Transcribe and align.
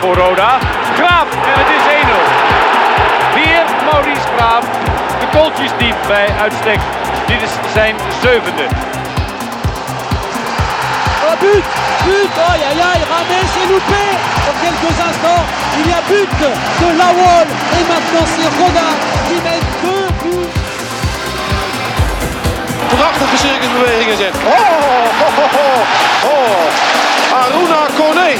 Voor 0.00 0.14
Roda. 0.14 0.58
Graaf 0.96 1.28
en 1.50 1.56
het 1.62 1.70
is 1.76 1.84
1-0. 2.02 3.34
Weer 3.34 3.64
Maurice 3.92 4.26
Graaf. 4.36 4.64
De 5.20 5.26
kooltjes 5.38 5.70
diep 5.78 5.96
bij 6.06 6.28
uitstek. 6.40 6.80
Dit 7.26 7.42
is 7.42 7.50
zijn 7.72 7.96
zevende. 8.22 8.64
Oh 11.26 11.36
but 11.40 11.64
But 12.06 12.34
aïe 12.50 12.64
Rames 13.10 13.52
est 13.60 13.68
loupé 13.70 14.04
Dans 14.46 14.56
quelques 14.62 14.96
instants, 15.08 15.44
il 15.78 15.86
y 15.90 15.92
a 15.92 16.02
but 16.08 16.30
de 16.80 16.88
Lawol 17.00 17.46
Et 17.76 17.84
maintenant 17.92 18.26
c'est 18.32 18.50
Roda 18.58 18.88
qui 19.26 19.36
met 19.46 19.60
deux 19.82 20.06
buts 20.22 20.60
Prachtige 22.96 23.36
circusbewegingen 23.38 24.16
zet. 24.16 24.34
Oh, 24.34 24.50
oh, 25.24 25.38
oh, 25.38 25.54
oh, 25.54 26.30
oh. 26.30 27.40
Aruna 27.42 27.86
Kone. 27.96 28.30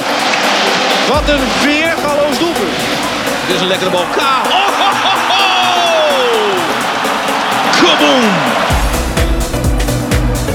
Wat 1.08 1.28
een 1.28 1.44
weergaloos 1.62 2.38
doelpunt. 2.38 2.76
Dit 3.46 3.54
is 3.54 3.60
een 3.60 3.66
lekkere 3.66 3.90
bal. 3.90 4.04
Ka. 4.16 4.42
Oh, 4.44 4.68
ho, 4.80 4.90
ho, 5.02 5.12
ho. 5.30 5.40
Kaboom. 7.80 8.24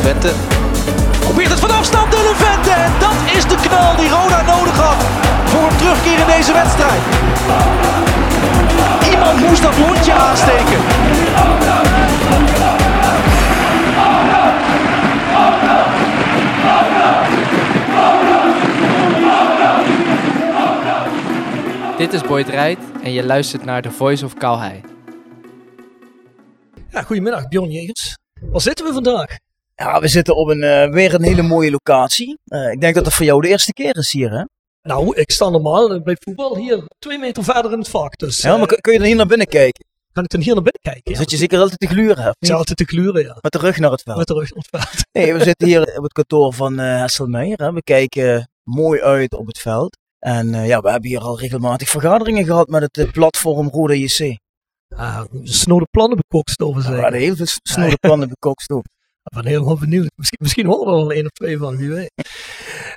Vente 0.01 0.33
probeert 1.19 1.49
het 1.49 1.59
van 1.59 1.71
afstand 1.71 2.11
de 2.11 2.31
Vente. 2.35 2.71
En 2.71 2.91
dat 2.99 3.35
is 3.35 3.43
de 3.45 3.55
knal 3.67 3.95
die 3.95 4.09
Roda 4.09 4.41
nodig 4.41 4.77
had 4.77 5.03
voor 5.45 5.63
een 5.69 5.75
terugkeer 5.75 6.19
in 6.19 6.27
deze 6.37 6.53
wedstrijd. 6.53 7.01
Iemand 9.11 9.39
moest 9.39 9.61
dat 9.61 9.77
lontje 9.77 10.13
aansteken. 10.13 10.79
Is 22.15 22.21
Boyd 22.21 22.49
Rijt 22.49 22.79
en 23.03 23.11
je 23.11 23.23
luistert 23.23 23.65
naar 23.65 23.81
The 23.81 23.91
Voice 23.91 24.25
of 24.25 24.33
Kalhei. 24.33 24.81
Ja, 26.91 27.01
goedemiddag 27.01 27.47
Bjorn 27.47 27.71
Jegers. 27.71 28.17
Waar 28.41 28.61
zitten 28.61 28.85
we 28.85 28.93
vandaag? 28.93 29.37
Ja, 29.75 29.99
we 29.99 30.07
zitten 30.07 30.35
op 30.35 30.47
een, 30.47 30.63
eh, 30.63 30.89
weer 30.89 31.13
een 31.13 31.23
hele 31.23 31.41
mooie 31.41 31.71
locatie. 31.71 32.37
Eh, 32.45 32.71
ik 32.71 32.81
denk 32.81 32.95
dat 32.95 33.05
het 33.05 33.13
voor 33.13 33.25
jou 33.25 33.41
de 33.41 33.47
eerste 33.47 33.73
keer 33.73 33.97
is 33.97 34.11
hier, 34.11 34.31
hè? 34.31 34.43
Nou, 34.81 35.15
ik 35.15 35.31
sta 35.31 35.49
normaal 35.49 36.01
bij 36.01 36.17
voetbal 36.19 36.57
hier 36.57 36.83
twee 36.99 37.17
meter 37.17 37.43
verder 37.43 37.71
in 37.71 37.79
het 37.79 37.89
vak. 37.89 38.17
Dus 38.17 38.41
Ja, 38.41 38.57
maar 38.57 38.67
eh, 38.67 38.77
kun 38.81 38.93
je 38.93 38.97
dan 38.99 39.07
hier 39.07 39.17
naar 39.17 39.27
binnen 39.27 39.47
kijken? 39.47 39.85
kan 40.11 40.23
ik 40.23 40.29
dan 40.29 40.41
hier 40.41 40.53
naar 40.53 40.63
binnen 40.63 40.81
kijken? 40.81 41.11
Ja. 41.11 41.17
zit 41.17 41.31
je 41.31 41.37
zeker 41.37 41.59
altijd 41.59 41.79
te 41.79 41.87
gluren, 41.87 42.23
hè? 42.23 42.29
of 42.29 42.35
Ik 42.39 42.47
zit 42.47 42.55
altijd 42.55 42.77
te 42.77 42.85
gluren, 42.85 43.23
ja. 43.23 43.37
Met 43.41 43.51
de 43.51 43.57
rug 43.57 43.77
naar 43.77 43.91
het 43.91 44.01
veld. 44.01 44.17
Met 44.17 44.27
de 44.27 44.33
rug 44.33 44.51
op 44.51 44.57
het 44.57 44.67
veld. 44.69 45.05
Nee, 45.11 45.33
we 45.33 45.43
zitten 45.43 45.67
hier 45.67 45.97
op 45.97 46.03
het 46.03 46.13
kantoor 46.13 46.53
van 46.53 46.79
eh 46.79 46.99
Hesselmeijer. 46.99 47.57
Hè? 47.57 47.73
We 47.73 47.83
kijken 47.83 48.49
mooi 48.63 49.01
uit 49.01 49.33
op 49.33 49.47
het 49.47 49.59
veld. 49.59 49.97
En 50.25 50.53
eh, 50.53 50.67
ja, 50.67 50.81
we 50.81 50.91
hebben 50.91 51.09
hier 51.09 51.19
al 51.19 51.39
regelmatig 51.39 51.89
vergaderingen 51.89 52.45
gehad 52.45 52.67
met 52.67 52.81
het 52.81 52.97
eh, 52.97 53.11
platform 53.11 53.69
Rode 53.69 53.99
JC. 53.99 54.37
Ah, 54.95 55.25
snode 55.43 55.87
plannen 55.91 56.17
bekokst 56.17 56.59
over 56.59 56.81
We 56.81 56.87
zijn. 56.87 57.01
hadden 57.01 57.19
heel 57.19 57.35
veel 57.35 57.45
snode 57.63 57.97
plannen 57.97 58.29
bekokst 58.29 58.69
ook. 58.69 58.83
Ik 59.23 59.33
ben 59.35 59.45
helemaal 59.45 59.77
benieuwd. 59.77 60.11
Misschien, 60.15 60.39
misschien 60.41 60.65
horen 60.65 60.85
we 60.85 60.91
er 60.91 60.97
wel 61.07 61.11
één 61.11 61.25
of 61.25 61.31
twee 61.31 61.57
van, 61.57 61.77
wie 61.77 61.89
weet. 61.89 62.11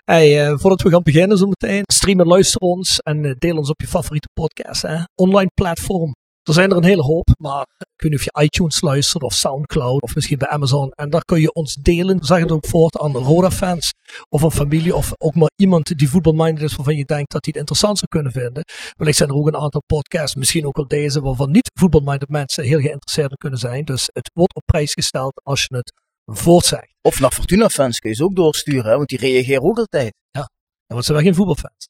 Hey, 0.04 0.46
eh, 0.46 0.58
voordat 0.58 0.82
we 0.82 0.90
gaan 0.90 1.02
beginnen 1.02 1.38
zo 1.38 1.46
meteen, 1.46 1.82
stream 1.86 2.20
en 2.20 2.26
luister 2.26 2.60
ons 2.60 2.98
en 2.98 3.34
deel 3.38 3.56
ons 3.56 3.70
op 3.70 3.80
je 3.80 3.86
favoriete 3.86 4.28
podcast. 4.32 4.82
Hè? 4.82 4.98
Online 5.14 5.50
platform. 5.54 6.14
Er 6.48 6.54
zijn 6.54 6.70
er 6.70 6.76
een 6.76 6.84
hele 6.84 7.02
hoop, 7.02 7.28
maar 7.38 7.66
ik 7.78 8.02
weet 8.02 8.10
niet 8.10 8.20
of 8.20 8.24
je 8.24 8.42
iTunes 8.42 8.80
luistert 8.80 9.22
of 9.22 9.32
Soundcloud 9.32 10.02
of 10.02 10.14
misschien 10.14 10.38
bij 10.38 10.48
Amazon. 10.48 10.90
En 10.90 11.10
daar 11.10 11.24
kun 11.24 11.40
je 11.40 11.52
ons 11.52 11.74
delen, 11.74 12.24
zeg 12.24 12.38
het 12.38 12.50
ook 12.50 12.66
voort 12.66 12.98
aan 12.98 13.12
de 13.12 13.18
Roda-fans 13.18 13.92
of 14.28 14.42
een 14.42 14.50
familie 14.50 14.94
of 14.94 15.12
ook 15.18 15.34
maar 15.34 15.50
iemand 15.56 15.98
die 15.98 16.08
voetbalminded 16.08 16.62
is 16.62 16.76
waarvan 16.76 16.96
je 16.96 17.04
denkt 17.04 17.32
dat 17.32 17.44
hij 17.44 17.52
het 17.52 17.56
interessant 17.56 17.98
zou 17.98 18.08
kunnen 18.08 18.32
vinden. 18.32 18.64
Wellicht 18.96 19.16
zijn 19.16 19.28
er 19.28 19.34
ook 19.34 19.46
een 19.46 19.56
aantal 19.56 19.82
podcasts, 19.86 20.34
misschien 20.34 20.66
ook 20.66 20.76
wel 20.76 20.88
deze, 20.88 21.20
waarvan 21.20 21.50
niet 21.50 21.70
voetbalminded 21.74 22.28
mensen 22.28 22.64
heel 22.64 22.80
geïnteresseerd 22.80 23.30
in 23.30 23.36
kunnen 23.36 23.58
zijn. 23.58 23.84
Dus 23.84 24.10
het 24.12 24.30
wordt 24.34 24.54
op 24.54 24.62
prijs 24.64 24.92
gesteld 24.92 25.40
als 25.42 25.66
je 25.68 25.76
het 25.76 25.92
voortzegt. 26.24 26.94
Of 27.02 27.20
naar 27.20 27.32
Fortuna-fans 27.32 27.98
kun 27.98 28.10
je 28.10 28.16
ze 28.16 28.24
ook 28.24 28.36
doorsturen, 28.36 28.90
hè? 28.90 28.96
want 28.96 29.08
die 29.08 29.18
reageren 29.18 29.62
ook 29.62 29.78
altijd. 29.78 30.14
Ja, 30.30 30.48
want 30.86 31.04
ze 31.04 31.12
zijn 31.12 31.24
geen 31.24 31.34
voetbalfans. 31.34 31.88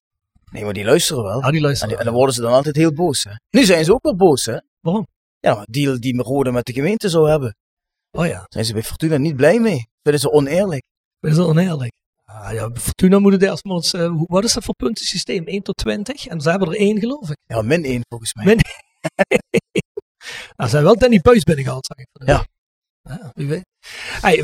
Nee, 0.50 0.64
maar 0.64 0.72
die 0.72 0.84
luisteren 0.84 1.22
wel. 1.22 1.41
Ja, 1.41 1.47
die 1.47 1.56
En, 1.56 1.62
luisteren. 1.62 1.88
die- 1.88 1.98
en 1.98 2.04
dan 2.04 2.14
worden 2.14 2.34
ze 2.34 2.41
dan 2.41 2.53
altijd 2.53 2.76
heel 2.76 2.92
boos. 2.92 3.25
Hè? 3.25 3.31
Nu 3.50 3.64
zijn 3.64 3.84
ze 3.84 3.92
ook 3.92 4.03
wel 4.03 4.16
boos, 4.16 4.44
hè? 4.47 4.59
Waarom? 4.81 5.06
Ja, 5.41 5.64
deal 5.70 6.00
die 6.00 6.22
Rode 6.22 6.53
met 6.53 6.64
de 6.66 6.72
gemeente 6.72 7.09
zou 7.09 7.31
hebben. 7.31 7.56
Oh 8.10 8.26
ja, 8.26 8.44
Zijn 8.48 8.64
ze 8.64 8.72
bij 8.72 8.82
Fortuna 8.82 9.16
niet 9.16 9.36
blij 9.36 9.60
mee? 9.60 9.86
Vinden 10.03 10.20
ze 10.20 10.31
oneerlijk? 10.31 10.82
is 11.20 11.36
wel 11.36 11.48
oneerlijk. 11.48 11.92
Ah, 12.25 12.53
ja, 12.53 12.70
Fortuna 12.75 13.19
moet 13.19 13.32
het 13.32 13.42
eerst 13.42 13.64
maar 13.64 13.76
eens, 13.76 13.92
hoe- 13.92 14.25
wat 14.26 14.44
is 14.44 14.53
dat 14.53 14.64
voor 14.64 14.75
puntensysteem? 14.75 15.42
1 15.47 15.62
tot 15.62 15.76
20? 15.76 16.26
En 16.26 16.41
ze 16.41 16.50
hebben 16.50 16.69
er 16.69 16.76
één, 16.76 16.98
geloof 16.98 17.30
ik. 17.30 17.36
Ja, 17.47 17.62
min 17.62 17.84
1 17.84 18.00
volgens 18.09 18.34
mij. 18.34 18.44
Min- 18.44 18.60
Nou, 20.56 20.70
ze 20.70 20.76
hebben 20.76 20.82
wel 20.84 20.97
Danny 20.98 21.20
Buis 21.20 21.42
binnengehaald, 21.44 21.86
zag 21.86 21.97
ik. 21.97 22.28
Ja. 22.28 22.47
Wie 23.34 23.62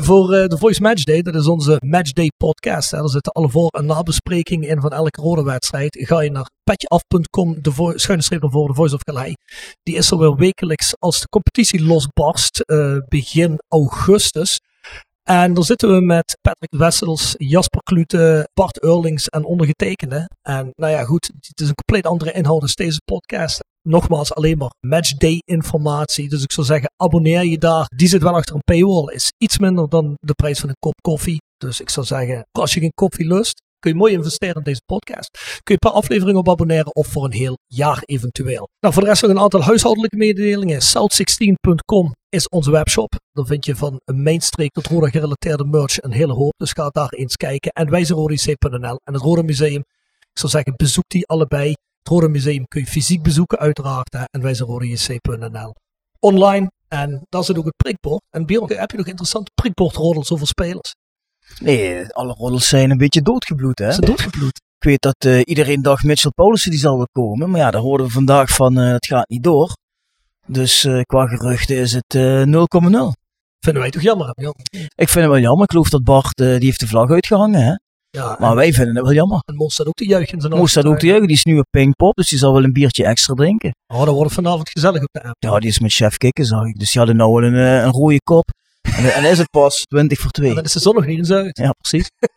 voor 0.03 0.33
eh, 0.33 0.47
de 0.47 0.57
Voice 0.57 0.81
Match 0.81 1.03
Day, 1.03 1.21
dat 1.21 1.35
is 1.35 1.47
onze 1.47 1.81
Match 1.85 2.11
Day 2.11 2.31
podcast. 2.37 2.91
Hè. 2.91 2.97
Daar 2.97 3.09
zitten 3.09 3.31
alle 3.31 3.49
voor- 3.49 3.67
en 3.69 3.85
nabesprekingen 3.85 4.69
in 4.69 4.81
van 4.81 4.91
elke 4.91 5.21
rode 5.21 5.43
wedstrijd. 5.43 5.97
Ga 6.07 6.21
je 6.21 6.31
naar 6.31 6.49
petjeaf.com, 6.63 7.61
de 7.61 7.93
schuine 7.95 8.23
streep 8.23 8.41
naar 8.41 8.51
de 8.51 8.73
Voice 8.73 8.95
of 8.95 9.03
Calais. 9.03 9.33
Die 9.83 9.95
is 9.95 10.11
er 10.11 10.35
wekelijks 10.35 10.95
als 10.99 11.19
de 11.19 11.27
competitie 11.27 11.83
losbarst, 11.83 12.59
eh, 12.59 12.97
begin 13.07 13.59
augustus. 13.67 14.59
En 15.29 15.53
daar 15.53 15.63
zitten 15.63 15.93
we 15.93 16.01
met 16.01 16.37
Patrick 16.41 16.79
Wessels, 16.79 17.33
Jasper 17.37 17.83
Klute, 17.83 18.49
Bart 18.53 18.83
Eurlings 18.83 19.29
en 19.29 19.45
ondergetekende. 19.45 20.29
En 20.41 20.71
nou 20.75 20.91
ja, 20.91 21.03
goed, 21.03 21.31
het 21.39 21.59
is 21.61 21.67
een 21.67 21.75
compleet 21.75 22.07
andere 22.11 22.31
inhoud 22.31 22.61
als 22.61 22.75
deze 22.75 23.01
podcast. 23.05 23.63
Nogmaals, 23.81 24.33
alleen 24.33 24.57
maar 24.57 24.73
matchday 24.87 25.41
informatie. 25.45 26.29
Dus 26.29 26.43
ik 26.43 26.51
zou 26.51 26.67
zeggen, 26.67 26.91
abonneer 27.03 27.45
je 27.45 27.57
daar. 27.57 27.85
Die 27.95 28.07
zit 28.07 28.21
wel 28.21 28.35
achter 28.35 28.55
een 28.55 28.63
paywall. 28.63 29.13
Is 29.13 29.31
iets 29.37 29.57
minder 29.57 29.89
dan 29.89 30.13
de 30.19 30.33
prijs 30.33 30.59
van 30.59 30.69
een 30.69 30.79
kop 30.79 31.01
koffie. 31.01 31.41
Dus 31.57 31.79
ik 31.79 31.89
zou 31.89 32.05
zeggen, 32.05 32.47
als 32.51 32.73
je 32.73 32.79
geen 32.79 32.93
koffie 32.93 33.27
lust, 33.27 33.61
kun 33.85 33.93
je 33.93 33.99
mooi 33.99 34.13
investeren 34.13 34.55
in 34.55 34.63
deze 34.63 34.81
podcast. 34.85 35.59
Kun 35.63 35.73
je 35.73 35.77
per 35.77 35.91
aflevering 35.91 36.37
op 36.37 36.49
abonneren 36.49 36.95
of 36.95 37.07
voor 37.07 37.25
een 37.25 37.31
heel 37.31 37.57
jaar 37.67 38.01
eventueel. 38.05 38.69
Nou, 38.79 38.93
voor 38.93 39.03
de 39.03 39.09
rest 39.09 39.21
nog 39.21 39.31
een 39.31 39.39
aantal 39.39 39.63
huishoudelijke 39.63 40.17
mededelingen. 40.17 40.81
South16.com 40.81 42.13
is 42.29 42.49
onze 42.49 42.71
webshop. 42.71 43.15
Daar 43.31 43.45
vind 43.45 43.65
je 43.65 43.75
van 43.75 44.01
een 44.05 44.23
mainstreek 44.23 44.71
tot 44.71 44.87
Roda 44.87 45.09
gerelateerde 45.09 45.65
merch 45.65 46.01
een 46.01 46.11
hele 46.11 46.33
hoop. 46.33 46.53
Dus 46.57 46.71
ga 46.71 46.89
daar 46.89 47.09
eens 47.09 47.35
kijken. 47.35 47.71
En 47.71 47.89
wijzerodec.nl 47.89 48.99
en 49.03 49.13
het 49.13 49.21
Roda 49.21 49.41
Museum. 49.41 49.83
Ik 50.19 50.39
zou 50.39 50.51
zeggen, 50.51 50.73
bezoek 50.75 51.07
die 51.07 51.27
allebei. 51.27 51.69
Het 51.69 52.07
Roda 52.07 52.27
Museum 52.27 52.67
kun 52.67 52.81
je 52.81 52.87
fysiek 52.87 53.23
bezoeken 53.23 53.57
uiteraard. 53.57 54.13
Hè, 54.13 54.23
en 54.31 54.41
wijzerodec.nl 54.41 55.73
Online. 56.19 56.71
En 56.87 57.25
daar 57.29 57.43
zit 57.43 57.57
ook 57.57 57.65
het 57.65 57.77
prikbord. 57.77 58.21
En 58.29 58.45
Björn, 58.45 58.77
heb 58.77 58.91
je 58.91 58.97
nog 58.97 59.07
interessante 59.07 59.51
prikbordroddels 59.55 60.31
over 60.31 60.47
spelers? 60.47 60.93
Nee, 61.61 62.05
alle 62.07 62.33
roddels 62.33 62.67
zijn 62.67 62.91
een 62.91 62.97
beetje 62.97 63.21
doodgebloed, 63.21 63.79
hè? 63.79 63.85
Het 63.85 64.05
doodgebloed? 64.05 64.61
Ik 64.77 64.83
weet 64.91 65.01
dat 65.01 65.15
eh, 65.25 65.41
iedereen 65.43 65.81
dacht 65.81 66.03
Mitchell 66.03 66.31
Paulussen 66.35 66.71
die 66.71 66.79
zal 66.79 66.97
wel 66.97 67.07
komen. 67.11 67.49
Maar 67.49 67.59
ja, 67.59 67.71
daar 67.71 67.81
hoorden 67.81 68.07
we 68.07 68.11
vandaag 68.13 68.49
van, 68.49 68.79
eh 68.79 68.91
het 68.91 69.05
gaat 69.05 69.29
niet 69.29 69.43
door. 69.43 69.77
Dus 70.47 70.83
eh, 70.83 71.01
qua 71.01 71.27
geruchten 71.27 71.75
is 71.77 71.93
het 71.93 72.15
eh 72.15 72.43
0,0. 72.43 72.45
Vinden 73.59 73.81
wij 73.81 73.91
toch 73.91 74.01
jammer, 74.01 74.31
hè? 74.35 74.47
Ik 74.95 75.09
vind 75.09 75.25
het 75.25 75.25
wel 75.33 75.39
jammer. 75.39 75.63
Ik 75.63 75.71
geloof 75.71 75.89
dat 75.89 76.03
Bart, 76.03 76.37
die 76.37 76.45
heeft 76.65 76.79
de 76.79 76.87
vlag 76.87 77.09
uitgehangen, 77.09 77.61
hè? 77.63 77.73
Ja, 78.09 78.35
Maar 78.39 78.55
wij 78.55 78.73
vinden 78.73 78.95
het 78.95 79.03
wel 79.03 79.13
jammer. 79.13 79.39
en 79.45 79.55
Moos 79.55 79.73
staat 79.73 79.87
ook 79.87 79.93
te 79.93 80.05
juichen 80.05 80.33
in 80.33 80.41
zijn 80.41 80.53
Moest 80.57 80.73
dat 80.73 80.85
ook 80.85 80.99
te 80.99 81.05
juichen. 81.05 81.27
Die 81.27 81.35
is 81.35 81.43
nu 81.43 81.57
op 81.57 81.65
Pinkpop, 81.69 82.15
dus 82.15 82.29
die 82.29 82.37
zal 82.37 82.53
wel 82.53 82.63
een 82.63 82.71
biertje 82.73 83.05
extra 83.05 83.33
drinken. 83.33 83.75
Oh, 83.93 84.05
dan 84.05 84.13
wordt 84.13 84.33
vanavond 84.33 84.69
gezellig 84.69 85.01
op 85.01 85.09
de 85.11 85.23
app. 85.23 85.35
Ja, 85.39 85.59
die 85.59 85.69
is 85.69 85.79
met 85.79 85.91
chef 85.93 86.17
kikken, 86.17 86.45
zag 86.45 86.65
ik. 86.65 86.79
Dus 86.79 86.91
die 86.91 87.01
hadden 87.01 87.17
nou 87.19 87.33
wel 87.33 87.43
een, 87.43 87.53
een 87.53 87.91
rode 87.91 88.21
kop. 88.23 88.49
En, 88.97 89.13
en 89.13 89.23
is 89.23 89.37
het 89.37 89.49
pas 89.49 89.85
20 89.87 90.19
voor 90.19 90.31
2. 90.31 90.49
En 90.49 90.55
dan 90.55 90.63
is 90.63 90.73
de 90.73 90.79
zon 90.79 90.95
nog 90.95 91.05
niet 91.05 91.17
in 91.17 91.25
Zuid. 91.25 91.57
Ja, 91.57 91.71
precies. 91.71 92.09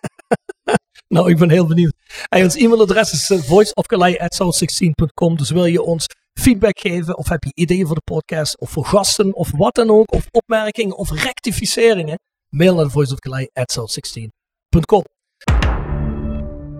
Nou, 1.08 1.30
ik 1.30 1.38
ben 1.38 1.50
heel 1.50 1.66
benieuwd. 1.66 1.92
Hey, 2.28 2.42
ons 2.42 2.56
e-mailadres 2.56 3.12
is 3.12 3.30
uh, 3.30 3.38
voiceofkalei.south16.com. 3.38 5.36
Dus 5.36 5.50
wil 5.50 5.64
je 5.64 5.82
ons 5.82 6.06
feedback 6.40 6.80
geven 6.80 7.16
of 7.16 7.28
heb 7.28 7.44
je 7.44 7.50
ideeën 7.54 7.86
voor 7.86 7.94
de 7.94 8.02
podcast 8.04 8.58
of 8.58 8.70
voor 8.70 8.84
gasten 8.84 9.34
of 9.34 9.50
wat 9.56 9.74
dan 9.74 9.90
ook, 9.90 10.12
of 10.12 10.26
opmerkingen 10.30 10.96
of 10.96 11.10
rectificeringen, 11.10 12.18
mail 12.48 12.74
naar 12.74 12.90
voiceofkalei.south16.com. 12.90 15.04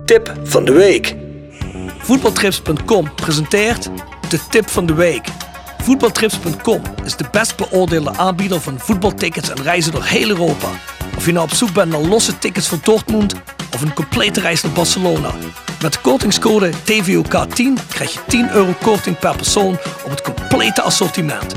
Tip 0.05 0.35
van 0.43 0.65
de 0.65 0.73
week. 0.73 1.17
Voetbaltrips.com 1.99 3.15
presenteert 3.15 3.91
de 4.29 4.47
tip 4.51 4.69
van 4.69 4.87
de 4.87 4.95
week. 4.95 5.48
Voetbaltrips.com 5.89 6.83
is 7.05 7.17
de 7.17 7.25
best 7.31 7.57
beoordeelde 7.57 8.17
aanbieder 8.17 8.61
van 8.61 8.79
voetbaltickets 8.79 9.51
en 9.51 9.63
reizen 9.63 9.93
door 9.93 10.05
heel 10.05 10.29
Europa. 10.29 10.69
Of 11.17 11.27
je 11.27 11.33
nou 11.33 11.45
op 11.45 11.55
zoek 11.55 11.73
bent 11.73 11.91
naar 11.91 12.01
losse 12.01 12.39
tickets 12.39 12.69
voor 12.69 12.79
Dortmund 12.83 13.35
of 13.75 13.83
een 13.83 13.95
complete 13.95 14.41
reis 14.41 14.63
naar 14.63 14.73
Barcelona. 14.73 15.31
Met 15.83 15.93
de 15.93 15.99
kortingscode 16.01 16.73
TVOK10 16.73 17.87
krijg 17.89 18.13
je 18.13 18.19
10 18.27 18.51
euro 18.51 18.75
korting 18.83 19.19
per 19.19 19.37
persoon 19.37 19.79
op 20.05 20.11
het 20.11 20.23
complete 20.23 20.83
assortiment. 20.83 21.55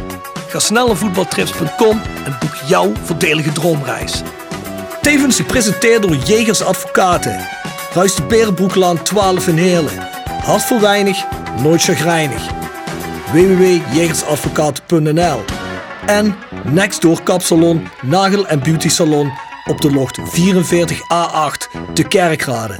Ga 0.47 0.59
snel 0.59 0.87
naar 0.87 0.95
voetbaltrips.com 0.95 2.01
en 2.25 2.37
boek 2.39 2.55
jouw 2.67 2.91
voordelige 3.03 3.51
droomreis. 3.51 4.21
Tevens 5.01 5.35
gepresenteerd 5.35 6.01
door 6.01 6.15
Jegers 6.15 6.61
Advocaten. 6.61 7.47
Ruist 7.93 8.17
de 8.17 8.23
Berenbroeklaan 8.23 9.03
12 9.03 9.47
in 9.47 9.57
Heerlen. 9.57 10.07
Hart 10.43 10.63
voor 10.63 10.79
weinig, 10.79 11.23
nooit 11.61 11.83
chagrijnig. 11.83 12.61
www.jegersadvocaten.nl 13.31 15.39
En 16.05 16.35
Nextdoor 16.63 17.23
Kapsalon, 17.23 17.87
Nagel 18.01 18.47
en 18.47 18.59
Beauty 18.59 18.89
Salon 18.89 19.31
op 19.65 19.81
de 19.81 19.91
locht 19.91 20.19
44A8 20.19 21.83
te 21.93 22.03
Kerkrade. 22.03 22.75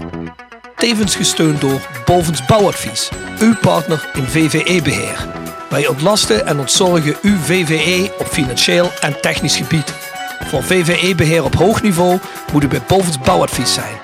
Tevens 0.76 1.16
gesteund 1.16 1.62
door 1.62 1.88
Bovens 2.06 2.46
Bouwadvies, 2.46 3.10
uw 3.40 3.56
partner 3.62 4.10
in 4.14 4.24
VVE-beheer. 4.24 5.28
Wij 5.70 5.88
ontlasten 5.88 6.46
en 6.46 6.60
ontzorgen 6.60 7.16
uw 7.22 7.38
VVE 7.38 8.14
op 8.20 8.28
financieel 8.28 8.92
en 9.02 9.22
technisch 9.22 9.56
gebied. 9.56 9.94
Voor 10.48 10.64
VVE-beheer 10.64 11.44
op 11.44 11.56
hoog 11.56 11.82
niveau 11.82 12.20
moet 12.54 12.64
u 12.64 12.68
bij 12.68 12.82
Bovens 12.88 13.20
Bouwadvies 13.20 13.74
zijn. 13.74 14.00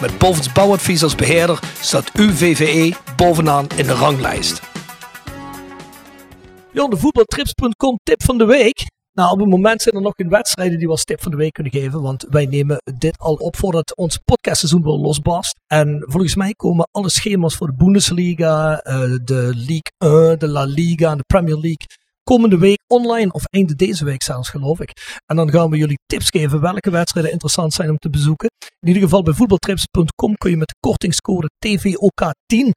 Met 0.00 0.18
Bovens 0.18 0.52
Bouwadvies 0.52 1.02
als 1.02 1.14
beheerder 1.14 1.58
staat 1.80 2.10
uw 2.12 2.32
VVE 2.32 2.94
bovenaan 3.16 3.66
in 3.76 3.86
de 3.86 3.94
ranglijst. 3.94 4.71
Ja, 6.74 6.88
de 6.88 6.96
voetbaltrips.com 6.96 7.98
tip 8.02 8.22
van 8.22 8.38
de 8.38 8.44
week. 8.44 8.86
Nou, 9.12 9.32
op 9.32 9.38
het 9.38 9.48
moment 9.48 9.82
zijn 9.82 9.94
er 9.94 10.00
nog 10.00 10.12
geen 10.16 10.28
wedstrijden 10.28 10.78
die 10.78 10.86
we 10.86 10.92
als 10.92 11.04
tip 11.04 11.22
van 11.22 11.30
de 11.30 11.36
week 11.36 11.52
kunnen 11.52 11.72
geven. 11.72 12.02
Want 12.02 12.26
wij 12.28 12.46
nemen 12.46 12.82
dit 12.98 13.18
al 13.18 13.34
op 13.34 13.56
voordat 13.56 13.96
ons 13.96 14.18
podcastseizoen 14.24 14.82
wel 14.82 15.00
losbarst. 15.00 15.54
En 15.66 16.04
volgens 16.06 16.34
mij 16.34 16.52
komen 16.52 16.88
alle 16.90 17.10
schema's 17.10 17.56
voor 17.56 17.66
de 17.66 17.74
Bundesliga, 17.74 18.80
eh, 18.80 19.00
de 19.24 19.52
League 19.54 20.28
1, 20.30 20.38
de 20.38 20.48
La 20.48 20.64
Liga 20.64 21.10
en 21.10 21.16
de 21.16 21.24
Premier 21.26 21.54
League 21.54 21.86
komende 22.22 22.58
week 22.58 22.82
online. 22.86 23.32
Of 23.32 23.44
einde 23.44 23.74
deze 23.74 24.04
week 24.04 24.22
zelfs, 24.22 24.48
geloof 24.48 24.80
ik. 24.80 25.20
En 25.26 25.36
dan 25.36 25.50
gaan 25.50 25.70
we 25.70 25.76
jullie 25.76 25.98
tips 26.06 26.28
geven 26.28 26.60
welke 26.60 26.90
wedstrijden 26.90 27.32
interessant 27.32 27.72
zijn 27.72 27.90
om 27.90 27.98
te 27.98 28.10
bezoeken. 28.10 28.50
In 28.80 28.88
ieder 28.88 29.02
geval 29.02 29.22
bij 29.22 29.34
voetbaltrips.com 29.34 30.34
kun 30.34 30.50
je 30.50 30.56
met 30.56 30.68
de 30.68 30.76
kortingscode 30.80 31.50
TVOK10 31.66 32.70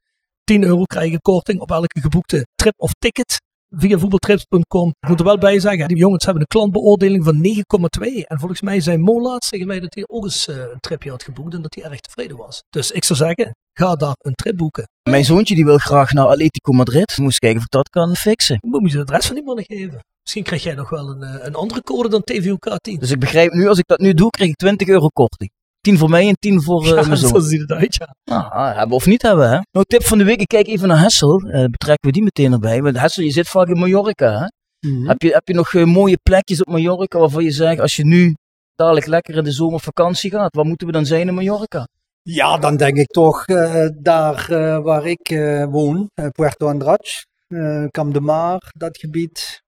10 0.44 0.62
euro 0.62 0.82
krijgen 0.82 1.20
korting 1.20 1.60
op 1.60 1.70
elke 1.70 2.00
geboekte 2.00 2.46
trip 2.54 2.74
of 2.76 2.90
ticket 2.98 3.44
via 3.78 3.98
voetbaltrips.com. 3.98 4.88
Ik 4.88 5.08
moet 5.08 5.18
er 5.18 5.24
wel 5.24 5.38
bij 5.38 5.60
zeggen, 5.60 5.88
die 5.88 5.96
jongens 5.96 6.24
hebben 6.24 6.42
een 6.42 6.60
klantbeoordeling 6.60 7.24
van 7.24 7.36
9,2. 7.44 8.26
En 8.26 8.38
volgens 8.38 8.60
mij 8.60 8.80
zei 8.80 8.96
Mo 8.96 9.20
laatst 9.20 9.50
tegen 9.50 9.66
mij 9.66 9.80
dat 9.80 9.94
hij 9.94 10.04
ook 10.06 10.24
eens 10.24 10.48
uh, 10.48 10.56
een 10.56 10.80
tripje 10.80 11.10
had 11.10 11.22
geboekt 11.22 11.54
en 11.54 11.62
dat 11.62 11.74
hij 11.74 11.84
erg 11.84 12.00
tevreden 12.00 12.36
was. 12.36 12.62
Dus 12.68 12.90
ik 12.90 13.04
zou 13.04 13.18
zeggen, 13.18 13.54
ga 13.72 13.94
daar 13.94 14.16
een 14.18 14.34
trip 14.34 14.56
boeken. 14.56 14.88
Mijn 15.10 15.24
zoontje 15.24 15.54
die 15.54 15.64
wil 15.64 15.78
graag 15.78 16.12
naar 16.12 16.26
Atletico 16.26 16.72
Madrid. 16.72 17.16
Moest 17.16 17.38
kijken 17.38 17.58
of 17.58 17.64
ik 17.64 17.70
dat 17.70 17.88
kan 17.88 18.16
fixen. 18.16 18.58
Moet 18.60 18.92
je 18.92 18.98
het 18.98 19.08
adres 19.08 19.26
van 19.26 19.34
die 19.34 19.44
mannen 19.44 19.64
geven. 19.64 20.04
Misschien 20.22 20.44
krijg 20.44 20.62
jij 20.62 20.74
nog 20.74 20.90
wel 20.90 21.08
een, 21.08 21.22
uh, 21.22 21.44
een 21.44 21.54
andere 21.54 21.82
code 21.82 22.08
dan 22.08 22.22
TVOK10. 22.32 22.98
Dus 22.98 23.10
ik 23.10 23.18
begrijp 23.18 23.52
nu, 23.52 23.68
als 23.68 23.78
ik 23.78 23.86
dat 23.86 23.98
nu 23.98 24.14
doe, 24.14 24.30
krijg 24.30 24.50
ik 24.50 24.56
20 24.56 24.88
euro 24.88 25.08
korting. 25.08 25.50
10 25.86 25.98
voor 25.98 26.10
mij 26.10 26.28
en 26.28 26.36
10 26.38 26.62
voor 26.62 26.82
uh, 26.82 26.88
ja, 26.88 27.06
mijn 27.06 27.16
zoon. 27.16 27.28
zo 27.28 27.38
ziet 27.48 27.60
het 27.60 27.70
uit, 27.70 27.94
ja. 27.94 28.14
Nou, 28.24 28.74
hebben 28.74 28.96
of 28.96 29.06
niet 29.06 29.22
hebben, 29.22 29.50
hè. 29.50 29.58
Nou, 29.70 29.84
tip 29.88 30.02
van 30.02 30.18
de 30.18 30.24
week, 30.24 30.40
ik 30.40 30.46
kijk 30.46 30.66
even 30.66 30.88
naar 30.88 31.00
Hessel. 31.00 31.46
Uh, 31.46 31.64
betrekken 31.64 32.06
we 32.06 32.12
die 32.12 32.22
meteen 32.22 32.52
erbij. 32.52 32.82
Want 32.82 32.98
Hessel, 32.98 33.22
je 33.22 33.30
zit 33.30 33.48
vaak 33.48 33.68
in 33.68 33.78
Mallorca, 33.78 34.32
hè. 34.32 34.46
Mm 34.88 34.96
-hmm. 34.96 35.08
heb, 35.08 35.22
je, 35.22 35.32
heb 35.32 35.48
je 35.48 35.54
nog 35.54 35.72
uh, 35.72 35.84
mooie 35.84 36.18
plekjes 36.22 36.60
op 36.60 36.72
Mallorca 36.72 37.18
waarvan 37.18 37.44
je 37.44 37.50
zegt, 37.50 37.80
als 37.80 37.96
je 37.96 38.04
nu 38.04 38.34
dadelijk 38.74 39.06
lekker 39.06 39.36
in 39.36 39.44
de 39.44 39.52
zomer 39.52 39.80
vakantie 39.80 40.30
gaat, 40.30 40.54
waar 40.54 40.64
moeten 40.64 40.86
we 40.86 40.92
dan 40.92 41.06
zijn 41.06 41.28
in 41.28 41.34
Mallorca? 41.34 41.88
Ja, 42.22 42.58
dan 42.58 42.76
denk 42.76 42.96
ik 42.96 43.06
toch 43.06 43.48
uh, 43.48 43.88
daar 44.00 44.46
uh, 44.50 44.78
waar 44.78 45.06
ik 45.06 45.30
uh, 45.30 45.64
woon, 45.64 46.10
Puerto 46.32 46.68
Andratx, 46.68 47.26
Camp 47.90 48.12
de 48.12 48.20
Mar, 48.20 48.58
dat 48.76 48.98
gebied. 48.98 49.62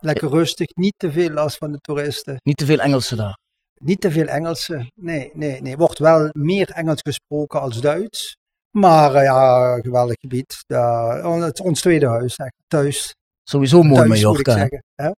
Lekker 0.00 0.28
rustig, 0.28 0.66
niet 0.74 0.94
te 0.96 1.12
veel 1.12 1.30
last 1.30 1.56
van 1.56 1.72
de 1.72 1.78
toeristen. 1.78 2.36
Niet 2.42 2.56
te 2.56 2.64
veel 2.64 2.78
Engelsen 2.78 3.16
daar? 3.16 3.38
Niet 3.84 4.00
te 4.00 4.10
veel 4.10 4.26
Engelsen, 4.26 4.92
nee, 4.94 5.30
nee, 5.34 5.62
nee. 5.62 5.76
Wordt 5.76 5.98
wel 5.98 6.28
meer 6.32 6.70
Engels 6.70 7.00
gesproken 7.02 7.60
als 7.60 7.80
Duits. 7.80 8.36
Maar 8.70 9.22
ja, 9.22 9.74
geweldig 9.80 10.16
gebied. 10.20 10.64
Het 10.66 11.54
is 11.54 11.60
ons 11.60 11.80
tweede 11.80 12.06
huis, 12.06 12.36
echt, 12.36 12.54
thuis. 12.68 13.14
Sowieso 13.42 13.82
mooi 13.82 14.08
thuis, 14.08 14.22
Mallorca. 14.22 14.52
Ik, 14.52 14.58
zeggen, 14.58 14.84
hè? 14.94 15.10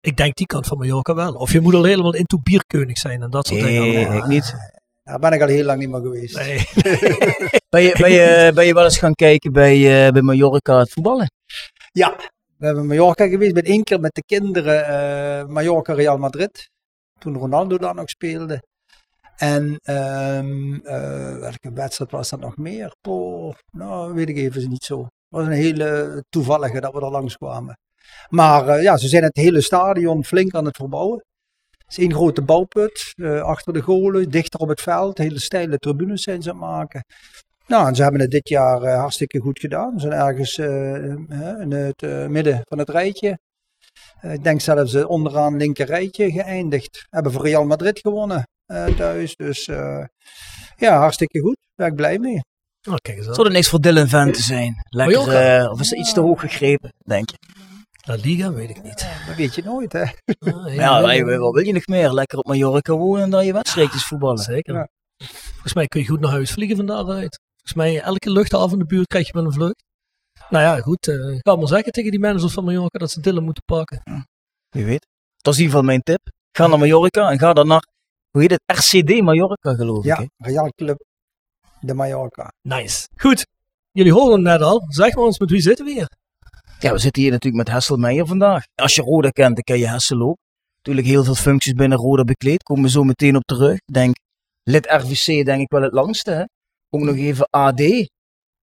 ik 0.00 0.16
denk 0.16 0.34
die 0.34 0.46
kant 0.46 0.66
van 0.66 0.78
Mallorca 0.78 1.14
wel. 1.14 1.34
Of 1.34 1.52
je 1.52 1.60
moet 1.60 1.74
al 1.74 1.84
helemaal 1.84 2.14
into 2.14 2.38
bierkeunig 2.42 2.98
zijn 2.98 3.22
en 3.22 3.30
dat 3.30 3.46
soort 3.46 3.60
nee, 3.60 3.80
dingen. 3.80 4.10
Nee, 4.10 4.18
ik 4.18 4.26
niet. 4.26 4.54
Daar 5.02 5.18
ben 5.18 5.32
ik 5.32 5.42
al 5.42 5.48
heel 5.48 5.64
lang 5.64 5.78
niet 5.78 5.88
meer 5.88 6.00
geweest. 6.00 6.36
Nee. 6.36 6.56
ben, 7.68 7.82
je, 7.82 7.96
ben, 8.00 8.10
je, 8.10 8.52
ben 8.54 8.66
je 8.66 8.74
wel 8.74 8.84
eens 8.84 8.98
gaan 8.98 9.14
kijken 9.14 9.52
bij, 9.52 9.76
uh, 10.06 10.12
bij 10.12 10.22
Mallorca 10.22 10.78
het 10.78 10.92
voetballen? 10.92 11.30
Ja, 11.92 12.16
we 12.56 12.66
hebben 12.66 12.86
Mallorca 12.86 13.28
geweest. 13.28 13.48
Ik 13.48 13.62
ben 13.62 13.72
één 13.72 13.84
keer 13.84 14.00
met 14.00 14.14
de 14.14 14.22
kinderen 14.26 14.80
uh, 14.80 15.54
Mallorca 15.54 15.92
Real 15.92 16.18
Madrid. 16.18 16.70
Toen 17.18 17.36
Ronaldo 17.36 17.78
daar 17.78 17.94
nog 17.94 18.08
speelde. 18.08 18.62
En 19.36 19.64
um, 19.64 20.82
welke 21.40 21.72
wedstrijd 21.74 22.10
was 22.10 22.30
dat 22.30 22.40
nog 22.40 22.56
meer? 22.56 22.94
Nou, 23.70 24.14
weet 24.14 24.28
ik 24.28 24.36
even 24.36 24.68
niet 24.68 24.84
zo. 24.84 24.98
Het 25.02 25.10
was 25.28 25.46
een 25.46 25.52
hele 25.52 26.22
toevallige 26.28 26.80
dat 26.80 26.92
we 26.92 27.00
er 27.00 27.10
langs 27.10 27.36
kwamen. 27.36 27.78
Maar 28.28 28.68
uh, 28.68 28.82
ja, 28.82 28.96
ze 28.96 29.08
zijn 29.08 29.22
het 29.22 29.36
hele 29.36 29.60
stadion 29.60 30.24
flink 30.24 30.54
aan 30.54 30.64
het 30.64 30.76
verbouwen. 30.76 31.24
Het 31.70 31.96
is 31.96 31.98
één 31.98 32.14
grote 32.14 32.42
bouwput 32.42 33.12
uh, 33.16 33.42
achter 33.42 33.72
de 33.72 33.80
golen, 33.80 34.30
dichter 34.30 34.60
op 34.60 34.68
het 34.68 34.80
veld. 34.80 35.18
Hele 35.18 35.40
steile 35.40 35.76
tribunes 35.78 36.22
zijn 36.22 36.42
ze 36.42 36.50
aan 36.50 36.56
het 36.56 36.64
maken. 36.66 37.04
Nou, 37.66 37.94
ze 37.94 38.02
hebben 38.02 38.20
het 38.20 38.30
dit 38.30 38.48
jaar 38.48 38.86
hartstikke 38.88 39.40
goed 39.40 39.58
gedaan. 39.58 40.00
Ze 40.00 40.08
zijn 40.08 40.20
ergens 40.20 40.58
in 40.58 41.72
het 41.72 42.28
midden 42.30 42.60
van 42.64 42.78
het 42.78 42.88
rijtje. 42.88 43.38
Ik 44.22 44.44
denk 44.44 44.60
zelfs 44.60 44.94
onderaan 44.94 45.56
linker 45.56 45.86
rijtje 45.86 46.30
geëindigd. 46.30 47.06
Hebben 47.08 47.32
voor 47.32 47.42
Real 47.42 47.64
Madrid 47.64 47.98
gewonnen 47.98 48.48
thuis. 48.96 49.36
Dus 49.36 49.64
ja, 50.76 50.98
hartstikke 50.98 51.40
goed. 51.40 51.56
Daar 51.74 51.74
ben 51.74 51.86
ik 51.86 51.94
blij 51.94 52.18
mee. 52.18 52.40
Oh, 52.88 52.94
kijk 53.02 53.16
eens 53.16 53.26
aan. 53.28 53.34
Zou 53.34 53.46
er 53.46 53.52
niks 53.52 53.68
voor 53.68 53.80
Dylan 53.80 54.08
Van 54.08 54.32
te 54.32 54.42
zijn? 54.42 54.74
Lekker, 54.88 55.70
of 55.70 55.80
is 55.80 55.92
er 55.92 55.98
iets 55.98 56.12
te 56.12 56.20
hoog 56.20 56.40
gegrepen, 56.40 56.92
denk 56.98 57.30
je? 57.30 57.36
La 58.08 58.14
Liga 58.14 58.52
weet 58.52 58.70
ik 58.70 58.82
niet. 58.82 59.00
Ja, 59.00 59.26
dat 59.26 59.36
weet 59.36 59.54
je 59.54 59.62
nooit, 59.62 59.92
hè? 59.92 60.02
Ah, 60.02 60.74
ja, 60.74 61.02
wij, 61.02 61.24
wat 61.24 61.54
wil 61.54 61.64
je 61.64 61.72
nog 61.72 61.86
meer? 61.86 62.12
Lekker 62.12 62.38
op 62.38 62.46
Mallorca 62.46 62.92
wonen 62.92 63.22
en 63.22 63.30
dan 63.30 63.46
je 63.46 63.52
wedstrijdjes 63.52 64.04
voetballen. 64.04 64.38
Zeker. 64.38 64.74
Ja. 64.74 64.88
Volgens 65.52 65.74
mij 65.74 65.86
kun 65.86 66.00
je 66.00 66.06
goed 66.06 66.20
naar 66.20 66.30
huis 66.30 66.50
vliegen 66.50 66.76
van 66.76 66.86
daaruit. 66.86 67.40
Volgens 67.54 67.74
mij 67.74 68.00
elke 68.00 68.30
luchthaven 68.30 68.72
in 68.72 68.78
de 68.78 68.86
buurt 68.86 69.06
krijg 69.06 69.26
je 69.26 69.32
wel 69.32 69.44
een 69.44 69.52
vlucht. 69.52 69.84
Nou 70.48 70.64
ja, 70.64 70.80
goed. 70.80 71.06
Uh, 71.06 71.34
ik 71.34 71.40
ga 71.42 71.56
maar 71.56 71.68
zeggen 71.68 71.92
tegen 71.92 72.10
die 72.10 72.20
managers 72.20 72.52
van 72.52 72.64
Mallorca 72.64 72.98
dat 72.98 73.10
ze 73.10 73.20
Dylan 73.20 73.44
moeten 73.44 73.62
pakken. 73.64 74.00
Ja. 74.04 74.26
Wie 74.68 74.84
weet. 74.84 75.06
Dat 75.36 75.52
is 75.52 75.60
in 75.60 75.64
ieder 75.64 75.78
geval 75.78 75.82
mijn 75.82 76.02
tip. 76.02 76.30
Ga 76.52 76.66
naar 76.66 76.78
Mallorca 76.78 77.30
en 77.30 77.38
ga 77.38 77.52
dan 77.52 77.66
naar, 77.66 77.86
hoe 78.30 78.40
heet 78.40 78.50
het, 78.50 78.62
RCD 78.78 79.20
Mallorca 79.22 79.74
geloof 79.74 80.04
ja, 80.04 80.18
ik. 80.18 80.30
Ja, 80.36 80.46
Real 80.46 80.70
Club 80.74 81.04
de 81.80 81.94
Mallorca. 81.94 82.52
Nice. 82.62 83.08
Goed. 83.16 83.46
Jullie 83.90 84.12
horen 84.12 84.32
het 84.32 84.42
net 84.42 84.60
al. 84.60 84.84
Zeg 84.88 85.14
maar 85.14 85.24
ons, 85.24 85.38
met 85.38 85.50
wie 85.50 85.60
zitten 85.60 85.84
we 85.84 85.92
hier? 85.92 86.10
Ja, 86.78 86.92
we 86.92 86.98
zitten 86.98 87.22
hier 87.22 87.30
natuurlijk 87.30 87.64
met 87.64 87.74
Hessel 87.74 87.96
Meijer 87.96 88.26
vandaag. 88.26 88.64
Als 88.74 88.94
je 88.94 89.02
Roda 89.02 89.30
kent, 89.30 89.54
dan 89.54 89.64
ken 89.64 89.78
je 89.78 89.88
Hessel 89.88 90.20
ook. 90.20 90.36
Natuurlijk 90.76 91.06
heel 91.06 91.24
veel 91.24 91.34
functies 91.34 91.72
binnen 91.72 91.98
Roda 91.98 92.24
bekleed. 92.24 92.62
Komen 92.62 92.82
we 92.82 92.90
zo 92.90 93.02
meteen 93.02 93.36
op 93.36 93.44
terug. 93.44 93.78
Denk, 93.92 94.16
lid 94.62 94.86
RVC 94.86 95.44
denk 95.44 95.60
ik 95.60 95.70
wel 95.70 95.82
het 95.82 95.92
langste. 95.92 96.30
Hè? 96.30 96.44
Ook 96.90 97.00
nog 97.00 97.16
even 97.16 97.48
AD. 97.50 97.80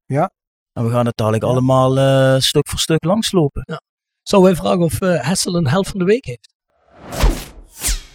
Ja. 0.05 0.31
En 0.73 0.85
we 0.85 0.91
gaan 0.91 1.05
het 1.05 1.17
dadelijk 1.17 1.43
ja. 1.43 1.49
allemaal 1.49 1.97
uh, 1.97 2.39
stuk 2.39 2.69
voor 2.69 2.79
stuk 2.79 3.03
langslopen. 3.03 3.63
Ja. 3.65 3.81
Zou 4.21 4.43
wij 4.43 4.55
vragen 4.55 4.79
of 4.79 5.01
uh, 5.01 5.21
Hessel 5.21 5.55
een 5.55 5.67
held 5.67 5.87
van 5.87 5.99
de 5.99 6.05
week 6.05 6.25
heeft? 6.25 6.53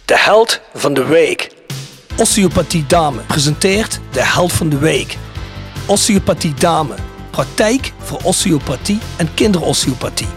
De 0.05 0.17
held 0.17 0.61
van 0.73 0.93
de 0.93 1.05
week. 1.05 1.55
Osteopathie 2.17 2.85
Dame 2.85 3.21
presenteert 3.21 3.99
de 4.11 4.23
held 4.23 4.53
van 4.53 4.69
de 4.69 4.77
week. 4.77 5.17
Osteopathie 5.87 6.53
Dame 6.53 6.95
praktijk 7.29 7.93
voor 7.99 8.19
osteopathie 8.23 8.99
en 9.17 9.33
kinderosteopathie. 9.33 10.27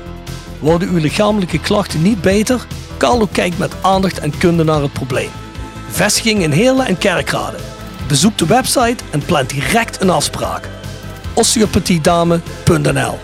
Worden 0.58 0.88
uw 0.88 0.98
lichamelijke 0.98 1.60
klachten 1.60 2.02
niet 2.02 2.20
beter? 2.20 2.66
Carlo 2.98 3.28
kijkt 3.32 3.58
met 3.58 3.82
aandacht 3.82 4.18
en 4.18 4.38
kunde 4.38 4.64
naar 4.64 4.82
het 4.82 4.92
probleem. 4.92 5.30
Vestiging 5.88 6.42
in 6.42 6.50
Heerlen 6.50 6.86
en 6.86 6.98
Kerkrade. 6.98 7.58
Bezoek 8.08 8.38
de 8.38 8.46
website 8.46 9.04
en 9.10 9.24
plan 9.24 9.46
direct 9.46 10.00
een 10.00 10.10
afspraak. 10.10 10.68
osteopathiedame.nl 11.34 13.18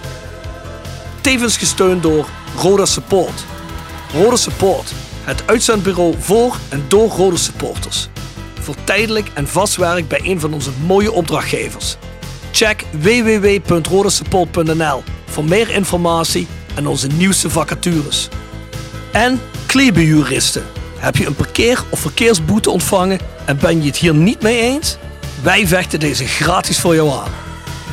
Tevens 1.21 1.57
gesteund 1.57 2.03
door 2.03 2.29
Roda 2.57 2.85
Support. 2.85 3.45
Roda 4.13 4.37
Support, 4.37 4.93
het 5.25 5.43
uitzendbureau 5.47 6.15
voor 6.19 6.57
en 6.69 6.85
door 6.89 7.09
Roda 7.09 7.37
supporters. 7.37 8.09
Voor 8.61 8.75
tijdelijk 8.85 9.31
en 9.35 9.49
vast 9.49 9.77
werk 9.77 10.09
bij 10.09 10.21
een 10.23 10.41
van 10.41 10.55
onze 10.55 10.71
mooie 10.87 11.13
opdrachtgevers. 11.13 11.97
Check 12.53 12.85
www.rodasupport.nl 12.91 15.03
voor 15.31 15.45
meer 15.45 15.71
informatie 15.71 16.47
en 16.75 16.87
onze 16.87 17.07
nieuwste 17.07 17.51
vacatures. 17.51 18.29
En 19.13 19.41
Kleberjuristen. 19.67 20.65
Heb 20.99 21.17
je 21.17 21.27
een 21.27 21.35
parkeer- 21.35 21.85
of 21.91 22.01
verkeersboete 22.01 22.71
ontvangen 22.71 23.19
en 23.45 23.59
ben 23.59 23.81
je 23.81 23.87
het 23.87 23.97
hier 23.97 24.15
niet 24.15 24.43
mee 24.43 24.61
eens? 24.61 24.97
Wij 25.43 25.67
vechten 25.67 26.01
deze 26.01 26.27
gratis 26.27 26.81
voor 26.81 26.95
jou 26.95 27.11
aan. 27.11 27.48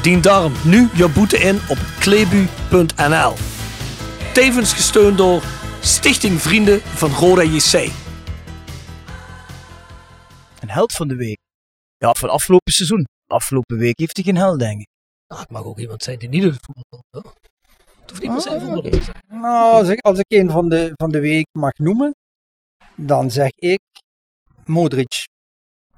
Dien 0.05 0.21
daarom 0.21 0.53
nu 0.65 0.89
je 0.93 1.09
boete 1.09 1.37
in 1.37 1.55
op 1.69 1.77
klebu.nl. 1.99 3.33
Tevens 4.33 4.73
gesteund 4.73 5.17
door 5.17 5.43
Stichting 5.81 6.41
Vrienden 6.41 6.81
van 6.81 7.11
Roda 7.11 7.41
JC. 7.41 7.73
Een 10.59 10.69
held 10.69 10.93
van 10.93 11.07
de 11.07 11.15
week. 11.15 11.37
Ja, 11.97 12.13
van 12.13 12.29
afgelopen 12.29 12.73
seizoen. 12.73 13.05
Afgelopen 13.27 13.77
week 13.77 13.99
heeft 13.99 14.15
hij 14.15 14.25
geen 14.25 14.35
held, 14.35 14.59
denk 14.59 14.79
ik. 14.79 14.87
Nou, 15.27 15.41
het 15.41 15.49
mag 15.49 15.63
ook 15.63 15.79
iemand 15.79 16.03
zijn 16.03 16.19
die 16.19 16.29
niet 16.29 16.43
in 16.43 16.49
het 16.49 16.65
voetbal 16.65 17.03
komt. 17.09 17.39
Het 18.01 18.09
hoeft 18.09 18.21
niet 18.21 18.31
per 18.31 18.41
se 18.41 18.59
voetbal 18.59 18.81
te 18.81 19.03
zijn. 19.03 19.41
Nou, 19.41 19.73
als 19.73 19.89
ik, 19.89 19.99
als 19.99 20.19
ik 20.19 20.25
een 20.27 20.49
van 20.49 20.69
de, 20.69 20.91
van 20.95 21.09
de 21.11 21.19
week 21.19 21.47
mag 21.51 21.73
noemen, 21.73 22.15
dan 22.95 23.31
zeg 23.31 23.49
ik 23.55 23.79
Modric. 24.65 25.33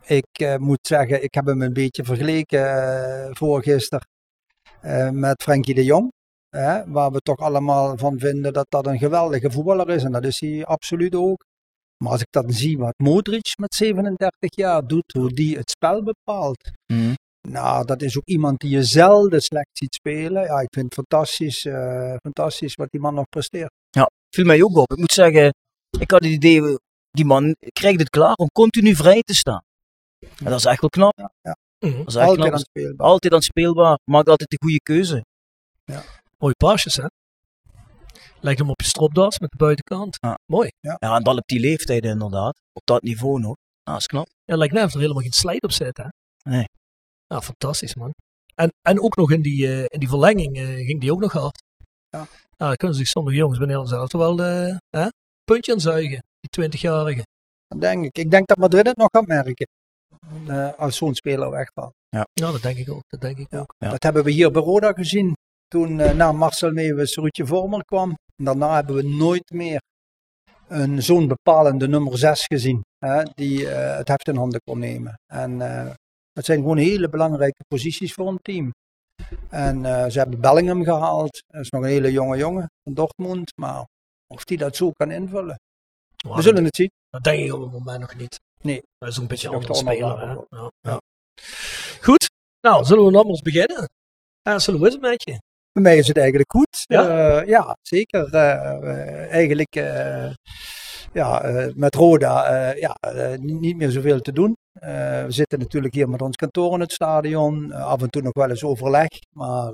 Ik 0.07 0.27
eh, 0.31 0.55
moet 0.55 0.87
zeggen, 0.87 1.23
ik 1.23 1.33
heb 1.33 1.45
hem 1.45 1.61
een 1.61 1.73
beetje 1.73 2.03
vergeleken 2.03 2.59
uh, 2.59 3.27
voorgisteren 3.31 4.07
uh, 4.83 5.09
met 5.09 5.43
Frenkie 5.43 5.75
de 5.75 5.83
Jong. 5.83 6.11
Hè, 6.49 6.91
waar 6.91 7.11
we 7.11 7.19
toch 7.19 7.37
allemaal 7.37 7.97
van 7.97 8.19
vinden 8.19 8.53
dat 8.53 8.65
dat 8.69 8.87
een 8.87 8.97
geweldige 8.97 9.51
voetballer 9.51 9.89
is. 9.89 10.03
En 10.03 10.11
dat 10.11 10.23
is 10.23 10.39
hij 10.39 10.65
absoluut 10.65 11.15
ook. 11.15 11.43
Maar 12.03 12.11
als 12.11 12.21
ik 12.21 12.27
dan 12.29 12.51
zie 12.51 12.77
wat 12.77 12.93
Modric 12.97 13.53
met 13.59 13.75
37 13.75 14.55
jaar 14.55 14.87
doet, 14.87 15.13
hoe 15.13 15.33
die 15.33 15.57
het 15.57 15.69
spel 15.69 16.03
bepaalt. 16.03 16.71
Mm. 16.93 17.13
Nou, 17.47 17.85
dat 17.85 18.01
is 18.01 18.17
ook 18.17 18.25
iemand 18.25 18.59
die 18.59 18.69
je 18.69 18.83
zelden 18.83 19.41
slecht 19.41 19.69
ziet 19.71 19.93
spelen. 19.93 20.43
Ja, 20.43 20.59
ik 20.59 20.73
vind 20.73 20.85
het 20.85 20.93
fantastisch, 20.93 21.65
uh, 21.65 22.15
fantastisch 22.21 22.73
wat 22.73 22.87
die 22.89 23.01
man 23.01 23.13
nog 23.13 23.29
presteert. 23.29 23.71
Ja, 23.89 24.09
viel 24.29 24.45
mij 24.45 24.63
ook 24.63 24.77
op. 24.77 24.91
Ik 24.91 24.97
moet 24.97 25.11
zeggen, 25.11 25.53
ik 25.99 26.11
had 26.11 26.23
het 26.23 26.31
idee, 26.31 26.77
die 27.11 27.25
man 27.25 27.55
krijgt 27.71 27.99
het 27.99 28.09
klaar 28.09 28.33
om 28.33 28.47
continu 28.47 28.95
vrij 28.95 29.21
te 29.21 29.35
staan. 29.35 29.61
En 30.37 30.45
dat 30.51 30.59
is 30.59 30.65
echt 30.65 30.81
wel 30.81 30.89
knap. 30.89 31.17
Ja, 31.17 31.31
ja. 31.41 31.57
Mhm. 31.79 31.97
Dat 31.97 32.07
is 32.07 32.15
echt 32.15 32.27
Altijd 32.27 32.47
knap. 32.47 32.53
aan 32.53 32.59
speelbaar. 32.59 33.07
Altijd 33.07 33.33
aan 33.33 33.41
speelbaar. 33.41 33.99
Maakt 34.03 34.29
altijd 34.29 34.49
de 34.49 34.57
goede 34.59 34.79
keuze. 34.79 35.25
Mooie 36.37 36.55
paasjes, 36.55 36.95
hè? 36.95 37.05
Lijkt 38.39 38.59
hem 38.59 38.69
op 38.69 38.81
je 38.81 38.87
stropdas 38.87 39.39
met 39.39 39.51
de 39.51 39.57
buitenkant. 39.57 40.17
Ja. 40.19 40.37
Mooi. 40.45 40.69
Ja, 40.79 40.97
en 40.97 41.23
dan 41.23 41.37
op 41.37 41.47
die 41.47 41.59
leeftijd 41.59 42.03
inderdaad. 42.03 42.59
Op 42.73 42.81
dat 42.85 43.01
niveau 43.01 43.39
nog. 43.39 43.55
Nou, 43.55 43.55
dat 43.83 43.97
is 43.97 44.05
knap. 44.05 44.27
Ja, 44.45 44.55
lijkt 44.57 44.73
net 44.73 44.83
of 44.85 44.93
er 44.93 44.99
helemaal 44.99 45.21
geen 45.21 45.31
slijt 45.31 45.63
op 45.63 45.71
zit, 45.71 45.97
hè? 45.97 46.07
Nee. 46.49 46.65
Nou, 47.27 47.41
fantastisch, 47.43 47.95
man. 47.95 48.13
En, 48.55 48.73
en 48.81 49.01
ook 49.01 49.15
nog 49.15 49.31
in 49.31 49.41
die, 49.41 49.67
eh, 49.67 49.85
in 49.87 49.99
die 49.99 50.09
verlenging 50.09 50.57
eh, 50.57 50.65
ging 50.65 51.01
die 51.01 51.11
ook 51.11 51.19
nog 51.19 51.31
hard. 51.31 51.63
Ja. 52.09 52.17
Nou, 52.17 52.27
dan 52.57 52.75
kunnen 52.75 52.97
zich 52.97 53.07
sommige 53.07 53.35
jongens 53.35 53.57
bij 53.57 53.67
Nederland 53.67 53.93
zelf 53.93 54.09
toch 54.09 54.21
wel 54.21 54.43
eh, 54.43 54.77
hè? 54.89 55.07
puntje 55.43 55.73
aan 55.73 55.79
zuigen. 55.79 56.23
Die 56.39 56.69
20-jarigen. 56.69 57.23
Dat 57.67 57.81
denk 57.81 58.05
ik. 58.05 58.17
Ik 58.17 58.31
denk 58.31 58.47
dat 58.47 58.57
Madrid 58.57 58.85
het 58.85 58.97
nog 58.97 59.09
gaat 59.11 59.27
merken. 59.27 59.67
Eh, 60.47 60.73
als 60.77 60.97
zo'n 60.97 61.15
speler 61.15 61.49
wegvalt. 61.49 61.93
Ja, 62.09 62.27
dat 62.33 62.61
denk 62.61 62.77
ik 62.77 62.89
ook. 62.89 63.03
Dat 63.07 63.21
denk 63.21 63.37
ik 63.37 63.53
ook. 63.53 63.73
Ja. 63.77 63.89
Dat 63.89 64.03
hebben 64.03 64.23
we 64.23 64.31
hier 64.31 64.51
bij 64.51 64.61
Roda 64.61 64.91
gezien. 64.91 65.33
Toen 65.67 65.99
eh, 65.99 66.13
na 66.13 66.31
Marcel 66.31 66.71
Meeuwis 66.71 67.15
Ruudje 67.15 67.45
Vormer 67.45 67.85
kwam. 67.85 68.09
En 68.35 68.45
daarna 68.45 68.75
hebben 68.75 68.95
we 68.95 69.03
nooit 69.03 69.49
meer 69.49 69.81
een 70.67 71.03
zo'n 71.03 71.27
bepalende 71.27 71.87
nummer 71.87 72.17
6 72.17 72.45
gezien. 72.45 72.81
Hè, 73.05 73.23
die 73.33 73.69
eh, 73.69 73.97
het 73.97 74.07
heft 74.07 74.27
in 74.27 74.35
handen 74.35 74.61
kon 74.63 74.79
nemen. 74.79 75.19
En 75.33 75.61
eh 75.61 75.93
dat 76.37 76.45
zijn 76.45 76.59
gewoon 76.59 76.77
hele 76.77 77.09
belangrijke 77.09 77.63
posities 77.67 78.13
voor 78.13 78.27
een 78.27 78.39
team. 78.41 78.71
En 79.49 79.85
eh, 79.85 80.09
ze 80.09 80.19
hebben 80.19 80.41
Bellingham 80.41 80.83
gehaald. 80.83 81.43
Dat 81.47 81.61
is 81.61 81.69
nog 81.69 81.81
een 81.81 81.87
hele 81.89 82.11
jonge 82.11 82.37
jongen 82.37 82.69
van 82.83 82.93
Dortmund. 82.93 83.51
Maar 83.55 83.85
of 84.27 84.43
die 84.43 84.57
dat 84.57 84.75
zo 84.75 84.91
kan 84.91 85.11
invullen. 85.11 85.59
We 86.17 86.41
zullen 86.41 86.63
het 86.63 86.75
zien. 86.75 86.91
Dat 87.09 87.23
denk 87.23 87.45
ik 87.45 87.53
op 87.53 87.61
het 87.61 87.71
moment 87.71 87.99
nog 87.99 88.15
niet. 88.15 88.39
Nee. 88.67 88.81
Dat 88.97 89.09
is 89.09 89.17
een 89.17 89.27
beetje 89.27 89.49
een 89.49 89.85
Hè? 89.85 89.91
Ja, 89.91 90.71
ja. 90.81 91.01
Goed. 92.01 92.29
Nou, 92.61 92.83
zullen 92.85 93.05
we 93.05 93.11
dan 93.11 93.27
eens 93.27 93.41
beginnen? 93.41 93.89
Ja, 94.41 94.59
zullen 94.59 94.79
we 94.79 94.87
het 94.87 95.01
met 95.01 95.23
je? 95.23 95.39
Bij 95.71 95.83
mij 95.83 95.97
is 95.97 96.07
het 96.07 96.17
eigenlijk 96.17 96.51
goed. 96.51 96.83
Ja? 96.83 97.07
Eh, 97.07 97.47
ja 97.47 97.77
zeker. 97.81 98.33
Eh, 98.33 98.51
eh, 98.51 99.31
eigenlijk 99.31 99.73
ja, 101.13 101.41
met 101.75 101.95
Roda 101.95 102.71
ja, 102.75 102.97
niet 103.39 103.77
meer 103.77 103.91
zoveel 103.91 104.19
te 104.19 104.31
doen. 104.31 104.57
We 104.73 105.25
zitten 105.27 105.59
natuurlijk 105.59 105.93
hier 105.93 106.09
met 106.09 106.21
ons 106.21 106.35
kantoor 106.35 106.73
in 106.73 106.79
het 106.79 106.91
stadion. 106.91 107.71
Af 107.71 108.01
en 108.01 108.09
toe 108.09 108.21
nog 108.21 108.33
wel 108.33 108.49
eens 108.49 108.63
overleg. 108.63 109.07
Maar 109.35 109.73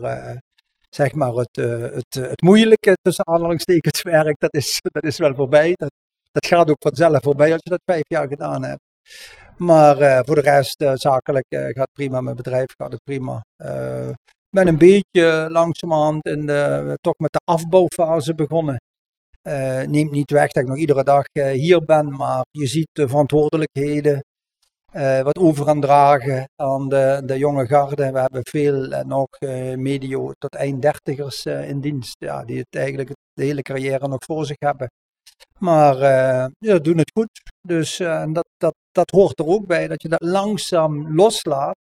zeg 0.89 1.13
maar 1.13 1.33
het, 1.33 1.55
het, 1.93 2.13
het 2.13 2.41
moeilijke 2.41 2.93
tussen 3.01 3.27
aanhalingstekens 3.27 4.01
werk, 4.17 4.39
dat 4.39 4.53
is, 4.53 4.79
dat 4.81 5.03
is 5.03 5.17
wel 5.17 5.35
voorbij. 5.35 5.73
Dat, 5.73 5.91
dat 6.33 6.45
gaat 6.47 6.69
ook 6.69 6.81
vanzelf 6.81 7.23
voorbij 7.23 7.51
als 7.51 7.61
je 7.63 7.69
dat 7.69 7.81
vijf 7.85 8.03
jaar 8.07 8.27
gedaan 8.27 8.63
hebt. 8.63 8.81
Maar 9.57 9.99
eh, 9.99 10.19
voor 10.25 10.35
de 10.35 10.41
rest, 10.41 10.81
eh, 10.81 10.91
zakelijk 10.95 11.45
eh, 11.47 11.65
gaat 11.65 11.91
prima. 11.91 12.21
Mijn 12.21 12.35
bedrijf 12.35 12.65
gaat 12.77 12.91
het 12.91 13.03
prima. 13.03 13.45
Ik 14.49 14.59
ben 14.59 14.67
een 14.67 14.77
beetje 14.77 15.47
langzamerhand 15.49 16.25
in 16.25 16.45
de, 16.45 16.97
toch 17.01 17.17
met 17.17 17.31
de 17.31 17.41
afbouwfase 17.43 18.35
begonnen. 18.35 18.81
Neemt 19.87 20.11
niet 20.11 20.31
weg 20.31 20.51
dat 20.51 20.63
ik 20.63 20.69
nog 20.69 20.77
iedere 20.77 21.03
dag 21.03 21.25
hier 21.33 21.79
ben, 21.85 22.11
maar 22.11 22.45
je 22.51 22.67
ziet 22.67 22.89
de 22.91 23.07
verantwoordelijkheden 23.07 24.23
wat 25.23 25.37
over 25.37 25.65
gaan 25.65 25.81
dragen 25.81 26.49
aan 26.55 26.89
de, 26.89 27.21
de 27.25 27.37
jonge 27.37 27.67
garde. 27.67 28.11
We 28.11 28.19
hebben 28.19 28.41
veel 28.43 29.03
nog 29.03 29.27
medio 29.75 30.31
tot 30.37 30.55
eind 30.55 30.81
dertigers 30.81 31.45
eh, 31.45 31.69
in 31.69 31.81
dienst, 31.81 32.15
ja, 32.19 32.43
die 32.43 32.57
het 32.57 32.75
eigenlijk 32.75 33.09
de 33.33 33.43
hele 33.43 33.61
carrière 33.61 34.07
nog 34.07 34.23
voor 34.25 34.45
zich 34.45 34.59
hebben. 34.59 34.87
Maar 35.59 36.01
eh 36.01 36.45
ja, 36.59 36.79
doen 36.79 36.97
het 36.97 37.11
goed. 37.13 37.41
Dus 37.61 37.99
eh, 37.99 38.23
dat, 38.31 38.45
dat, 38.57 38.73
dat 38.91 39.09
hoort 39.09 39.39
er 39.39 39.45
ook 39.45 39.65
bij, 39.67 39.87
dat 39.87 40.01
je 40.01 40.09
dat 40.09 40.21
langzaam 40.21 41.15
loslaat. 41.15 41.75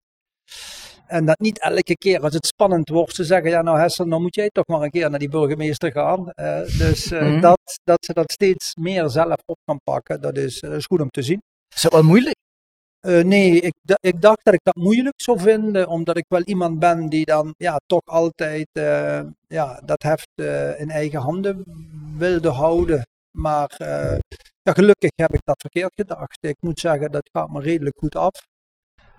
En 1.06 1.24
dat 1.26 1.38
niet 1.38 1.58
elke 1.60 1.96
keer 1.96 2.20
als 2.20 2.34
het 2.34 2.46
spannend 2.46 2.88
wordt, 2.88 3.14
ze 3.14 3.24
zeggen, 3.24 3.50
ja 3.50 3.62
nou 3.62 3.78
Hessel, 3.78 4.08
dan 4.08 4.22
moet 4.22 4.34
jij 4.34 4.48
toch 4.48 4.66
maar 4.66 4.82
een 4.82 4.90
keer 4.90 5.10
naar 5.10 5.18
die 5.18 5.28
burgemeester 5.28 5.92
gaan. 5.92 6.30
Eh, 6.30 6.60
dus 6.78 7.10
Mhm. 7.10 7.40
dat, 7.40 7.60
dat 7.84 8.04
ze 8.04 8.12
dat 8.12 8.32
steeds 8.32 8.74
meer 8.74 9.08
zelf 9.08 9.36
op 9.46 9.58
gaan 9.64 9.80
pakken, 9.84 10.20
dat 10.20 10.36
is, 10.36 10.60
dat 10.60 10.72
is 10.72 10.84
goed 10.86 11.00
om 11.00 11.10
te 11.10 11.22
zien. 11.22 11.42
Is 11.74 11.82
dat 11.82 11.92
wel 11.92 12.02
moeilijk? 12.02 12.36
Nee, 13.00 13.60
ik, 13.60 13.72
ik 14.00 14.20
dacht 14.22 14.44
dat 14.44 14.54
ik 14.54 14.60
dat 14.62 14.74
moeilijk 14.74 15.20
zou 15.20 15.38
vinden, 15.40 15.88
omdat 15.88 16.16
ik 16.16 16.24
wel 16.28 16.42
iemand 16.42 16.78
ben 16.78 17.08
die 17.08 17.24
dan 17.24 17.54
ja, 17.56 17.78
toch 17.86 18.02
altijd 18.04 18.68
ja, 19.46 19.80
dat 19.84 20.02
heft 20.02 20.28
in 20.78 20.90
eigen 20.90 21.20
handen 21.20 21.64
wilde 22.18 22.48
houden. 22.48 23.02
Maar 23.32 23.74
eh, 23.76 24.18
ja, 24.62 24.72
gelukkig 24.72 25.10
heb 25.14 25.34
ik 25.34 25.40
dat 25.44 25.60
verkeerd 25.60 25.94
gedacht. 25.94 26.38
Ik 26.40 26.56
moet 26.60 26.80
zeggen, 26.80 27.12
dat 27.12 27.28
gaat 27.32 27.50
me 27.50 27.60
redelijk 27.60 27.98
goed 27.98 28.16
af. 28.16 28.46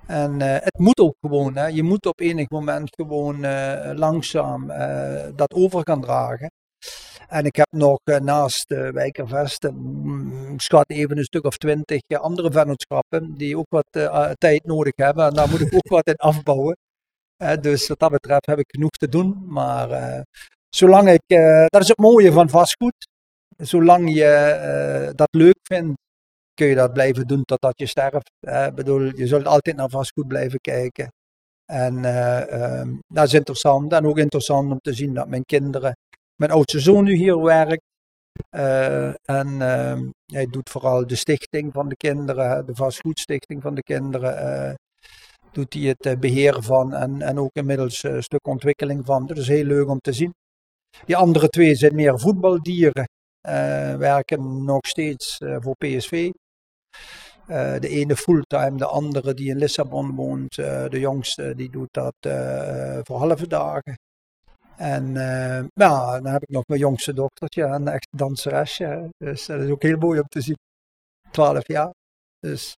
En 0.08 0.42
eh, 0.42 0.54
het 0.54 0.78
moet 0.78 1.00
ook 1.00 1.16
gewoon, 1.22 1.56
hè. 1.58 1.68
je 1.68 1.84
moet 1.84 2.06
op 2.06 2.20
enig 2.20 2.50
moment 2.50 2.96
gewoon 2.96 3.44
eh, 3.44 3.92
langzaam 3.96 4.68
dat 5.36 5.54
over 5.54 5.82
gaan 5.84 6.02
dragen. 6.02 6.52
En 7.28 7.46
ik 7.46 7.56
heb 7.56 7.68
nog 7.70 8.00
naast 8.04 8.72
uh, 8.72 8.90
Wijkervesten, 8.90 9.76
mm, 9.76 10.60
schat 10.60 10.90
even 10.90 11.18
een 11.18 11.24
stuk 11.24 11.46
of 11.46 11.58
twintig 11.58 12.02
andere 12.08 12.52
vennootschappen 12.52 13.34
die 13.34 13.58
ook 13.58 13.70
wat 13.70 13.88
tijd 14.38 14.66
nodig 14.66 14.94
hebben. 14.96 15.26
En 15.26 15.34
daar 15.34 15.50
moet 15.50 15.62
ik 15.62 15.74
ook 15.74 15.88
wat 15.88 16.08
in 16.08 16.16
afbouwen. 16.16 16.78
Dus 17.60 17.88
wat 17.88 18.00
dat 18.00 18.12
betreft 18.12 18.46
heb 18.46 18.60
ik 18.60 18.66
genoeg 18.68 18.90
te 18.90 19.10
doen. 19.10 19.44
Maar 19.48 20.24
zolang 20.70 21.10
ik, 21.10 21.24
dat 21.66 21.82
is 21.82 21.88
het 21.88 21.98
mooie 21.98 22.32
van 22.32 22.50
vastgoed. 22.50 23.08
Zolang 23.58 24.14
je 24.14 24.26
eh, 24.26 25.10
dat 25.16 25.28
leuk 25.32 25.60
vindt, 25.64 25.98
kun 26.54 26.68
je 26.68 26.76
dat 26.76 26.94
blijven 26.94 27.28
doen 27.28 27.44
totdat 27.44 27.80
je 27.80 27.86
sterft. 27.86 28.32
Eh, 28.40 28.66
Ik 28.66 28.76
bedoel, 28.76 29.02
je 29.16 29.28
zult 29.28 29.46
altijd 29.46 29.76
naar 29.76 29.90
vastgoed 29.90 30.28
blijven 30.28 30.60
kijken. 30.60 31.12
En 31.66 32.06
eh, 32.06 32.52
ehm, 32.80 32.96
dat 33.08 33.26
is 33.28 33.34
interessant. 33.34 33.94
En 33.94 34.06
ook 34.08 34.18
interessant 34.18 34.72
om 34.72 34.80
te 34.80 34.94
zien 34.94 35.14
dat 35.14 35.28
mijn 35.28 35.46
kinderen 35.46 35.96
mijn 36.36 36.52
oudste 36.52 36.80
zoon 36.80 37.04
nu 37.04 37.16
hier 37.16 37.42
werkt. 37.42 37.82
En 39.26 39.62
ehm, 39.62 40.10
hij 40.26 40.46
doet 40.46 40.70
vooral 40.70 41.08
de 41.08 41.16
stichting 41.16 41.74
van 41.74 41.90
de 41.90 41.96
kinderen, 41.96 42.66
de 42.66 42.76
vastgoedstichting 42.76 43.62
van 43.62 43.76
de 43.76 43.82
kinderen. 43.84 44.38
eh, 44.38 44.74
doet 45.52 45.74
hij 45.74 45.84
het 45.84 46.06
eh, 46.06 46.18
beheer 46.20 46.64
van 46.64 46.94
en, 46.94 47.22
en 47.22 47.40
ook 47.40 47.54
inmiddels 47.54 48.04
een 48.04 48.24
stuk 48.24 48.48
ontwikkeling 48.48 49.06
van. 49.06 49.26
Dat 49.28 49.38
is 49.38 49.48
heel 49.48 49.64
leuk 49.66 49.88
om 49.90 50.00
te 50.00 50.14
zien. 50.14 50.34
Die 51.06 51.16
andere 51.16 51.48
twee 51.50 51.76
zijn 51.76 51.96
meer 51.96 52.20
voetbaldieren. 52.20 53.08
Eh, 53.44 53.96
werken 53.96 54.64
nog 54.64 54.88
steeds 54.88 55.38
eh, 55.38 55.58
voor 55.60 55.76
PSV. 55.76 56.32
Eh, 57.48 57.80
de 57.80 57.88
ene 57.88 58.16
fulltime, 58.16 58.78
de 58.78 58.86
andere 58.86 59.34
die 59.34 59.50
in 59.50 59.58
Lissabon 59.58 60.16
woont. 60.16 60.56
de 60.56 61.00
jongste 61.00 61.56
die 61.56 61.70
doet 61.70 61.94
dat 61.94 62.16
voor 63.06 63.18
halve 63.18 63.48
dagen. 63.48 63.98
En 64.78 65.14
ja, 65.74 66.20
dan 66.22 66.32
heb 66.32 66.42
ik 66.42 66.50
nog 66.50 66.64
mijn 66.68 66.80
jongste 66.80 67.14
dochtertje, 67.14 67.64
een 67.64 67.88
echte 67.88 68.18
danseresje. 68.18 69.10
Dus 69.18 69.46
dat 69.46 69.62
is 69.62 69.70
ook 69.70 69.82
heel 69.82 69.98
mooi 69.98 70.20
om 70.20 70.28
te 70.28 70.42
zien. 70.42 70.58
12 71.32 71.68
jaar. 71.68 71.94
Dus 72.40 72.76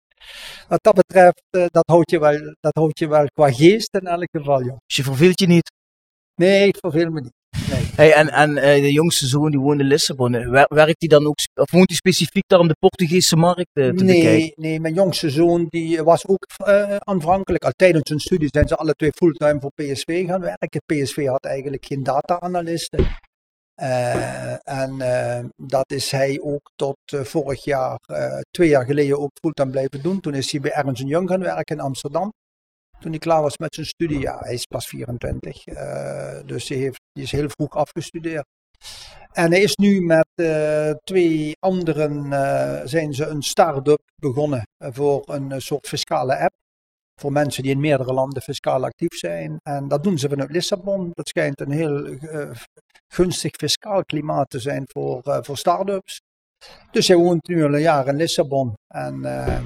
wat 0.68 0.84
dat 0.84 0.96
betreft, 0.96 1.44
dat, 1.50 1.88
houdt 1.88 2.10
je 2.10 2.20
wel, 2.20 2.56
dat 2.60 2.76
houdt 2.76 3.00
je 3.00 3.08
wel 3.08 3.26
qua 3.34 3.52
geest 3.52 3.94
in 3.94 4.08
elk 4.08 4.30
geval, 4.32 4.64
joh. 4.64 4.78
Dus 4.86 4.96
je 4.96 5.04
verveelt 5.04 5.40
je 5.40 5.48
niet. 5.48 5.72
Nee, 6.36 6.68
ik 6.68 6.78
verveel 6.78 7.10
me 7.10 7.22
niet. 7.22 7.43
Nee. 7.74 7.84
Hey, 7.96 8.14
en 8.14 8.30
en 8.30 8.58
eh, 8.58 8.82
de 8.82 8.92
jongste 8.92 9.28
zoon 9.28 9.52
die 9.52 9.60
woont 9.60 9.80
in 9.80 9.86
Lissabon. 9.86 10.34
eh, 10.36 10.50
wer- 10.50 10.66
werkt 10.74 10.96
hij 11.00 11.08
dan 11.08 11.28
ook, 11.28 11.36
of 11.54 11.72
woont 11.72 11.88
hij 11.88 11.96
specifiek 11.98 12.44
daar 12.48 12.60
om 12.60 12.68
de 12.68 12.76
Portugese 12.80 13.36
markt 13.36 13.70
eh, 13.74 13.90
te 13.90 14.04
Nee, 14.04 14.22
bekijken? 14.22 14.54
nee, 14.64 14.80
mijn 14.80 14.94
jongste 14.94 15.30
zoon 15.30 15.66
die 15.70 16.04
was 16.04 16.28
ook 16.28 16.46
aanvankelijk, 17.04 17.64
al 17.64 17.72
tijdens 17.76 18.10
hun 18.10 18.20
studie 18.20 18.48
zijn 18.52 18.68
ze 18.68 18.76
alle 18.76 18.94
twee 18.94 19.12
fulltime 19.12 19.60
voor 19.60 19.72
PSV 19.76 20.26
gaan 20.28 20.42
werken. 20.42 20.82
PSV 20.86 21.26
had 21.26 21.46
eigenlijk 21.46 21.86
geen 21.86 22.04
data-analisten. 22.04 23.06
Eh, 23.76 24.68
en 24.70 24.98
dat 25.56 25.92
is 25.92 26.12
hij 26.12 26.40
ook 26.42 26.72
tot 26.76 26.96
vorig 27.06 27.64
jaar, 27.64 27.98
twee 28.52 28.70
jaar 28.70 28.86
geleden 28.86 29.20
ook 29.20 29.32
fulltime 29.42 29.72
blijven 29.72 30.02
doen. 30.02 30.20
Toen 30.20 30.34
is 30.34 30.52
hij 30.52 30.62
bij 30.62 30.72
Ernst 30.72 31.04
Young 31.08 31.30
gaan 31.30 31.40
werken 31.42 31.76
in 31.76 31.82
Amsterdam. 31.82 32.32
Toen 33.04 33.12
hij 33.12 33.20
klaar 33.20 33.42
was 33.42 33.58
met 33.58 33.76
zijn 33.76 33.86
studie, 33.88 34.20
ja, 34.20 34.38
hij 34.40 34.54
is 34.54 34.66
pas 34.66 34.88
24. 34.88 35.66
eh, 35.66 36.40
dus 36.46 36.70
hij, 36.70 36.78
heeft, 36.78 37.00
hij 37.14 37.24
is 37.24 37.32
heel 37.32 37.50
vroeg 37.50 37.76
afgestudeerd. 37.76 38.46
En 39.32 39.52
hij 39.52 39.62
is 39.62 39.76
nu 39.76 40.02
met 40.02 40.28
eh, 40.36 40.92
twee 41.04 41.56
anderen, 41.60 42.34
eh, 42.34 42.82
zijn 42.86 43.14
ze 43.14 43.26
een 43.26 43.42
start-up 43.42 44.02
begonnen 44.16 44.68
voor 44.78 45.24
een 45.26 45.62
soort 45.62 45.88
fiscale 45.88 46.38
app. 46.38 46.54
Voor 47.22 47.32
mensen 47.32 47.64
die 47.64 47.72
in 47.72 47.80
meerdere 47.80 48.14
landen 48.14 48.42
fiscaal 48.42 48.84
actief 48.84 49.18
zijn. 49.18 49.58
En 49.64 49.88
dat 49.88 50.04
doen 50.04 50.18
ze 50.18 50.30
vanuit 50.30 50.52
Lissabon. 50.52 51.10
Dat 51.14 51.28
schijnt 51.28 51.62
een 51.62 51.72
heel 51.72 52.18
gunstig 53.14 53.52
fiscaal 53.52 54.04
klimaat 54.04 54.50
te 54.50 54.60
zijn 54.60 54.84
voor, 54.86 55.22
voor 55.42 55.58
start-ups. 55.58 56.20
Dus 56.92 57.08
hij 57.08 57.18
woont 57.18 57.48
nu 57.48 57.64
al 57.64 57.74
een 57.74 57.82
jaar 57.82 58.08
in 58.08 58.16
Lissabon. 58.16 58.74
En 58.88 59.26
eh, 59.26 59.48
ja, 59.48 59.62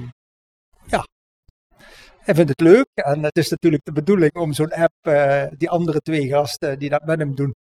hij 2.27 2.35
vindt 2.35 2.49
het 2.49 2.61
leuk. 2.61 2.87
En 2.93 3.23
het 3.23 3.37
is 3.37 3.49
natuurlijk 3.49 3.85
de 3.85 3.91
bedoeling 3.91 4.33
om 4.35 4.53
zo'n 4.53 4.71
app, 4.71 4.93
eh, 5.01 5.43
die 5.57 5.69
andere 5.69 5.99
twee 5.99 6.27
gasten 6.27 6.79
die 6.79 6.89
dat 6.89 7.05
met 7.05 7.19
hem 7.19 7.35
doen, 7.35 7.55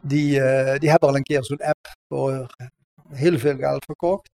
die, 0.00 0.40
eh, 0.40 0.78
die 0.78 0.90
hebben 0.90 1.08
al 1.08 1.16
een 1.16 1.22
keer 1.22 1.44
zo'n 1.44 1.60
app 1.62 1.88
voor 2.08 2.46
heel 3.08 3.38
veel 3.38 3.56
geld 3.56 3.84
verkocht. 3.84 4.30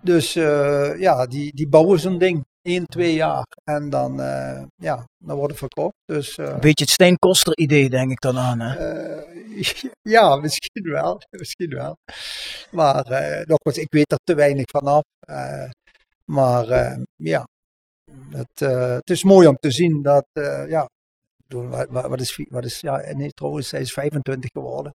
Dus 0.00 0.36
eh, 0.36 0.98
ja, 0.98 1.26
die, 1.26 1.54
die 1.54 1.68
bouwen 1.68 2.00
zo'n 2.00 2.18
ding. 2.18 2.44
1, 2.62 2.86
2 2.86 3.14
jaar. 3.14 3.44
En 3.64 3.90
dan, 3.90 4.20
eh, 4.20 4.62
ja, 4.76 5.04
dan 5.18 5.36
wordt 5.36 5.50
het 5.50 5.58
verkocht. 5.58 5.94
Dus, 6.04 6.36
eh, 6.36 6.46
Een 6.46 6.60
beetje 6.60 6.84
het 6.84 6.92
Stijn 6.92 7.18
Koster 7.18 7.56
idee 7.56 7.90
denk 7.90 8.10
ik 8.10 8.20
dan 8.20 8.38
aan. 8.38 8.60
Hè? 8.60 8.74
eh, 8.76 9.90
ja, 10.16 10.36
misschien 10.36 10.82
wel. 10.82 11.20
Misschien 11.40 11.74
wel. 11.74 11.96
Maar 12.70 13.04
eh, 13.04 13.46
nogmaals, 13.46 13.78
ik 13.78 13.92
weet 13.92 14.12
er 14.12 14.18
te 14.24 14.34
weinig 14.34 14.64
vanaf. 14.70 15.02
Eh 15.20 15.70
maar 16.24 16.68
eh, 16.68 16.96
ja, 17.16 17.46
het, 18.36 18.60
eh, 18.62 18.94
het 18.94 19.10
is 19.10 19.24
mooi 19.24 19.46
om 19.48 19.56
te 19.56 19.70
zien 19.70 20.02
dat, 20.02 20.26
eh, 20.32 20.68
ja, 20.68 20.88
wat, 21.88 22.20
is, 22.20 22.44
wat 22.48 22.64
is, 22.64 22.80
ja, 22.80 23.12
nee, 23.12 23.30
trouwens, 23.30 23.70
hij 23.70 23.80
is 23.80 23.92
25 23.92 24.50
geworden. 24.52 24.94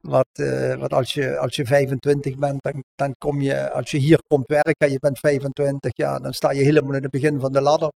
Wat, 0.00 0.28
eh, 0.32 0.74
wat 0.74 0.92
als, 0.92 1.12
je, 1.12 1.38
als 1.38 1.56
je 1.56 1.66
25 1.66 2.36
bent, 2.36 2.62
dan, 2.62 2.84
dan 2.94 3.14
kom 3.18 3.40
je, 3.40 3.70
als 3.70 3.90
je 3.90 3.98
hier 3.98 4.18
komt 4.28 4.46
werken 4.46 4.86
en 4.86 4.90
je 4.90 4.98
bent 4.98 5.18
25, 5.18 5.90
ja, 5.94 6.18
dan 6.18 6.32
sta 6.32 6.50
je 6.50 6.62
helemaal 6.62 6.94
in 6.94 7.02
het 7.02 7.10
begin 7.10 7.40
van 7.40 7.52
de 7.52 7.60
ladder. 7.60 7.92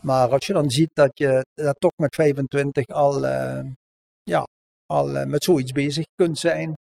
Maar 0.00 0.28
als 0.28 0.46
je 0.46 0.52
dan 0.52 0.70
ziet 0.70 0.90
dat 0.92 1.10
je 1.14 1.44
dat 1.54 1.80
toch 1.80 1.92
met 1.96 2.14
25 2.14 2.86
al, 2.86 3.26
ja, 4.22 4.46
al 4.86 5.26
met 5.26 5.44
zoiets 5.44 5.72
bezig 5.72 6.04
kunt 6.14 6.38
zijn, 6.38 6.74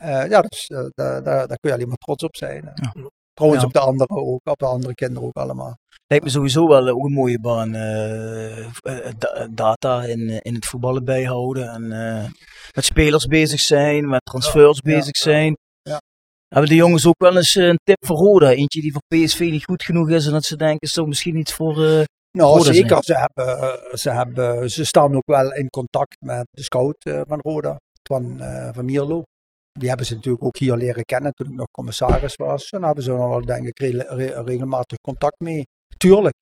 ja, 0.00 0.40
dus, 0.40 0.66
daar, 0.66 1.22
daar, 1.22 1.48
daar 1.48 1.58
kun 1.58 1.70
je 1.70 1.72
alleen 1.72 1.88
maar 1.88 1.96
trots 1.96 2.22
op 2.22 2.36
zijn. 2.36 2.64
hè. 2.74 3.02
Trouwens 3.36 3.62
Ja. 3.62 3.68
op 3.68 3.74
de 3.74 3.80
anderen 3.80 4.16
ook, 4.16 4.40
op 4.44 4.58
de 4.58 4.66
andere 4.66 4.94
kinderen 4.94 5.28
ook 5.28 5.36
allemaal. 5.36 5.78
Lijkt 6.06 6.24
me 6.24 6.30
sowieso 6.30 6.68
wel 6.68 6.86
eh, 6.86 6.94
ook 6.96 7.04
een 7.04 7.12
mooie 7.12 7.40
baan. 7.40 7.74
eh, 7.74 8.58
eh, 8.66 9.12
da- 9.18 9.48
data 9.50 10.02
in, 10.04 10.28
eh, 10.30 10.36
in 10.42 10.54
het 10.54 10.66
voetballen 10.66 11.04
bijhouden. 11.04 11.68
En 11.70 11.92
eh, 11.92 12.24
met 12.74 12.84
spelers 12.84 13.26
bezig 13.26 13.60
zijn, 13.60 14.08
met 14.08 14.20
transfers 14.24 14.80
Ja, 14.82 14.90
ja, 14.90 14.96
bezig 14.98 15.16
zijn. 15.16 15.56
ja. 15.82 16.00
Hebben 16.48 16.70
de 16.70 16.76
jongens 16.76 17.06
ook 17.06 17.18
wel 17.22 17.36
eens 17.36 17.56
eh, 17.56 17.66
een 17.66 17.78
tip 17.82 18.06
voor 18.06 18.16
Roda? 18.16 18.50
Eentje 18.50 18.80
die 18.80 18.92
voor 18.92 19.02
PSV 19.08 19.38
niet 19.40 19.64
goed 19.64 19.82
genoeg 19.82 20.10
is 20.10 20.26
en 20.26 20.32
dat 20.32 20.44
ze 20.44 20.56
denken, 20.56 20.88
zo 20.88 21.06
misschien 21.06 21.36
iets 21.36 21.52
voor 21.52 21.84
eh 21.86 22.04
Nou, 22.38 22.56
Roda 22.58 22.72
zeker. 22.72 23.04
Ze, 23.04 23.14
hebben, 23.18 23.58
eh, 23.58 23.94
ze, 23.94 24.10
hebben, 24.10 24.70
ze 24.70 24.84
staan 24.84 25.16
ook 25.16 25.26
wel 25.26 25.52
in 25.54 25.68
contact 25.68 26.16
met 26.24 26.46
de 26.50 26.62
scout 26.62 26.96
eh, 27.04 27.20
van 27.28 27.40
Roda, 27.40 27.76
van, 28.08 28.40
eh, 28.40 28.68
van 28.72 28.84
Mierlo. 28.84 29.22
Die 29.78 29.88
hebben 29.88 30.06
ze 30.06 30.14
natuurlijk 30.14 30.44
ook 30.44 30.56
hier 30.56 30.76
leren 30.76 31.04
kennen 31.04 31.32
toen 31.32 31.46
ik 31.46 31.54
nog 31.54 31.70
commissaris 31.70 32.36
was. 32.36 32.70
En 32.70 32.78
daar 32.78 32.86
hebben 32.86 33.04
ze 33.04 33.12
wel, 33.12 33.44
denk 33.44 33.66
ik, 33.66 33.78
re- 33.78 34.06
re- 34.08 34.42
regelmatig 34.42 34.98
contact 34.98 35.40
mee. 35.40 35.66
Tuurlijk. 35.96 36.34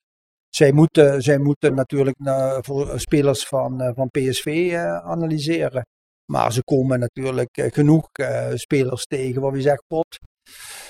Zij 0.49 0.71
moeten, 0.71 1.21
zij 1.21 1.37
moeten 1.37 1.75
natuurlijk 1.75 2.17
eh, 2.23 2.57
voor 2.61 2.99
spelers 2.99 3.45
van, 3.45 3.81
eh, 3.81 3.91
van 3.95 4.09
PSV 4.09 4.69
eh, 4.71 4.97
analyseren. 4.97 5.85
Maar 6.31 6.53
ze 6.53 6.63
komen 6.63 6.99
natuurlijk 6.99 7.49
genoeg 7.73 8.09
spelers 8.53 9.05
tegen 9.05 9.41
waar 9.41 9.55
je 9.55 9.61
zegt, 9.61 9.83
pot. 9.87 10.17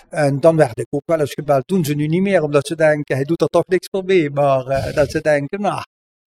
En 0.10 0.40
dan 0.40 0.56
werd 0.56 0.80
ik 0.80 0.88
ook 0.90 1.06
wel 1.06 1.20
eens 1.20 1.34
gebeld. 1.34 1.68
Doen 1.68 1.86
ze 1.86 1.94
nu 1.94 2.08
niet 2.08 2.22
meer, 2.22 2.44
omdat 2.44 2.68
ze 2.68 2.76
denken, 2.76 3.16
hij 3.16 3.26
doet 3.26 3.42
er 3.42 3.48
toch 3.48 3.66
niks 3.68 3.88
meer 3.92 4.04
mee. 4.04 4.30
Maar 4.30 4.94
dat 4.94 5.12
ze 5.12 5.22
denken, 5.22 5.62
nou, 5.62 5.82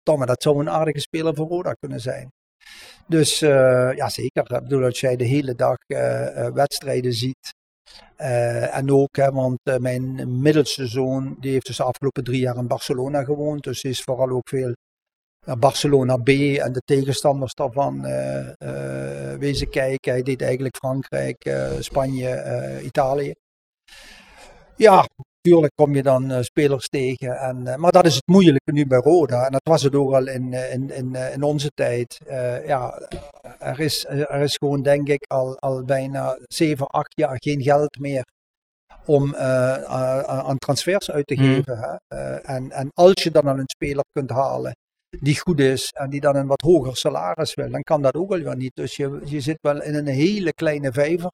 Tomme, 0.02 0.26
dat 0.26 0.42
zou 0.42 0.60
een 0.60 0.70
aardige 0.70 1.00
speler 1.00 1.34
voor 1.34 1.48
Roda 1.48 1.72
kunnen 1.72 2.00
zijn. 2.00 2.30
Dus 3.06 3.42
eh, 3.42 3.92
ja, 3.94 4.08
zeker. 4.08 4.54
Ik 4.54 4.62
bedoel, 4.62 4.84
als 4.84 5.00
jij 5.00 5.16
de 5.16 5.24
hele 5.24 5.54
dag 5.54 5.76
eh, 5.86 6.46
eh, 6.46 6.52
wedstrijden 6.54 7.12
ziet. 7.12 7.54
en 8.16 8.90
ook, 8.92 9.16
hè, 9.16 9.30
want 9.30 9.58
mijn 9.78 10.40
middelste 10.42 10.86
zoon, 10.86 11.36
die 11.40 11.52
heeft 11.52 11.66
dus 11.66 11.76
de 11.76 11.82
afgelopen 11.82 12.24
drie 12.24 12.40
jaar 12.40 12.56
in 12.56 12.66
Barcelona 12.66 13.24
gewoond. 13.24 13.62
Dus 13.62 13.82
is 13.82 14.02
vooral 14.02 14.30
ook 14.30 14.48
veel 14.48 14.74
naar 15.46 15.58
Barcelona 15.58 16.16
B 16.16 16.28
en 16.28 16.72
de 16.72 16.82
tegenstanders 16.84 17.54
daarvan 17.54 18.02
wezen 19.38 19.70
kijken. 19.70 20.12
Hij 20.12 20.22
deed 20.22 20.42
eigenlijk 20.42 20.76
Frankrijk, 20.76 21.56
Spanje, 21.78 22.80
Italië. 22.82 23.32
Ja, 24.76 25.06
natuurlijk 25.46 25.74
kom 25.74 25.94
je 25.94 26.02
dan 26.02 26.30
eh, 26.30 26.42
spelers 26.42 26.88
tegen. 26.88 27.38
En, 27.38 27.66
eh, 27.66 27.76
maar 27.76 27.92
dat 27.92 28.06
is 28.06 28.14
het 28.14 28.26
moeilijke 28.26 28.72
nu 28.72 28.86
bij 28.86 28.98
Roda. 28.98 29.44
En 29.46 29.52
dat 29.52 29.60
was 29.64 29.82
het 29.82 29.94
ook 29.94 30.12
al 30.12 30.26
in, 30.26 30.52
eh, 30.52 30.72
in, 30.72 30.90
in, 30.90 31.14
in 31.14 31.42
onze 31.42 31.70
tijd. 31.74 32.20
Ja, 32.66 33.08
er 33.58 33.80
is, 33.80 34.04
er 34.08 34.40
is 34.40 34.56
gewoon 34.56 34.82
denk 34.82 35.08
ik 35.08 35.24
al, 35.26 35.58
al 35.58 35.84
bijna 35.84 36.38
7, 36.48 36.86
8 36.86 37.12
jaar 37.16 37.36
geen 37.38 37.62
geld 37.62 37.98
meer 37.98 38.24
om 39.04 39.36
aan 39.36 40.58
transfers 40.58 41.10
uit 41.10 41.26
te 41.26 41.34
Hmm. 41.34 41.54
geven. 41.54 41.78
Hè? 41.78 42.34
En, 42.36 42.70
en 42.70 42.90
als 42.94 43.22
je 43.22 43.30
dan 43.30 43.46
al 43.46 43.58
een 43.58 43.68
speler 43.76 44.04
kunt 44.12 44.30
halen 44.30 44.72
die 45.20 45.40
goed 45.40 45.60
is 45.60 45.90
en 45.90 46.10
die 46.10 46.20
dan 46.20 46.36
een 46.36 46.46
wat 46.46 46.60
hoger 46.60 46.96
salaris 46.96 47.54
wil, 47.54 47.70
dan 47.70 47.82
kan 47.82 48.02
dat 48.02 48.14
ook 48.14 48.32
al 48.32 48.40
wel 48.40 48.54
niet. 48.54 48.74
Dus 48.74 48.96
je, 48.96 49.20
je 49.24 49.40
zit 49.40 49.58
wel 49.60 49.82
in 49.82 49.94
een 49.94 50.06
hele 50.06 50.52
kleine 50.52 50.92
vijver 50.92 51.30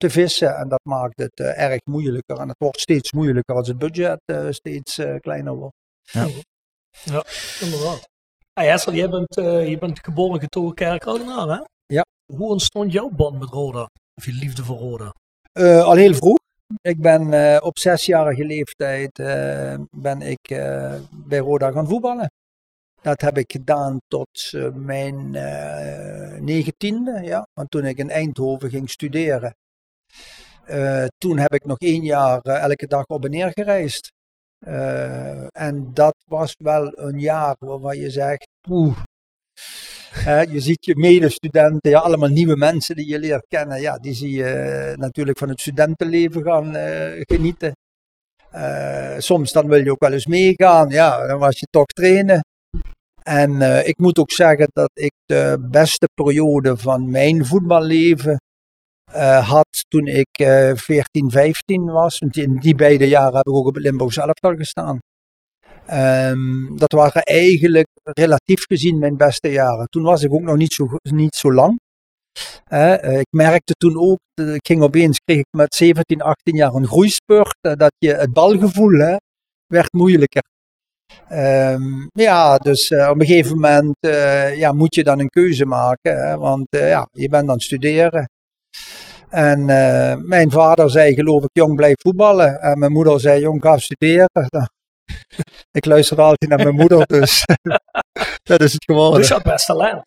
te 0.00 0.10
vissen 0.10 0.56
en 0.56 0.68
dat 0.68 0.80
maakt 0.82 1.18
het 1.20 1.40
eh, 1.40 1.62
erg 1.70 1.80
moeilijker. 1.84 2.38
En 2.38 2.48
het 2.48 2.58
wordt 2.58 2.80
steeds 2.80 3.12
moeilijker 3.12 3.54
als 3.54 3.68
het 3.68 3.78
budget 3.78 4.20
eh, 4.24 4.46
steeds 4.50 4.98
eh, 4.98 5.16
kleiner 5.20 5.54
wordt. 5.54 5.74
Ja, 6.12 7.24
inderdaad. 7.60 8.08
Hey 8.52 8.68
Hessel, 8.68 8.92
jij 8.92 9.08
bent, 9.08 9.36
eh, 9.36 9.68
je 9.68 9.78
bent 9.78 9.98
geboren 10.04 10.40
getogen 10.40 10.74
kerkoudenaar, 10.74 11.48
hè? 11.48 11.64
Ja. 11.86 12.04
Hoe 12.32 12.48
ontstond 12.48 12.92
jouw 12.92 13.08
band 13.08 13.38
met 13.38 13.48
Roda? 13.48 13.88
Of 14.14 14.24
je 14.24 14.32
liefde 14.32 14.64
voor 14.64 14.76
Roda? 14.78 15.14
Eh, 15.52 15.84
al 15.84 15.94
heel 15.96 16.14
vroeg. 16.14 16.38
Ik 16.82 17.00
ben 17.00 17.32
eh, 17.32 17.64
op 17.64 17.78
zesjarige 17.78 18.44
leeftijd 18.44 19.18
eh, 19.18 19.74
ben 19.90 20.22
ik 20.22 20.50
eh, 20.50 20.94
bij 21.10 21.38
Roda 21.38 21.70
gaan 21.70 21.88
voetballen. 21.88 22.30
Dat 23.02 23.20
heb 23.20 23.38
ik 23.38 23.52
gedaan 23.52 23.98
tot 24.08 24.52
mijn 24.74 25.34
eh, 25.34 26.40
negentiende, 26.40 27.20
ja. 27.22 27.46
Want 27.52 27.70
toen 27.70 27.84
ik 27.84 27.98
in 27.98 28.10
Eindhoven 28.10 28.70
ging 28.70 28.90
studeren, 28.90 29.54
eh, 30.64 31.04
toen 31.18 31.38
heb 31.38 31.54
ik 31.54 31.64
nog 31.64 31.78
één 31.78 32.02
jaar 32.02 32.40
eh, 32.40 32.62
elke 32.62 32.86
dag 32.86 33.04
op 33.06 33.24
en 33.24 33.30
neer 33.30 33.50
gereisd. 33.52 34.12
Eh, 34.58 35.46
en 35.56 35.90
dat 35.94 36.14
was 36.26 36.54
wel 36.58 36.98
een 36.98 37.18
jaar 37.18 37.56
waarvan 37.58 37.98
je 37.98 38.10
zegt, 38.10 38.48
oeh. 38.68 38.98
Hè, 40.10 40.40
je 40.40 40.60
ziet 40.60 40.84
je 40.84 40.96
medestudenten, 40.96 41.90
ja, 41.90 41.98
allemaal 41.98 42.28
nieuwe 42.28 42.56
mensen 42.56 42.96
die 42.96 43.08
je 43.08 43.18
leert 43.18 43.46
kennen. 43.48 43.80
Ja, 43.80 43.98
die 43.98 44.14
zie 44.14 44.30
je 44.30 44.92
natuurlijk 44.96 45.38
van 45.38 45.48
het 45.48 45.60
studentenleven 45.60 46.42
gaan 46.42 46.74
genieten. 47.26 47.72
Soms 49.18 49.52
dan 49.52 49.68
wil 49.68 49.84
je 49.84 49.90
ook 49.90 50.00
wel 50.00 50.12
eens 50.12 50.26
meegaan. 50.26 50.88
Ja, 50.88 51.26
dan 51.26 51.38
was 51.38 51.58
je 51.58 51.66
toch 51.70 51.86
trainen. 51.86 52.40
En 53.22 53.86
ik 53.86 53.98
moet 53.98 54.18
ook 54.18 54.30
zeggen 54.30 54.68
dat 54.72 54.90
ik 54.94 55.12
de 55.24 55.66
beste 55.70 56.08
periode 56.14 56.76
van 56.76 57.10
mijn 57.10 57.46
voetballeven 57.46 58.38
eh, 59.12 59.48
had 59.48 59.84
toen 59.88 60.06
ik 60.06 60.28
eh 60.30 60.72
14, 60.74 61.30
15 61.30 61.84
was. 61.84 62.18
Want 62.18 62.36
in 62.36 62.58
die 62.58 62.74
beide 62.74 63.08
jaren 63.08 63.36
heb 63.36 63.46
ik 63.46 63.52
ook 63.52 63.66
op 63.66 63.74
het 63.74 63.82
Limburgs 63.82 64.16
elftal 64.16 64.54
gestaan. 64.54 64.98
Ehm, 65.86 66.76
dat 66.76 66.92
waren 66.92 67.22
eigenlijk 67.22 67.88
relatief 68.02 68.64
gezien 68.66 68.98
mijn 68.98 69.16
beste 69.16 69.48
jaren. 69.48 69.86
Toen 69.86 70.02
was 70.02 70.22
ik 70.22 70.32
ook 70.32 70.42
nog 70.42 70.56
niet 70.56 70.72
zo, 70.72 70.88
niet 71.02 71.34
zo 71.34 71.52
lang. 71.52 71.78
Eh, 72.64 73.18
ik 73.18 73.26
merkte 73.30 73.72
toen 73.72 73.98
ook, 73.98 74.18
eh, 74.34 74.54
ik 74.54 74.66
ging 74.66 74.82
opeens, 74.82 75.20
kreeg 75.24 75.38
ik 75.38 75.46
met 75.56 75.74
17, 75.74 76.22
18 76.22 76.56
jaar 76.56 76.74
een 76.74 76.86
groeispurt, 76.86 77.56
eh, 77.60 77.72
dat 77.72 77.92
je 77.98 78.14
het 78.14 78.32
balgevoel 78.32 78.98
hè, 78.98 79.16
werd 79.66 79.92
moeilijker. 79.92 80.42
Ehm, 81.28 81.82
ja, 82.12 82.58
dus 82.58 82.90
eh, 82.90 83.08
op 83.10 83.20
een 83.20 83.26
gegeven 83.26 83.54
moment 83.54 83.96
eh, 84.00 84.56
ja, 84.56 84.72
moet 84.72 84.94
je 84.94 85.04
dan 85.04 85.20
een 85.20 85.28
keuze 85.28 85.64
maken, 85.64 86.16
hè, 86.28 86.36
want 86.36 86.66
eh, 86.70 86.88
ja, 86.88 87.08
je 87.12 87.28
bent 87.28 87.48
aan 87.48 87.54
het 87.54 87.62
studeren. 87.62 88.28
En 89.30 89.68
eh, 89.68 90.16
mijn 90.16 90.50
vader 90.50 90.90
zei, 90.90 91.14
geloof 91.14 91.42
ik, 91.42 91.50
jong 91.52 91.76
blijf 91.76 91.94
voetballen. 92.00 92.60
En 92.60 92.78
mijn 92.78 92.92
moeder 92.92 93.20
zei, 93.20 93.40
jong 93.40 93.62
ga 93.62 93.78
studeren. 93.78 94.28
Nou, 94.48 94.66
ik 95.70 95.84
luisterde 95.84 96.22
altijd 96.22 96.50
naar 96.50 96.62
mijn 96.62 96.74
moeder, 96.74 97.06
dus 97.06 97.44
dat 98.50 98.60
is 98.60 98.72
het 98.72 98.84
geworden. 98.84 99.18
Dus 99.18 99.28
dat 99.28 99.42
best 99.42 99.66
talent. 99.66 100.04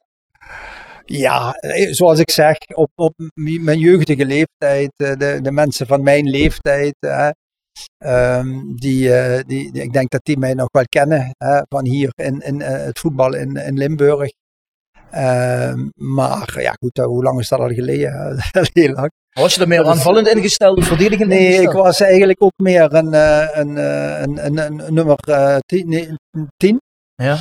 Ja, 1.06 1.54
eh, 1.54 1.92
zoals 1.92 2.20
ik 2.20 2.30
zeg, 2.30 2.58
op, 2.74 2.90
op 2.96 3.14
mijn 3.34 3.80
jeugdige 3.80 4.26
leeftijd, 4.26 4.92
eh, 4.96 5.16
de, 5.16 5.40
de 5.42 5.52
mensen 5.52 5.88
van 5.88 6.04
mijn 6.04 6.30
leeftijd, 6.30 6.96
hè, 7.00 7.30
ehm, 7.98 8.76
die, 8.76 9.12
die, 9.46 9.72
ik 9.82 9.94
denk 9.94 10.10
dat 10.10 10.24
die 10.24 10.38
mij 10.38 10.54
nog 10.54 10.68
wel 10.72 10.86
kennen 10.90 11.36
hè, 11.38 11.62
van 11.70 11.86
hier 11.86 12.12
in, 12.16 12.40
in 12.40 12.62
het 12.62 13.00
voetbal 13.00 13.34
in, 13.34 13.56
in 13.56 13.78
Limburg. 13.78 14.30
Ehm, 15.14 15.90
maar 15.96 16.62
ja, 16.62 16.72
goed, 16.80 16.98
eh, 16.98 17.06
hoe 17.06 17.24
lang 17.24 17.40
is 17.40 17.50
dat 17.50 17.60
al 17.60 17.70
geleden? 17.70 18.38
Heel 18.74 18.94
lang. 18.94 19.12
Was 19.34 19.56
je 19.56 19.62
er 19.62 19.68
meer 19.68 19.86
aanvallend 19.86 20.28
ingesteld 20.28 20.78
of 20.78 20.86
verdedigend 20.88 21.30
Nee, 21.30 21.62
ik 21.62 21.72
was 21.72 22.02
eigenlijk 22.02 22.44
ook 22.44 22.54
meer 22.56 22.94
een, 22.94 23.14
eh, 23.14 23.48
een, 23.52 23.78
eh, 23.78 24.22
een, 24.22 24.46
een, 24.46 24.58
een, 24.58 24.94
nummer 24.94 25.16
10. 25.66 25.90
nee, 25.90 26.10
een 26.32 26.48
tien. 26.58 26.82
Ja. 27.16 27.38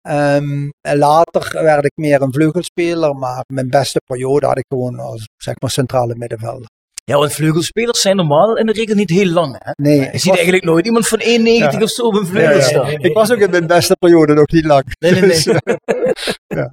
Ehm, 0.00 0.68
en 0.80 0.98
later 0.98 1.62
werd 1.62 1.84
ik 1.84 1.92
meer 1.94 2.22
een 2.22 2.32
vleugelspeler, 2.32 3.14
maar 3.14 3.44
mijn 3.52 3.68
beste 3.68 4.00
periode 4.06 4.46
had 4.46 4.58
ik 4.58 4.66
gewoon 4.68 4.98
als 4.98 5.28
zeg 5.36 5.54
maar 5.60 5.70
centrale 5.70 6.14
middenvelder. 6.16 6.68
Ja, 7.04 7.16
want 7.16 7.32
vleugelspelers 7.32 8.00
zijn 8.00 8.16
normaal 8.16 8.56
in 8.56 8.66
de 8.66 8.72
regel 8.72 8.94
niet 8.94 9.10
heel 9.10 9.26
lang. 9.26 9.56
Hè? 9.58 9.70
Nee, 9.76 9.98
Je 9.98 10.04
ik 10.06 10.10
ziet 10.12 10.24
was- 10.24 10.34
eigenlijk 10.34 10.64
nooit 10.64 10.86
iemand 10.86 11.08
van 11.08 11.20
1,90 11.20 11.78
Ja. 11.78 11.82
of 11.82 11.90
zo 11.90 12.02
op 12.02 12.14
een 12.14 12.20
Ja, 12.24 12.26
vleugel 12.26 12.56
ja. 12.56 12.60
staan. 12.62 12.90
Ik 12.90 13.12
was 13.14 13.30
ook 13.32 13.38
in 13.38 13.50
mijn 13.50 13.66
beste 13.66 13.96
periode 13.98 14.34
nog 14.34 14.50
niet 14.50 14.64
lang. 14.64 14.82
Nee, 14.98 15.10
nee, 15.12 15.20
nee. 15.20 15.28
Dus, 15.30 15.44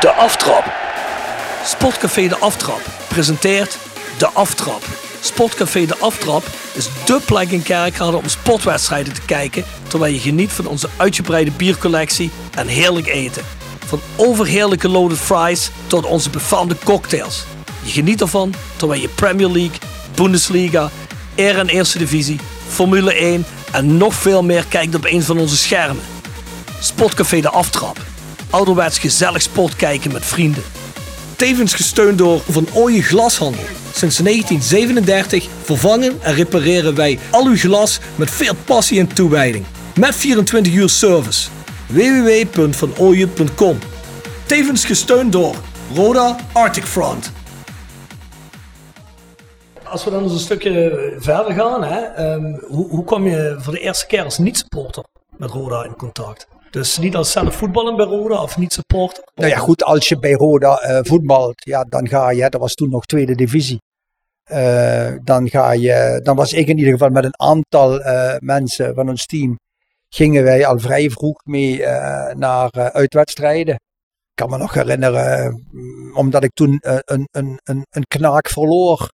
De 0.00 0.10
Aftrap. 0.10 0.64
Sportcafé 1.64 2.28
De 2.28 2.36
Aftrap 2.36 2.80
presenteert 3.08 3.78
De 4.18 4.26
Aftrap. 4.28 4.82
Sportcafé 5.20 5.86
De 5.86 5.96
Aftrap 5.98 6.42
is 6.74 6.88
dé 7.04 7.18
plek 7.26 7.50
in 7.50 7.62
Kerkrade 7.62 8.16
om 8.16 8.28
sportwedstrijden 8.28 9.12
te 9.14 9.24
kijken 9.24 9.64
terwijl 9.88 10.12
je 10.12 10.18
geniet 10.18 10.52
van 10.52 10.66
onze 10.66 10.88
uitgebreide 10.96 11.50
biercollectie 11.50 12.30
en 12.56 12.66
heerlijk 12.66 13.06
eten. 13.06 13.42
Van 13.86 14.00
overheerlijke 14.16 14.88
loaded 14.88 15.18
fries 15.18 15.70
tot 15.86 16.04
onze 16.06 16.30
befaamde 16.30 16.74
cocktails. 16.84 17.44
Je 17.86 17.92
geniet 17.92 18.20
ervan 18.20 18.54
terwijl 18.76 19.00
je 19.00 19.08
Premier 19.08 19.48
League, 19.48 19.78
Bundesliga, 20.14 20.90
Eer 21.34 21.58
en 21.58 21.68
Eerste 21.68 21.98
Divisie, 21.98 22.40
Formule 22.68 23.12
1 23.14 23.44
en 23.72 23.96
nog 23.96 24.14
veel 24.14 24.42
meer 24.42 24.64
kijkt 24.68 24.94
op 24.94 25.04
een 25.04 25.22
van 25.22 25.38
onze 25.38 25.56
schermen. 25.56 26.02
Sportcafé 26.80 27.40
De 27.40 27.50
Aftrap. 27.50 27.96
Ouderwets 28.50 28.98
gezellig 28.98 29.42
sport 29.42 29.76
kijken 29.76 30.12
met 30.12 30.26
vrienden. 30.26 30.62
Tevens 31.36 31.74
gesteund 31.74 32.18
door 32.18 32.42
Van 32.50 32.68
Ooyen 32.72 33.02
Glashandel. 33.02 33.64
Sinds 33.94 34.16
1937 34.16 35.46
vervangen 35.64 36.22
en 36.22 36.34
repareren 36.34 36.94
wij 36.94 37.18
al 37.30 37.46
uw 37.46 37.56
glas 37.56 37.98
met 38.14 38.30
veel 38.30 38.54
passie 38.64 39.00
en 39.00 39.06
toewijding. 39.06 39.64
Met 39.98 40.14
24 40.14 40.72
uur 40.72 40.88
service. 40.88 41.48
www.vanooyen.com 41.86 43.78
Tevens 44.46 44.84
gesteund 44.84 45.32
door 45.32 45.54
Roda 45.94 46.36
Arctic 46.52 46.84
Front. 46.84 47.32
Als 49.90 50.04
we 50.04 50.10
dan 50.10 50.22
eens 50.22 50.32
een 50.32 50.38
stukje 50.38 51.14
verder 51.18 51.52
gaan, 51.52 51.84
hè, 51.84 52.00
ehm, 52.00 52.58
hoe, 52.66 52.88
hoe 52.88 53.04
kwam 53.04 53.26
je 53.26 53.56
voor 53.58 53.72
de 53.72 53.80
eerste 53.80 54.06
keer 54.06 54.24
als 54.24 54.38
niet-supporter 54.38 55.04
met 55.36 55.50
Roda 55.50 55.84
in 55.84 55.96
contact? 55.96 56.48
Dus 56.70 56.98
niet 56.98 57.16
als 57.16 57.32
zelf 57.32 57.54
voetballen 57.54 57.96
bij 57.96 58.06
Roda 58.06 58.42
of 58.42 58.56
niet-supporter? 58.56 59.24
nou 59.34 59.50
ja, 59.50 59.58
goed, 59.58 59.84
als 59.84 60.08
je 60.08 60.18
bij 60.18 60.32
Roda 60.32 60.76
eh, 60.76 60.98
voetbalt, 61.02 61.54
ja, 61.64 61.84
dan 61.84 62.08
ga 62.08 62.30
je, 62.30 62.50
dat 62.50 62.60
was 62.60 62.74
toen 62.74 62.90
nog 62.90 63.06
tweede 63.06 63.34
divisie. 63.34 63.80
Eh, 64.44 65.12
dan, 65.24 65.48
ga 65.48 65.72
je, 65.72 66.20
dan 66.22 66.36
was 66.36 66.52
ik 66.52 66.66
in 66.68 66.78
ieder 66.78 66.92
geval 66.92 67.10
met 67.10 67.24
een 67.24 67.40
aantal 67.40 68.00
eh, 68.00 68.36
mensen 68.38 68.94
van 68.94 69.08
ons 69.08 69.26
team, 69.26 69.58
gingen 70.08 70.42
wij 70.42 70.66
al 70.66 70.78
vrij 70.78 71.10
vroeg 71.10 71.44
mee 71.44 71.78
naar 72.34 72.70
uitwedstrijden. 72.92 73.74
Ik 73.74 74.42
kan 74.42 74.50
me 74.50 74.58
nog 74.58 74.74
herinneren, 74.74 75.64
omdat 76.14 76.44
ik 76.44 76.50
toen 76.52 76.78
een, 76.80 77.28
een, 77.30 77.60
een, 77.62 77.86
een 77.90 78.06
knaak 78.06 78.48
verloor. 78.48 79.08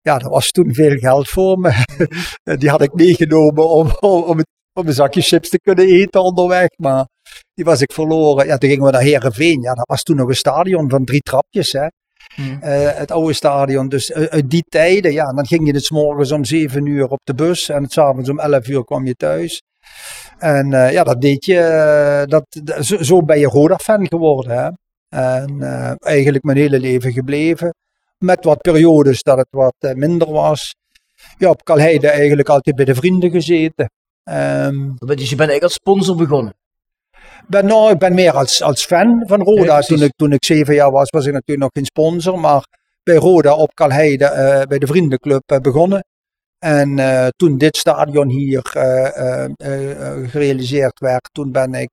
Ja, 0.00 0.18
dat 0.18 0.30
was 0.30 0.50
toen 0.50 0.74
veel 0.74 0.96
geld 0.96 1.28
voor 1.28 1.58
me. 1.58 1.72
Die 2.58 2.70
had 2.70 2.82
ik 2.82 2.94
meegenomen 2.94 3.68
om, 3.68 3.96
om, 4.00 4.22
om, 4.22 4.38
het, 4.38 4.46
om 4.72 4.86
een 4.86 4.92
zakje 4.92 5.20
chips 5.22 5.48
te 5.48 5.60
kunnen 5.60 5.86
eten 5.86 6.22
onderweg. 6.22 6.68
Maar 6.76 7.06
die 7.54 7.64
was 7.64 7.80
ik 7.80 7.92
verloren. 7.92 8.46
Ja, 8.46 8.58
toen 8.58 8.70
gingen 8.70 8.84
we 8.84 8.90
naar 8.90 9.00
Herenveen. 9.02 9.60
Ja, 9.60 9.74
dat 9.74 9.88
was 9.88 10.02
toen 10.02 10.16
nog 10.16 10.28
een 10.28 10.34
stadion 10.34 10.90
van 10.90 11.04
drie 11.04 11.20
trapjes. 11.20 11.72
Hè. 11.72 11.86
Eh, 12.60 12.98
het 12.98 13.10
oude 13.10 13.32
stadion. 13.32 13.88
Dus 13.88 14.10
eh, 14.10 14.24
uit 14.24 14.50
die 14.50 14.64
tijden, 14.68 15.12
ja, 15.12 15.32
dan 15.32 15.46
ging 15.46 15.66
je 15.66 15.72
het 15.72 15.84
's 15.84 15.90
morgens 15.90 16.32
om 16.32 16.44
7 16.44 16.86
uur 16.86 17.08
op 17.08 17.20
de 17.24 17.34
bus 17.34 17.68
en 17.68 17.82
het 17.82 17.98
avonds 17.98 18.28
om 18.28 18.38
11 18.38 18.68
uur 18.68 18.84
kwam 18.84 19.06
je 19.06 19.14
thuis. 19.14 19.60
En 20.38 20.72
eh, 20.72 20.92
ja, 20.92 21.04
dat 21.04 21.20
deed 21.20 21.44
je, 21.44 21.58
eh, 21.58 22.26
dat, 22.26 22.60
zo, 22.86 23.02
zo 23.02 23.22
ben 23.22 23.38
je 23.38 23.46
Roda-fan 23.46 24.06
geworden. 24.08 24.58
Hè? 24.58 24.70
En 25.08 25.62
eh, 25.62 25.92
eigenlijk 25.98 26.44
mijn 26.44 26.58
hele 26.58 26.80
leven 26.80 27.12
gebleven. 27.12 27.74
Met 28.24 28.44
wat 28.44 28.60
periodes 28.60 29.22
dat 29.22 29.36
het 29.36 29.48
wat 29.50 29.74
eh, 29.78 29.94
minder 29.94 30.32
was. 30.32 30.74
Ja, 31.38 31.48
op 31.50 31.64
Kalheide 31.64 32.08
eigenlijk 32.08 32.48
altijd 32.48 32.76
bij 32.76 32.84
de 32.84 32.94
vrienden 32.94 33.30
gezeten. 33.30 33.90
Ehm, 34.24 34.94
Dus 34.98 35.30
je 35.30 35.36
bent 35.36 35.50
eigenlijk 35.50 35.62
als 35.62 35.72
sponsor 35.72 36.16
begonnen. 36.16 36.54
ben, 37.46 37.66
nou, 37.66 37.92
ik 37.92 37.98
ben 37.98 38.14
meer 38.14 38.32
als, 38.32 38.62
als 38.62 38.84
fan 38.84 39.22
van 39.26 39.42
Roda. 39.42 39.76
Ja, 39.76 39.80
toen, 39.80 40.02
ik, 40.02 40.12
toen 40.16 40.32
ik 40.32 40.44
zeven 40.44 40.74
jaar 40.74 40.90
was, 40.90 41.10
was 41.10 41.26
ik 41.26 41.32
natuurlijk 41.32 41.60
nog 41.60 41.70
geen 41.72 41.84
sponsor. 41.84 42.40
Maar 42.40 42.64
bij 43.02 43.16
Roda 43.16 43.54
op 43.54 43.74
Kalheide, 43.74 44.24
eh, 44.24 44.66
bij 44.66 44.78
de 44.78 44.86
vriendenclub 44.86 45.42
eh, 45.46 45.58
begonnen. 45.58 46.04
En 46.58 46.96
toen 47.36 47.58
dit 47.58 47.76
stadion 47.76 48.28
hier 48.28 48.60
gerealiseerd 50.30 50.98
werd, 50.98 51.28
toen, 51.32 51.52
ben 51.52 51.74
ik, 51.74 51.92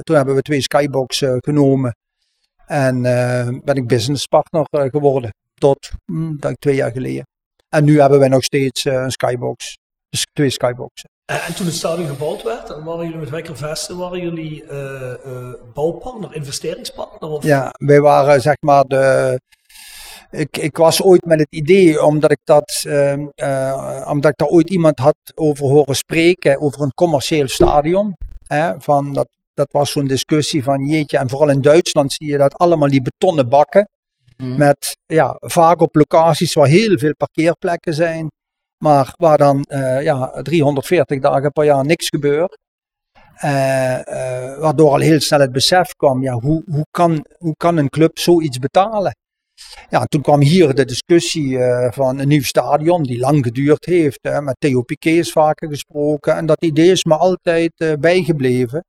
toen 0.00 0.16
hebben 0.16 0.34
we 0.34 0.42
twee 0.42 0.60
skybox 0.60 1.22
eh, 1.22 1.36
genomen. 1.36 1.96
En 2.66 3.02
ben 3.64 3.74
ik 3.74 3.86
businesspartner 3.86 4.66
geworden. 4.70 5.34
Tot 5.60 5.90
denk 6.40 6.44
ik 6.44 6.58
twee 6.58 6.74
jaar 6.74 6.92
geleden. 6.92 7.26
En 7.68 7.84
nu 7.84 8.00
hebben 8.00 8.20
we 8.20 8.28
nog 8.28 8.44
steeds 8.44 8.84
eh, 8.84 8.92
een 8.92 9.10
skybox. 9.10 9.76
Dus 10.08 10.26
twee 10.32 10.50
skyboxen. 10.50 11.10
En, 11.26 11.42
en 11.42 11.54
toen 11.54 11.66
het 11.66 11.74
stadion 11.74 12.08
gebouwd 12.08 12.42
werd, 12.42 12.68
waren 12.84 13.04
jullie 13.04 13.20
met 13.20 13.30
Wekker 13.30 13.56
Vesten, 13.56 13.96
waren 13.96 14.20
jullie 14.20 14.64
eh, 14.64 15.12
eh, 15.12 15.54
bouwpartner, 15.74 16.34
investeringspartner? 16.34 17.30
Of? 17.30 17.44
Ja, 17.44 17.70
wij 17.78 18.00
waren 18.00 18.40
zeg 18.40 18.56
maar 18.60 18.84
de. 18.84 19.40
Ik, 20.30 20.56
ik 20.56 20.76
was 20.76 21.02
ooit 21.02 21.24
met 21.24 21.38
het 21.38 21.50
idee, 21.50 22.02
omdat 22.04 22.30
ik 22.30 22.40
dat, 22.44 22.82
ehm, 22.86 23.26
eh, 23.34 24.06
omdat 24.10 24.30
ik 24.30 24.36
daar 24.36 24.48
ooit 24.48 24.70
iemand 24.70 24.98
had 24.98 25.16
over 25.34 25.66
horen 25.66 25.96
spreken, 25.96 26.60
over 26.60 26.82
een 26.82 26.94
commercieel 26.94 27.48
stadion. 27.48 28.16
Hè, 28.46 28.80
van 28.80 29.12
dat, 29.12 29.28
dat 29.54 29.68
was 29.70 29.90
zo'n 29.90 30.06
discussie 30.06 30.62
van 30.62 30.86
jeetje, 30.86 31.18
en 31.18 31.28
vooral 31.28 31.50
in 31.50 31.60
Duitsland 31.60 32.12
zie 32.12 32.30
je 32.30 32.38
dat 32.38 32.54
allemaal 32.58 32.88
die 32.88 33.02
betonnen 33.02 33.48
bakken. 33.48 33.88
Met 34.36 34.96
ja, 35.06 35.36
vaak 35.38 35.80
op 35.80 35.94
locaties 35.94 36.54
waar 36.54 36.66
heel 36.66 36.98
veel 36.98 37.14
parkeerplekken 37.16 37.94
zijn, 37.94 38.30
maar 38.78 39.14
waar 39.16 39.38
dan 39.38 39.62
eh, 39.62 40.02
ja, 40.02 40.42
340 40.42 41.20
dagen 41.20 41.52
per 41.52 41.64
jaar 41.64 41.84
niks 41.84 42.08
gebeurt. 42.08 42.58
Eh, 43.36 43.94
eh, 43.94 44.58
waardoor 44.58 44.90
al 44.90 45.00
heel 45.00 45.20
snel 45.20 45.40
het 45.40 45.52
besef 45.52 45.92
kwam, 45.92 46.22
ja, 46.22 46.32
hoe, 46.32 46.62
hoe, 46.66 46.86
kan, 46.90 47.26
hoe 47.38 47.54
kan 47.56 47.76
een 47.76 47.88
club 47.88 48.18
zoiets 48.18 48.58
betalen? 48.58 49.16
Ja, 49.88 50.04
toen 50.04 50.22
kwam 50.22 50.40
hier 50.40 50.74
de 50.74 50.84
discussie 50.84 51.58
van 51.90 52.18
een 52.18 52.28
nieuw 52.28 52.42
stadion, 52.42 53.02
die 53.02 53.18
lang 53.18 53.44
geduurd 53.44 53.84
heeft. 53.84 54.18
Hè, 54.22 54.42
met 54.42 54.56
Theo 54.58 54.82
Piquet 54.82 55.14
is 55.14 55.32
vaker 55.32 55.68
gesproken. 55.68 56.36
En 56.36 56.46
dat 56.46 56.64
idee 56.64 56.90
is 56.90 57.04
me 57.04 57.16
altijd 57.16 57.96
bijgebleven. 58.00 58.84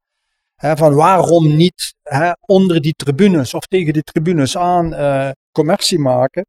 Van 0.62 0.94
waarom 0.94 1.56
niet 1.56 1.96
onder 2.46 2.82
die 2.82 2.94
tribunes 2.94 3.54
of 3.54 3.66
tegen 3.66 3.94
die 3.94 4.02
tribunes 4.02 4.58
aan 4.58 4.94
eh, 4.94 5.30
commercie 5.52 6.00
maken. 6.00 6.46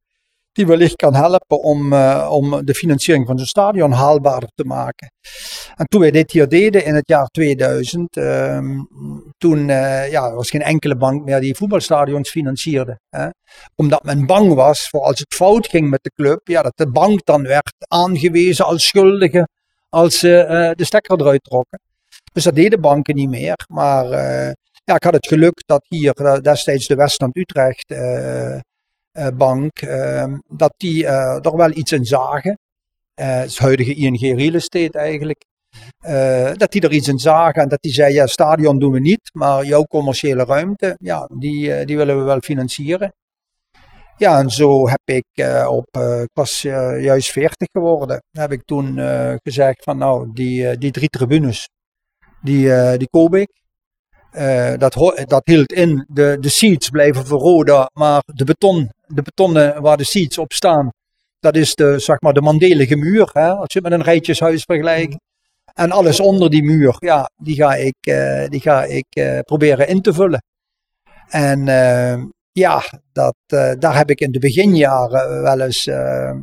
die 0.53 0.67
wellicht 0.67 0.97
kan 0.97 1.15
helpen 1.15 1.63
om, 1.63 1.93
uh, 1.93 2.29
om 2.31 2.65
de 2.65 2.75
financiering 2.75 3.27
van 3.27 3.39
zo'n 3.39 3.47
stadion 3.47 3.93
haalbaarder 3.93 4.49
te 4.55 4.65
maken. 4.65 5.13
En 5.75 5.87
toen 5.87 6.01
wij 6.01 6.11
dit 6.11 6.31
hier 6.31 6.49
deden 6.49 6.85
in 6.85 6.95
het 6.95 7.09
jaar 7.09 7.27
2000, 7.27 8.17
uh, 8.17 8.59
toen 9.37 9.59
uh, 9.59 10.11
ja, 10.11 10.29
er 10.29 10.35
was 10.35 10.51
geen 10.51 10.63
enkele 10.63 10.97
bank 10.97 11.25
meer 11.25 11.41
die 11.41 11.55
voetbalstadions 11.55 12.31
financierde. 12.31 13.01
Omdat 13.77 14.03
men 14.05 14.27
bang 14.27 14.55
was 14.55 14.89
voor 14.89 15.01
als 15.01 15.19
het 15.19 15.35
fout 15.35 15.67
ging 15.67 15.91
met 15.91 16.03
de 16.03 16.11
club, 16.15 16.49
ja, 16.49 16.63
dat 16.63 16.77
de 16.77 16.91
bank 16.91 17.25
dan 17.25 17.43
werd 17.43 17.75
aangewezen 17.89 18.65
als 18.65 18.87
schuldige 18.87 19.49
als 19.89 20.19
ze 20.19 20.73
de 20.77 20.85
stekker 20.85 21.21
eruit 21.21 21.45
trokken. 21.45 21.79
Dus 22.33 22.45
dat 22.45 22.55
deden 22.55 22.81
banken 22.81 23.15
niet 23.15 23.29
meer. 23.29 23.57
Maar 23.69 24.07
ja, 24.85 24.95
ik 24.95 25.03
had 25.03 25.13
het 25.13 25.27
geluk 25.27 25.63
dat 25.67 25.85
hier 25.89 26.41
destijds 26.43 26.87
de 26.87 26.95
Westland 26.95 27.37
Utrecht 27.37 27.95
eh, 29.19 29.29
bank, 29.37 29.81
ehm, 29.81 30.39
dat 30.49 30.75
die 30.77 31.07
er 31.07 31.41
eh, 31.45 31.55
wel 31.55 31.71
iets 31.71 31.93
in 31.93 32.05
zagen. 32.05 32.59
Eh, 33.15 33.39
het 33.39 33.59
huidige 33.59 33.95
ING 33.95 34.21
Real 34.21 34.55
Estate 34.55 34.99
eigenlijk. 34.99 35.47
dat 36.57 36.73
die 36.73 36.81
er 36.81 36.93
iets 36.93 37.09
in 37.09 37.19
zagen 37.19 37.63
en 37.63 37.69
dat 37.69 37.83
die 37.83 37.93
zei, 37.93 38.15
ja, 38.15 38.27
stadion 38.27 38.79
doen 38.79 38.93
we 38.93 39.01
niet, 39.01 39.31
maar 39.33 39.65
jouw 39.65 39.85
commerciële 39.85 40.45
ruimte, 40.45 40.97
ja, 40.99 41.29
die, 41.39 41.85
die 41.85 41.97
willen 41.97 42.19
we 42.19 42.23
wel 42.23 42.41
financieren. 42.41 43.13
Ja, 44.17 44.39
en 44.39 44.51
zo 44.51 44.89
heb 44.89 45.01
ik 45.05 45.27
op, 45.69 45.97
ik 46.23 46.31
was 46.33 46.63
juist 46.63 47.31
40 47.31 47.69
geworden, 47.73 48.23
heb 48.31 48.53
ik 48.53 48.63
toen 48.65 48.99
gezegd 49.43 49.83
van 49.83 49.99
nou, 49.99 50.31
die, 50.33 50.79
die 50.79 50.91
drie 50.91 51.09
tribunes, 51.09 51.69
die, 52.41 52.97
die 52.97 53.09
koop 53.11 53.35
ik. 53.35 53.51
dat, 54.79 55.15
dat 55.27 55.43
hield 55.45 55.73
in, 55.73 56.05
de, 56.09 56.37
de 56.41 56.49
seats 56.49 56.89
blijven 56.89 57.27
voor 57.27 57.91
maar 57.93 58.23
de 58.27 58.45
beton 58.45 58.91
de 59.09 59.23
betonnen 59.23 59.83
waar 59.83 59.97
de 59.97 60.05
seats 60.05 60.39
op 60.39 60.53
staan, 60.53 60.93
dat 61.41 61.57
is 61.57 61.75
de, 61.75 61.99
zeg 61.99 62.21
maar, 62.21 62.33
de 62.33 62.41
mandelige 62.41 62.97
muur. 62.97 63.31
Hè, 63.33 63.49
als 63.51 63.73
je 63.73 63.79
het 63.79 63.89
met 63.89 63.99
een 63.99 64.05
rijtjeshuis 64.05 64.63
vergelijkt. 64.63 65.17
En 65.75 65.91
alles 65.91 66.21
onder 66.21 66.51
die 66.51 66.63
muur, 66.63 66.97
ja, 66.99 67.31
die 67.37 67.55
ga 67.55 67.75
ik, 67.75 67.97
uh, 68.09 68.47
die 68.47 68.61
ga 68.61 68.85
ik 68.85 69.07
uh, 69.13 69.39
proberen 69.39 69.89
in 69.89 70.03
te 70.03 70.13
vullen. 70.13 70.43
En 71.29 71.67
uh, 71.67 72.25
ja, 72.59 72.83
dat, 73.13 73.35
daar 73.81 73.97
heb 73.97 74.11
ik 74.11 74.21
in 74.21 74.33
de 74.33 74.39
beginjaren 74.39 75.43
wel 75.43 75.61
eens, 75.61 75.85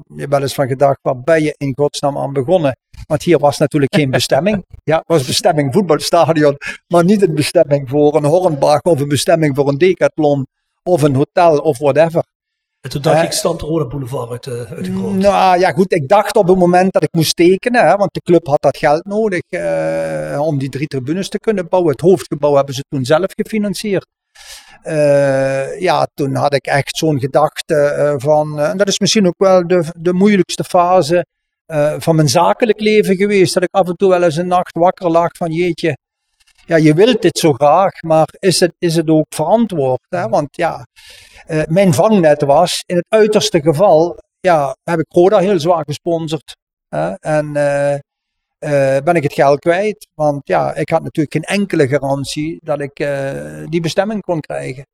wel 0.07 0.41
eens 0.41 0.53
van 0.53 0.67
gedacht, 0.67 0.99
waar 1.01 1.21
ben 1.21 1.43
je 1.43 1.55
in 1.57 1.73
godsnaam 1.75 2.17
aan 2.17 2.33
begonnen? 2.33 2.77
Want 3.07 3.23
hier 3.23 3.39
was 3.39 3.57
natuurlijk 3.57 3.95
geen 3.95 4.11
bestemming. 4.19 4.65
Ja, 4.83 4.97
het 4.97 5.07
was 5.07 5.25
bestemming 5.25 5.73
voetbalstadion, 5.73 6.57
maar 6.87 7.03
niet 7.03 7.21
een 7.21 7.35
bestemming 7.35 7.89
voor 7.89 8.15
een 8.15 8.25
Hornbach 8.25 8.81
of 8.81 8.99
een 8.99 9.07
bestemming 9.07 9.55
voor 9.55 9.67
een 9.67 9.77
decathlon 9.77 10.45
of 10.83 11.01
een 11.01 11.15
hotel 11.15 11.57
of 11.57 11.77
whatever. 11.77 12.23
En 12.81 12.91
toen 12.91 13.01
dacht 13.01 13.17
uh, 13.17 13.23
ik, 13.23 13.31
stand 13.31 13.59
de 13.59 13.65
Rode 13.65 13.87
Boulevard 13.87 14.29
uit 14.31 14.43
de, 14.43 14.67
uit 14.75 14.85
de 14.85 14.91
grond. 14.91 15.17
Nou 15.17 15.59
ja, 15.59 15.71
goed. 15.71 15.93
Ik 15.93 16.07
dacht 16.07 16.35
op 16.35 16.47
het 16.47 16.57
moment 16.57 16.93
dat 16.93 17.03
ik 17.03 17.09
moest 17.11 17.35
tekenen, 17.35 17.87
hè, 17.87 17.95
want 17.95 18.13
de 18.13 18.21
club 18.21 18.47
had 18.47 18.61
dat 18.61 18.77
geld 18.77 19.05
nodig 19.05 19.41
om 20.39 20.57
die 20.57 20.69
drie 20.69 20.87
tribunes 20.87 21.29
te 21.29 21.39
kunnen 21.39 21.67
bouwen. 21.69 21.91
Het 21.91 22.01
hoofdgebouw 22.01 22.55
hebben 22.55 22.75
ze 22.75 22.83
toen 22.87 23.05
zelf 23.05 23.31
gefinancierd. 23.35 24.07
Uh, 24.83 25.79
ja, 25.79 26.07
toen 26.13 26.35
had 26.35 26.53
ik 26.53 26.65
echt 26.65 26.97
zo'n 26.97 27.19
gedachte 27.19 28.13
van, 28.17 28.59
en 28.59 28.77
dat 28.77 28.87
is 28.87 28.99
misschien 28.99 29.27
ook 29.27 29.37
wel 29.37 29.67
de, 29.67 29.83
de 29.97 30.13
moeilijkste 30.13 30.63
fase 30.63 31.25
van 31.97 32.15
mijn 32.15 32.29
zakelijk 32.29 32.79
leven 32.79 33.15
geweest. 33.15 33.53
Dat 33.53 33.63
ik 33.63 33.69
af 33.71 33.87
en 33.87 33.95
toe 33.95 34.09
wel 34.09 34.23
eens 34.23 34.35
een 34.35 34.47
nacht 34.47 34.77
wakker 34.77 35.09
lag 35.09 35.29
van 35.37 35.51
jeetje, 35.51 35.97
ja, 36.65 36.75
je 36.75 36.93
wilt 36.93 37.21
dit 37.21 37.37
zo 37.37 37.53
graag, 37.53 38.01
maar 38.01 38.27
is 38.39 38.59
het, 38.59 38.73
is 38.77 38.95
het 38.95 39.09
ook 39.09 39.25
verantwoord? 39.29 40.05
Hè? 40.09 40.27
Want 40.27 40.47
ja, 40.51 40.85
mijn 41.67 41.93
vangnet 41.93 42.41
was, 42.41 42.83
in 42.85 42.95
het 42.95 43.05
uiterste 43.09 43.61
geval, 43.61 44.17
ja, 44.39 44.75
heb 44.83 44.99
ik 44.99 45.05
Roda 45.09 45.37
heel 45.37 45.59
zwaar 45.59 45.83
gesponsord. 45.83 46.55
Hè? 46.87 47.13
En 47.13 47.53
uh, 48.65 48.97
ben 49.03 49.15
ik 49.15 49.23
het 49.23 49.33
geld 49.33 49.59
kwijt. 49.59 50.07
Want 50.13 50.47
ja, 50.47 50.73
ik 50.75 50.89
had 50.89 51.03
natuurlijk 51.03 51.33
geen 51.33 51.59
enkele 51.59 51.87
garantie 51.87 52.57
dat 52.63 52.79
ik 52.79 52.95
die 53.69 53.81
bestemming 53.81 54.21
kon 54.21 54.39
krijgen. 54.39 54.85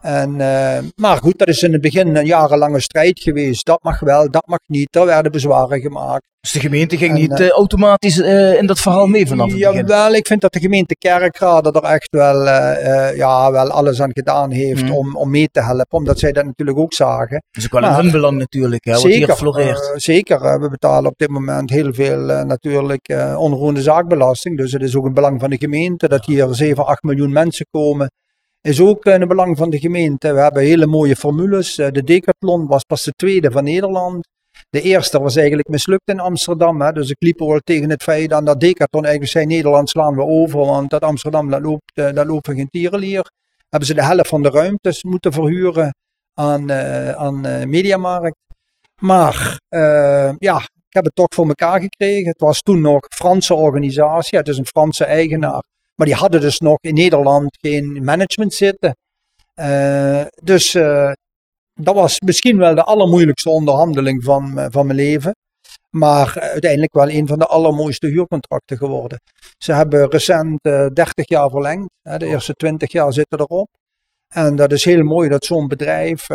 En, 0.00 0.30
uh, 0.30 0.78
maar 0.94 1.16
goed, 1.16 1.38
dat 1.38 1.48
is 1.48 1.62
in 1.62 1.72
het 1.72 1.80
begin 1.80 2.16
een 2.16 2.26
jarenlange 2.26 2.80
strijd 2.80 3.20
geweest. 3.20 3.66
Dat 3.66 3.82
mag 3.82 4.00
wel, 4.00 4.30
dat 4.30 4.46
mag 4.46 4.58
niet. 4.66 4.96
Er 4.96 5.06
werden 5.06 5.32
bezwaren 5.32 5.80
gemaakt. 5.80 6.24
Dus 6.40 6.52
de 6.52 6.60
gemeente 6.60 6.96
ging 6.96 7.14
en, 7.14 7.20
niet 7.20 7.40
uh, 7.40 7.48
automatisch 7.48 8.18
uh, 8.18 8.58
in 8.58 8.66
dat 8.66 8.80
verhaal 8.80 9.06
mee 9.06 9.26
vanaf 9.26 9.46
het 9.50 9.58
begin? 9.58 9.74
Jawel, 9.74 10.14
ik 10.14 10.26
vind 10.26 10.40
dat 10.40 10.52
de 10.52 10.60
gemeente 10.60 10.96
Kerkrade 10.96 11.72
er 11.72 11.90
echt 11.90 12.10
wel, 12.10 12.44
ja, 13.14 13.50
wel 13.52 13.70
alles 13.70 14.00
aan 14.02 14.12
gedaan 14.12 14.50
heeft 14.50 14.82
mm. 14.82 14.92
om, 14.92 15.16
om 15.16 15.30
mee 15.30 15.48
te 15.52 15.62
helpen. 15.62 15.98
Omdat 15.98 16.18
zij 16.18 16.32
dat 16.32 16.44
natuurlijk 16.44 16.78
ook 16.78 16.92
zagen. 16.92 17.42
Dat 17.50 17.62
is 17.62 17.64
ook 17.64 17.80
wel 17.80 17.90
in 17.90 17.96
hun 17.96 18.10
belang 18.10 18.38
natuurlijk, 18.38 18.84
hè, 18.84 18.92
wat 18.92 19.00
zeker, 19.00 19.26
hier 19.26 19.36
floreert. 19.36 19.92
zeker, 19.94 20.60
we 20.60 20.68
betalen 20.68 21.10
op 21.10 21.18
dit 21.18 21.28
moment 21.28 21.70
heel 21.70 21.92
veel 21.92 22.18
natuurlijk 22.44 23.14
onroerende 23.36 23.82
zaakbelasting. 23.82 24.56
Dus 24.56 24.72
het 24.72 24.82
is 24.82 24.96
ook 24.96 25.04
een 25.04 25.14
belang 25.14 25.40
van 25.40 25.50
de 25.50 25.58
gemeente 25.58 26.08
dat 26.08 26.26
hier 26.26 26.46
7, 26.50 26.86
8 26.86 27.02
miljoen 27.02 27.32
mensen 27.32 27.66
komen 27.70 28.10
is 28.66 28.80
ook 28.80 29.04
in 29.04 29.20
het 29.20 29.28
belang 29.28 29.56
van 29.56 29.70
de 29.70 29.78
gemeente. 29.78 30.32
We 30.32 30.40
hebben 30.40 30.62
hele 30.62 30.86
mooie 30.86 31.16
formules. 31.16 31.78
Eh, 31.78 31.90
de 31.90 32.04
Decathlon 32.04 32.66
was 32.66 32.84
pas 32.84 33.04
de 33.04 33.12
tweede 33.12 33.50
van 33.50 33.64
Nederland. 33.64 34.28
De 34.70 34.80
eerste 34.80 35.20
was 35.20 35.36
eigenlijk 35.36 35.68
mislukt 35.68 36.08
in 36.08 36.20
Amsterdam. 36.20 36.80
Hè. 36.80 36.92
Dus 36.92 37.10
ik 37.10 37.16
liep 37.18 37.38
wel 37.38 37.60
tegen 37.64 37.90
het 37.90 38.02
feit 38.02 38.32
aan 38.32 38.44
dat 38.44 38.60
Decathlon 38.60 39.02
eigenlijk 39.02 39.32
zei 39.32 39.46
Nederland 39.46 39.90
slaan 39.90 40.14
we 40.14 40.22
over. 40.22 40.58
Want 40.58 40.90
dat 40.90 41.02
Amsterdam 41.02 41.50
dat 41.50 41.60
loopt, 41.60 41.92
uh, 41.94 42.12
dat 42.12 42.26
loopt 42.26 42.48
geen 42.48 42.68
tierenlier. 42.70 43.30
Hebben 43.68 43.88
ze 43.88 43.94
de 43.94 44.04
helft 44.04 44.28
van 44.28 44.42
de 44.42 44.50
ruimtes 44.50 45.02
moeten 45.02 45.32
verhuren 45.32 45.94
aan, 46.34 46.70
uh, 46.70 47.10
aan 47.10 47.40
Mediamarkt. 47.68 48.36
Maar 49.00 49.60
ja, 50.38 50.56
ik 50.58 50.94
heb 50.94 51.04
het 51.04 51.14
toch 51.14 51.34
voor 51.34 51.46
elkaar 51.46 51.80
gekregen. 51.80 52.28
Het 52.28 52.40
was 52.40 52.60
toen 52.60 52.80
nog 52.80 53.00
Franse 53.14 53.54
organisatie. 53.54 54.38
Het 54.38 54.48
is 54.48 54.58
een 54.58 54.66
Franse 54.66 55.04
eigenaar. 55.04 55.62
Maar 55.96 56.06
die 56.06 56.16
hadden 56.16 56.40
dus 56.40 56.58
nog 56.58 56.78
in 56.80 56.94
Nederland 56.94 57.56
geen 57.60 58.04
management 58.04 58.54
zitten. 58.54 58.96
Uh, 59.60 60.24
dus 60.42 60.74
uh, 60.74 61.12
dat 61.74 61.94
was 61.94 62.20
misschien 62.20 62.58
wel 62.58 62.74
de 62.74 62.84
allermoeilijkste 62.84 63.50
onderhandeling 63.50 64.24
van, 64.24 64.58
uh, 64.58 64.66
van 64.70 64.86
mijn 64.86 64.98
leven. 64.98 65.34
Maar 65.90 66.40
uiteindelijk 66.40 66.94
wel 66.94 67.10
een 67.10 67.26
van 67.26 67.38
de 67.38 67.46
allermooiste 67.46 68.06
huurcontracten 68.06 68.76
geworden. 68.76 69.20
Ze 69.58 69.72
hebben 69.72 70.10
recent 70.10 70.62
30 70.62 71.28
jaar 71.28 71.50
verlengd. 71.50 71.88
Hè, 72.02 72.18
de 72.18 72.26
eerste 72.26 72.52
20 72.52 72.92
jaar 72.92 73.12
zitten 73.12 73.40
erop. 73.40 73.68
En 74.34 74.56
dat 74.56 74.72
is 74.72 74.84
heel 74.84 75.02
mooi 75.02 75.28
dat 75.28 75.44
zo'n 75.44 75.68
bedrijf 75.68 76.26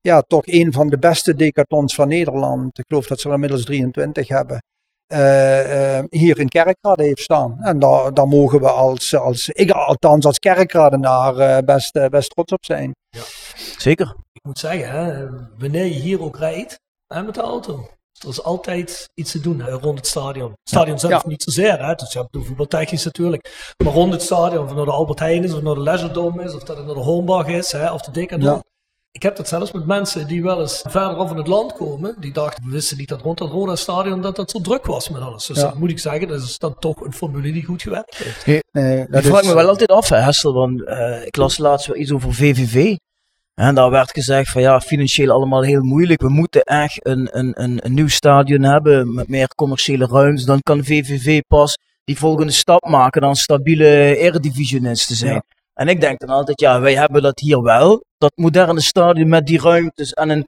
ja, 0.00 0.20
toch 0.20 0.46
een 0.46 0.72
van 0.72 0.88
de 0.88 0.98
beste 0.98 1.34
decathlons 1.34 1.94
van 1.94 2.08
Nederland. 2.08 2.78
Ik 2.78 2.84
geloof 2.88 3.06
dat 3.06 3.20
ze 3.20 3.28
er 3.28 3.34
inmiddels 3.34 3.64
23 3.64 4.28
hebben. 4.28 4.62
Uh, 5.12 5.98
uh, 5.98 6.04
hier 6.10 6.38
in 6.38 6.48
Kerkrade 6.48 7.02
heeft 7.02 7.20
staan. 7.20 7.56
En 7.60 7.78
daar, 7.78 8.14
daar 8.14 8.28
mogen 8.28 8.60
we 8.60 8.70
als, 8.70 9.14
als 9.14 9.48
ik 9.48 9.70
althans 9.70 10.26
als 10.26 10.38
Kerkradenaar 10.38 11.36
uh, 11.36 11.58
best, 11.64 12.08
best 12.10 12.30
trots 12.30 12.52
op 12.52 12.64
zijn. 12.64 12.94
Ja. 13.08 13.22
Zeker. 13.78 14.16
Ik 14.32 14.42
moet 14.42 14.58
zeggen, 14.58 14.90
hè, 14.90 15.26
wanneer 15.58 15.84
je 15.84 16.00
hier 16.00 16.22
ook 16.22 16.36
rijdt 16.36 16.80
hè, 17.14 17.22
met 17.22 17.34
de 17.34 17.40
auto, 17.40 17.88
er 18.22 18.28
is 18.28 18.42
altijd 18.42 19.08
iets 19.14 19.30
te 19.30 19.40
doen 19.40 19.60
hè, 19.60 19.70
rond 19.70 19.98
het 19.98 20.06
stadion. 20.06 20.50
Het 20.50 20.68
stadion 20.68 20.98
zelf 20.98 21.22
ja. 21.22 21.28
niet 21.28 21.42
zozeer, 21.42 21.86
hè, 21.86 21.94
dus 21.94 22.12
je 22.12 22.18
hebt 22.18 22.32
de 22.32 22.42
voetbaltechnisch 22.42 23.04
natuurlijk. 23.04 23.74
Maar 23.84 23.92
rond 23.92 24.12
het 24.12 24.22
stadion, 24.22 24.62
of 24.62 24.66
het 24.66 24.74
nou 24.74 24.86
de 24.86 24.92
Albert 24.92 25.18
Heijn 25.18 25.44
is, 25.44 25.52
of 25.52 25.62
nou 25.62 25.74
de 25.74 25.82
Leisure 25.82 26.12
Dome 26.12 26.42
is, 26.42 26.54
of 26.54 26.62
dat 26.62 26.76
het 26.76 26.86
nou 26.86 26.98
de 26.98 27.04
Hornbach 27.04 27.46
is, 27.46 27.72
hè, 27.72 27.92
of 27.92 28.02
de 28.02 28.10
Decathlon. 28.10 28.54
Ja. 28.54 28.62
Ik 29.14 29.22
heb 29.22 29.36
dat 29.36 29.48
zelfs 29.48 29.72
met 29.72 29.86
mensen 29.86 30.26
die 30.26 30.42
wel 30.42 30.60
eens 30.60 30.84
verderaf 30.88 31.30
in 31.30 31.36
het 31.36 31.46
land 31.46 31.72
komen. 31.72 32.16
Die 32.18 32.32
dachten, 32.32 32.64
we 32.64 32.70
wisten 32.70 32.96
niet 32.96 33.08
dat 33.08 33.20
rond 33.20 33.38
het 33.38 33.50
Roda 33.50 33.76
Stadion 33.76 34.20
dat 34.20 34.36
dat 34.36 34.50
zo 34.50 34.60
druk 34.60 34.86
was 34.86 35.08
met 35.08 35.22
alles. 35.22 35.46
Dus 35.46 35.56
ja. 35.56 35.62
dat 35.62 35.78
moet 35.78 35.90
ik 35.90 35.98
zeggen, 35.98 36.28
dat 36.28 36.42
is 36.42 36.58
dan 36.58 36.78
toch 36.78 37.00
een 37.00 37.12
formule 37.12 37.52
die 37.52 37.64
goed 37.64 37.82
gewerkt 37.82 38.16
heeft. 38.16 38.46
Nee, 38.46 38.60
nee, 38.72 39.06
dat 39.10 39.24
ik 39.24 39.30
vraag 39.30 39.44
me 39.44 39.54
wel 39.54 39.68
altijd 39.68 39.90
af, 39.90 40.08
hè, 40.08 40.16
Hessel, 40.16 40.52
want 40.52 40.80
uh, 40.80 41.26
ik 41.26 41.36
las 41.36 41.58
laatst 41.58 41.86
wel 41.86 41.96
iets 41.96 42.12
over 42.12 42.34
VVV. 42.34 42.96
En 43.54 43.74
daar 43.74 43.90
werd 43.90 44.10
gezegd 44.10 44.50
van 44.50 44.62
ja, 44.62 44.80
financieel 44.80 45.30
allemaal 45.30 45.62
heel 45.62 45.82
moeilijk. 45.82 46.20
We 46.20 46.28
moeten 46.28 46.62
echt 46.62 47.06
een, 47.06 47.38
een, 47.38 47.62
een, 47.62 47.84
een 47.84 47.94
nieuw 47.94 48.08
stadion 48.08 48.62
hebben 48.62 49.14
met 49.14 49.28
meer 49.28 49.48
commerciële 49.48 50.06
ruimtes. 50.06 50.44
Dan 50.44 50.60
kan 50.60 50.84
VVV 50.84 51.40
pas 51.48 51.78
die 52.04 52.18
volgende 52.18 52.52
stap 52.52 52.88
maken 52.88 53.20
dan 53.20 53.34
stabiele 53.34 54.16
eredivisionist 54.16 55.06
te 55.06 55.14
zijn. 55.14 55.32
Ja. 55.32 55.42
En 55.74 55.88
ik 55.88 56.00
denk 56.00 56.18
dan 56.18 56.28
altijd, 56.28 56.60
ja, 56.60 56.80
wij 56.80 56.96
hebben 56.96 57.22
dat 57.22 57.40
hier 57.40 57.62
wel. 57.62 58.04
Dat 58.18 58.32
moderne 58.34 58.80
stadion 58.80 59.28
met 59.28 59.46
die 59.46 59.60
ruimtes 59.60 60.12
en 60.12 60.30
een 60.30 60.46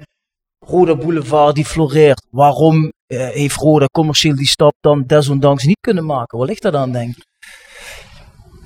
Roda 0.59 0.97
Boulevard 0.97 1.55
die 1.55 1.65
floreert. 1.65 2.27
Waarom 2.31 2.93
eh, 3.07 3.29
heeft 3.29 3.57
Roda 3.57 3.87
commercieel 3.87 4.37
die 4.37 4.49
stap 4.49 4.75
dan 4.81 5.05
desondanks 5.07 5.65
niet 5.65 5.81
kunnen 5.81 6.05
maken? 6.05 6.39
Wat 6.39 6.49
ligt 6.49 6.62
daar 6.62 6.73
dan, 6.73 6.93
denk 6.93 7.17
ik? 7.17 7.25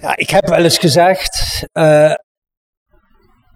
Ja, 0.00 0.16
ik 0.16 0.30
heb 0.30 0.46
wel 0.46 0.64
eens 0.64 0.78
gezegd, 0.78 1.64
uh, 1.72 2.14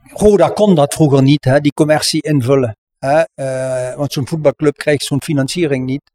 Roda 0.03 0.49
kon 0.49 0.75
dat 0.75 0.95
vroeger 0.95 1.23
niet, 1.23 1.45
hè, 1.45 1.61
die 1.61 1.73
commercie 1.73 2.23
invullen. 2.23 2.77
Hè, 2.99 3.23
uh, 3.35 3.97
want 3.97 4.13
zo'n 4.13 4.29
voetbalclub 4.29 4.77
krijgt 4.77 5.05
zo'n 5.05 5.23
financiering 5.23 5.87
niet. 5.87 6.11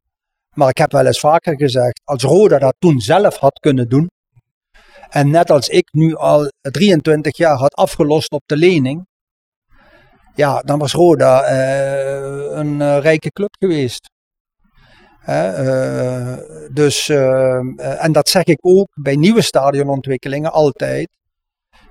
Maar 0.55 0.69
ik 0.69 0.77
heb 0.77 0.91
wel 0.91 1.05
eens 1.05 1.19
vaker 1.19 1.55
gezegd, 1.55 2.01
als 2.03 2.23
Roda 2.23 2.57
dat 2.57 2.75
toen 2.79 2.99
zelf 2.99 3.37
had 3.37 3.59
kunnen 3.59 3.89
doen, 3.89 4.09
en 5.09 5.29
net 5.29 5.51
als 5.51 5.67
ik 5.67 5.87
nu 5.91 6.15
al 6.15 6.51
23 6.61 7.37
jaar 7.37 7.57
had 7.57 7.73
afgelost 7.73 8.31
op 8.31 8.43
de 8.45 8.57
lening, 8.57 9.07
ja, 10.39 10.61
dan 10.61 10.79
was 10.79 10.93
Roda 10.93 11.43
eh, 11.43 12.57
een 12.57 12.81
eh, 12.81 12.99
rijke 12.99 13.31
club 13.31 13.55
geweest. 13.59 14.09
Hè, 15.19 15.47
eh, 15.49 16.37
dus, 16.73 17.09
en 17.09 18.11
dat 18.11 18.29
zeg 18.29 18.43
ik 18.43 18.57
ook 18.61 18.87
bij 19.01 19.15
nieuwe 19.15 19.41
stadionontwikkelingen 19.41 20.51
altijd. 20.51 21.09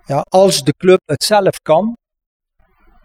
Ja, 0.07 0.20
als 0.28 0.62
de 0.62 0.72
club 0.76 1.00
het 1.04 1.24
zelf 1.24 1.59
kan, 1.62 1.96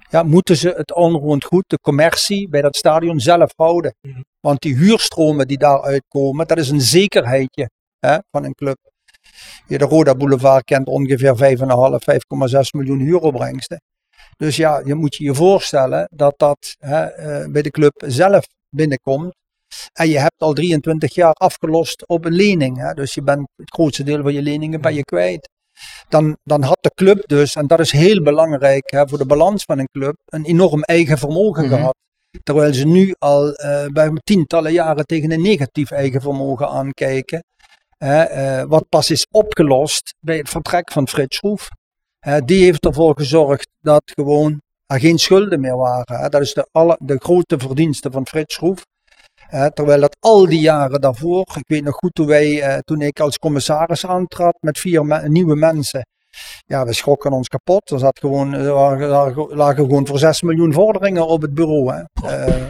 ja, 0.09 0.23
moeten 0.23 0.57
ze 0.57 0.69
het 0.69 0.93
onroerend 0.93 1.43
goed, 1.43 1.63
de 1.67 1.79
commercie 1.79 2.49
bij 2.49 2.61
dat 2.61 2.75
stadion 2.75 3.19
zelf 3.19 3.51
houden. 3.55 3.95
Want 4.39 4.61
die 4.61 4.75
huurstromen 4.75 5.47
die 5.47 5.57
daaruit 5.57 6.03
komen, 6.07 6.47
dat 6.47 6.57
is 6.57 6.69
een 6.69 6.81
zekerheidje 6.81 7.69
hè, 7.99 8.17
van 8.31 8.43
een 8.43 8.53
club. 8.53 8.77
De 9.67 9.77
Roda 9.77 10.15
Boulevard 10.15 10.63
kent 10.63 10.87
ongeveer 10.87 11.35
5,5, 11.35 12.03
5,6 12.03 12.59
miljoen 12.71 12.99
huuropbrengsten. 12.99 13.81
Dus 14.37 14.55
ja, 14.55 14.81
je 14.85 14.95
moet 14.95 15.15
je 15.15 15.23
je 15.23 15.33
voorstellen 15.35 16.07
dat 16.15 16.33
dat 16.37 16.75
hè, 16.79 17.03
eh, 17.03 17.51
bij 17.51 17.61
de 17.61 17.69
club 17.69 18.03
zelf 18.05 18.45
binnenkomt. 18.69 19.33
En 19.93 20.09
je 20.09 20.19
hebt 20.19 20.41
al 20.41 20.53
23 20.53 21.15
jaar 21.15 21.33
afgelost 21.33 22.07
op 22.07 22.25
een 22.25 22.33
lening. 22.33 22.77
Hè? 22.77 22.93
Dus 22.93 23.13
je 23.13 23.21
bent 23.23 23.47
het 23.55 23.69
grootste 23.73 24.03
deel 24.03 24.21
van 24.21 24.33
je 24.33 24.41
leningen 24.41 24.81
ben 24.81 24.93
je 24.93 25.03
kwijt. 25.03 25.49
Dan, 26.09 26.37
dan 26.43 26.63
had 26.63 26.77
de 26.81 26.91
club 26.95 27.27
dus, 27.27 27.55
en 27.55 27.67
dat 27.67 27.79
is 27.79 27.91
heel 27.91 28.21
belangrijk 28.23 28.91
hè, 28.91 29.07
voor 29.07 29.17
de 29.17 29.25
balans 29.25 29.63
van 29.63 29.79
een 29.79 29.89
club, 29.91 30.15
een 30.25 30.45
enorm 30.45 30.81
eigen 30.81 31.17
vermogen 31.17 31.65
Mhm. 31.65 31.73
gehad. 31.75 31.95
Terwijl 32.43 32.73
ze 32.73 32.85
nu 32.85 33.15
al 33.17 33.53
eh, 33.53 33.85
bij 33.85 34.11
tientallen 34.23 34.71
jaren 34.71 35.05
tegen 35.05 35.31
een 35.31 35.41
negatief 35.41 35.91
eigen 35.91 36.21
vermogen 36.21 36.69
aankijken. 36.69 37.43
Hè, 38.03 38.23
eh, 38.23 38.63
wat 38.67 38.89
pas 38.89 39.09
is 39.09 39.27
opgelost 39.31 40.13
bij 40.19 40.37
het 40.37 40.49
vertrek 40.49 40.91
van 40.91 41.07
Frits 41.07 41.37
Schroef. 41.37 41.69
Die 42.45 42.63
heeft 42.63 42.85
ervoor 42.85 43.15
gezorgd 43.15 43.67
dat 43.81 44.01
gewoon 44.05 44.61
er 44.85 44.99
geen 44.99 45.17
schulden 45.17 45.59
meer 45.59 45.77
waren. 45.77 46.31
Dat 46.31 46.41
is 46.41 46.53
de, 46.53 46.67
alle, 46.71 46.97
de 46.99 47.17
grote 47.17 47.57
verdienste 47.59 48.11
van 48.11 48.27
Frits 48.27 48.55
Schroef. 48.55 48.85
Terwijl 49.73 50.01
dat 50.01 50.17
al 50.19 50.45
die 50.45 50.59
jaren 50.59 51.01
daarvoor, 51.01 51.45
ik 51.55 51.67
weet 51.67 51.83
nog 51.83 51.95
goed 51.95 52.13
toen, 52.13 52.27
wij, 52.27 52.61
eh, 52.61 52.77
toen 52.79 53.01
ik 53.01 53.19
als 53.19 53.37
commissaris 53.37 54.05
aantrad 54.05 54.57
met 54.59 54.79
vier 54.79 55.05
me- 55.05 55.29
nieuwe 55.29 55.55
mensen. 55.55 56.05
Ja, 56.65 56.85
we 56.85 56.93
schrokken 56.93 57.31
ons 57.31 57.47
kapot. 57.47 57.91
Er 57.91 57.99
zat 57.99 58.19
gewoon, 58.19 58.53
er 58.53 59.55
lagen 59.55 59.85
gewoon 59.85 60.07
voor 60.07 60.19
6 60.19 60.41
miljoen 60.41 60.73
vorderingen 60.73 61.27
op 61.27 61.41
het 61.41 61.53
bureau. 61.53 61.93
Hè. 61.93 62.27
Eh, 62.27 62.63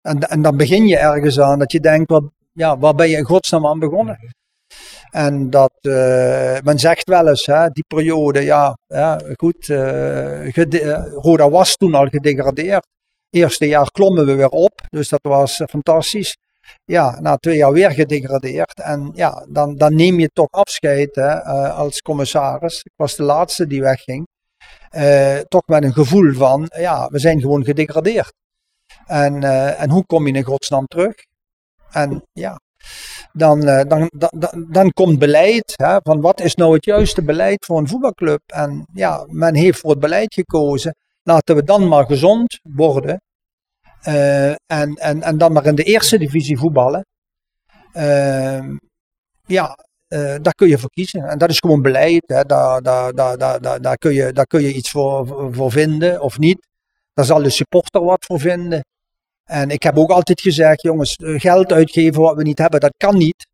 en, 0.00 0.18
en 0.20 0.42
dan 0.42 0.56
begin 0.56 0.86
je 0.86 0.98
ergens 0.98 1.40
aan 1.40 1.58
dat 1.58 1.72
je 1.72 1.80
denkt, 1.80 2.10
wat, 2.10 2.24
ja, 2.52 2.78
waar 2.78 2.94
ben 2.94 3.08
je 3.08 3.16
in 3.16 3.24
godsnaam 3.24 3.66
aan 3.66 3.78
begonnen? 3.78 4.18
En 5.14 5.50
dat, 5.50 5.72
eh, 5.80 6.56
men 6.62 6.78
zegt 6.78 7.08
wel 7.08 7.28
eens, 7.28 7.46
hè, 7.46 7.68
die 7.68 7.84
periode, 7.88 8.40
ja, 8.40 8.78
ja 8.86 9.20
goed, 9.36 9.68
eh, 9.68 10.52
gede- 10.52 10.80
eh, 10.80 11.12
Roda 11.12 11.50
was 11.50 11.76
toen 11.76 11.94
al 11.94 12.06
gedegradeerd. 12.06 12.86
Eerste 13.30 13.66
jaar 13.66 13.90
klommen 13.90 14.26
we 14.26 14.34
weer 14.34 14.48
op, 14.48 14.80
dus 14.90 15.08
dat 15.08 15.20
was 15.22 15.60
eh, 15.60 15.66
fantastisch. 15.66 16.36
Ja, 16.84 17.20
na 17.20 17.36
twee 17.36 17.56
jaar 17.56 17.72
weer 17.72 17.90
gedegradeerd. 17.90 18.80
En 18.80 19.10
ja, 19.14 19.46
dan, 19.48 19.76
dan 19.76 19.94
neem 19.94 20.20
je 20.20 20.30
toch 20.32 20.50
afscheid 20.50 21.14
hè, 21.14 21.28
eh, 21.28 21.78
als 21.78 22.00
commissaris. 22.00 22.80
Ik 22.82 22.92
was 22.96 23.16
de 23.16 23.22
laatste 23.22 23.66
die 23.66 23.80
wegging. 23.80 24.26
Eh, 24.90 25.38
toch 25.38 25.66
met 25.66 25.84
een 25.84 25.92
gevoel 25.92 26.32
van, 26.32 26.70
ja, 26.76 27.08
we 27.10 27.18
zijn 27.18 27.40
gewoon 27.40 27.64
gedegradeerd. 27.64 28.32
En, 29.06 29.42
eh, 29.44 29.82
en 29.82 29.90
hoe 29.90 30.04
kom 30.06 30.26
je 30.26 30.32
in 30.32 30.42
godsnaam 30.44 30.86
terug? 30.86 31.14
En 31.90 32.22
ja, 32.32 32.60
dan, 33.36 33.68
eh, 33.68 33.88
dan, 33.88 34.10
dan, 34.16 34.30
dan, 34.38 34.66
dan 34.70 34.92
komt 34.92 35.18
beleid. 35.18 35.72
Hè, 35.76 35.96
van 36.02 36.20
wat 36.20 36.40
is 36.40 36.54
nou 36.54 36.74
het 36.74 36.84
juiste 36.84 37.22
beleid 37.22 37.64
voor 37.64 37.78
een 37.78 37.88
voetbalclub? 37.88 38.40
En 38.46 38.86
ja, 38.92 39.26
men 39.28 39.54
heeft 39.54 39.80
voor 39.80 39.90
het 39.90 40.00
beleid 40.00 40.34
gekozen. 40.34 40.96
Laten 41.22 41.54
we 41.54 41.62
dan 41.62 41.88
maar 41.88 42.06
gezond 42.06 42.60
worden. 42.62 43.20
Eh, 44.00 44.50
en, 44.50 44.94
en, 44.94 45.22
en 45.22 45.38
dan 45.38 45.52
maar 45.52 45.66
in 45.66 45.74
de 45.74 45.82
eerste 45.82 46.18
divisie 46.18 46.58
voetballen. 46.58 47.06
Ehm, 47.92 48.76
ja, 49.46 49.78
eh, 50.08 50.34
daar 50.42 50.54
kun 50.54 50.68
je 50.68 50.78
voor 50.78 50.90
kiezen. 50.90 51.24
En 51.24 51.38
dat 51.38 51.50
is 51.50 51.58
gewoon 51.58 51.82
beleid. 51.82 52.22
Hè. 52.26 52.42
Daar, 52.42 52.82
daar, 52.82 53.12
daar, 53.12 53.38
daar, 53.38 53.80
daar, 53.80 53.96
kun 53.96 54.14
je, 54.14 54.32
daar 54.32 54.46
kun 54.46 54.62
je 54.62 54.74
iets 54.74 54.90
voor, 54.90 55.48
voor 55.54 55.70
vinden 55.70 56.20
of 56.20 56.38
niet. 56.38 56.66
Daar 57.14 57.24
zal 57.24 57.42
de 57.42 57.50
supporter 57.50 58.04
wat 58.04 58.24
voor 58.24 58.40
vinden. 58.40 58.84
En 59.44 59.70
ik 59.70 59.82
heb 59.82 59.98
ook 59.98 60.10
altijd 60.10 60.40
gezegd, 60.40 60.82
jongens, 60.82 61.16
eh, 61.16 61.40
geld 61.40 61.72
uitgeven 61.72 62.22
wat 62.22 62.36
we 62.36 62.42
niet 62.42 62.58
hebben, 62.58 62.80
dat 62.80 62.94
kan 62.96 63.16
niet. 63.16 63.46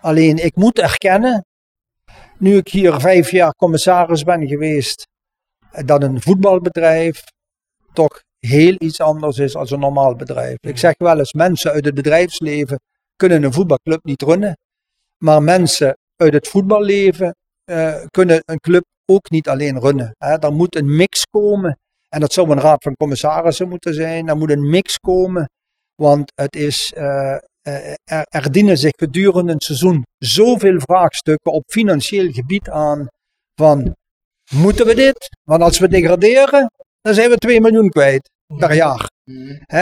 Alleen 0.00 0.44
ik 0.44 0.56
moet 0.56 0.78
erkennen, 0.78 1.44
nu 2.38 2.56
ik 2.56 2.68
hier 2.68 3.00
vijf 3.00 3.30
jaar 3.30 3.52
commissaris 3.52 4.22
ben 4.22 4.48
geweest, 4.48 5.06
eh, 5.70 5.84
dat 5.86 6.02
een 6.02 6.22
voetbalbedrijf 6.22 7.22
toch 7.92 8.22
heel 8.38 8.74
iets 8.78 9.00
anders 9.00 9.38
is 9.38 9.52
dan 9.52 9.66
een 9.70 9.80
normaal 9.80 10.16
bedrijf. 10.16 10.56
Ik 10.60 10.78
zeg 10.78 10.94
wel 10.96 11.18
eens, 11.18 11.32
mensen 11.32 11.72
uit 11.72 11.84
het 11.84 11.94
bedrijfsleven 11.94 12.80
kunnen 13.16 13.42
een 13.42 13.52
voetbalclub 13.52 14.04
niet 14.04 14.22
runnen. 14.22 14.56
Maar 15.18 15.42
mensen 15.42 15.96
uit 16.16 16.32
het 16.32 16.48
voetballeven 16.48 17.36
eh, 17.64 18.04
kunnen 18.10 18.42
een 18.44 18.60
club 18.60 18.84
ook 19.04 19.30
niet 19.30 19.48
alleen 19.48 19.80
runnen. 19.80 20.14
Er 20.18 20.52
moet 20.52 20.76
een 20.76 20.96
mix 20.96 21.24
komen. 21.30 21.78
En 22.14 22.20
dat 22.20 22.32
zou 22.32 22.50
een 22.50 22.60
raad 22.60 22.82
van 22.82 22.94
commissarissen 22.94 23.68
moeten 23.68 23.94
zijn. 23.94 24.28
Er 24.28 24.36
moet 24.36 24.50
een 24.50 24.70
mix 24.70 24.98
komen. 24.98 25.50
Want 25.94 26.32
het 26.34 26.56
is, 26.56 26.92
eh, 26.92 27.36
er, 28.28 28.52
dienen 28.52 28.78
zich 28.78 28.92
gedurende 28.96 29.52
een 29.52 29.60
seizoen 29.60 30.04
zoveel 30.18 30.80
vraagstukken 30.80 31.52
op 31.52 31.62
financieel 31.66 32.30
gebied 32.30 32.68
aan. 32.68 33.06
Van, 33.54 33.96
moeten 34.54 34.86
we 34.86 34.94
dit? 34.94 35.28
Want 35.42 35.62
als 35.62 35.78
we 35.78 35.88
degraderen, 35.88 36.70
dan 37.00 37.14
zijn 37.14 37.30
we 37.30 37.36
2 37.36 37.60
miljoen 37.60 37.88
kwijt 37.88 38.30
per 38.56 38.74
jaar. 38.74 39.10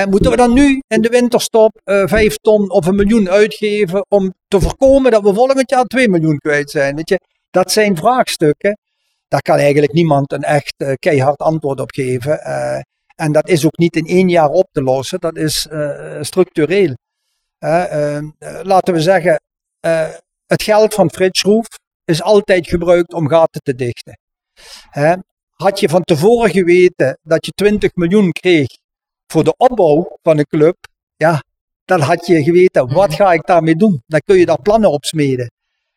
Moeten 0.08 0.30
we 0.30 0.36
dan 0.36 0.52
nu 0.52 0.82
in 0.86 1.02
de 1.02 1.08
winterstop 1.08 1.80
eh 1.84 2.06
5 2.06 2.36
ton 2.36 2.70
of 2.70 2.86
een 2.86 2.94
miljoen 2.94 3.30
uitgeven 3.30 4.04
om 4.08 4.34
te 4.48 4.60
voorkomen 4.60 5.10
dat 5.10 5.22
we 5.22 5.34
volgend 5.34 5.70
jaar 5.70 5.84
2 5.84 6.08
miljoen 6.08 6.38
kwijt 6.38 6.70
zijn? 6.70 6.96
Weet 6.96 7.08
je? 7.08 7.20
Dat 7.50 7.72
zijn 7.72 7.96
vraagstukken. 7.96 8.78
Daar 9.30 9.42
kan 9.42 9.56
eigenlijk 9.56 9.92
niemand 9.92 10.32
een 10.32 10.42
echt 10.42 10.74
eh, 10.76 10.92
keihard 10.98 11.38
antwoord 11.38 11.80
op 11.80 11.90
geven. 11.90 12.40
Eh, 12.40 12.80
en 13.20 13.32
dat 13.32 13.48
is 13.48 13.64
ook 13.66 13.76
niet 13.78 13.96
in 13.96 14.06
één 14.06 14.28
jaar 14.28 14.48
op 14.48 14.68
te 14.72 14.82
lossen. 14.82 15.20
Dat 15.20 15.36
is 15.36 15.66
eh, 15.66 16.18
structureel. 16.20 16.96
Hè, 17.58 17.82
eh, 17.82 18.16
eh, 18.16 18.24
laten 18.62 18.94
we 18.94 19.00
zeggen, 19.00 19.40
het 20.46 20.62
geld 20.62 20.94
van 20.94 21.10
Frits 21.10 21.40
Schroef 21.40 21.66
is 22.04 22.22
altijd 22.22 22.68
gebruikt 22.68 23.12
om 23.12 23.28
gaten 23.28 23.60
te 23.62 23.74
dichten. 23.74 24.18
Had 25.50 25.80
je 25.80 25.88
van 25.88 26.02
tevoren 26.02 26.50
geweten 26.50 27.18
dat 27.22 27.46
je 27.46 27.52
20 27.52 27.94
miljoen 27.94 28.32
kreeg 28.32 28.68
voor 29.26 29.44
de 29.44 29.54
opbouw 29.56 30.18
van 30.22 30.38
een 30.38 30.46
club, 30.46 30.76
ja, 31.16 31.42
dan 31.84 32.00
had 32.00 32.26
je 32.26 32.42
geweten, 32.42 32.92
wat 32.92 33.14
ga 33.14 33.32
ik 33.32 33.46
daarmee 33.46 33.76
doen? 33.76 34.02
Dan 34.06 34.20
kun 34.24 34.36
je 34.36 34.46
daar 34.46 34.62
plannen 34.62 34.90
op 34.90 35.04
smeden. 35.04 35.50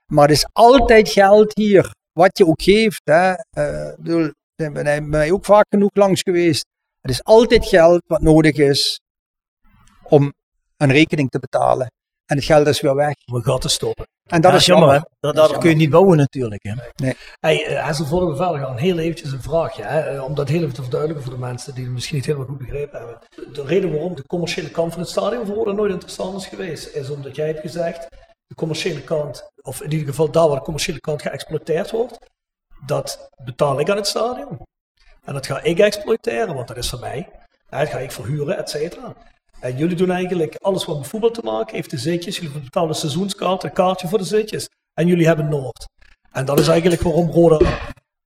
Maar 0.05 0.25
er 0.25 0.31
is 0.31 0.47
altijd 0.51 1.09
geld 1.09 1.55
hier, 1.55 1.95
wat 2.13 2.37
je 2.37 2.45
ook 2.47 2.61
geeft. 2.61 3.01
Hè. 3.03 3.31
Ik 3.31 3.95
bedoel, 3.97 4.31
zijn 4.55 4.73
bij 4.73 5.01
mij 5.01 5.31
ook 5.31 5.45
vaak 5.45 5.65
genoeg 5.69 5.89
langs 5.93 6.21
geweest. 6.21 6.65
Het 7.01 7.11
is 7.11 7.23
altijd 7.23 7.65
geld 7.65 8.01
wat 8.07 8.21
nodig 8.21 8.55
is 8.55 8.99
om 10.03 10.33
een 10.77 10.91
rekening 10.91 11.29
te 11.29 11.39
betalen. 11.39 11.91
En 12.25 12.35
het 12.35 12.45
geld 12.45 12.67
is 12.67 12.81
weer 12.81 12.95
weg. 12.95 13.13
Om 13.25 13.35
een 13.35 13.43
gat 13.43 13.61
te 13.61 13.69
stoppen. 13.69 14.05
En 14.23 14.41
dat 14.41 14.51
Ja, 14.51 14.57
is 14.57 14.65
jammer, 14.65 14.87
hè? 14.87 14.93
jammer. 14.93 15.11
Daar- 15.19 15.33
Daardoor 15.33 15.57
kun 15.57 15.69
je 15.69 15.75
niet 15.75 15.89
bouwen 15.89 16.17
natuurlijk. 16.17 16.63
Hè? 16.63 17.11
Hey, 17.39 17.77
Hazel, 17.81 18.05
voordat 18.05 18.29
we 18.29 18.35
verder 18.35 18.59
gaan, 18.61 18.77
heel 18.77 18.97
eventjes 18.99 19.31
een 19.31 19.41
vraagje. 19.41 19.83
Hè, 19.83 19.99
eh, 19.99 20.23
om 20.23 20.35
dat 20.35 20.49
heel 20.49 20.61
even 20.61 20.73
te 20.73 20.81
verduidelijken 20.81 21.25
voor 21.25 21.33
de 21.39 21.45
mensen 21.45 21.73
die 21.75 21.83
het 21.83 21.93
misschien 21.93 22.15
niet 22.15 22.25
helemaal 22.25 22.47
goed 22.47 22.57
begrepen 22.57 22.99
hebben. 22.99 23.19
De 23.53 23.63
reden 23.65 23.91
waarom 23.91 24.15
de 24.15 24.25
commerciële 24.25 24.69
kant 24.71 24.91
van 24.91 25.01
het 25.01 25.09
stadion 25.09 25.45
voor 25.45 25.73
nooit 25.75 25.91
interessant 25.91 26.41
is 26.41 26.47
geweest, 26.47 26.87
is 26.95 27.09
omdat 27.09 27.35
jij 27.35 27.47
hebt 27.47 27.59
gezegd, 27.59 28.07
de 28.53 28.59
commerciële 28.59 29.01
kant, 29.01 29.51
of 29.61 29.81
in 29.81 29.91
ieder 29.91 30.07
geval 30.07 30.31
daar 30.31 30.47
waar 30.47 30.57
de 30.57 30.63
commerciële 30.63 30.99
kant 30.99 31.21
geëxploiteerd 31.21 31.91
wordt, 31.91 32.17
dat 32.85 33.29
betaal 33.43 33.79
ik 33.79 33.89
aan 33.89 33.95
het 33.95 34.07
stadion. 34.07 34.59
En 35.23 35.33
dat 35.33 35.45
ga 35.45 35.61
ik 35.61 35.79
exploiteren, 35.79 36.55
want 36.55 36.67
dat 36.67 36.77
is 36.77 36.89
van 36.89 36.99
mij. 36.99 37.29
En 37.69 37.79
dat 37.79 37.89
ga 37.89 37.97
ik 37.97 38.11
verhuren, 38.11 38.57
et 38.57 38.69
cetera. 38.69 39.15
En 39.59 39.77
jullie 39.77 39.95
doen 39.95 40.11
eigenlijk 40.11 40.55
alles 40.55 40.85
wat 40.85 40.97
met 40.97 41.07
voetbal 41.07 41.31
te 41.31 41.41
maken 41.43 41.75
heeft. 41.75 41.89
De 41.89 41.97
zitjes, 41.97 42.37
jullie 42.37 42.59
betalen 42.59 42.95
seizoenskaart, 42.95 43.63
een 43.63 43.73
kaartje 43.73 44.07
voor 44.07 44.17
de 44.17 44.23
zitjes. 44.23 44.69
En 44.93 45.07
jullie 45.07 45.27
hebben 45.27 45.49
Noord. 45.49 45.87
En 46.31 46.45
dat 46.45 46.59
is 46.59 46.67
eigenlijk 46.67 47.01
waarom 47.01 47.31
Roda 47.31 47.79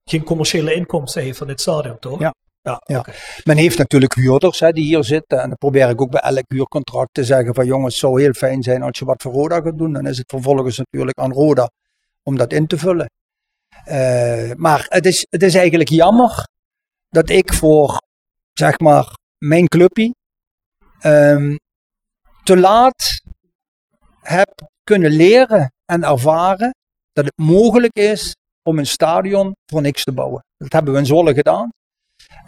geen 0.04 0.24
commerciële 0.24 0.74
inkomsten 0.74 1.22
heeft 1.22 1.38
van 1.38 1.46
dit 1.46 1.60
stadion, 1.60 1.98
toch? 1.98 2.20
Ja. 2.20 2.34
Ja. 2.84 3.06
Men 3.44 3.56
heeft 3.56 3.78
natuurlijk 3.78 4.14
huurders 4.14 4.60
hè, 4.60 4.72
die 4.72 4.84
hier 4.84 5.04
zitten. 5.04 5.40
En 5.40 5.48
dan 5.48 5.58
probeer 5.58 5.88
ik 5.88 6.00
ook 6.00 6.10
bij 6.10 6.20
elk 6.20 6.44
huurcontract 6.48 7.14
te 7.14 7.24
zeggen 7.24 7.54
van 7.54 7.66
jongens, 7.66 7.92
het 7.92 8.02
zou 8.02 8.20
heel 8.20 8.32
fijn 8.32 8.62
zijn 8.62 8.82
als 8.82 8.98
je 8.98 9.04
wat 9.04 9.22
voor 9.22 9.32
Roda 9.32 9.60
gaat 9.60 9.78
doen. 9.78 9.92
Dan 9.92 10.06
is 10.06 10.18
het 10.18 10.30
vervolgens 10.30 10.78
natuurlijk 10.78 11.18
aan 11.18 11.32
Roda 11.32 11.70
om 12.22 12.36
dat 12.36 12.52
in 12.52 12.66
te 12.66 12.78
vullen. 12.78 13.10
Eh, 13.84 14.52
maar 14.56 14.86
het 14.88 15.06
is, 15.06 15.26
het 15.30 15.42
is 15.42 15.54
eigenlijk 15.54 15.88
jammer 15.88 16.48
dat 17.08 17.30
ik 17.30 17.52
voor, 17.52 18.02
zeg 18.52 18.78
maar, 18.78 19.16
mijn 19.38 19.68
clubje 19.68 20.14
ehm, 21.00 21.56
te 22.42 22.56
laat 22.56 23.22
heb 24.20 24.68
kunnen 24.84 25.10
leren 25.10 25.72
en 25.84 26.04
ervaren 26.04 26.74
dat 27.12 27.24
het 27.24 27.36
mogelijk 27.36 27.96
is 27.96 28.36
om 28.62 28.78
een 28.78 28.86
stadion 28.86 29.52
voor 29.66 29.80
niks 29.80 30.04
te 30.04 30.12
bouwen. 30.12 30.44
Dat 30.56 30.72
hebben 30.72 30.92
we 30.92 30.98
in 30.98 31.06
Zwolle 31.06 31.34
gedaan. 31.34 31.70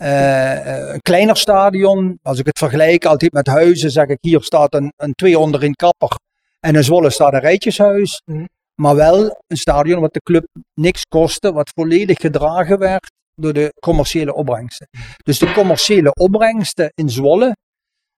Eh, 0.01 0.67
eh, 0.67 0.93
een 0.93 1.01
kleiner 1.01 1.37
stadion, 1.37 2.19
als 2.23 2.39
ik 2.39 2.47
het 2.47 2.59
vergelijk 2.59 3.05
altijd 3.05 3.33
met 3.33 3.47
huizen, 3.47 3.91
zeg 3.91 4.07
ik 4.07 4.19
hier 4.21 4.43
staat 4.43 4.75
een, 4.75 4.93
een 4.97 5.13
200 5.13 5.63
in 5.63 5.75
Kapper 5.75 6.19
en 6.61 6.75
in 6.75 6.85
Zwolle 6.85 7.11
staat 7.11 7.33
een 7.33 7.41
rijtjeshuis. 7.41 8.23
Mhm. 8.25 8.45
Maar 8.75 8.95
wel 8.95 9.43
een 9.47 9.57
stadion 9.57 10.01
wat 10.01 10.13
de 10.13 10.21
club 10.21 10.47
niks 10.75 11.05
kostte, 11.05 11.53
wat 11.53 11.71
volledig 11.75 12.21
gedragen 12.21 12.79
werd 12.79 13.11
door 13.35 13.53
de 13.53 13.75
commerciële 13.81 14.35
opbrengsten. 14.35 14.89
Dus 15.25 15.39
de 15.39 15.53
commerciële 15.53 16.13
opbrengsten 16.13 16.93
in 16.95 17.11
Zwolle, 17.11 17.57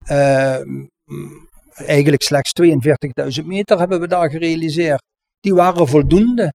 eh, 0.04 0.58
mm, 1.04 1.48
eigenlijk 1.74 2.22
slechts 2.22 2.52
42.000 2.52 3.46
meter 3.46 3.78
hebben 3.78 4.00
we 4.00 4.08
daar 4.08 4.30
gerealiseerd. 4.30 5.02
Die 5.40 5.54
waren 5.54 5.88
voldoende 5.88 6.52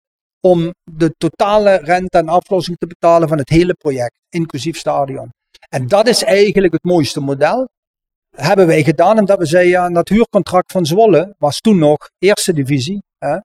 om 0.44 0.74
de 0.90 1.14
totale 1.18 1.76
rente 1.76 2.18
en 2.18 2.28
aflossing 2.28 2.76
te 2.76 2.86
betalen 2.86 3.28
van 3.28 3.38
het 3.38 3.48
hele 3.48 3.74
project, 3.74 4.18
inclusief 4.28 4.76
stadion. 4.76 5.28
En 5.68 5.86
dat 5.86 6.06
is 6.06 6.22
eigenlijk 6.22 6.72
het 6.72 6.84
mooiste 6.84 7.20
model. 7.20 7.68
Hebben 8.36 8.66
wij 8.66 8.82
gedaan 8.82 9.18
omdat 9.18 9.38
we 9.38 9.46
zeiden, 9.46 9.72
ja, 9.72 9.88
dat 9.88 10.08
huurcontract 10.08 10.72
van 10.72 10.86
Zwolle 10.86 11.34
was 11.38 11.60
toen 11.60 11.78
nog 11.78 11.96
eerste 12.18 12.52
divisie, 12.52 13.02
hè, 13.18 13.36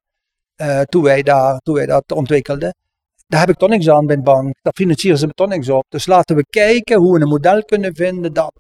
eh, 0.56 0.82
toen, 0.82 1.04
wij 1.04 1.24
daar, 1.24 1.60
toen 1.60 1.76
wij 1.76 1.86
dat 1.86 2.12
ontwikkelden. 2.12 2.76
Daar 3.28 3.40
heb 3.40 3.50
ik 3.50 3.58
toch 3.58 3.70
niks 3.70 3.90
aan 3.90 4.06
bij 4.06 4.16
de 4.16 4.22
bank. 4.22 4.56
Daar 4.62 4.74
financieren 4.74 5.20
ze 5.20 5.26
me 5.26 5.34
toch 5.34 5.50
niks 5.50 5.70
op. 5.70 5.86
Dus 5.90 6.06
laten 6.06 6.36
we 6.36 6.46
kijken 6.50 6.98
hoe 6.98 7.14
we 7.14 7.22
een 7.22 7.28
model 7.28 7.64
kunnen 7.64 7.96
vinden 7.96 8.34
dat. 8.34 8.54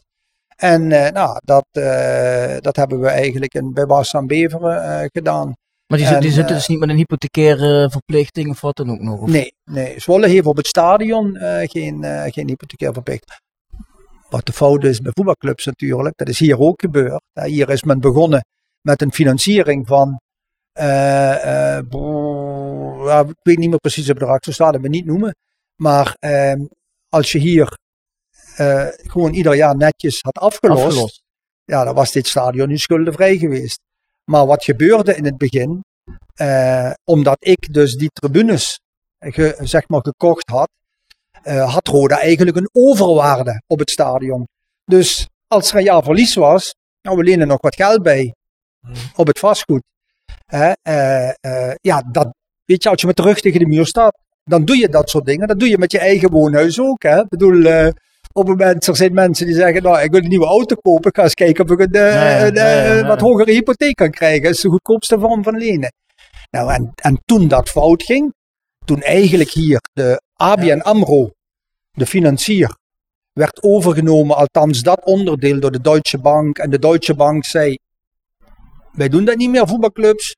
En 0.55 0.91
eh, 0.91 1.11
nou, 1.11 1.39
dat, 1.43 1.65
eh, 1.71 2.57
dat 2.59 2.75
hebben 2.75 2.99
we 2.99 3.07
eigenlijk 3.07 3.53
in, 3.53 3.73
bij 3.73 3.85
Bas 3.85 4.15
aan 4.15 4.27
Beveren 4.27 5.09
gedaan. 5.11 5.53
Maar 5.89 5.97
die, 5.97 6.07
zit- 6.07 6.19
die 6.19 6.27
En, 6.29 6.33
zitten 6.35 6.53
eh, 6.53 6.59
dus 6.59 6.67
niet 6.67 6.79
met 6.79 6.89
een 6.89 6.95
hypothecaire 6.95 7.89
verplichting 7.89 8.49
of 8.49 8.61
wat 8.61 8.75
dan 8.75 8.89
ook 8.89 8.99
nog? 8.99 9.19
Of? 9.21 9.29
Nee, 9.29 9.53
nee. 9.63 9.99
Zwolle 9.99 10.27
heeft 10.27 10.45
op 10.45 10.57
het 10.57 10.67
stadion 10.67 11.35
eh, 11.35 11.69
geen, 11.69 12.03
eh 12.03 12.31
geen 12.31 12.47
hypothecair 12.47 12.93
verplichting. 12.93 13.39
Wat 14.29 14.45
de 14.45 14.53
fout 14.53 14.83
is 14.83 14.99
bij 14.99 15.11
voetbalclubs 15.15 15.65
natuurlijk, 15.65 16.17
dat 16.17 16.27
is 16.27 16.39
hier 16.39 16.59
ook 16.59 16.81
gebeurd. 16.81 17.21
Hier 17.33 17.69
is 17.69 17.83
men 17.83 17.99
begonnen 17.99 18.45
met 18.81 19.01
een 19.01 19.13
financiering 19.13 19.87
van, 19.87 20.19
ja, 20.73 21.77
ik 23.27 23.35
weet 23.41 23.57
niet 23.57 23.69
meer 23.69 23.79
precies 23.79 24.07
het 24.07 24.17
bedrag, 24.19 24.37
zo 24.43 24.51
staat 24.51 24.73
het 24.73 24.81
me 24.81 24.89
niet 24.89 25.05
noemen. 25.05 25.35
Maar 25.75 26.15
ehm, 26.19 26.59
als 27.09 27.31
je 27.31 27.39
hier 27.39 27.77
gewoon 28.91 29.33
ieder 29.33 29.55
jaar 29.55 29.75
netjes 29.75 30.19
had 30.21 30.37
afgelost, 30.37 30.83
Afgelost. 30.85 31.21
ja, 31.63 31.83
dan 31.83 31.95
was 31.95 32.11
dit 32.11 32.27
stadion 32.27 32.67
nu 32.67 32.77
schuldenvrij 32.77 33.37
geweest. 33.37 33.79
Maar 34.29 34.45
wat 34.45 34.63
gebeurde 34.63 35.15
in 35.15 35.25
het 35.25 35.37
begin, 35.37 35.83
eh, 36.33 36.91
omdat 37.03 37.37
ik 37.39 37.73
dus 37.73 37.95
die 37.95 38.09
tribunes 38.13 38.79
ge- 39.19 39.57
zeg 39.59 39.87
maar 39.87 40.01
gekocht 40.01 40.49
had, 40.49 40.69
eh, 41.41 41.73
had 41.73 41.87
Roda 41.87 42.19
eigenlijk 42.19 42.57
een 42.57 42.69
overwaarde 42.71 43.61
op 43.67 43.79
het 43.79 43.89
stadion. 43.89 44.47
Dus 44.85 45.27
als 45.47 45.71
er 45.71 45.77
een 45.77 45.83
jaar 45.83 46.03
verlies 46.03 46.35
was, 46.35 46.75
nou 47.01 47.17
we 47.17 47.23
lenen 47.23 47.47
nog 47.47 47.61
wat 47.61 47.75
geld 47.75 48.01
bij 48.03 48.33
op 49.15 49.27
het 49.27 49.39
vastgoed. 49.39 49.83
Eh, 50.45 50.71
ja, 51.81 52.01
dat, 52.11 52.33
weet 52.65 52.83
je, 52.83 52.89
als 52.89 53.01
je 53.01 53.07
met 53.07 53.15
de 53.15 53.23
rug 53.23 53.39
tegen 53.39 53.59
de 53.59 53.67
muur 53.67 53.85
staat, 53.85 54.17
dan 54.43 54.65
doe 54.65 54.77
je 54.77 54.89
dat 54.89 55.09
soort 55.09 55.25
dingen. 55.25 55.47
Dat 55.47 55.59
doe 55.59 55.69
je 55.69 55.77
met 55.77 55.91
je 55.91 55.99
eigen 55.99 56.29
woonhuis 56.29 56.79
ook. 56.79 57.03
Hè? 57.03 57.19
Ik 57.19 57.29
bedoel, 57.29 57.91
op 58.33 58.47
het 58.47 58.57
moment, 58.57 58.87
er 58.87 58.95
zijn 58.95 59.13
mensen 59.13 59.45
die 59.45 59.55
zeggen, 59.55 59.83
nou, 59.83 59.99
ik 59.99 60.11
wil 60.11 60.21
een 60.21 60.29
nieuwe 60.29 60.45
auto 60.45 60.75
kopen. 60.75 61.09
Ik 61.09 61.15
ga 61.15 61.23
eens 61.23 61.33
kijken 61.33 61.63
of 61.63 61.71
ik 61.71 61.79
een, 61.79 61.91
eh, 61.91 62.01
Nee, 62.01 62.51
eh, 62.51 62.51
nee, 62.51 62.93
nee. 62.93 63.03
wat 63.03 63.21
hogere 63.21 63.51
hypotheek 63.51 63.95
kan 63.95 64.11
krijgen. 64.11 64.43
Dat 64.43 64.53
is 64.53 64.61
de 64.61 64.69
goedkoopste 64.69 65.19
vorm 65.19 65.43
van 65.43 65.57
lenen. 65.57 65.93
Nou, 66.49 66.73
en, 66.73 66.91
en 66.95 67.21
toen 67.25 67.47
dat 67.47 67.69
fout 67.69 68.03
ging, 68.03 68.33
toen 68.85 69.01
eigenlijk 69.01 69.49
hier 69.49 69.79
de 69.93 70.21
ABN 70.33 70.79
AMRO, 70.79 71.31
de 71.91 72.05
financier, 72.05 72.77
werd 73.33 73.63
overgenomen, 73.63 74.35
althans 74.35 74.81
dat 74.81 75.05
onderdeel 75.05 75.59
door 75.59 75.71
de 75.71 75.81
Deutsche 75.81 76.17
Bank. 76.17 76.57
En 76.57 76.69
de 76.69 76.79
Deutsche 76.79 77.15
Bank 77.15 77.45
zei, 77.45 77.77
wij 78.91 79.09
doen 79.09 79.25
dat 79.25 79.37
niet 79.37 79.49
meer, 79.49 79.67
voetbalclubs. 79.67 80.35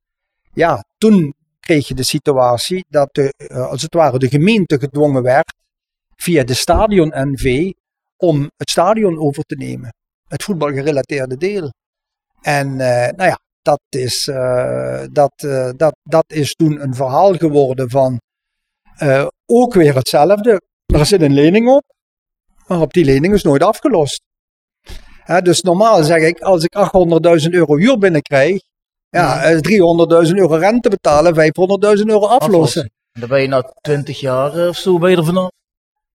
Ja, 0.54 0.84
toen 0.98 1.34
kreeg 1.60 1.88
je 1.88 1.94
de 1.94 2.04
situatie 2.04 2.86
dat 2.90 3.10
de, 3.12 3.34
eh, 3.38 3.70
als 3.70 3.82
het 3.82 3.94
ware 3.94 4.20
de 4.20 4.30
gemeente 4.30 4.80
gedwongen 4.80 5.24
werd 5.24 5.54
via 6.16 6.44
de 6.44 6.54
stadion 6.54 7.12
NV 7.16 7.72
om 8.22 8.52
het 8.58 8.70
stadion 8.70 9.20
over 9.20 9.44
te 9.44 9.56
nemen. 9.56 9.94
Het 10.28 10.44
voetbalgerelateerde 10.44 11.38
deel. 11.38 11.74
En 12.42 12.68
eh, 12.68 13.16
nou 13.16 13.30
ja, 13.30 13.40
dat 13.62 13.82
is, 13.90 14.28
eh, 14.28 15.04
dat, 15.12 15.34
eh, 15.36 15.70
dat, 15.76 15.96
dat 16.04 16.26
is 16.28 16.54
toen 16.54 16.82
een 16.82 16.96
verhaal 16.96 17.34
geworden 17.34 17.90
van 17.90 18.20
ook 19.46 19.74
weer 19.74 19.96
hetzelfde. 19.96 20.62
Er 20.86 21.06
zit 21.06 21.22
een 21.22 21.34
lening 21.34 21.68
op, 21.68 21.84
maar 22.68 22.82
op 22.82 22.94
die 22.94 23.06
lening 23.06 23.34
is 23.34 23.44
nooit 23.44 23.64
afgelost. 23.64 24.22
Hè, 25.24 25.42
dus 25.42 25.62
normaal 25.62 26.04
zeg 26.04 26.22
ik, 26.22 26.40
als 26.40 26.64
ik 26.64 26.76
800.000 27.44 27.50
euro 27.54 27.76
huur 27.76 27.98
binnenkrijg, 27.98 28.62
ja, 29.10 29.44
eh, 29.44 29.58
300.000 29.60 30.38
euro 30.38 30.56
rente 30.56 30.90
betalen, 30.90 31.36
500.000 31.36 32.10
euro 32.10 32.26
aflossen. 32.28 32.92
Dan 33.12 33.30
ben 33.30 33.42
je 33.42 33.48
na 33.48 33.62
20 33.82 34.20
jaar 34.20 34.68
of 34.68 34.78
zo 34.78 34.98
ben 34.98 35.10
je 35.10 35.18
er 35.18 35.26
vanaf. 35.26 35.50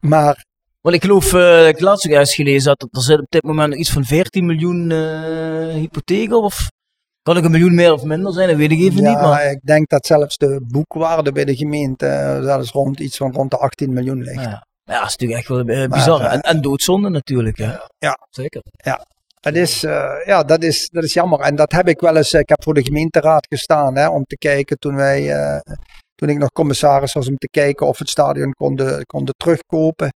Maar 0.01 0.45
Want 0.87 0.99
ik 0.99 1.05
geloof, 1.05 1.33
eh 1.33 1.69
ik 1.69 1.81
laatst 1.81 2.11
ook 2.13 2.27
gelezen 2.29 2.69
had, 2.69 2.79
dat 2.81 2.89
er 2.93 3.03
zit 3.03 3.19
op 3.21 3.27
dit 3.29 3.43
moment 3.43 3.69
nog 3.71 3.79
iets 3.79 3.91
van 3.93 4.05
14 4.05 4.47
miljoen 4.47 4.91
eh 4.91 5.75
hypotheek 5.75 6.33
op. 6.33 6.43
Of 6.45 6.69
kan 7.23 7.37
ik 7.37 7.45
een 7.45 7.51
miljoen 7.51 7.75
meer 7.75 7.93
of 7.93 8.03
minder 8.03 8.33
zijn? 8.33 8.49
Dat 8.49 8.57
weet 8.57 8.71
ik 8.71 8.79
even 8.79 9.03
ja, 9.03 9.09
niet. 9.11 9.21
Maar 9.21 9.51
ik 9.51 9.61
denk 9.63 9.89
dat 9.89 10.07
zelfs 10.07 10.37
de 10.37 10.61
boekwaarde 10.69 11.33
bij 11.33 11.45
de 11.45 11.57
gemeente 11.57 12.07
eh, 12.07 12.43
zelfs 12.43 12.71
rond 12.71 13.01
iets 13.01 13.17
van 13.17 13.33
rond 13.33 13.51
de 13.51 13.57
18 13.57 13.93
miljoen 13.93 14.23
ligt. 14.23 14.43
ja, 14.43 14.67
ja, 14.85 14.99
dat 15.01 15.07
is 15.07 15.17
natuurlijk 15.17 15.39
echt 15.39 15.49
wel 15.49 15.65
eh, 15.67 15.89
bizar. 15.89 16.21
eh, 16.21 16.33
en, 16.33 16.41
en 16.41 16.61
doodzonde 16.61 17.09
natuurlijk. 17.09 17.59
Hè. 17.59 17.73
Ja. 17.99 18.19
Zeker. 18.31 18.63
Dat 19.41 19.55
is, 19.55 19.85
eh, 19.85 20.13
ja, 20.25 20.43
dat 20.43 20.63
is, 20.63 20.89
dat 20.89 21.05
is 21.05 21.13
jammer. 21.13 21.41
En 21.41 21.57
dat 21.57 21.73
heb 21.73 21.89
ik 21.89 22.01
wel 22.01 22.17
eens. 22.17 22.33
eh, 22.33 22.41
Ik 22.41 22.49
heb 22.49 22.63
voor 22.63 22.75
de 22.75 22.85
gemeenteraad 22.85 23.47
gestaan 23.49 23.97
hè, 23.97 24.09
om 24.09 24.25
te 24.25 24.37
kijken 24.37 24.79
toen 24.79 24.95
wij, 24.95 25.33
eh, 25.33 25.61
toen 26.15 26.29
ik 26.29 26.39
nog 26.39 26.51
commissaris 26.51 27.13
was, 27.13 27.29
om 27.29 27.37
te 27.37 27.49
kijken 27.49 27.87
of 27.87 27.93
we 27.99 28.03
het 28.03 28.11
stadion 28.13 28.53
konden, 28.53 29.05
konden 29.07 29.35
terugkopen. 29.37 30.09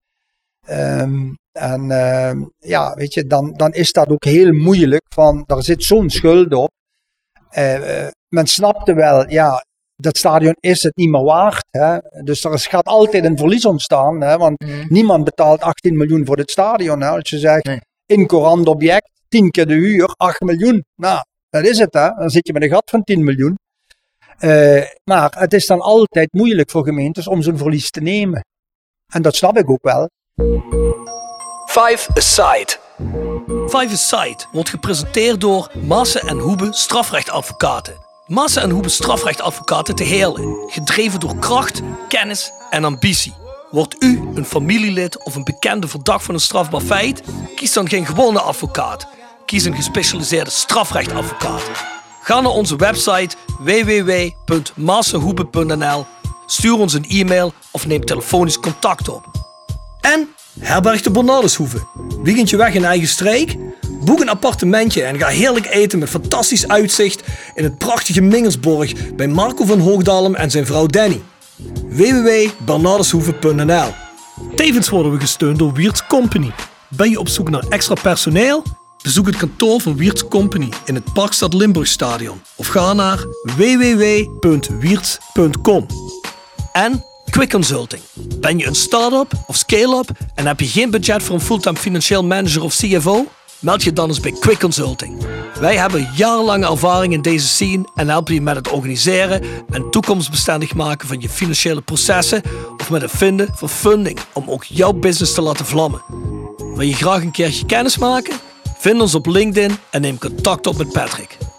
Ehm, 0.67 1.33
en 1.53 1.91
ehm, 1.91 2.43
ja, 2.59 2.95
weet 2.95 3.15
je, 3.15 3.27
dan, 3.27 3.53
dan 3.57 3.73
is 3.73 3.93
dat 3.93 4.09
ook 4.09 4.25
heel 4.25 4.53
moeilijk. 4.53 5.03
Van, 5.15 5.45
daar 5.47 5.63
zit 5.63 5.85
zo'n 5.85 6.11
schuld 6.11 6.55
op. 6.55 6.71
Eh, 7.51 8.07
men 8.29 8.47
snapte 8.47 8.95
wel, 8.95 9.31
ja, 9.31 9.65
dat 9.97 10.17
stadion 10.17 10.55
is 10.61 10.83
het 10.83 10.97
niet 10.97 11.11
meer 11.11 11.23
waard. 11.23 11.65
Hè? 11.71 11.99
Dus 12.25 12.45
er 12.45 12.53
is, 12.53 12.67
gaat 12.67 12.87
altijd 12.87 13.25
een 13.25 13.37
verlies 13.39 13.65
ontstaan. 13.65 14.21
Hè? 14.21 14.37
Want 14.37 14.65
niemand 14.89 15.25
betaalt 15.25 15.61
18 15.61 15.97
miljoen 15.97 16.27
voor 16.27 16.37
dit 16.37 16.51
stadion. 16.51 17.01
Hè? 17.01 17.09
Als 17.09 17.31
je 17.31 17.39
zegt, 17.39 17.65
Nee. 17.65 17.81
incourant 18.07 18.67
object, 18.67 19.11
10 19.29 19.51
keer 19.51 19.67
de 19.67 19.75
huur, 19.75 20.15
8 20.17 20.41
miljoen. 20.41 20.85
Nou, 20.97 21.23
dat 21.51 21.65
is 21.67 21.79
het. 21.79 21.95
Hè? 21.95 22.09
Dan 22.11 22.31
zit 22.31 22.47
je 22.47 22.53
met 22.53 22.63
een 22.63 22.69
gat 22.71 22.91
van 22.91 23.03
10 23.03 23.25
miljoen. 23.25 23.55
Eh, 24.39 24.83
maar 25.05 25.35
het 25.39 25.53
is 25.53 25.67
dan 25.67 25.81
altijd 25.81 26.33
moeilijk 26.33 26.71
voor 26.71 26.85
gemeentes 26.85 27.29
om 27.29 27.43
zo'n 27.43 27.59
verlies 27.59 27.91
te 27.91 28.01
nemen. 28.01 28.45
En 29.13 29.23
dat 29.23 29.37
snap 29.37 29.57
ik 29.59 29.71
ook 29.71 29.83
wel. 29.83 30.09
Five 31.67 32.07
Aside. 32.15 32.77
Five 33.69 33.89
Aside 33.93 34.37
wordt 34.53 34.69
gepresenteerd 34.69 35.41
door 35.41 35.71
Maassen 35.87 36.21
en 36.21 36.39
Hoebe 36.39 36.69
strafrechtadvocaten. 36.71 37.95
Maassen 38.27 38.63
en 38.63 38.71
Hoebe 38.71 38.89
strafrechtadvocaten 38.89 39.95
te 39.95 40.05
Heerlen. 40.05 40.57
Gedreven 40.67 41.21
door 41.21 41.37
kracht, 41.37 41.81
kennis 42.09 42.53
en 42.71 42.85
ambitie. 42.85 43.35
Wordt 43.71 44.03
u 44.03 44.29
een 44.35 44.45
familielid 44.45 45.25
of 45.25 45.35
een 45.35 45.45
bekende 45.45 45.89
verdacht 45.89 46.25
van 46.25 46.35
een 46.35 46.41
strafbaar 46.41 46.81
feit? 46.81 47.23
Kies 47.57 47.73
dan 47.73 47.89
geen 47.89 48.07
gewone 48.07 48.41
advocaat. 48.41 49.07
Kies 49.47 49.65
een 49.65 49.75
gespecialiseerde 49.75 50.51
strafrechtadvocaat. 50.51 51.63
Ga 52.23 52.41
naar 52.41 52.53
onze 52.53 52.77
website 52.77 53.37
www.massenhoebe.nl, 53.59 56.07
stuur 56.47 56.79
ons 56.79 56.93
een 56.93 57.09
e-mail 57.09 57.53
of 57.71 57.87
neem 57.87 58.05
telefonisch 58.05 58.61
contact 58.61 59.09
op. 59.09 59.40
En 60.01 60.29
herberg 60.61 61.03
de 61.03 61.11
Bernardeshoeve. 61.11 61.79
Weekendje 62.23 62.57
weg 62.57 62.75
in 62.75 62.85
eigen 62.85 63.09
streek? 63.09 63.57
Boek 64.05 64.21
een 64.21 64.29
appartementje 64.29 65.03
en 65.03 65.19
ga 65.19 65.27
heerlijk 65.27 65.67
eten 65.67 65.99
met 65.99 66.09
fantastisch 66.09 66.69
uitzicht 66.69 67.23
in 67.55 67.65
het 67.65 67.79
prachtige 67.79 68.21
Mingelsborg 68.21 69.15
bij 69.15 69.29
Marco 69.29 69.65
van 69.65 69.81
Hoogdalem 69.81 70.35
en 70.35 70.51
zijn 70.51 70.67
vrouw 70.67 70.87
Danny. 70.87 71.21
www.bernardeshoeve.nl 71.89 73.93
Tevens 74.57 74.89
worden 74.89 75.13
we 75.13 75.21
gesteund 75.21 75.59
door 75.59 75.73
Wiert's 75.73 76.07
Company. 76.07 76.51
Ben 76.89 77.11
je 77.11 77.19
op 77.19 77.29
zoek 77.29 77.51
naar 77.51 77.65
extra 77.69 77.95
personeel? 77.95 78.63
Bezoek 79.03 79.27
het 79.27 79.37
kantoor 79.37 79.81
van 79.81 79.97
Wiert's 79.97 80.29
Company 80.29 80.69
in 80.85 80.95
het 80.95 81.13
Parkstad 81.13 81.55
Limburgstadion 81.55 82.43
of 82.57 82.67
ga 82.67 82.93
naar 82.93 83.25
www.wierts.com. 83.43 85.87
En 86.73 87.05
Quick 87.31 87.51
Consulting. 87.51 88.03
Ben 88.41 88.59
je 88.59 88.67
een 88.67 88.75
start-up 88.75 89.33
of 89.47 89.57
scale-up 89.57 90.11
en 90.35 90.47
heb 90.47 90.61
je 90.61 90.67
geen 90.67 90.91
budget 90.91 91.23
voor 91.23 91.35
een 91.35 91.41
fulltime 91.41 91.77
financieel 91.77 92.25
manager 92.25 92.63
of 92.63 92.75
CFO? 92.77 93.27
Meld 93.59 93.83
je 93.83 93.93
dan 93.93 94.09
eens 94.09 94.21
bij 94.21 94.33
Quick 94.41 94.59
Consulting. 94.59 95.27
Wij 95.61 95.77
hebben 95.77 96.09
jarenlange 96.15 96.67
ervaring 96.67 97.13
in 97.13 97.23
deze 97.23 97.47
scene 97.47 97.89
en 97.95 98.09
helpen 98.09 98.35
je 98.35 98.41
met 98.41 98.57
het 98.57 98.69
organiseren 98.69 99.43
en 99.71 99.91
toekomstbestendig 99.91 100.75
maken 100.75 101.09
van 101.09 101.21
je 101.21 101.29
financiële 101.29 101.81
processen 101.81 102.43
of 102.77 102.91
met 102.91 103.03
het 103.03 103.11
vinden 103.11 103.49
van 103.55 103.69
funding 103.69 104.19
om 104.33 104.51
ook 104.51 104.65
jouw 104.65 104.93
business 104.93 105.35
te 105.35 105.41
laten 105.41 105.67
vlammen. 105.67 106.03
Wil 106.57 106.87
je 106.87 106.95
graag 106.95 107.23
een 107.23 107.31
keertje 107.31 107.67
kennis 107.67 107.99
maken? 107.99 108.35
Vind 108.79 109.01
ons 109.01 109.15
op 109.15 109.27
LinkedIn 109.27 109.77
en 109.91 110.01
neem 110.01 110.19
contact 110.19 110.67
op 110.67 110.77
met 110.77 110.93
Patrick. 110.93 111.50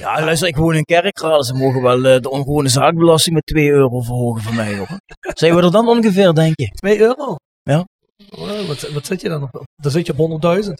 Ja, 0.00 0.24
luister, 0.24 0.48
ik 0.48 0.56
woon 0.56 0.74
in 0.74 0.84
Kerkrade. 0.84 1.44
Ze 1.44 1.54
mogen 1.54 1.82
wel 1.82 2.04
eh, 2.04 2.20
de 2.20 2.30
ongewone 2.30 2.68
zaakbelasting 2.68 3.34
met 3.34 3.46
2 3.46 3.68
euro 3.68 4.00
verhogen 4.00 4.42
voor 4.42 4.54
mij, 4.54 4.76
hoor. 4.76 4.88
Zijn 5.34 5.54
we 5.54 5.62
er 5.62 5.70
dan 5.70 5.88
ongeveer, 5.88 6.34
denk 6.34 6.52
je? 6.60 6.68
2 6.68 6.98
euro? 7.00 7.36
Ja. 7.62 7.84
Oh, 8.30 8.66
wat, 8.66 8.90
wat 8.92 9.06
zit 9.06 9.20
je 9.20 9.28
dan 9.28 9.42
op? 9.42 9.64
Dan 9.76 9.90
zit 9.90 10.06
je 10.06 10.14
op 10.16 10.42
100.000. 10.64 10.70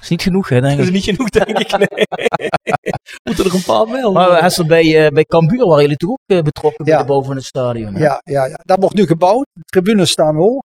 is 0.00 0.08
niet 0.08 0.22
genoeg, 0.22 0.48
hè, 0.48 0.60
denk 0.60 0.78
Dat 0.78 0.86
ik. 0.86 0.92
is 0.94 1.06
niet 1.06 1.16
genoeg, 1.16 1.28
denk 1.30 1.58
ik. 1.58 1.76
Nee. 1.78 1.88
Moeten 3.24 3.44
er 3.44 3.54
een 3.54 3.62
paar 3.64 3.88
melden. 3.88 4.12
Maar 4.12 4.42
Hessel, 4.42 4.66
bij, 4.66 5.04
eh 5.04 5.10
bij 5.12 5.24
Cambuur 5.24 5.66
waren 5.66 5.82
jullie 5.82 5.96
toch 5.96 6.10
ook 6.10 6.18
eh, 6.26 6.42
betrokken 6.42 6.84
bij 6.84 6.98
de 6.98 7.04
bouw 7.04 7.22
van 7.22 7.36
het 7.36 7.44
stadion? 7.44 7.94
hè? 7.94 8.00
Ja, 8.04 8.20
ja, 8.24 8.44
ja, 8.46 8.58
dat 8.62 8.78
wordt 8.80 8.94
nu 8.94 9.06
gebouwd. 9.06 9.46
De 9.52 9.62
tribunes 9.64 10.10
staan 10.10 10.36
hoog. 10.36 10.60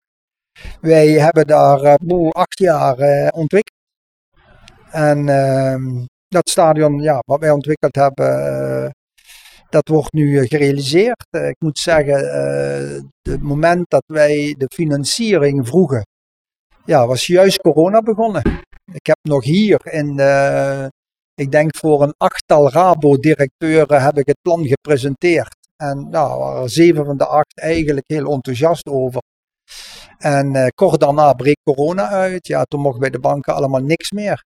Wij 0.80 1.06
hebben 1.08 1.46
daar 1.46 1.80
eh, 1.82 1.94
boe, 1.94 2.30
acht 2.32 2.58
jaar 2.58 2.98
eh, 2.98 3.28
ontwikkeld. 3.38 3.74
En 4.90 5.28
ehm, 5.28 6.04
dat 6.28 6.48
stadion, 6.48 7.00
ja, 7.00 7.22
wat 7.26 7.40
wij 7.40 7.50
ontwikkeld 7.50 7.94
hebben, 7.94 8.46
eh, 8.84 8.90
dat 9.68 9.88
wordt 9.88 10.12
nu 10.12 10.38
eh, 10.38 10.48
gerealiseerd. 10.48 11.26
Eh, 11.30 11.48
ik 11.48 11.56
moet 11.58 11.78
zeggen, 11.78 12.18
het 13.22 13.42
moment 13.42 13.90
dat 13.90 14.04
wij 14.06 14.54
de 14.58 14.66
financiering 14.74 15.66
vroegen, 15.66 16.06
ja, 16.84 17.06
was 17.06 17.26
juist 17.26 17.60
corona 17.60 18.00
begonnen. 18.00 18.42
Ik 18.92 19.06
heb 19.06 19.18
nog 19.22 19.44
hier 19.44 19.92
in, 19.92 20.18
ik 21.34 21.50
denk 21.50 21.76
voor 21.76 22.02
een 22.02 22.14
achttal 22.16 22.70
Rabo-directeuren 22.70 24.02
heb 24.02 24.18
ik 24.18 24.26
het 24.26 24.40
plan 24.42 24.66
gepresenteerd. 24.66 25.56
En 25.76 26.08
nou, 26.10 26.38
waren 26.38 26.68
zeven 26.68 27.04
van 27.04 27.16
de 27.16 27.26
acht 27.26 27.60
eigenlijk 27.60 28.04
heel 28.06 28.32
enthousiast 28.32 28.86
over. 28.86 29.20
En 30.18 30.54
eh, 30.54 30.66
kort 30.74 31.00
daarna 31.00 31.32
breekt 31.32 31.62
corona 31.62 32.08
uit. 32.08 32.46
Ja, 32.46 32.64
toen 32.64 32.80
mocht 32.80 32.98
bij 32.98 33.10
de 33.10 33.18
banken 33.18 33.54
allemaal 33.54 33.80
niks 33.80 34.10
meer. 34.10 34.44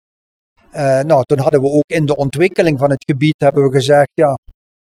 Eh, 0.71 1.01
nou, 1.01 1.23
toen 1.23 1.39
hadden 1.39 1.61
we 1.61 1.67
ook 1.67 1.87
in 1.87 2.05
de 2.05 2.15
ontwikkeling 2.15 2.79
van 2.79 2.89
het 2.89 3.03
gebied 3.05 3.35
hebben 3.37 3.63
we 3.63 3.71
gezegd, 3.71 4.09
ja, 4.13 4.37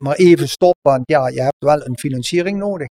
maar 0.04 0.16
even 0.16 0.50
stop, 0.50 0.76
want 0.82 1.02
ja, 1.06 1.28
je 1.28 1.42
hebt 1.42 1.66
wel 1.66 1.86
een 1.86 1.98
financiering 1.98 2.58
nodig. 2.60 2.88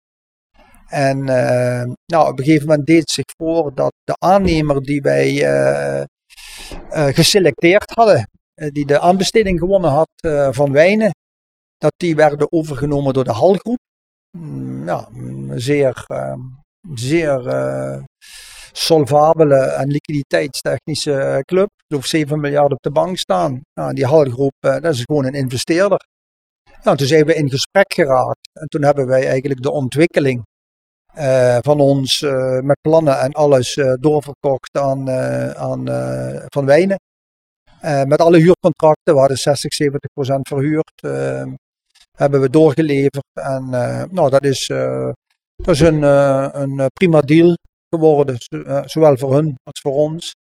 En 0.87 1.29
eh, 1.29 1.91
nou, 2.05 2.31
op 2.31 2.39
een 2.39 2.45
gegeven 2.45 2.67
moment 2.67 2.87
deed 2.87 3.09
zich 3.09 3.25
voor 3.37 3.75
dat 3.75 3.93
de 4.03 4.15
aannemer 4.19 4.81
die 4.81 5.01
wij 5.01 5.43
eh, 5.43 6.03
geselecteerd 7.13 7.91
hadden, 7.95 8.29
die 8.53 8.85
de 8.85 8.99
aanbesteding 8.99 9.59
gewonnen 9.59 9.91
had 9.91 10.09
van 10.55 10.71
wijnen, 10.71 11.11
dat 11.77 11.93
die 11.97 12.15
werden 12.15 12.51
overgenomen 12.51 13.13
door 13.13 13.23
de 13.23 13.31
Halgroep. 13.31 13.77
Mm, 14.37 14.85
Ja, 14.85 15.09
zeer, 15.55 16.05
zeer 16.93 17.41
solvabele 18.77 19.55
en 19.59 19.87
liquiditeitstechnische 19.87 21.41
club. 21.45 21.65
Ik 21.75 21.83
geloof 21.87 22.05
7 22.05 22.39
miljard 22.39 22.71
op 22.71 22.81
de 22.81 22.91
bank 22.91 23.17
staan. 23.17 23.61
Nou, 23.73 23.93
die 23.93 24.05
Halgroep, 24.05 24.53
eh, 24.59 24.71
dat 24.79 24.93
is 24.93 25.01
gewoon 25.03 25.25
een 25.25 25.33
investeerder. 25.33 26.05
Nou, 26.83 26.97
toen 26.97 27.07
zijn 27.07 27.25
we 27.25 27.33
in 27.35 27.49
gesprek 27.49 27.93
geraakt. 27.93 28.49
En 28.53 28.67
toen 28.67 28.83
hebben 28.83 29.07
wij 29.07 29.27
eigenlijk 29.27 29.61
de 29.61 29.71
ontwikkeling 29.71 30.45
eh, 31.13 31.57
van 31.61 31.79
ons 31.79 32.21
eh, 32.21 32.59
met 32.59 32.77
plannen 32.81 33.19
en 33.19 33.31
alles 33.31 33.75
eh, 33.75 33.93
doorverkocht 33.99 34.77
aan, 34.77 35.07
eh, 35.09 35.49
aan 35.49 35.87
eh, 35.87 36.45
Van 36.45 36.65
Wijnen. 36.65 36.99
Eh, 37.81 38.03
met 38.03 38.21
alle 38.21 38.37
huurcontracten, 38.37 39.13
we 39.13 39.19
hadden 39.19 39.37
60, 39.37 39.73
70 39.73 40.11
procent 40.13 40.47
verhuurd. 40.47 40.91
eh, 40.95 41.43
hebben 42.17 42.41
we 42.41 42.49
doorgeleverd. 42.49 43.25
En 43.33 43.67
eh, 43.73 44.03
nou, 44.09 44.29
dat 44.29 44.43
is, 44.43 44.69
eh, 44.69 45.09
dat 45.55 45.75
is 45.75 45.79
een, 45.79 46.03
eh, 46.03 46.47
een 46.51 46.79
eh, 46.79 46.85
prima 46.93 47.21
deal 47.21 47.55
geworden, 47.89 48.37
eh, 48.37 48.81
zowel 48.85 49.17
voor 49.17 49.33
hun 49.33 49.55
als 49.63 49.81
voor 49.81 49.93
ons. 49.93 50.35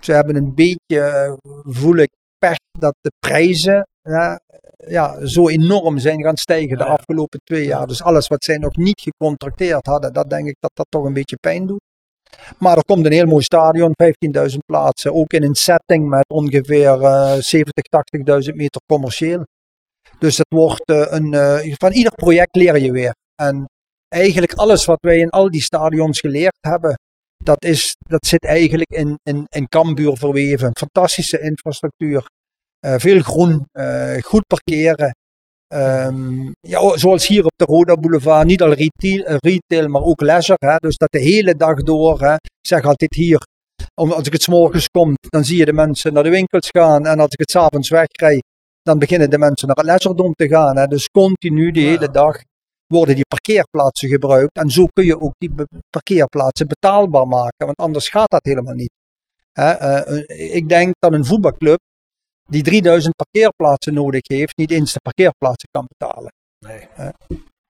Ze 0.00 0.12
hebben 0.12 0.36
een 0.36 0.54
beetje, 0.54 1.00
eh, 1.00 1.32
voel 1.62 1.96
ik, 1.96 2.10
pech 2.38 2.56
dat 2.78 2.94
de 3.00 3.12
prijzen 3.18 3.86
ja, 4.02 4.40
ja, 4.86 5.26
zo 5.26 5.48
enorm 5.48 5.98
zijn 5.98 6.22
gaan 6.22 6.36
stijgen 6.36 6.78
de 6.78 6.84
afgelopen 6.84 7.40
twee 7.44 7.64
jaar. 7.64 7.86
Dus 7.86 8.02
alles 8.02 8.26
wat 8.26 8.44
zij 8.44 8.56
nog 8.56 8.76
niet 8.76 9.00
gecontracteerd 9.00 9.86
hadden, 9.86 10.12
dat 10.12 10.30
denk 10.30 10.48
ik 10.48 10.56
dat 10.60 10.70
dat 10.74 10.86
toch 10.88 11.04
een 11.04 11.12
beetje 11.12 11.36
pijn 11.36 11.66
doet. 11.66 11.80
Maar 12.58 12.76
er 12.76 12.84
komt 12.84 13.06
een 13.06 13.12
heel 13.12 13.26
mooi 13.26 13.42
stadion, 13.42 13.94
15.000 13.94 14.58
plaatsen. 14.66 15.14
Ook 15.14 15.32
in 15.32 15.42
een 15.42 15.54
setting 15.54 16.08
met 16.08 16.28
ongeveer 16.28 17.02
eh 17.02 17.36
70, 17.38 17.84
80.000 18.48 18.56
meter 18.56 18.80
commercieel. 18.86 19.44
Dus 20.18 20.36
het 20.36 20.46
wordt 20.48 20.88
eh, 20.90 21.06
een, 21.08 21.34
eh, 21.34 21.74
van 21.74 21.92
ieder 21.92 22.12
project 22.12 22.56
leer 22.56 22.78
je 22.78 22.92
weer. 22.92 23.14
En 23.34 23.64
eigenlijk 24.12 24.52
alles 24.52 24.84
wat 24.84 25.00
wij 25.00 25.18
in 25.18 25.30
al 25.30 25.50
die 25.50 25.62
stadions 25.62 26.20
geleerd 26.20 26.56
hebben, 26.60 26.94
dat, 27.44 27.64
is, 27.64 27.96
dat 27.98 28.26
zit 28.26 28.44
eigenlijk 28.44 28.90
in, 28.90 29.18
in, 29.22 29.44
in 29.48 29.68
Cambuur 29.68 30.16
verweven. 30.16 30.70
Fantastische 30.78 31.40
infrastructuur, 31.40 32.26
eh, 32.78 32.94
veel 32.98 33.20
groen, 33.20 33.66
eh, 33.72 34.16
goed 34.20 34.46
parkeren. 34.46 35.14
Ehm, 35.66 36.50
ja, 36.60 36.96
zoals 36.96 37.26
hier 37.26 37.44
op 37.44 37.52
de 37.56 37.64
Roda 37.64 37.94
Boulevard, 37.94 38.46
niet 38.46 38.62
al 38.62 38.72
retail, 38.72 39.24
eh, 39.24 39.36
retail 39.38 39.88
maar 39.88 40.02
ook 40.02 40.20
leisure. 40.20 40.66
Hè, 40.66 40.76
dus 40.76 40.96
dat 40.96 41.12
de 41.12 41.20
hele 41.20 41.54
dag 41.54 41.82
door, 41.82 42.20
hè, 42.20 42.32
ik 42.34 42.66
zeg 42.66 42.84
altijd 42.84 43.14
hier, 43.14 43.46
om, 43.94 44.12
als 44.12 44.26
ik 44.26 44.32
het 44.32 44.42
's 44.42 44.48
morgens 44.48 44.88
kom, 44.88 45.14
dan 45.28 45.44
zie 45.44 45.56
je 45.56 45.64
de 45.64 45.72
mensen 45.72 46.12
naar 46.12 46.22
de 46.22 46.30
winkels 46.30 46.68
gaan. 46.70 47.06
En 47.06 47.20
als 47.20 47.30
ik 47.30 47.38
het 47.38 47.50
s'avonds 47.50 47.88
wegkrijg, 47.88 48.40
dan 48.82 48.98
beginnen 48.98 49.30
de 49.30 49.38
mensen 49.38 49.66
naar 49.66 49.76
het 49.76 49.86
leisure 49.86 50.32
te 50.32 50.48
gaan. 50.48 50.76
Hè. 50.76 50.86
Dus 50.86 51.08
continu, 51.08 51.70
de 51.70 51.80
hele 51.80 52.10
dag, 52.10 52.40
worden 52.92 53.14
die 53.14 53.26
parkeerplaatsen 53.26 54.08
gebruikt. 54.08 54.56
En 54.56 54.70
zo 54.70 54.86
kun 54.86 55.04
je 55.04 55.20
ook 55.20 55.34
die 55.38 55.50
parkeerplaatsen 55.90 56.66
betaalbaar 56.66 57.28
maken, 57.28 57.66
want 57.66 57.76
anders 57.76 58.08
gaat 58.08 58.30
dat 58.30 58.44
helemaal 58.44 58.74
niet. 58.74 58.92
Hè, 59.52 59.70
eh, 59.70 60.54
ik 60.54 60.68
denk 60.68 60.92
dat 60.98 61.12
een 61.12 61.24
voetbalclub 61.24 61.78
die 62.48 62.62
3000 62.62 63.14
parkeerplaatsen 63.16 63.94
nodig 63.94 64.20
heeft, 64.28 64.56
niet 64.56 64.70
eens 64.70 64.92
de 64.92 65.00
parkeerplaatsen 65.00 65.68
kan 65.70 65.86
betalen. 65.88 66.32
Nee. 66.58 66.88
Eh, 66.96 67.08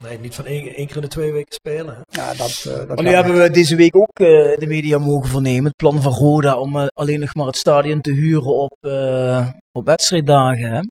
Nee, 0.03 0.19
niet 0.19 0.35
van 0.35 0.45
één, 0.45 0.75
één 0.75 0.87
keer 0.87 0.95
in 0.95 1.01
de 1.01 1.07
twee 1.07 1.31
weken 1.31 1.53
spelen. 1.53 1.95
hè. 1.95 2.21
ja, 2.21 2.33
dat, 2.33 2.65
eh, 2.67 2.75
dat 2.75 2.87
Maar 2.87 3.03
nu 3.03 3.09
hebben 3.09 3.41
we 3.41 3.49
deze 3.49 3.75
week 3.75 3.95
ook 3.95 4.19
eh, 4.19 4.57
de 4.57 4.65
media 4.67 4.97
mogen 4.97 5.29
vernemen. 5.29 5.65
Het 5.65 5.75
plan 5.75 6.01
van 6.01 6.11
Roda 6.11 6.57
om 6.59 6.77
eh, 6.77 6.85
alleen 6.93 7.19
nog 7.19 7.35
maar 7.35 7.45
het 7.45 7.57
stadion 7.57 8.01
te 8.01 8.11
huren 8.11 8.55
op, 8.55 8.77
eh, 8.79 9.49
op 9.71 9.85
wedstrijddagen. 9.85 10.71
Hè? 10.71 10.81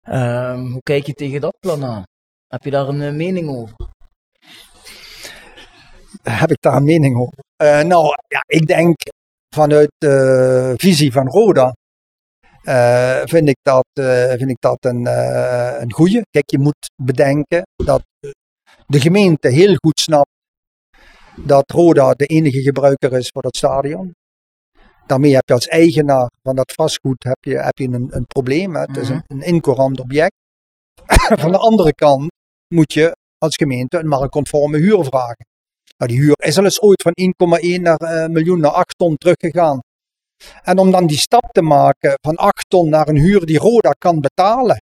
Ehm, 0.00 0.60
hoe 0.60 0.82
kijk 0.82 1.06
je 1.06 1.12
tegen 1.12 1.40
dat 1.40 1.56
plan 1.60 1.84
aan? 1.84 2.02
Heb 2.50 2.64
je 2.64 2.70
daar 2.70 2.88
een 2.88 3.02
eh, 3.02 3.12
mening 3.12 3.48
over? 3.48 3.74
heb 6.22 6.50
ik 6.50 6.60
daar 6.60 6.76
een 6.76 6.84
mening 6.84 7.16
over. 7.16 7.38
Eh, 7.56 7.82
nou, 7.82 8.04
ja, 8.28 8.42
ik 8.46 8.66
denk 8.66 8.96
vanuit 9.54 9.90
de 9.98 10.74
visie 10.76 11.12
van 11.12 11.28
Roda 11.28 11.74
eh, 12.62 13.20
vind, 13.24 13.48
ik 13.48 13.56
dat, 13.62 13.86
vind 14.38 14.50
ik 14.50 14.60
dat 14.60 14.84
een, 14.84 15.06
een 15.82 15.92
goede. 15.92 16.22
Kijk, 16.30 16.50
je 16.50 16.58
moet 16.58 16.90
bedenken 17.02 17.62
dat 17.76 18.02
de 18.86 19.00
gemeente 19.00 19.48
heel 19.48 19.74
goed 19.74 20.00
snapt 20.00 20.30
dat 21.36 21.70
Roda 21.70 22.12
de 22.12 22.26
enige 22.26 22.62
gebruiker 22.62 23.12
is 23.12 23.28
voor 23.28 23.42
dat 23.42 23.56
stadion. 23.56 24.14
Daarmee 25.06 25.34
heb 25.34 25.48
je 25.48 25.54
als 25.54 25.66
eigenaar 25.66 26.30
van 26.42 26.56
dat 26.56 26.72
vastgoed 26.72 27.24
heb 27.24 27.38
je, 27.40 27.58
heb 27.58 27.78
je 27.78 27.88
een, 27.88 28.08
een 28.10 28.26
probleem. 28.26 28.74
Hè. 28.74 28.80
Het 28.80 28.96
is 28.96 29.08
een, 29.08 29.22
een 29.26 29.42
incourant 29.42 30.00
object. 30.00 30.34
van 31.42 31.50
de 31.50 31.58
andere 31.58 31.94
kant 31.94 32.30
moet 32.74 32.92
je 32.92 33.16
als 33.38 33.56
gemeente 33.56 33.98
een 33.98 34.08
marktconforme 34.08 34.78
huur 34.78 35.04
vragen. 35.04 35.46
Nou, 35.96 36.12
die 36.12 36.20
huur 36.20 36.34
is 36.36 36.58
al 36.58 36.64
eens 36.64 36.80
ooit 36.80 37.02
van 37.02 37.12
1,1 37.14 37.82
naar, 37.82 37.96
eh, 37.96 38.26
miljoen 38.26 38.60
naar 38.60 38.70
8 38.70 38.98
ton 38.98 39.16
teruggegaan. 39.16 39.78
En 40.62 40.78
om 40.78 40.90
dan 40.90 41.06
die 41.06 41.18
stap 41.18 41.52
te 41.52 41.62
maken 41.62 42.14
van 42.20 42.36
8 42.36 42.64
ton 42.68 42.88
naar 42.88 43.08
een 43.08 43.16
huur 43.16 43.46
die 43.46 43.58
Roda 43.58 43.90
kan 43.90 44.20
betalen, 44.20 44.82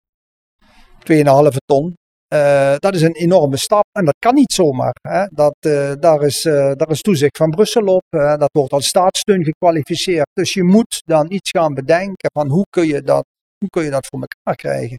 2,5 0.99 1.57
ton, 1.67 1.95
eh, 2.29 2.75
dat 2.77 2.95
is 2.95 3.03
een 3.03 3.15
enorme 3.15 3.57
stap. 3.57 3.85
En 3.93 4.05
dat 4.05 4.17
kan 4.19 4.35
niet 4.35 4.53
zomaar. 4.53 4.95
Hè. 5.09 5.27
Dat, 5.27 5.57
eh, 5.61 5.93
daar, 6.01 6.23
is, 6.23 6.43
daar 6.43 6.91
is 6.91 7.01
toezicht 7.01 7.37
van 7.37 7.51
Brussel 7.51 7.87
op. 7.87 8.05
dat 8.11 8.51
wordt 8.53 8.73
als 8.73 8.87
staatssteun 8.87 9.45
gekwalificeerd. 9.45 10.29
Dus 10.33 10.53
je 10.53 10.63
moet 10.63 11.03
dan 11.07 11.33
iets 11.33 11.51
gaan 11.51 11.75
bedenken 11.75 12.31
van 12.33 12.49
hoe 12.49 12.67
kun 12.71 12.87
je 12.87 13.03
dat, 13.03 13.25
hoe 13.59 13.69
kun 13.69 13.85
je 13.85 13.91
dat 13.91 14.07
voor 14.07 14.21
elkaar 14.21 14.55
krijgen. 14.55 14.99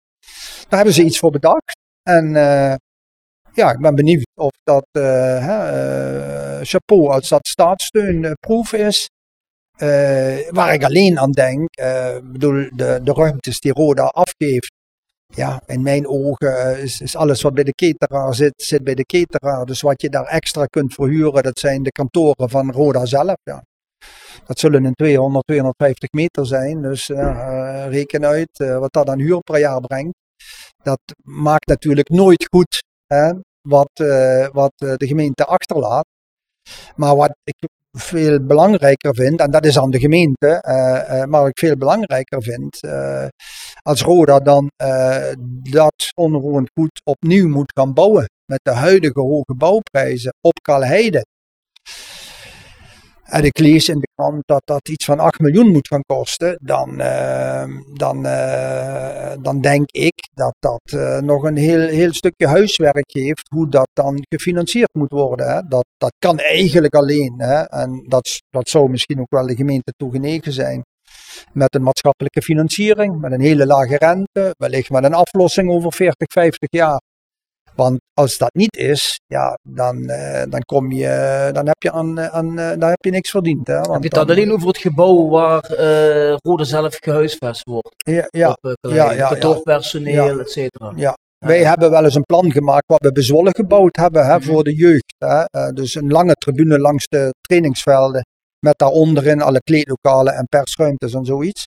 Daar 0.67 0.79
hebben 0.79 0.93
ze 0.93 1.03
iets 1.03 1.19
voor 1.19 1.31
bedacht. 1.31 1.84
En 2.07 2.35
eh, 2.35 2.75
ja, 3.53 3.71
ik 3.71 3.79
ben 3.79 3.95
benieuwd 3.95 4.27
of 4.35 4.51
dat 4.63 4.85
eh, 4.91 5.01
hè, 5.45 5.57
eh, 6.59 6.65
chapeau 6.65 7.11
als 7.11 7.29
dat 7.29 7.47
staatssteunproef 7.47 8.73
is. 8.73 9.09
Waar 10.49 10.73
ik 10.73 10.83
alleen 10.83 11.19
aan 11.19 11.31
denk, 11.31 11.75
ik 11.75 12.31
bedoel, 12.31 12.69
de, 12.75 12.99
de 13.03 13.13
ruimtes 13.13 13.59
die 13.59 13.73
Roda 13.73 14.03
afgeeft. 14.03 14.71
Ja, 15.27 15.61
in 15.65 15.81
mijn 15.81 16.07
ogen 16.07 16.81
is, 16.81 17.01
is 17.01 17.15
alles 17.15 17.41
wat 17.41 17.53
bij 17.53 17.63
de 17.63 17.73
cateraar 17.73 18.35
zit, 18.35 18.53
zit 18.55 18.83
bij 18.83 18.95
de 18.95 19.05
cateraar. 19.05 19.65
Dus 19.65 19.81
wat 19.81 20.01
je 20.01 20.09
daar 20.09 20.25
extra 20.25 20.65
kunt 20.65 20.93
verhuren, 20.93 21.43
dat 21.43 21.59
zijn 21.59 21.83
de 21.83 21.91
kantoren 21.91 22.49
van 22.49 22.71
Roda 22.71 23.05
zelf. 23.05 23.37
Ja. 23.43 23.63
Dat 24.45 24.59
zullen 24.59 24.83
een 24.83 24.93
200, 24.93 25.45
250 25.45 26.11
meter 26.11 26.45
zijn. 26.45 26.81
Dus 26.81 27.07
reken 27.89 28.25
uit 28.25 28.57
wat 28.57 28.93
dat 28.93 29.09
aan 29.09 29.19
huur 29.19 29.39
per 29.39 29.59
jaar 29.59 29.79
brengt. 29.79 30.24
Dat 30.83 30.99
maakt 31.23 31.67
natuurlijk 31.67 32.09
nooit 32.09 32.47
goed 32.51 32.83
hè, 33.05 33.31
wat, 33.61 33.91
uh, 34.01 34.47
wat 34.47 34.73
de 34.77 35.07
gemeente 35.07 35.45
achterlaat. 35.45 36.05
Maar 36.95 37.15
wat 37.15 37.35
ik 37.43 37.55
veel 37.97 38.45
belangrijker 38.45 39.15
vind, 39.15 39.39
en 39.39 39.51
dat 39.51 39.65
is 39.65 39.79
aan 39.79 39.91
de 39.91 39.99
gemeente, 39.99 40.59
maar 41.29 41.41
wat 41.41 41.47
ik 41.47 41.59
veel 41.59 41.77
belangrijker 41.77 42.43
vind 42.43 42.79
als 43.81 44.01
Roda 44.01 44.39
dan 44.39 44.71
dat 45.69 46.11
onroerend 46.15 46.69
goed 46.73 47.01
opnieuw 47.03 47.47
moet 47.47 47.71
gaan 47.75 47.93
bouwen. 47.93 48.29
Met 48.45 48.59
de 48.63 48.71
huidige 48.71 49.19
hoge 49.19 49.55
bouwprijzen 49.57 50.33
op 50.41 50.59
Kalheide. 50.61 51.25
En 53.25 53.43
ik 53.43 53.59
lees 53.59 53.89
in 53.89 53.99
de 53.99 54.07
krant 54.15 54.41
dat 54.45 54.61
dat 54.65 54.89
iets 54.89 55.05
van 55.05 55.19
8 55.19 55.39
miljoen 55.39 55.71
moet 55.71 55.87
gaan 55.87 56.01
kosten. 56.05 56.59
Dan, 56.61 57.01
uh, 57.01 57.63
dan, 57.93 58.25
uh, 58.25 59.31
dan 59.41 59.61
denk 59.61 59.91
ik 59.91 60.29
dat 60.33 60.55
dat 60.59 60.81
uh, 60.93 61.19
nog 61.19 61.43
een 61.43 61.57
heel, 61.57 61.87
heel 61.87 62.13
stukje 62.13 62.47
huiswerk 62.47 63.11
heeft. 63.11 63.47
Hoe 63.49 63.69
dat 63.69 63.89
dan 63.93 64.25
gefinancierd 64.29 64.93
moet 64.93 65.11
worden. 65.11 65.47
Hè. 65.47 65.61
Dat, 65.67 65.85
dat 65.97 66.13
kan 66.19 66.39
eigenlijk 66.39 66.93
alleen. 66.93 67.33
Hè. 67.37 67.61
En 67.61 68.05
dat, 68.07 68.41
dat 68.49 68.69
zou 68.69 68.89
misschien 68.89 69.19
ook 69.19 69.31
wel 69.31 69.47
de 69.47 69.55
gemeente 69.55 69.93
toegenegen 69.97 70.53
zijn. 70.53 70.81
Met 71.51 71.75
een 71.75 71.83
maatschappelijke 71.83 72.41
financiering, 72.41 73.19
met 73.19 73.31
een 73.31 73.41
hele 73.41 73.65
lage 73.65 73.97
rente, 73.97 74.55
wellicht 74.57 74.89
met 74.89 75.03
een 75.03 75.13
aflossing 75.13 75.69
over 75.69 75.93
40, 75.93 76.27
50 76.31 76.69
jaar. 76.71 77.01
Want 77.75 77.99
als 78.13 78.37
dat 78.37 78.53
niet 78.53 78.77
is, 78.77 79.19
ja, 79.25 79.57
dan, 79.63 79.97
uh, 79.97 80.43
dan, 80.49 80.61
kom 80.61 80.91
je, 80.91 81.49
dan, 81.53 81.67
heb 81.67 81.83
je 81.83 81.91
aan, 81.91 82.19
aan, 82.19 82.59
uh, 82.59 82.69
dan 82.69 82.89
heb 82.89 83.05
je 83.05 83.11
niks 83.11 83.29
verdiend. 83.29 83.67
Hè? 83.67 83.73
Want 83.73 83.87
heb 83.87 84.01
je 84.01 84.07
het 84.07 84.27
dan, 84.27 84.35
alleen 84.35 84.51
over 84.51 84.67
het 84.67 84.77
gebouw 84.77 85.29
waar 85.29 85.71
uh, 85.71 86.35
Rode 86.37 86.63
zelf 86.63 86.97
gehuisvest 86.99 87.63
wordt? 87.63 87.93
Ja, 87.95 88.27
ja. 88.29 88.57
Op, 88.61 88.77
ja, 88.81 89.11
ja, 89.11 89.27
kantoorpersoneel, 89.27 90.35
ja. 90.35 90.39
et 90.39 90.51
cetera. 90.51 90.91
Ja. 90.95 91.13
Wij 91.37 91.63
hebben 91.63 91.89
wel 91.91 92.03
eens 92.03 92.15
een 92.15 92.23
plan 92.23 92.51
gemaakt 92.51 92.87
wat 92.87 93.01
we 93.01 93.11
bezwollen 93.11 93.55
gebouwd 93.55 93.95
hebben 93.95 94.25
hè, 94.25 94.35
mm 94.35 94.41
-hmm. 94.41 94.51
voor 94.51 94.63
de 94.63 94.75
jeugd. 94.75 95.15
Hè. 95.17 95.71
dus 95.73 95.95
een 95.95 96.11
lange 96.11 96.33
tribune 96.33 96.79
langs 96.79 97.07
de 97.07 97.33
trainingsvelden. 97.41 98.25
Met 98.59 98.77
daaronderin 98.77 99.41
alle 99.41 99.59
kleedlokalen 99.59 100.33
en 100.33 100.45
persruimtes 100.45 101.13
en 101.13 101.25
zoiets. 101.25 101.65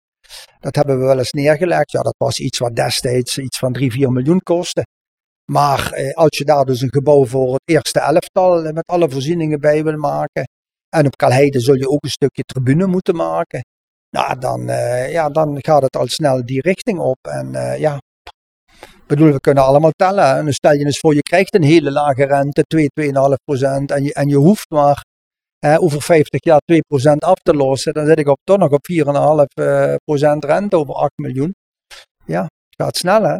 Dat 0.60 0.74
hebben 0.74 0.98
we 0.98 1.04
wel 1.04 1.18
eens 1.18 1.32
neergelegd. 1.32 1.90
Ja, 1.90 2.02
dat 2.02 2.14
was 2.18 2.38
iets 2.38 2.58
wat 2.58 2.76
destijds 2.76 3.38
iets 3.38 3.58
van 3.58 3.72
3, 3.72 3.92
4 3.92 4.12
miljoen 4.12 4.40
kostte. 4.40 4.86
Maar 5.52 5.92
eh, 5.92 6.14
als 6.14 6.38
je 6.38 6.44
daar 6.44 6.64
dus 6.64 6.80
een 6.80 6.92
gebouw 6.92 7.26
voor 7.26 7.52
het 7.52 7.62
eerste 7.64 8.00
elftal 8.00 8.72
met 8.72 8.86
alle 8.86 9.10
voorzieningen 9.10 9.60
bij 9.60 9.84
wil 9.84 9.96
maken. 9.96 10.48
En 10.88 11.06
op 11.06 11.16
Kalheide 11.16 11.60
zul 11.60 11.74
je 11.74 11.88
ook 11.88 12.04
een 12.04 12.10
stukje 12.10 12.42
tribune 12.42 12.86
moeten 12.86 13.16
maken. 13.16 13.60
Nou, 14.10 14.38
dan, 14.38 14.60
uh, 14.60 15.12
ja, 15.12 15.28
dan 15.28 15.56
gaat 15.60 15.82
het 15.82 15.96
al 15.96 16.06
snel 16.06 16.44
die 16.44 16.60
richting 16.60 16.98
op. 16.98 17.18
En 17.22 17.52
uh, 17.54 17.78
ja, 17.78 18.00
bedoel, 19.06 19.32
we 19.32 19.40
kunnen 19.40 19.64
allemaal 19.64 19.90
tellen. 19.90 20.36
En 20.36 20.44
dan 20.44 20.52
stel 20.52 20.72
je 20.72 20.84
eens 20.84 20.98
voor, 20.98 21.14
je 21.14 21.22
krijgt 21.22 21.54
een 21.54 21.62
hele 21.62 21.90
lage 21.90 22.24
rente, 22.24 22.62
2, 22.62 22.88
2,5 23.00 23.12
procent. 23.44 23.90
En 23.90 24.04
je, 24.04 24.14
en 24.14 24.28
je 24.28 24.36
hoeft 24.36 24.70
maar 24.70 25.04
eh, 25.58 25.82
over 25.82 26.02
50 26.02 26.44
jaar 26.44 26.60
2 26.64 26.80
procent 26.80 27.24
af 27.24 27.38
te 27.42 27.54
lossen. 27.54 27.94
Dan 27.94 28.06
zit 28.06 28.18
ik 28.18 28.28
op, 28.28 28.38
toch 28.44 28.58
nog 28.58 28.70
op 28.70 28.86
4,5 28.92 29.94
procent 30.04 30.44
rente 30.44 30.76
over 30.76 30.94
8 30.94 31.12
miljoen. 31.16 31.54
Ja, 32.24 32.42
het 32.42 32.82
gaat 32.82 32.96
snel 32.96 33.22
hè. 33.22 33.38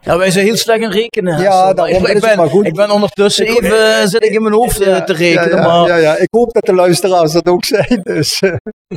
Ja, 0.00 0.18
wij 0.18 0.30
zijn 0.30 0.44
heel 0.44 0.56
slecht 0.56 0.80
in 0.80 0.90
rekenen. 0.90 1.40
Ja, 1.40 1.72
daarom 1.74 2.06
ik, 2.06 2.14
ik, 2.14 2.20
ben, 2.20 2.36
maar 2.36 2.48
goed. 2.48 2.66
ik 2.66 2.74
ben 2.74 2.90
ondertussen 2.90 3.46
ik, 3.46 3.62
even, 3.62 4.08
zit 4.08 4.24
ik 4.24 4.30
in 4.30 4.42
mijn 4.42 4.54
hoofd 4.54 4.84
ja, 4.84 5.04
te 5.04 5.12
rekenen. 5.12 5.48
Ja, 5.48 5.56
ja, 5.56 5.78
maar... 5.78 5.88
ja, 5.88 5.96
ja, 5.96 6.16
ik 6.16 6.28
hoop 6.30 6.52
dat 6.52 6.64
de 6.64 6.74
luisteraars 6.74 7.32
dat 7.32 7.46
ook 7.46 7.64
zijn. 7.64 8.00
Dus. 8.02 8.38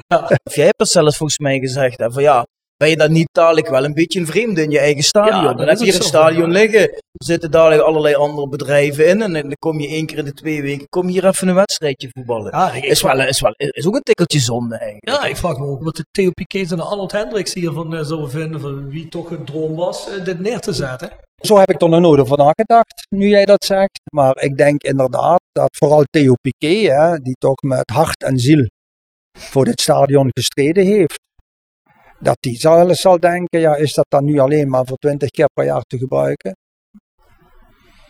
Ja. 0.08 0.30
Jij 0.44 0.66
hebt 0.66 0.80
het 0.80 0.90
zelfs 0.90 1.18
volgens 1.18 1.38
mij 1.38 1.60
gezegd, 1.60 2.00
hè, 2.00 2.12
van 2.12 2.24
ja, 2.24 2.46
ben 2.84 2.92
je 2.92 2.98
dan 2.98 3.12
niet 3.12 3.30
dadelijk 3.32 3.68
wel 3.70 3.86
een 3.86 3.94
beetje 3.94 4.20
een 4.20 4.26
vreemde 4.26 4.64
in 4.64 4.72
je 4.72 4.80
eigen 4.80 5.04
stadion? 5.04 5.44
Ja, 5.44 5.54
dan 5.54 5.68
heb 5.68 5.78
je 5.78 5.84
hier 5.84 5.96
een 5.96 6.02
stadion 6.02 6.52
liggen, 6.52 6.82
er 6.92 7.26
zitten 7.26 7.52
dadelijk 7.52 7.82
allerlei 7.82 8.16
andere 8.16 8.48
bedrijven 8.50 9.08
in 9.08 9.22
en 9.22 9.34
dan 9.34 9.56
kom 9.60 9.80
je 9.80 9.88
één 9.88 10.06
keer 10.06 10.18
in 10.18 10.26
de 10.26 10.34
twee 10.34 10.62
weken, 10.62 10.90
kom 10.90 11.06
je 11.06 11.12
hier 11.12 11.26
even 11.26 11.48
een 11.48 11.56
wedstrijdje 11.56 12.10
voetballen. 12.12 12.52
Ja, 12.52 12.72
is, 12.72 13.02
wel, 13.02 13.22
is, 13.22 13.42
wel, 13.42 13.54
is 13.58 13.88
ook 13.88 13.96
een 13.96 14.02
tikkeltje 14.02 14.40
zonde 14.40 14.76
eigenlijk. 14.76 15.10
Ja, 15.10 15.30
ik 15.30 15.38
vraag 15.38 15.58
me 15.58 15.66
ook 15.66 15.84
wat 15.84 15.96
de 15.96 16.06
Theo 16.12 16.32
Piquet 16.32 16.72
en 16.72 16.78
de 16.78 16.84
Arnold 16.84 17.12
Hendricks 17.12 17.54
hiervan 17.54 17.94
uh, 17.94 18.02
zouden 18.02 18.30
vinden, 18.30 18.60
van 18.60 18.90
wie 18.90 19.08
toch 19.08 19.32
een 19.32 19.46
droom 19.46 19.76
was, 19.76 20.08
uh, 20.10 20.26
dit 20.26 20.40
neer 20.40 20.60
te 20.60 20.74
zetten. 20.74 21.10
Zo 21.42 21.58
heb 21.58 21.70
ik 21.70 21.82
er 21.82 21.90
nog 21.90 22.00
nooit 22.00 22.20
over 22.20 22.38
nagedacht, 22.38 23.06
nu 23.10 23.28
jij 23.28 23.46
dat 23.46 23.66
zegt. 23.66 24.00
Maar 24.14 24.42
ik 24.42 24.58
denk 24.58 24.84
inderdaad 24.84 25.42
dat 25.52 25.78
vooral 25.78 26.04
Theo 26.10 26.34
Piquet, 26.42 26.92
hè, 26.92 27.18
die 27.18 27.36
toch 27.40 27.62
met 27.62 27.90
hart 27.90 28.24
en 28.24 28.38
ziel 28.38 28.68
voor 29.38 29.66
dit 29.66 29.82
stadion 29.82 30.30
gestreden 30.32 30.86
heeft, 30.86 31.20
dat 32.24 32.38
die 32.40 32.56
zal, 32.56 32.96
zal 32.96 33.20
denken, 33.20 33.60
ja, 33.60 33.76
is 33.76 33.94
dat 33.94 34.06
dan 34.10 34.26
nu 34.26 34.40
alleen 34.40 34.70
maar 34.70 34.86
voor 34.86 34.98
20 34.98 35.30
keer 35.30 35.50
per 35.54 35.66
jaar 35.66 35.82
te 35.82 35.98
gebruiken? 35.98 36.56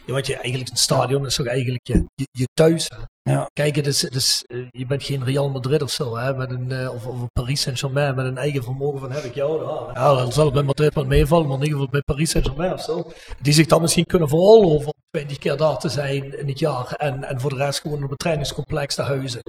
Ja, 0.06 0.14
wat 0.14 0.28
je 0.28 0.36
eigenlijk, 0.36 0.70
een 0.70 0.78
stadion 0.78 1.26
is 1.26 1.36
toch 1.36 1.46
eigenlijk 1.46 1.88
je, 1.88 2.06
je, 2.16 2.28
je 2.32 2.48
thuis. 2.54 2.92
Hè? 3.23 3.23
Ja. 3.24 3.50
Kijk, 3.54 3.76
het 3.76 3.88
is, 3.88 4.02
het 4.02 4.16
is, 4.16 4.44
uh, 4.48 4.66
je 4.72 4.86
bent 4.86 5.04
geen 5.04 5.24
Real 5.24 5.50
Madrid 5.50 5.82
of 5.82 5.90
zo, 5.90 6.18
hè, 6.18 6.36
met 6.36 6.50
een, 6.52 6.70
uh, 6.70 6.94
of, 6.94 7.06
of 7.06 7.22
een 7.22 7.30
Paris 7.34 7.62
Saint-Germain 7.62 8.16
met 8.16 8.26
een 8.26 8.38
eigen 8.38 8.64
vermogen 8.64 9.00
van 9.00 9.12
heb 9.12 9.24
ik 9.24 9.34
jou. 9.36 9.66
Ja, 9.66 9.90
ja 9.94 10.16
dan 10.16 10.32
zal 10.32 10.46
het 10.46 10.54
bij 10.54 10.64
Madrid 10.64 10.94
wat 10.94 11.08
meevallen, 11.08 11.48
maar 11.48 11.58
in 11.58 11.64
ieder 11.64 11.78
geval 11.78 11.92
bij 11.92 12.02
Paris 12.02 12.30
Saint-Germain 12.30 12.74
of 12.74 12.82
zo. 12.82 13.12
Die 13.42 13.54
zich 13.54 13.68
dan 13.68 13.82
misschien 13.82 14.06
kunnen 14.06 14.30
veroorloven 14.30 14.86
om 14.86 14.94
20 15.12 15.38
keer 15.38 15.58
daar 15.58 15.78
te 15.78 15.90
zijn 15.90 16.40
in 16.40 16.48
het 16.48 16.60
jaar 16.60 16.94
en, 16.94 17.24
en 17.24 17.40
voor 17.40 17.50
de 17.50 17.56
rest 17.56 17.82
gewoon 17.82 18.04
op 18.04 18.12
een 18.12 18.18
trainingscomplex 18.18 18.96
te 18.96 19.02
huizen. 19.02 19.42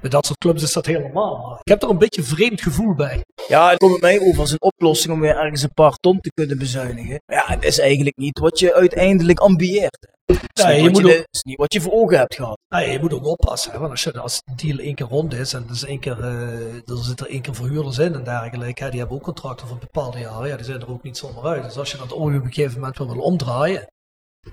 Bij 0.00 0.10
dat 0.10 0.26
soort 0.26 0.38
clubs 0.38 0.62
is 0.62 0.72
dat 0.72 0.86
helemaal. 0.86 1.46
Maar 1.46 1.58
ik 1.62 1.68
heb 1.68 1.82
er 1.82 1.90
een 1.90 1.98
beetje 1.98 2.20
een 2.20 2.26
vreemd 2.26 2.60
gevoel 2.60 2.94
bij. 2.94 3.24
Ja, 3.48 3.68
het 3.68 3.78
komt 3.78 4.00
mij 4.00 4.20
over 4.20 4.40
als 4.40 4.50
een 4.50 4.62
oplossing 4.62 5.14
om 5.14 5.20
weer 5.20 5.36
ergens 5.36 5.62
een 5.62 5.74
paar 5.74 5.96
ton 6.00 6.20
te 6.20 6.30
kunnen 6.34 6.58
bezuinigen. 6.58 7.20
Ja, 7.26 7.44
het 7.46 7.64
is 7.64 7.78
eigenlijk 7.78 8.16
niet 8.16 8.38
wat 8.38 8.58
je 8.58 8.74
uiteindelijk 8.74 9.38
ambieert. 9.38 10.14
Ja, 10.52 10.68
je 10.68 10.90
moet 10.90 10.96
je, 11.06 11.18
ook- 11.18 11.26
is 11.30 11.42
niet 11.42 11.56
wat 11.56 11.72
je 11.72 11.80
voor 11.80 11.92
ogen 11.92 12.18
hebt 12.18 12.34
gehad. 12.34 12.58
Nee, 12.68 12.90
je 12.90 12.98
moet 13.00 13.12
ook 13.12 13.26
oppassen. 13.26 13.72
Hè? 13.72 13.78
Want 13.78 13.90
als, 13.90 14.02
je, 14.02 14.18
als 14.18 14.42
de 14.44 14.66
deal 14.66 14.78
één 14.78 14.94
keer 14.94 15.06
rond 15.06 15.34
is 15.34 15.52
en 15.52 15.64
er, 15.64 15.70
is 15.74 15.84
één 15.84 15.98
keer, 16.00 16.20
eh, 16.20 16.74
er 16.90 17.04
zit 17.04 17.20
er 17.20 17.28
één 17.28 17.40
keer 17.42 17.54
verhuurders 17.54 17.98
in 17.98 18.14
en 18.14 18.24
dergelijke, 18.24 18.84
hè, 18.84 18.90
die 18.90 18.98
hebben 18.98 19.16
ook 19.16 19.22
contracten 19.22 19.68
van 19.68 19.78
bepaalde 19.78 20.18
jaren. 20.18 20.48
Ja, 20.48 20.56
die 20.56 20.64
zijn 20.64 20.80
er 20.80 20.90
ook 20.90 21.02
niet 21.02 21.16
zomaar 21.16 21.44
uit. 21.44 21.62
Dus 21.62 21.76
als 21.78 21.90
je 21.90 21.98
dat 21.98 22.12
ooit 22.12 22.36
op 22.38 22.44
een 22.44 22.52
gegeven 22.52 22.78
moment 22.80 22.98
wel 22.98 23.06
wil 23.12 23.20
omdraaien, 23.22 23.86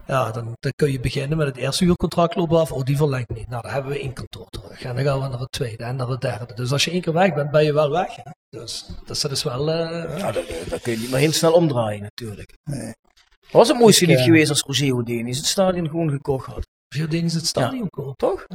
ja, 0.08 0.32
dan, 0.32 0.56
dan 0.60 0.72
kun 0.76 0.92
je 0.92 1.00
beginnen 1.00 1.38
met 1.38 1.48
het 1.48 1.58
eerste 1.58 1.84
huurcontract 1.84 2.36
lopen 2.36 2.60
af. 2.60 2.72
Oh, 2.72 2.84
die 2.84 2.98
verlengt 2.98 3.30
niet. 3.30 3.48
Nou, 3.50 3.62
dan 3.62 3.72
hebben 3.72 3.92
we 3.92 4.00
één 4.00 4.14
kantoor 4.14 4.48
terug. 4.50 4.82
En 4.84 4.96
dan 4.96 5.04
gaan 5.06 5.22
we 5.22 5.28
naar 5.28 5.40
het 5.40 5.52
tweede 5.52 5.84
en 5.84 5.96
naar 5.96 6.08
het 6.08 6.22
derde. 6.22 6.54
Dus 6.54 6.72
als 6.72 6.86
je 6.86 6.92
één 6.92 7.02
keer 7.02 7.14
weg 7.14 7.34
bent, 7.34 7.52
ben 7.52 7.64
je 7.64 7.74
wel 7.74 7.90
weg. 7.90 8.16
Hè? 8.16 8.32
Dus, 8.50 8.86
dus 9.06 9.22
dat 9.22 9.32
is 9.32 9.44
wel... 9.44 9.70
eh, 9.72 10.18
Ja, 10.18 10.32
dat, 10.32 10.44
dat 10.70 10.82
kun 10.82 10.92
je 10.92 10.98
niet 10.98 11.10
maar 11.10 11.20
heel 11.20 11.32
snel 11.32 11.54
omdraaien 11.54 12.02
natuurlijk. 12.02 12.54
Nee. 12.64 12.94
Was 13.54 13.68
het 13.68 13.78
mooiste 13.80 14.06
niet 14.06 14.18
eh, 14.18 14.24
geweest 14.24 14.50
als 14.50 14.62
Roger 14.62 14.96
Odenis 14.96 15.38
het 15.38 15.46
stadion 15.46 15.90
gewoon 15.90 16.10
gekocht 16.10 16.46
had? 16.46 16.62
Veel 16.96 17.10
dingen 17.10 17.26
is 17.26 17.34
het 17.34 17.46
stadion 17.46 17.90
kopen, 17.90 18.16
toch? 18.16 18.46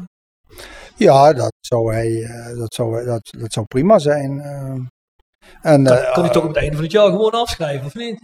Ja, 0.97 1.33
dat 1.33 1.53
zou, 1.61 1.93
hij, 1.95 2.23
eh, 2.23 2.59
dat 2.59 2.75
zou, 2.75 3.05
dat, 3.05 3.35
dat 3.39 3.53
zou 3.53 3.67
prima 3.67 3.99
zijn. 3.99 4.41
eh. 4.41 4.75
en, 5.73 5.87
eh, 5.87 6.13
kan 6.13 6.23
hij 6.25 6.33
toch 6.33 6.43
op 6.43 6.49
het 6.49 6.57
einde 6.59 6.75
van 6.75 6.83
het 6.85 6.93
jaar 6.93 7.11
gewoon 7.11 7.31
afschrijven, 7.31 7.87
of 7.87 7.95
niet? 7.95 8.21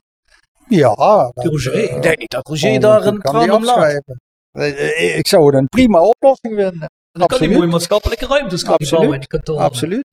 Ja, 0.68 0.95
dat, 0.95 1.45
Roger. 1.45 1.75
Ik 1.75 2.03
denk 2.03 2.18
niet 2.18 2.31
dat 2.31 2.49
Roger 2.49 2.81
daar 2.81 3.07
een 3.07 3.20
kan 3.20 3.39
die 3.43 3.51
afschrijven. 3.53 4.20
Ik 5.18 5.27
zou 5.27 5.47
het 5.47 5.55
een 5.55 5.66
prima 5.68 6.01
oplossing 6.01 6.55
vinden. 6.55 6.79
Dan 6.79 7.27
kan 7.27 7.27
hij 7.27 7.27
Absoluut. 7.37 7.57
mooie 7.57 7.70
maatschappelijke 7.70 8.27
ruimtes 8.27 8.62
hij 8.62 8.70
Absoluut. 8.70 8.91
bouwen 8.91 9.12
in 9.14 9.20
die 9.20 9.29
kantoren. 9.29 9.62
Absoluut. 9.62 10.05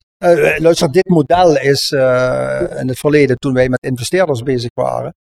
Luister, 0.62 0.92
dit 0.92 1.08
model 1.08 1.56
is 1.56 1.90
eh, 1.90 2.62
in 2.78 2.88
het 2.88 2.98
verleden, 2.98 3.36
toen 3.36 3.52
wij 3.54 3.68
met 3.68 3.82
investeerders 3.82 4.42
bezig 4.42 4.70
waren. 4.74 5.12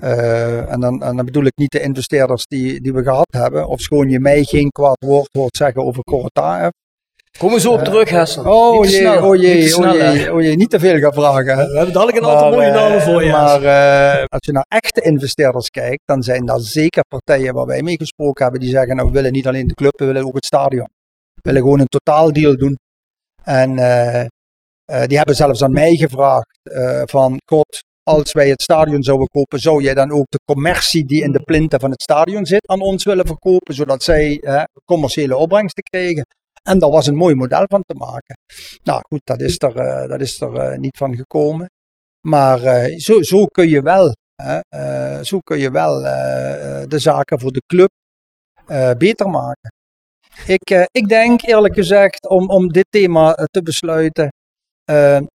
Eh, 0.00 0.72
en, 0.72 0.80
dan, 0.80 1.02
en 1.02 1.16
dan 1.16 1.24
bedoel 1.24 1.44
ik 1.44 1.56
niet 1.56 1.70
de 1.70 1.80
investeerders 1.80 2.46
die, 2.46 2.80
die 2.80 2.92
we 2.92 3.02
gehad 3.02 3.26
hebben. 3.30 3.68
Of 3.68 3.80
schoon 3.80 4.08
je 4.08 4.20
mij 4.20 4.44
geen 4.44 4.70
kwaad 4.70 5.04
woord 5.04 5.28
hoort 5.32 5.56
zeggen 5.56 5.84
over 5.84 6.02
Corotaef. 6.02 6.70
Kom 7.38 7.52
eens 7.52 7.66
op 7.66 7.84
terug, 7.84 8.08
Hessel. 8.08 8.44
Oh 8.44 8.80
Niet 8.80 8.90
te 8.90 8.96
jee, 8.96 9.00
snel, 9.00 9.28
oh 9.28 9.36
jee, 9.36 9.64
oh 9.64 9.68
snel, 9.68 9.96
jee, 9.96 10.32
oh 10.32 10.42
jee, 10.42 10.56
niet 10.56 10.70
te 10.70 10.78
veel 10.78 10.98
gaan 10.98 11.12
vragen. 11.12 11.56
hè. 11.56 11.66
We 11.66 11.76
hebben 11.76 11.94
dadelijk 11.94 12.18
een 12.18 12.26
aantal 12.26 12.50
mooie 12.50 12.66
eh, 12.66 12.74
namen 12.74 13.02
voor 13.02 13.24
je. 13.24 13.30
Maar 13.30 13.62
eh, 13.62 14.24
als 14.24 14.46
je 14.46 14.52
naar 14.52 14.66
echte 14.68 15.00
investeerders 15.00 15.68
kijkt, 15.68 16.02
dan 16.04 16.22
zijn 16.22 16.46
daar 16.46 16.60
zeker 16.60 17.04
partijen 17.08 17.54
waar 17.54 17.66
wij 17.66 17.82
mee 17.82 17.96
gesproken 17.96 18.42
hebben 18.42 18.60
die 18.60 18.70
zeggen, 18.70 18.96
nou 18.96 19.08
we 19.08 19.14
willen 19.14 19.32
niet 19.32 19.46
alleen 19.46 19.66
de 19.66 19.74
club, 19.74 19.98
we 19.98 20.04
willen 20.04 20.24
ook 20.26 20.34
het 20.34 20.44
stadion. 20.44 20.88
We 21.34 21.40
willen 21.42 21.62
gewoon 21.62 21.80
een 21.80 21.86
totaaldeal 21.86 22.56
doen. 22.56 22.76
En 23.46 23.78
eh, 23.78 24.20
eh, 24.84 25.06
die 25.06 25.16
hebben 25.16 25.36
zelfs 25.36 25.62
aan 25.62 25.72
mij 25.72 25.94
gevraagd 25.94 26.58
eh, 26.62 27.02
van, 27.04 27.40
god, 27.44 27.78
als 28.06 28.32
wij 28.32 28.48
het 28.48 28.62
stadion 28.62 29.02
zouden 29.02 29.28
kopen, 29.28 29.58
zou 29.58 29.82
jij 29.82 29.94
dan 29.94 30.12
ook 30.12 30.26
de 30.28 30.40
commercie 30.44 31.04
die 31.04 31.22
in 31.22 31.32
de 31.32 31.42
plinten 31.42 31.80
van 31.80 31.90
het 31.90 32.02
stadion 32.02 32.46
zit 32.46 32.68
aan 32.68 32.80
ons 32.80 33.04
willen 33.04 33.26
verkopen, 33.26 33.74
zodat 33.74 34.02
zij 34.02 34.38
eh, 34.40 34.62
commerciële 34.84 35.36
opbrengsten 35.36 35.82
kregen. 35.82 36.26
En 36.66 36.78
daar 36.78 36.90
was 36.90 37.06
een 37.06 37.16
mooi 37.16 37.34
model 37.34 37.64
van 37.68 37.82
te 37.82 37.94
maken. 37.94 38.38
Nou 38.82 39.00
goed, 39.08 39.20
dat 39.24 39.40
is 39.40 39.56
er, 39.58 39.76
eh, 39.76 40.08
dat 40.08 40.20
is 40.20 40.40
er 40.40 40.54
eh, 40.54 40.78
niet 40.78 40.96
van 40.96 41.16
gekomen. 41.16 41.70
Maar 42.20 42.62
eh, 42.62 42.98
zo, 42.98 43.22
zo 43.22 43.46
kun 43.46 43.68
je 43.68 43.82
wel, 43.82 44.14
zo 45.22 45.38
kun 45.38 45.58
je 45.58 45.70
wel 45.70 46.00
de 46.88 46.98
zaken 46.98 47.40
voor 47.40 47.52
de 47.52 47.62
club 47.66 47.90
beter 48.98 49.28
maken. 49.30 49.72
Ik, 50.46 50.88
ik 50.90 51.08
denk 51.08 51.42
eerlijk 51.42 51.74
gezegd, 51.74 52.28
om, 52.28 52.50
om 52.50 52.68
dit 52.68 52.86
thema 52.90 53.32
te 53.34 53.62
besluiten, 53.62 54.28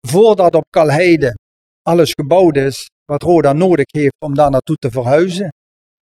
voordat 0.08 0.56
op 0.56 0.66
Kalheide 0.70 1.36
alles 1.82 2.12
gebouwd 2.12 2.56
is 2.56 2.90
wat 3.06 3.24
Roda 3.24 3.54
nodig 3.54 3.86
heeft 3.92 4.16
om 4.26 4.36
daar 4.36 4.50
naartoe 4.50 4.76
te 4.76 4.92
verhuizen, 4.92 5.54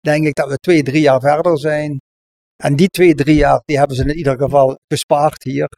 denk 0.01 0.27
ik 0.27 0.35
dat 0.35 0.49
we 0.49 0.57
twee, 0.57 0.83
drie 0.83 1.01
jaar 1.01 1.21
verder 1.21 1.59
zijn. 1.59 1.99
En 2.63 2.77
die 2.77 2.89
twee, 2.89 3.15
drie 3.15 3.37
jaar, 3.37 3.63
die 3.65 3.79
hebben 3.79 3.97
ze 3.97 4.03
in 4.03 4.17
ieder 4.17 4.39
geval 4.39 4.79
gespaard 4.89 5.43
hier. 5.43 5.69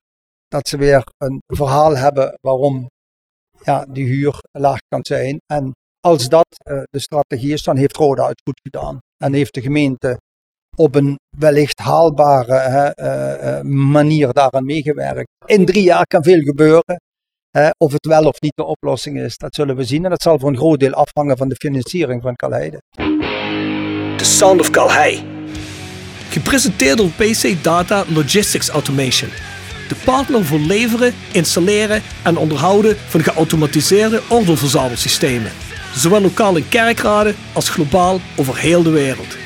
Dat 0.49 0.68
ze 0.68 0.76
weer 0.76 1.05
een 1.18 1.43
verhaal 1.47 1.97
hebben 1.97 2.38
waarom 2.40 2.86
ja, 3.64 3.84
die 3.84 4.07
huur 4.07 4.38
laag 4.59 4.78
kan 4.88 5.05
zijn. 5.05 5.40
En 5.47 5.72
als 6.01 6.28
dat 6.28 6.47
uh, 6.70 6.82
de 6.90 7.01
strategie 7.01 7.53
is, 7.53 7.62
dan 7.62 7.76
heeft 7.76 7.97
Roda 7.97 8.28
het 8.28 8.43
goed 8.45 8.61
gedaan. 8.62 8.99
En 9.24 9.32
heeft 9.32 9.55
de 9.55 9.61
gemeente 9.61 10.20
op 10.76 10.95
een 10.95 11.18
wellicht 11.36 11.78
haalbare 11.78 12.95
uh, 13.01 13.59
uh, 13.59 13.61
manier 13.90 14.32
daaraan 14.32 14.64
meegewerkt. 14.64 15.28
In 15.47 15.64
drie 15.64 15.82
jaar 15.82 16.07
kan 16.07 16.22
veel 16.22 16.40
gebeuren. 16.40 17.01
Of 17.78 17.92
het 17.92 18.07
wel 18.07 18.24
of 18.24 18.40
niet 18.40 18.53
de 18.55 18.64
oplossing 18.64 19.18
is, 19.18 19.36
dat 19.36 19.55
zullen 19.55 19.76
we 19.76 19.84
zien. 19.84 20.05
En 20.05 20.11
dat 20.11 20.22
zal 20.22 20.38
voor 20.38 20.48
een 20.48 20.57
groot 20.57 20.80
deel 20.80 20.92
afhangen 20.92 21.36
van 21.36 21.48
de 21.48 21.55
financiering 21.55 22.22
van 22.22 22.36
Calheide. 22.36 22.82
The 24.16 24.24
Sound 24.24 24.61
of 24.61 24.70
Calhei. 24.70 25.24
Gepresenteerd 26.28 26.96
door 26.96 27.09
PC 27.09 27.62
Data 27.62 28.05
Logistics 28.09 28.68
Automation. 28.68 29.30
De 29.88 29.94
partner 30.05 30.44
voor 30.44 30.59
leveren, 30.59 31.14
installeren 31.32 32.03
en 32.22 32.36
onderhouden 32.36 32.96
van 32.96 33.22
geautomatiseerde 33.22 34.22
ordeelverzamelsystemen. 34.28 35.53
Zowel 35.94 36.20
lokaal 36.20 36.57
in 36.57 36.68
kerkraden 36.68 37.34
als 37.53 37.68
globaal 37.68 38.20
over 38.36 38.59
heel 38.59 38.82
de 38.82 38.90
wereld. 38.90 39.36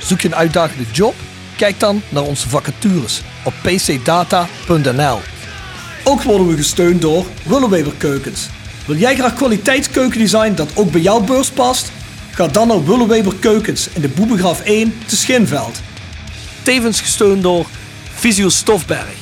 Zoek 0.00 0.20
je 0.20 0.28
een 0.28 0.34
uitdagende 0.34 0.90
job? 0.92 1.14
Kijk 1.56 1.80
dan 1.80 2.02
naar 2.08 2.22
onze 2.22 2.48
vacatures 2.48 3.22
op 3.44 3.52
pcdata.nl. 3.62 5.31
Ook 6.04 6.22
worden 6.22 6.48
we 6.48 6.56
gesteund 6.56 7.00
door 7.00 7.26
Willeweber 7.42 7.92
Keukens. 7.98 8.48
Wil 8.86 8.96
jij 8.96 9.14
graag 9.14 9.34
kwaliteitskeukendesign 9.34 10.54
dat 10.54 10.70
ook 10.74 10.90
bij 10.90 11.00
jouw 11.00 11.20
beurs 11.20 11.50
past? 11.50 11.92
Ga 12.30 12.48
dan 12.48 12.68
naar 12.68 12.84
Willeweber 12.84 13.34
Keukens 13.34 13.88
in 13.92 14.00
de 14.00 14.08
Boebegraaf 14.08 14.60
1 14.60 14.94
te 15.06 15.16
Schinveld. 15.16 15.80
Tevens 16.62 17.00
gesteund 17.00 17.42
door 17.42 17.66
Visio 18.14 18.48
Stofberg. 18.48 19.14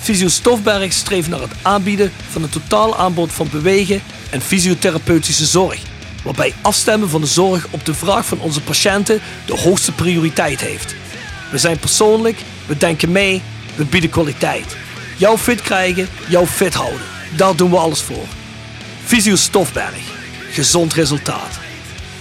Visio 0.00 0.28
Stofberg 0.28 0.92
streeft 0.92 1.28
naar 1.28 1.40
het 1.40 1.52
aanbieden 1.62 2.12
van 2.30 2.42
een 2.42 2.48
totaal 2.48 2.96
aanbod 2.96 3.32
van 3.32 3.48
bewegen 3.52 4.02
en 4.30 4.40
fysiotherapeutische 4.40 5.46
zorg. 5.46 5.82
Waarbij 6.24 6.54
afstemmen 6.62 7.08
van 7.08 7.20
de 7.20 7.26
zorg 7.26 7.66
op 7.70 7.84
de 7.84 7.94
vraag 7.94 8.26
van 8.26 8.40
onze 8.40 8.60
patiënten 8.60 9.20
de 9.46 9.56
hoogste 9.56 9.92
prioriteit 9.92 10.60
heeft. 10.60 10.94
We 11.50 11.58
zijn 11.58 11.78
persoonlijk, 11.78 12.38
we 12.66 12.76
denken 12.76 13.12
mee, 13.12 13.42
we 13.74 13.84
bieden 13.84 14.10
kwaliteit. 14.10 14.76
Jou 15.18 15.38
fit 15.38 15.60
krijgen, 15.60 16.08
jou 16.28 16.46
fit 16.46 16.74
houden. 16.74 17.00
Daar 17.36 17.56
doen 17.56 17.70
we 17.70 17.76
alles 17.76 18.02
voor. 18.02 18.24
Visio 19.04 19.36
Stofberg. 19.36 20.14
Gezond 20.50 20.92
resultaat. 20.92 21.58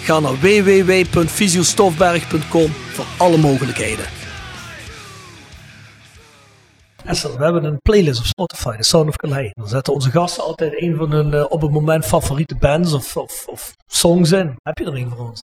Ga 0.02 0.20
naar 0.20 0.40
www.visiostofberg.com 0.40 2.72
voor 2.72 3.06
alle 3.18 3.38
mogelijkheden. 3.38 4.06
Essel, 7.06 7.38
we 7.38 7.44
hebben 7.44 7.64
een 7.64 7.82
playlist 7.82 8.20
op 8.20 8.26
Spotify, 8.26 8.78
The 8.78 8.84
Sound 8.84 9.08
of 9.08 9.16
Calais. 9.16 9.52
Dan 9.54 9.68
zetten 9.68 9.94
onze 9.94 10.12
gasten 10.12 10.44
altijd 10.44 10.82
een 10.82 10.96
van 10.96 11.12
hun 11.12 11.34
uh, 11.34 11.46
op 11.50 11.62
het 11.62 11.72
moment 11.72 12.06
favoriete 12.06 12.56
bands 12.56 12.94
of, 12.94 13.18
of, 13.18 13.46
of, 13.48 13.76
songs 13.88 14.32
in. 14.32 14.56
Heb 14.64 14.78
je 14.78 14.86
er 14.86 14.96
een 14.96 15.10
voor 15.10 15.30
ons? 15.30 15.42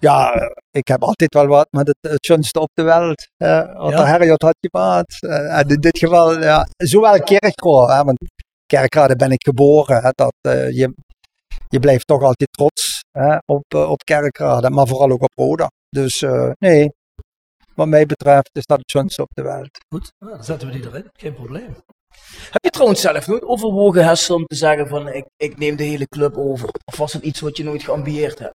Ja, 0.00 0.32
ik 0.70 0.88
heb 0.88 1.02
altijd 1.02 1.34
wel 1.34 1.46
wat 1.46 1.66
met 1.70 1.86
het, 1.86 1.96
het 2.00 2.24
schönste 2.24 2.60
op 2.60 2.70
de 2.74 2.82
wereld. 2.82 3.28
Uh, 3.38 3.76
wat 3.76 3.92
ja. 3.92 4.04
Harriot 4.04 4.42
had 4.42 4.56
gemaakt. 4.60 5.22
Uh, 5.22 5.58
en 5.58 5.68
in 5.68 5.80
dit 5.80 5.98
geval, 5.98 6.40
ja, 6.40 6.66
zowel 6.76 7.22
Kerkrade, 7.22 7.92
hè, 7.92 8.04
want 8.04 8.18
Kerkrade 8.66 9.16
ben 9.16 9.30
ik 9.30 9.44
geboren. 9.44 10.02
Hè, 10.02 10.10
dat, 10.14 10.34
uh, 10.46 10.70
je, 10.70 10.94
je 11.68 11.78
blijft 11.78 12.06
toch 12.06 12.22
altijd 12.22 12.52
trots 12.52 13.00
hè, 13.10 13.36
op, 13.44 13.74
op 13.74 14.04
Kerkrade, 14.04 14.70
maar 14.70 14.86
vooral 14.86 15.10
ook 15.10 15.22
op 15.22 15.32
Roda. 15.34 15.70
Dus 15.88 16.24
nee, 16.58 16.92
wat 17.74 17.88
mij 17.88 18.06
betreft 18.06 18.50
is 18.52 18.66
dat 18.66 18.78
het 18.78 18.90
schönste 18.90 19.22
op 19.22 19.30
de 19.34 19.42
wereld. 19.42 19.78
Goed, 19.94 20.12
nou, 20.18 20.34
dan 20.34 20.44
zetten 20.44 20.68
we 20.68 20.74
die 20.74 20.86
erin, 20.86 21.10
geen 21.12 21.34
probleem. 21.34 21.76
Heb 22.50 22.64
je 22.64 22.70
trouwens 22.70 23.00
zelf 23.00 23.26
nooit 23.26 23.42
overwogen, 23.42 24.04
Hessel, 24.04 24.36
om 24.36 24.44
te 24.46 24.56
zeggen 24.56 24.88
van 24.88 25.08
ik, 25.08 25.24
ik 25.36 25.58
neem 25.58 25.76
de 25.76 25.84
hele 25.84 26.06
club 26.06 26.36
over? 26.36 26.68
Of 26.84 26.96
was 26.96 27.12
het 27.12 27.22
iets 27.22 27.40
wat 27.40 27.56
je 27.56 27.64
nooit 27.64 27.82
geambieerd 27.82 28.38
hebt? 28.38 28.54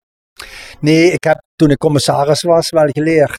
Nee, 0.80 1.12
ik 1.12 1.24
heb 1.24 1.42
toen 1.56 1.70
ik 1.70 1.76
commissaris 1.78 2.42
was 2.42 2.70
wel 2.70 2.88
geleerd 2.88 3.38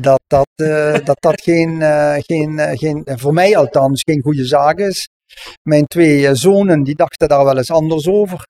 dat 0.00 0.20
dat, 0.26 0.48
uh, 0.56 0.92
dat, 1.08 1.16
dat 1.20 1.40
geen, 1.40 1.80
uh, 1.80 2.14
geen, 2.18 2.58
uh, 2.58 2.70
geen, 2.72 3.02
voor 3.04 3.32
mij 3.32 3.56
althans, 3.56 4.02
geen 4.02 4.22
goede 4.22 4.44
zaak 4.44 4.78
is. 4.78 5.08
Mijn 5.62 5.86
twee 5.86 6.34
zonen 6.34 6.82
die 6.82 6.94
dachten 6.94 7.28
daar 7.28 7.44
wel 7.44 7.56
eens 7.56 7.70
anders 7.70 8.08
over. 8.08 8.46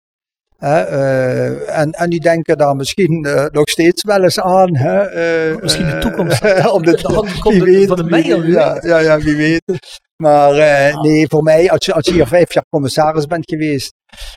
En, 0.59 1.91
en 1.91 2.11
die 2.11 2.21
denken 2.21 2.59
daar 2.59 2.77
misschien 2.77 3.21
nog 3.53 3.69
steeds 3.69 4.03
wel 4.03 4.23
eens 4.23 4.41
aan. 4.41 4.77
Hè, 4.77 5.55
misschien 5.61 5.87
de 5.87 5.99
toekomst. 5.99 6.43
om 6.77 6.83
de, 6.83 6.91
de, 6.91 7.41
wie 7.51 7.63
weet, 7.63 7.89
van 7.89 7.97
de 7.97 8.05
mij, 8.05 8.25
ja, 8.25 8.79
ja, 8.83 8.99
ja, 8.99 9.19
wie 9.19 9.37
weet. 9.37 9.63
Maar 10.23 10.53
nee, 11.01 11.29
voor 11.29 11.43
mij, 11.43 11.71
als 11.71 11.85
je, 11.85 11.93
als 11.93 12.07
je 12.07 12.13
hier 12.13 12.27
vijf 12.27 12.53
jaar 12.53 12.65
commissaris 12.71 13.27
bent 13.27 13.51
geweest, 13.51 13.93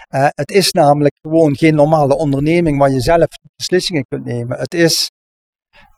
het 0.09 0.51
is 0.51 0.71
namelijk 0.71 1.15
gewoon 1.21 1.57
geen 1.57 1.75
normale 1.75 2.17
onderneming 2.17 2.77
waar 2.77 2.91
je 2.91 3.01
zelf 3.01 3.27
beslissingen 3.55 4.05
kunt 4.07 4.25
nemen. 4.25 4.59
Het 4.59 4.73
is, 4.73 5.11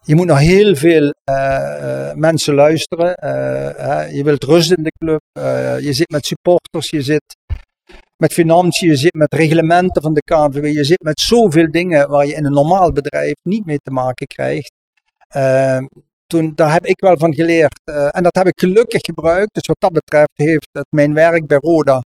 je 0.02 0.16
moet 0.16 0.28
naar 0.28 0.40
heel 0.40 0.76
veel 0.76 1.14
mensen 2.16 2.54
luisteren. 2.54 3.16
je 4.16 4.22
wilt 4.24 4.44
rust 4.44 4.72
in 4.72 4.84
de 4.84 4.92
club. 4.98 5.22
je 5.84 5.94
zit 5.94 6.10
met 6.10 6.26
supporters, 6.26 6.90
je 6.90 7.02
zit 7.02 7.36
met 8.18 8.34
financiën, 8.34 8.90
je 8.90 8.96
zit 8.96 9.14
met 9.14 9.34
reglementen 9.34 10.02
van 10.02 10.14
de 10.14 10.22
KNVB. 10.22 10.74
Je 10.74 10.84
zit 10.84 11.04
met 11.04 11.20
zoveel 11.20 11.72
dingen 11.72 12.10
waar 12.10 12.26
je 12.26 12.34
in 12.34 12.46
een 12.46 12.54
normaal 12.54 12.92
bedrijf 12.92 13.34
niet 13.44 13.66
mee 13.66 13.78
te 13.78 13.92
maken 13.92 14.28
krijgt 14.28 14.72
toen, 16.34 16.52
daar 16.56 16.72
heb 16.72 16.86
ik 16.86 17.00
wel 17.00 17.18
van 17.18 17.34
geleerd. 17.34 17.80
Uh, 17.86 18.08
en 18.12 18.24
dat 18.24 18.36
heb 18.36 18.48
ik 18.48 18.60
gelukkig 18.60 19.02
gebruikt. 19.02 19.54
Dus 19.54 19.66
wat 19.66 19.80
dat 19.80 19.92
betreft 19.92 20.32
heeft 20.34 20.68
het 20.72 20.88
mijn 20.90 21.14
werk 21.14 21.48
bij 21.48 21.58
Roda 21.58 22.02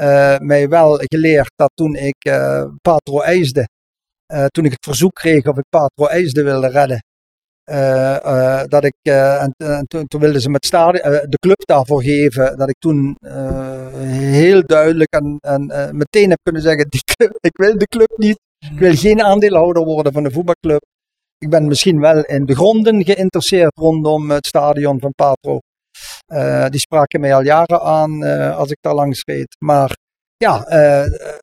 uh, 0.00 0.38
mij 0.38 0.68
wel 0.68 0.96
geleerd 0.96 1.52
dat 1.56 1.70
toen 1.74 1.94
ik 1.94 2.26
uh, 2.26 2.64
Patro 2.82 3.20
eisde, 3.20 3.68
toen 4.46 4.64
ik 4.64 4.70
het 4.70 4.84
verzoek 4.84 5.14
kreeg 5.14 5.46
of 5.46 5.56
ik 5.56 5.64
Patro 5.68 6.06
eisde 6.06 6.42
wilde 6.42 6.68
redden, 6.68 7.04
dat 8.68 8.84
ik, 8.84 8.94
en, 9.02 9.54
en 9.56 9.86
toen, 9.86 10.06
toen, 10.06 10.20
wilden 10.20 10.40
ze 10.40 10.50
met 10.50 10.62
de 10.62 11.38
club 11.40 11.66
daarvoor 11.66 12.02
geven, 12.02 12.56
dat 12.56 12.68
ik 12.68 12.78
toen 12.78 13.16
heel 14.02 14.62
duidelijk 14.66 15.12
en, 15.12 15.38
en 15.40 15.96
meteen 15.96 16.30
heb 16.30 16.38
kunnen 16.42 16.62
zeggen, 16.62 16.86
ik 17.48 17.56
wil 17.56 17.78
de 17.78 17.86
club 17.86 18.12
niet, 18.16 18.38
ik 18.72 18.78
wil 18.78 18.94
geen 18.94 19.22
aandeelhouder 19.22 19.84
worden 19.84 20.12
van 20.12 20.22
de 20.22 20.30
voetbalclub. 20.30 20.84
Ik 21.38 21.50
ben 21.50 21.66
misschien 21.66 22.00
wel 22.00 22.20
in 22.20 22.44
de 22.44 22.54
gronden 22.54 23.04
geïnteresseerd 23.04 23.78
rondom 23.78 24.30
het 24.30 24.46
stadion 24.46 25.00
van 25.00 25.12
Patro. 25.14 25.58
Die 26.68 26.80
spraken 26.80 27.20
mij 27.20 27.34
al 27.34 27.42
jaren 27.42 27.80
aan 27.80 28.22
als 28.54 28.70
ik 28.70 28.78
daar 28.80 28.94
langs 28.94 29.22
reed. 29.24 29.56
Maar 29.58 29.96
ja, 30.36 30.64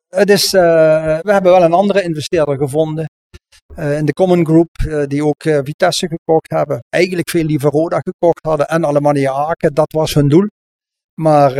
het 0.08 0.30
is, 0.30 0.50
we 0.50 1.22
hebben 1.24 1.52
wel 1.52 1.62
een 1.62 1.72
andere 1.72 2.02
investeerder 2.02 2.56
gevonden. 2.56 3.06
In 3.76 4.04
de 4.04 4.12
Common 4.12 4.46
Group, 4.46 4.68
die 5.08 5.24
ook 5.24 5.42
Vitesse 5.42 6.08
gekocht 6.08 6.50
hebben. 6.50 6.84
Eigenlijk 6.88 7.30
veel 7.30 7.44
liever 7.44 7.70
Roda 7.70 7.98
gekocht 7.98 8.44
hadden 8.46 8.68
en 8.68 8.86
Alemannia 8.86 9.32
Aken. 9.32 9.74
Dat 9.74 9.92
was 9.92 10.14
hun 10.14 10.28
doel. 10.28 10.46
Maar 11.20 11.54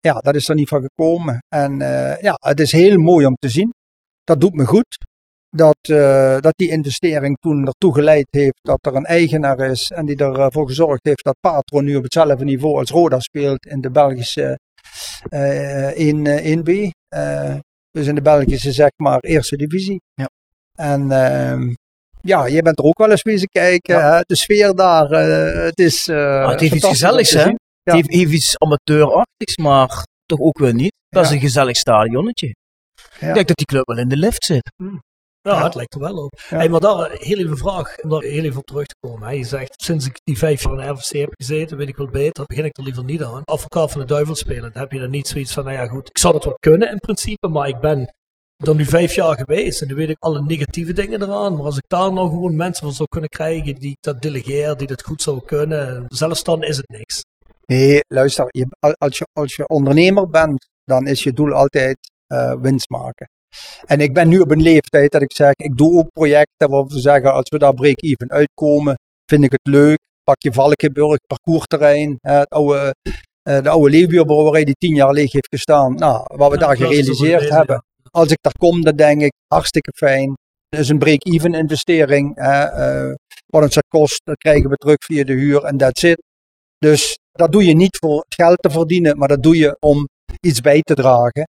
ja, 0.00 0.18
dat 0.18 0.34
is 0.34 0.48
er 0.48 0.54
niet 0.54 0.68
van 0.68 0.82
gekomen. 0.82 1.44
En 1.48 1.78
ja, 2.20 2.36
het 2.40 2.60
is 2.60 2.72
heel 2.72 2.98
mooi 2.98 3.26
om 3.26 3.34
te 3.34 3.48
zien. 3.48 3.72
Dat 4.24 4.40
doet 4.40 4.54
me 4.54 4.66
goed 4.66 4.98
dat, 5.56 5.78
dat 6.42 6.52
die 6.56 6.70
investering 6.70 7.36
toen 7.38 7.66
ertoe 7.66 7.94
geleid 7.94 8.26
heeft 8.30 8.58
dat 8.62 8.86
er 8.86 8.94
een 8.94 9.04
eigenaar 9.04 9.58
is 9.58 9.90
en 9.90 10.06
die 10.06 10.16
ervoor 10.16 10.66
gezorgd 10.66 11.04
heeft 11.04 11.24
dat 11.24 11.36
Patron 11.40 11.84
nu 11.84 11.96
op 11.96 12.02
hetzelfde 12.02 12.44
niveau 12.44 12.78
als 12.78 12.90
Roda 12.90 13.20
speelt 13.20 13.66
in 13.66 13.80
de 13.80 13.90
Belgische 13.90 14.58
1, 15.28 16.62
1B. 16.64 16.70
Uh, 17.14 17.56
dus 17.90 18.06
in 18.06 18.14
de 18.14 18.22
Belgische 18.22 18.72
zeg 18.72 18.90
maar 18.96 19.20
eerste 19.20 19.56
divisie. 19.56 20.00
Ja. 20.14 20.28
En 20.78 21.02
uh, 21.02 21.74
ja, 22.20 22.46
je 22.46 22.62
bent 22.62 22.78
er 22.78 22.84
ook 22.84 22.98
wel 22.98 23.10
eens 23.10 23.22
bezig 23.22 23.48
kijken. 23.48 23.96
Ja. 23.96 24.14
Hè? 24.14 24.20
De 24.20 24.36
sfeer 24.36 24.74
daar, 24.74 25.10
uh, 25.12 25.64
het 25.64 25.78
is. 25.78 26.06
Uh, 26.06 26.48
het 26.48 26.60
heeft 26.60 26.74
iets 26.74 26.86
gezelligs, 26.86 27.32
hè? 27.32 27.44
Ja. 27.44 27.56
Het 27.82 27.94
heeft, 27.94 28.12
heeft 28.12 28.32
iets 28.32 28.58
amateurachtigs, 28.58 29.56
maar 29.56 30.06
toch 30.26 30.40
ook 30.40 30.58
weer 30.58 30.74
niet. 30.74 30.92
Dat 31.08 31.24
is 31.24 31.30
een 31.30 31.40
gezellig 31.40 31.76
stadionnetje. 31.76 32.54
Ik 33.20 33.34
denk 33.34 33.48
dat 33.48 33.56
die 33.56 33.66
club 33.66 33.86
wel 33.86 33.98
in 33.98 34.08
de 34.08 34.16
lift 34.16 34.44
zit. 34.44 34.72
Hmm. 34.76 35.00
Ja, 35.40 35.64
het 35.64 35.74
lijkt 35.74 35.94
er 35.94 36.00
wel 36.00 36.16
op. 36.16 36.40
Ja. 36.48 36.56
Hey, 36.56 36.68
maar 36.68 36.80
daar, 36.80 37.10
heel 37.10 37.38
even 37.38 37.56
vraag, 37.56 37.98
om 38.02 38.10
daar 38.10 38.22
heel 38.22 38.44
even 38.44 38.58
op 38.58 38.66
terug 38.66 38.86
te 38.86 38.94
komen. 39.00 39.36
Je 39.36 39.44
zegt, 39.44 39.82
sinds 39.82 40.06
ik 40.06 40.20
die 40.24 40.38
vijf 40.38 40.62
jaar 40.62 40.72
in 40.72 40.78
de 40.78 40.88
RVC 40.88 41.20
heb 41.20 41.32
gezeten, 41.36 41.76
weet 41.76 41.88
ik 41.88 41.96
wel 41.96 42.08
beter, 42.08 42.44
begin 42.46 42.64
ik 42.64 42.76
er 42.76 42.82
liever 42.82 43.04
niet 43.04 43.22
aan. 43.22 43.42
Advocaat 43.44 43.90
van 43.90 44.00
de 44.00 44.06
duivel 44.06 44.34
spelen, 44.34 44.72
dan 44.72 44.82
heb 44.82 44.92
je 44.92 44.98
dan 44.98 45.10
niet 45.10 45.28
zoiets 45.28 45.52
van, 45.52 45.64
nou 45.64 45.76
ja 45.76 45.86
goed, 45.86 46.08
ik 46.08 46.18
zou 46.18 46.34
het 46.34 46.44
wel 46.44 46.58
kunnen 46.58 46.90
in 46.90 46.98
principe, 46.98 47.48
maar 47.48 47.68
ik 47.68 47.80
ben 47.80 48.14
dan 48.64 48.76
nu 48.76 48.84
vijf 48.84 49.14
jaar 49.14 49.36
geweest 49.36 49.80
en 49.80 49.88
nu 49.88 49.94
weet 49.94 50.08
ik 50.08 50.16
alle 50.18 50.42
negatieve 50.42 50.92
dingen 50.92 51.22
eraan. 51.22 51.56
Maar 51.56 51.64
als 51.64 51.76
ik 51.76 51.84
daar 51.86 52.12
nou 52.12 52.28
gewoon 52.28 52.56
mensen 52.56 52.84
van 52.84 52.94
zou 52.94 53.08
kunnen 53.08 53.30
krijgen 53.30 53.74
die 53.74 53.96
dat 54.00 54.22
delegeren, 54.22 54.78
die 54.78 54.86
dat 54.86 55.02
goed 55.02 55.22
zouden 55.22 55.46
kunnen, 55.46 56.04
zelfs 56.08 56.44
dan 56.44 56.62
is 56.62 56.76
het 56.76 56.88
niks. 56.88 57.22
Nee, 57.66 58.00
luister, 58.08 58.46
je, 58.48 58.66
als, 58.98 59.18
je, 59.18 59.26
als 59.32 59.56
je 59.56 59.66
ondernemer 59.68 60.28
bent, 60.28 60.68
dan 60.84 61.06
is 61.06 61.22
je 61.22 61.32
doel 61.32 61.52
altijd 61.52 61.98
eh, 62.26 62.54
winst 62.60 62.90
maken. 62.90 63.28
En 63.84 64.00
ik 64.00 64.14
ben 64.14 64.28
nu 64.28 64.38
op 64.38 64.50
een 64.50 64.62
leeftijd 64.62 65.12
dat 65.12 65.22
ik 65.22 65.32
zeg, 65.32 65.52
ik 65.52 65.76
doe 65.76 65.98
ook 65.98 66.12
projecten 66.12 66.68
waarvan 66.68 66.88
we 66.88 67.00
zeggen, 67.00 67.32
als 67.32 67.48
we 67.48 67.58
daar 67.58 67.74
break-even 67.74 68.30
uitkomen, 68.30 68.98
vind 69.26 69.44
ik 69.44 69.52
het 69.52 69.74
leuk. 69.74 69.98
Pak 70.24 70.42
je 70.42 70.52
Valkenburg, 70.52 71.18
parcoursterrein, 71.26 72.16
het 72.20 72.48
oude, 72.48 72.94
eh, 73.42 73.62
de 73.62 73.68
oude 73.68 73.90
Leeuwbierbrouwerij 73.90 74.64
die 74.64 74.74
tien 74.78 74.94
jaar 74.94 75.12
leeg 75.12 75.32
heeft 75.32 75.48
gestaan. 75.48 75.94
Nou, 75.94 76.24
wat 76.36 76.50
we 76.50 76.58
Ja, 76.58 76.66
daar 76.66 76.76
gerealiseerd 76.76 77.48
hebben. 77.48 77.84
Als 78.16 78.30
ik 78.30 78.38
daar 78.40 78.58
kom, 78.58 78.82
dan 78.82 78.96
denk 78.96 79.20
ik, 79.20 79.32
hartstikke 79.46 79.92
fijn. 79.96 80.36
Het 80.68 80.80
is 80.80 80.88
een 80.88 80.98
break-even 80.98 81.54
investering. 81.54 82.36
Eh, 82.36 83.12
wat 83.46 83.72
dat 83.72 83.84
kost, 83.88 84.20
dat 84.24 84.36
krijgen 84.36 84.70
we 84.70 84.76
terug 84.76 84.96
via 85.04 85.24
de 85.24 85.32
huur 85.32 85.64
en 85.64 85.76
that's 85.76 86.02
it. 86.02 86.22
Dus 86.78 87.18
dat 87.32 87.52
doe 87.52 87.64
je 87.64 87.74
niet 87.74 87.96
voor 88.00 88.16
het 88.16 88.34
geld 88.34 88.62
te 88.62 88.70
verdienen, 88.70 89.18
maar 89.18 89.28
dat 89.28 89.42
doe 89.42 89.56
je 89.56 89.76
om 89.80 90.08
iets 90.40 90.60
bij 90.60 90.80
te 90.80 90.94
dragen. 90.94 91.48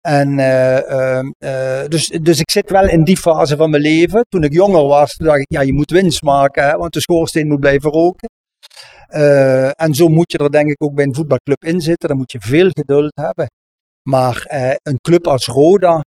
En 0.00 0.38
eh, 0.38 0.90
ehm, 0.90 1.30
eh, 1.38 1.88
dus, 1.88 2.08
dus 2.08 2.40
ik 2.40 2.50
zit 2.50 2.70
wel 2.70 2.88
in 2.88 3.04
die 3.04 3.16
fase 3.16 3.56
van 3.56 3.70
mijn 3.70 3.82
leven. 3.82 4.24
Toen 4.28 4.42
ik 4.42 4.52
jonger 4.52 4.86
was, 4.86 5.14
dacht 5.16 5.38
ik, 5.38 5.52
ja, 5.52 5.60
je 5.60 5.72
moet 5.72 5.90
winst 5.90 6.22
maken, 6.22 6.64
hè, 6.64 6.76
want 6.76 6.92
de 6.92 7.00
schoorsteen 7.00 7.48
moet 7.48 7.60
blijven 7.60 7.90
roken. 7.90 8.28
En 9.76 9.94
zo 9.94 10.08
moet 10.08 10.32
je 10.32 10.38
er 10.38 10.50
denk 10.50 10.70
ik 10.70 10.82
ook 10.82 10.94
bij 10.94 11.04
een 11.04 11.14
voetbalclub 11.14 11.64
in 11.64 11.80
zitten. 11.80 12.08
Dan 12.08 12.18
moet 12.18 12.32
je 12.32 12.40
veel 12.40 12.68
geduld 12.70 13.12
hebben. 13.14 13.46
Maar 14.08 14.42
eh, 14.42 14.74
een 14.82 14.98
club 15.00 15.26
als 15.26 15.46
Roda, 15.46 16.04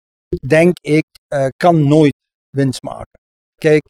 denk 0.46 0.78
ik, 0.80 1.04
eh, 1.28 1.46
kan 1.56 1.88
nooit 1.88 2.14
winst 2.50 2.82
maken. 2.82 3.20
Kijk, 3.54 3.82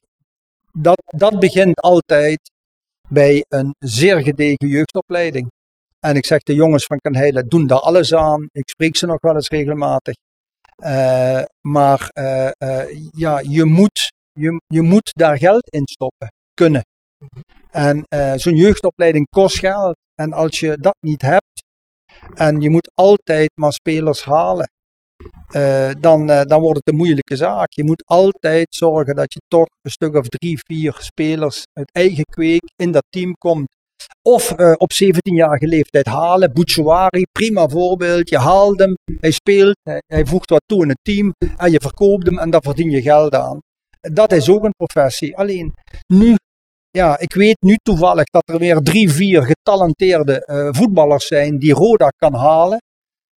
dat, 0.72 1.02
dat 1.06 1.38
begint 1.38 1.80
altijd 1.80 2.50
bij 3.08 3.44
een 3.48 3.74
zeer 3.78 4.22
gedegen 4.22 4.68
jeugdopleiding. 4.68 5.50
En 6.00 6.16
ik 6.16 6.26
zeg 6.26 6.42
de 6.42 6.54
jongens 6.54 6.84
van 6.84 6.98
Kanheile 6.98 7.46
doen 7.46 7.66
daar 7.66 7.80
alles 7.80 8.14
aan. 8.14 8.46
Ik 8.52 8.68
spreek 8.68 8.96
ze 8.96 9.06
nog 9.06 9.20
wel 9.20 9.34
eens 9.34 9.48
regelmatig. 9.48 10.14
Eh, 10.76 11.42
maar 11.60 12.10
ja, 13.16 13.38
je 13.38 13.64
moet, 13.64 14.12
je, 14.32 14.60
je 14.66 14.82
moet 14.82 15.10
daar 15.14 15.38
geld 15.38 15.68
in 15.68 15.86
stoppen 15.86 16.32
kunnen. 16.54 16.82
En 17.70 18.04
zo'n 18.40 18.56
jeugdopleiding 18.56 19.26
kost 19.28 19.58
geld. 19.58 19.96
En 20.14 20.32
als 20.32 20.60
je 20.60 20.76
dat 20.80 20.96
niet 21.00 21.22
hebt, 21.22 21.51
en 22.34 22.60
je 22.60 22.70
moet 22.70 22.90
altijd 22.94 23.50
maar 23.54 23.72
spelers 23.72 24.24
halen, 24.24 24.70
eh, 25.52 25.90
dan, 26.00 26.30
eh, 26.30 26.42
dan 26.42 26.60
wordt 26.60 26.78
het 26.78 26.88
een 26.88 26.96
moeilijke 26.96 27.36
zaak. 27.36 27.72
Je 27.72 27.84
moet 27.84 28.02
altijd 28.06 28.66
zorgen 28.74 29.14
dat 29.14 29.32
je 29.32 29.40
toch 29.48 29.66
een 29.82 29.90
stuk 29.90 30.14
of 30.14 30.28
drie, 30.28 30.58
vier 30.66 30.96
spelers 30.98 31.64
uit 31.72 31.90
eigen 31.92 32.24
kweek 32.24 32.72
in 32.76 32.92
dat 32.92 33.04
team 33.08 33.32
komt. 33.38 33.66
Of 34.22 34.50
eh, 34.50 34.72
op 34.76 34.92
17-jarige 34.92 35.66
leeftijd 35.66 36.06
halen. 36.06 36.52
Bouchouari, 36.52 37.24
prima 37.32 37.68
voorbeeld. 37.68 38.28
Je 38.28 38.38
haalt 38.38 38.78
hem, 38.78 38.94
hij 39.20 39.30
speelt, 39.30 39.76
hij, 39.82 40.02
hij 40.06 40.26
voegt 40.26 40.50
wat 40.50 40.62
toe 40.66 40.82
in 40.82 40.88
het 40.88 40.98
team 41.02 41.34
en 41.56 41.70
je 41.70 41.80
verkoopt 41.80 42.26
hem 42.26 42.38
en 42.38 42.50
daar 42.50 42.62
verdien 42.62 42.90
je 42.90 43.02
geld 43.02 43.34
aan. 43.34 43.58
Dat 44.00 44.32
is 44.32 44.48
ook 44.48 44.64
een 44.64 44.74
professie. 44.76 45.36
Alleen 45.36 45.72
nu, 46.06 46.36
ja, 46.92 47.18
ik 47.18 47.34
weet 47.34 47.60
nu 47.60 47.76
toevallig 47.82 48.24
dat 48.24 48.48
er 48.48 48.58
weer 48.58 48.78
drie, 48.80 49.10
vier 49.10 49.42
getalenteerde 49.42 50.44
eh, 50.44 50.68
voetballers 50.70 51.26
zijn 51.26 51.58
die 51.58 51.72
Roda 51.72 52.08
kan 52.08 52.34
halen. 52.34 52.78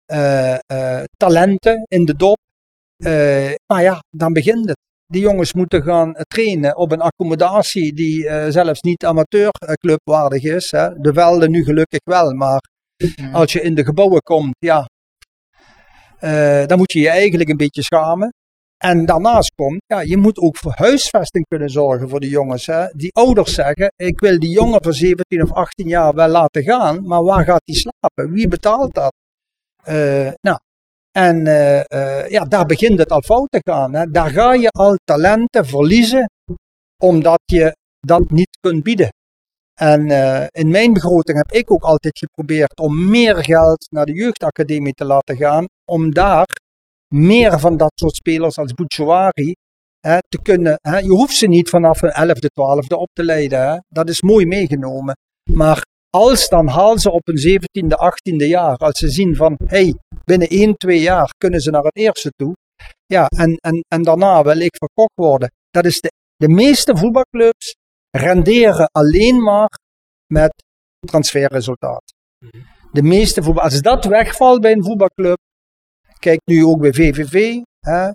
Eh, 0.06 0.54
eh, 0.54 1.04
talenten 1.18 1.84
in 1.88 2.06
de 2.06 2.16
dop. 2.16 2.38
Maar 3.74 3.82
ja, 3.82 4.04
dan 4.10 4.34
begint 4.34 4.70
het. 4.70 4.78
Die 5.08 5.22
jongens 5.22 5.54
moeten 5.54 5.84
gaan 5.84 6.14
trainen 6.14 6.78
op 6.78 6.92
een 6.92 7.02
accommodatie 7.02 7.94
die 7.94 8.52
zelfs 8.52 8.82
niet 8.82 9.06
amateurclubwaardig 9.06 10.44
is. 10.44 10.72
Hè. 10.72 10.90
De 10.90 11.14
velden 11.14 11.52
nu 11.52 11.64
gelukkig 11.64 12.00
wel, 12.04 12.34
maar 12.34 12.62
als 13.32 13.54
je 13.54 13.62
in 13.62 13.76
de 13.76 13.84
gebouwen 13.84 14.22
komt, 14.22 14.56
ja, 14.60 14.88
dan 16.66 16.78
moet 16.78 16.92
je 16.92 17.00
je 17.00 17.10
eigenlijk 17.10 17.50
een 17.50 17.58
beetje 17.58 17.84
schamen. 17.84 18.30
En 18.78 19.06
daarnaast 19.06 19.52
komt, 19.56 19.82
ja, 19.86 20.02
je 20.02 20.18
moet 20.18 20.38
ook 20.38 20.58
voor 20.58 20.74
huisvesting 20.76 21.46
kunnen 21.48 21.70
zorgen 21.70 22.10
voor 22.10 22.20
de 22.20 22.30
jongens. 22.30 22.66
Hè. 22.66 22.86
Die 22.92 23.14
ouders 23.14 23.54
zeggen, 23.54 23.92
ik 23.96 24.20
wil 24.20 24.40
die 24.40 24.50
jongen 24.50 24.84
van 24.84 24.94
17 24.94 25.42
of 25.42 25.52
18 25.52 25.88
jaar 25.88 26.14
wel 26.14 26.28
laten 26.28 26.64
gaan, 26.64 27.08
maar 27.08 27.24
waar 27.24 27.44
gaat 27.44 27.62
hij 27.64 27.76
slapen? 27.76 28.32
Wie 28.32 28.48
betaalt 28.48 28.94
dat? 28.94 29.14
Eh, 29.84 30.32
nou, 30.42 30.58
en 31.12 31.48
eh, 31.48 31.80
eh, 31.80 32.30
ja, 32.30 32.46
daar 32.46 32.66
begint 32.66 33.00
het 33.00 33.12
al 33.12 33.22
fout 33.22 33.52
te 33.52 33.60
gaan. 33.64 33.94
Hè. 33.94 34.06
Daar 34.06 34.30
ga 34.30 34.54
je 34.54 34.70
al 34.70 34.96
talenten 35.04 35.66
verliezen, 35.66 36.30
omdat 37.04 37.42
je 37.46 37.76
dat 38.00 38.30
niet 38.30 38.58
kunt 38.60 38.84
bieden. 38.84 39.10
En 39.80 40.10
in 40.52 40.70
mijn 40.70 40.94
begroting 40.94 41.38
heb 41.38 41.52
ik 41.52 41.72
ook 41.72 41.84
altijd 41.84 42.18
geprobeerd 42.18 42.80
om 42.80 43.10
meer 43.10 43.44
geld 43.44 43.88
naar 43.92 44.06
de 44.06 44.14
jeugdacademie 44.14 44.94
te 44.94 45.06
laten 45.06 45.36
gaan, 45.36 45.66
om 45.86 46.14
daar 46.14 46.46
meer 47.16 47.60
van 47.60 47.78
dat 47.78 47.92
soort 47.96 48.16
spelers 48.16 48.58
als 48.58 48.74
Bouchouari 48.74 49.56
hè, 50.00 50.18
te 50.28 50.42
kunnen. 50.42 50.78
Hè. 50.82 50.98
Je 50.98 51.10
hoeft 51.10 51.36
ze 51.36 51.48
niet 51.48 51.70
vanaf 51.70 52.02
een 52.02 52.36
11e, 52.36 52.48
12e 52.86 52.98
op 52.98 53.10
te 53.14 53.24
leiden. 53.24 53.68
Hè. 53.68 53.78
Dat 53.88 54.10
is 54.10 54.22
mooi 54.22 54.46
meegenomen. 54.46 55.16
Maar 55.52 55.86
als 56.10 56.50
dan 56.50 56.68
haal 56.68 57.00
ze 57.00 57.12
op 57.12 57.28
een 57.28 57.60
17e, 57.60 57.88
18e 57.88 58.48
jaar, 58.48 58.76
als 58.76 59.00
ze 59.00 59.10
zien 59.10 59.36
van 59.36 59.58
hey, 59.66 59.96
binnen 60.24 60.48
1, 60.48 60.76
2 60.76 61.00
jaar 61.00 61.34
kunnen 61.38 61.60
ze 61.60 61.72
naar 61.72 61.84
het 61.84 61.96
eerste 61.98 62.30
toe. 62.30 62.54
Ja, 63.06 63.28
en, 63.28 63.56
en, 63.56 63.86
en 63.88 64.04
daarna 64.04 64.44
wil 64.44 64.60
ik 64.60 64.76
verkocht 64.78 65.16
worden. 65.16 65.52
Dat 65.70 65.86
is 65.86 66.00
de, 66.00 66.12
de 66.36 66.50
meeste 66.50 66.98
voetbalclubs 66.98 67.76
renderen 68.18 68.90
alleen 68.92 69.44
maar 69.44 69.70
met 70.34 70.64
transferresultaat. 71.08 72.14
De 72.92 73.02
meeste 73.02 73.44
voetbal, 73.44 73.64
als 73.64 73.82
dat 73.82 74.06
wegvalt 74.06 74.62
bij 74.62 74.72
een 74.72 74.84
voetbalclub, 74.84 75.38
kijk 76.20 76.40
nu 76.46 76.66
ook 76.66 76.80
bij 76.80 76.94
VVV, 76.94 77.62
hè, 77.80 78.12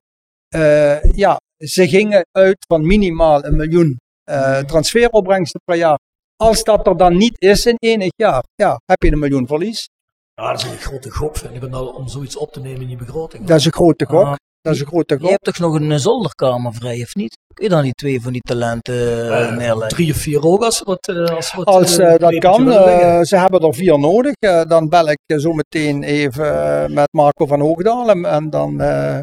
eh, 0.48 1.02
ja, 1.14 1.36
ze 1.56 1.88
gingen 1.88 2.26
uit 2.32 2.64
van 2.68 2.86
minimaal 2.86 3.44
een 3.44 3.56
miljoen 3.56 3.96
eh, 4.24 4.58
transferopbrengsten 4.58 5.60
per 5.64 5.76
jaar. 5.76 5.98
Als 6.36 6.64
dat 6.64 6.86
er 6.86 6.96
dan 6.96 7.16
niet 7.16 7.40
is 7.40 7.66
in 7.66 7.76
enig 7.78 8.10
jaar, 8.16 8.44
ja, 8.54 8.80
heb 8.84 9.02
je 9.02 9.12
een 9.12 9.18
miljoen 9.18 9.46
verlies. 9.46 9.88
Ja, 10.34 10.50
dat 10.50 10.64
is 10.64 10.70
een 10.70 10.78
grote 10.78 11.10
gok, 11.10 11.36
vind 11.36 11.54
ik, 11.54 11.64
om 11.64 11.74
om 11.74 12.08
zoiets 12.08 12.36
op 12.36 12.52
te 12.52 12.60
nemen 12.60 12.80
in 12.80 12.88
je 12.88 12.96
begroting. 12.96 13.46
Dat 13.46 13.58
is 13.58 13.64
een 13.64 13.72
grote 13.72 14.06
gok. 14.06 14.36
Dat 14.62 14.74
is 14.74 14.80
een 14.80 14.86
grote 14.86 15.16
Je 15.20 15.28
hebt 15.28 15.44
toch 15.44 15.58
nog 15.58 15.74
een 15.74 15.92
eh, 15.92 15.98
zolderkamer 15.98 16.74
vrij, 16.74 17.00
of 17.02 17.14
niet? 17.14 17.36
Kun 17.54 17.64
je 17.64 17.70
dan 17.70 17.82
die 17.82 17.92
twee 17.92 18.20
van 18.20 18.32
die 18.32 18.40
talenten 18.40 18.94
eh, 18.94 19.42
Eh, 19.48 19.56
neerleggen? 19.56 19.88
Drie 19.88 20.12
of 20.12 20.16
vier 20.18 20.42
ook 20.42 20.62
als 20.62 20.80
wat. 20.82 21.08
eh, 21.08 21.24
als 21.24 21.52
wat 21.52 21.66
Als 21.66 21.98
eh, 21.98 22.12
eh, 22.14 22.18
dat 22.20 22.38
kan, 22.38 22.72
eh, 22.72 23.20
ze 23.22 23.36
hebben 23.36 23.60
er 23.60 23.74
vier 23.74 23.98
nodig, 23.98 24.32
eh, 24.38 24.62
dan 24.64 24.88
bel 24.88 25.08
ik 25.08 25.18
eh, 25.26 25.38
zo 25.38 25.52
meteen 25.52 26.02
even 26.02 26.62
eh, 26.82 26.88
met 26.94 27.08
Marco 27.12 27.46
van 27.46 27.60
Hoogdalem 27.60 28.24
en 28.24 28.50
dan, 28.50 28.80
eh, 28.80 29.18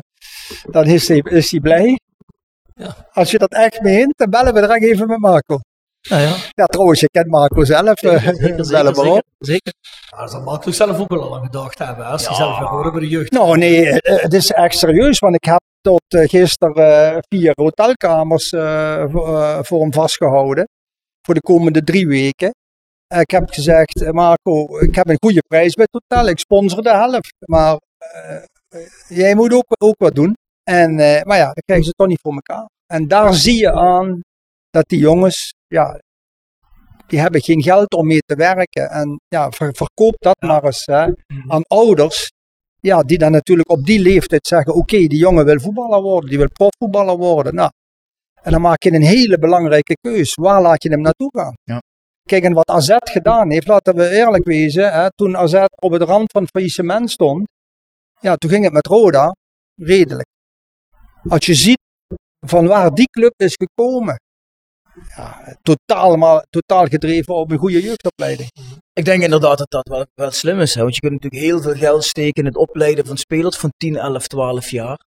dan 0.72 0.86
is 0.86 1.08
hij 1.08 1.18
is 1.18 1.52
hij 1.52 1.60
blij. 1.60 2.00
Ja. 2.76 2.96
Als 3.12 3.32
je 3.32 3.38
dat 3.38 3.52
echt 3.52 3.82
meent, 3.82 4.18
dan 4.18 4.30
bellen 4.30 4.54
we 4.54 4.62
direct 4.62 4.84
even 4.84 5.08
met 5.08 5.20
Marco. 5.20 5.60
Nou 6.10 6.22
ja, 6.22 6.36
Ja, 6.54 6.66
trouwens, 6.66 7.00
je 7.00 7.10
kent 7.10 7.28
Marco 7.28 7.64
zelf. 7.64 8.02
eh, 8.02 8.12
zeker, 8.12 8.36
zeker, 8.36 8.56
bel 8.56 8.66
zeker, 8.66 8.96
zeker, 8.96 9.12
op. 9.12 9.24
zeker. 9.38 9.74
Ja, 10.12 10.18
dat 10.18 10.32
zal 10.32 10.42
Mark 10.42 10.64
zelf 10.74 11.00
ook 11.00 11.10
wel 11.10 11.22
al 11.22 11.36
aan 11.38 11.44
gedacht 11.44 11.78
hebben. 11.80 12.06
Als 12.06 12.28
hij 12.28 12.36
zelf 12.36 12.58
hoorde 12.58 12.92
bij 12.92 13.00
de 13.00 13.08
jeugd. 13.08 13.32
Nou, 13.32 13.58
nee, 13.58 13.90
eh, 14.02 14.22
het 14.24 14.34
is 14.34 14.52
echt 14.52 14.78
serieus, 14.78 15.20
want 15.20 15.36
ik 15.36 15.44
heb 15.44 15.60
tot 15.82 16.04
eh, 16.08 16.28
gisteren 16.28 16.76
eh, 17.12 17.18
vier 17.30 17.52
hotelkamers 17.56 18.50
eh, 18.50 19.04
voor, 19.08 19.38
eh, 19.42 19.60
hem 19.82 19.94
vastgehouden. 19.94 20.68
Voor 21.22 21.34
de 21.34 21.42
komende 21.42 21.84
drie 21.84 22.08
weken. 22.08 22.52
Eh, 23.08 23.20
ik 23.20 23.32
heb 23.32 23.50
gezegd, 23.50 24.02
eh, 24.02 24.10
Marco, 24.12 24.80
ik 24.80 24.96
heb 24.96 25.10
een 25.10 25.18
goede 25.24 25.42
prijs 25.48 25.74
bij 25.74 25.86
het 25.92 26.02
hotel, 26.08 26.28
ik 26.30 26.40
sponsor 26.40 26.82
de 26.84 26.90
helft. 26.96 27.34
Maar 27.46 27.78
eh, 27.98 28.36
eh, 28.36 28.82
jij 29.08 29.36
moet 29.36 29.54
ook, 29.54 29.66
ook 29.84 29.96
wat 29.98 30.16
doen. 30.16 30.34
En, 30.64 31.00
eh, 31.00 31.24
maar 31.24 31.38
ja, 31.38 31.46
dan 31.46 31.64
krijgen 31.66 31.86
ze 31.86 31.92
toch 31.92 32.08
niet 32.08 32.20
voor 32.22 32.34
elkaar. 32.34 32.66
En 32.94 33.08
daar 33.08 33.34
zie 33.34 33.60
je 33.60 33.72
aan 33.72 34.20
dat 34.70 34.88
die 34.90 35.00
jongens, 35.00 35.54
ja, 35.68 36.00
die 37.08 37.20
hebben 37.20 37.42
geen 37.42 37.62
geld 37.62 37.94
om 37.94 38.08
mee 38.08 38.20
te 38.20 38.36
werken. 38.36 38.90
En 38.90 39.20
ja, 39.28 39.52
ver- 39.52 39.76
verkoop 39.76 40.16
dat 40.18 40.42
maar 40.42 40.64
eens 40.64 40.86
hè, 40.86 41.12
aan 41.48 41.64
ouders 41.68 42.30
ja, 42.80 43.04
die 43.04 43.18
dan 43.18 43.32
natuurlijk 43.32 43.70
op 43.70 43.86
die 43.86 44.00
leeftijd 44.00 44.48
zeggen: 44.48 44.74
Oké, 44.74 44.98
die 44.98 45.18
jongen 45.18 45.46
wil 45.46 45.60
voetballer 45.60 46.02
worden, 46.02 46.30
die 46.30 46.38
wil 46.38 46.52
profvoetballer 46.52 47.18
worden. 47.18 47.56
Nou, 47.56 47.70
en 48.42 48.52
dan 48.52 48.62
maak 48.62 48.84
je 48.84 48.94
een 48.94 49.02
hele 49.04 49.40
belangrijke 49.40 49.98
keus. 50.02 50.34
Waar 50.34 50.62
laat 50.62 50.84
je 50.84 50.90
hem 50.90 51.02
naartoe 51.02 51.30
gaan? 51.32 51.54
Ja. 51.64 51.82
Kijk, 52.24 52.44
en 52.44 52.54
wat 52.54 52.70
AZ 52.70 52.96
gedaan 53.00 53.52
heeft, 53.52 53.68
laten 53.68 53.96
we 53.96 54.10
eerlijk 54.10 54.44
wezen, 54.44 54.92
hè, 54.94 55.08
toen 55.12 55.38
AZ 55.38 55.64
op 55.82 55.92
het 55.92 56.02
rand 56.02 56.32
van 56.32 56.48
faillissement 56.48 57.12
stond, 57.12 57.48
ja, 58.20 58.36
toen 58.36 58.50
ging 58.50 58.64
het 58.64 58.74
met 58.74 58.86
Roda 58.86 59.36
redelijk. 59.82 60.28
Als 61.28 61.46
je 61.46 61.54
ziet 61.54 61.80
van 62.46 62.68
waar 62.68 62.94
die 62.94 63.10
club 63.10 63.34
is 63.38 63.54
gekomen, 63.56 64.16
ja, 65.16 65.58
totaal, 65.62 66.44
totaal 66.50 66.86
gedreven 66.86 67.36
op 67.36 67.52
een 67.52 67.58
goede 67.58 67.82
jeugdopleiding. 67.82 68.50
Ik 68.94 69.06
denk 69.06 69.24
inderdaad 69.24 69.58
dat 69.58 69.70
dat 69.70 69.88
wel, 69.88 70.06
wel 70.16 70.32
slim 70.32 70.60
is. 70.60 70.74
Hè? 70.74 70.82
Want 70.82 70.96
je 70.96 71.02
kunt 71.02 71.14
natuurlijk 71.14 71.44
heel 71.44 71.62
veel 71.62 71.76
geld 71.76 72.04
steken 72.04 72.44
in 72.44 72.46
het 72.46 72.58
opleiden 72.58 73.06
van 73.06 73.18
spelers 73.18 73.58
van 73.58 73.74
10, 73.78 73.96
11, 73.96 74.28
12 74.28 74.70
jaar. 74.70 75.00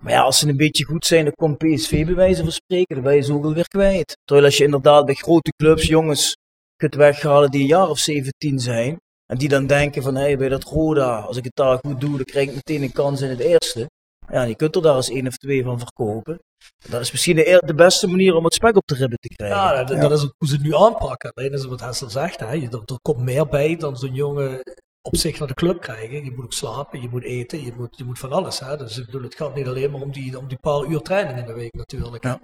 Maar 0.00 0.12
ja, 0.12 0.22
als 0.22 0.38
ze 0.38 0.48
een 0.48 0.56
beetje 0.56 0.84
goed 0.84 1.06
zijn, 1.06 1.24
dan 1.24 1.34
komt 1.34 1.58
PSV 1.58 2.04
bij 2.04 2.14
wijze 2.14 2.42
van 2.42 2.52
spreken. 2.52 2.94
Dan 2.94 3.04
ben 3.04 3.14
je 3.14 3.22
zoveel 3.22 3.54
weer 3.54 3.68
kwijt. 3.68 4.16
Terwijl 4.24 4.46
als 4.46 4.56
je 4.56 4.64
inderdaad 4.64 5.04
bij 5.04 5.14
grote 5.14 5.52
clubs 5.56 5.86
jongens 5.86 6.36
kunt 6.76 6.94
weghalen 6.94 7.50
die 7.50 7.60
een 7.60 7.66
jaar 7.66 7.88
of 7.88 7.98
17 7.98 8.58
zijn. 8.58 8.96
En 9.26 9.38
die 9.38 9.48
dan 9.48 9.66
denken 9.66 10.02
van, 10.02 10.14
hé, 10.14 10.22
hey, 10.22 10.36
bij 10.36 10.48
dat 10.48 10.64
Roda, 10.64 11.18
als 11.18 11.36
ik 11.36 11.44
het 11.44 11.56
daar 11.56 11.78
goed 11.78 12.00
doe, 12.00 12.16
dan 12.16 12.24
krijg 12.24 12.48
ik 12.48 12.54
meteen 12.54 12.82
een 12.82 12.92
kans 12.92 13.20
in 13.20 13.28
het 13.28 13.40
eerste. 13.40 13.90
Ja, 14.32 14.42
je 14.42 14.54
kunt 14.54 14.76
er 14.76 14.82
daar 14.82 14.96
eens 14.96 15.10
één 15.10 15.26
of 15.26 15.36
twee 15.36 15.62
van 15.62 15.78
verkopen. 15.78 16.38
Dat 16.88 17.00
is 17.00 17.12
misschien 17.12 17.36
de, 17.36 17.62
de, 17.66 17.74
beste 17.74 18.06
manier 18.06 18.34
om 18.34 18.44
het 18.44 18.54
spek 18.54 18.76
op 18.76 18.86
de 18.86 18.94
ribben 18.94 19.18
te 19.18 19.28
krijgen. 19.28 19.56
Ja, 19.56 19.84
dat, 19.84 20.00
dat 20.00 20.12
is 20.12 20.24
ook 20.24 20.34
hoe 20.38 20.48
ze 20.48 20.54
het 20.54 20.64
nu 20.64 20.74
aanpakken. 20.74 21.32
Alleen 21.34 21.52
is 21.52 21.64
wat 21.64 21.80
Hessel 21.80 22.10
zegt, 22.10 22.40
hè. 22.40 22.52
Je, 22.52 22.68
er, 22.68 22.82
er 22.84 22.98
komt 23.02 23.20
meer 23.20 23.46
bij 23.46 23.76
dan 23.76 23.96
zo'n 23.96 24.14
jongen 24.14 24.62
op 25.02 25.16
zich 25.16 25.38
naar 25.38 25.48
de 25.48 25.54
club 25.54 25.80
krijgen. 25.80 26.24
Je 26.24 26.32
moet 26.34 26.44
ook 26.44 26.52
slapen, 26.52 27.00
je 27.00 27.08
moet 27.08 27.24
eten, 27.24 27.64
je 27.64 27.72
moet, 27.76 27.96
je 27.96 28.04
moet 28.04 28.18
van 28.18 28.32
alles. 28.32 28.60
Hè. 28.60 28.76
Dus 28.76 28.98
ik 28.98 29.06
bedoel, 29.06 29.22
het 29.22 29.34
gaat 29.34 29.54
niet 29.54 29.66
alleen 29.66 29.90
maar 29.90 30.00
om 30.00 30.12
die, 30.12 30.38
om 30.38 30.48
die 30.48 30.58
paar 30.58 30.84
uur 30.84 31.00
training 31.00 31.38
in 31.38 31.46
de 31.46 31.52
week 31.52 31.74
natuurlijk. 31.74 32.24
Ja. 32.24 32.40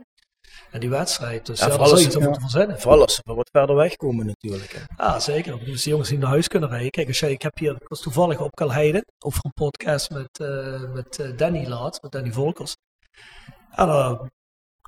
En 0.71 0.81
die 0.81 0.89
wedstrijd. 0.89 1.47
Dus 1.47 1.61
ja, 1.61 1.67
ja, 1.67 1.77
daar 1.77 2.01
iets 2.01 2.17
over 2.17 2.33
te 2.33 2.41
verzinnen. 2.41 2.81
Vooral 2.81 3.01
als 3.01 3.15
ze 3.15 3.21
wat 3.25 3.49
verder 3.53 3.77
wegkomen 3.77 4.27
natuurlijk. 4.27 4.73
Hè. 4.73 5.05
Ja, 5.05 5.21
zeker. 5.21 5.65
Dus 5.65 5.83
die 5.83 5.91
jongens 5.91 6.09
die 6.09 6.19
naar 6.19 6.29
huis 6.29 6.49
kunnen 6.49 6.69
rijden. 6.69 6.91
Kijk, 6.91 7.09
als 7.09 7.19
jij, 7.19 7.31
ik 7.31 7.43
heb 7.43 7.59
hier, 7.59 7.73
ik 7.73 7.89
was 7.89 8.01
toevallig 8.01 8.41
op 8.41 8.55
Kalheide 8.55 9.05
over 9.19 9.41
een 9.45 9.53
podcast 9.53 10.11
met, 10.11 10.39
uh, 10.43 10.93
met 10.95 11.33
Danny 11.37 11.67
laat, 11.67 12.03
met 12.03 12.13
Danny 12.13 12.33
Volkers. 12.33 12.77
En 13.71 13.89
uh, 13.89 14.21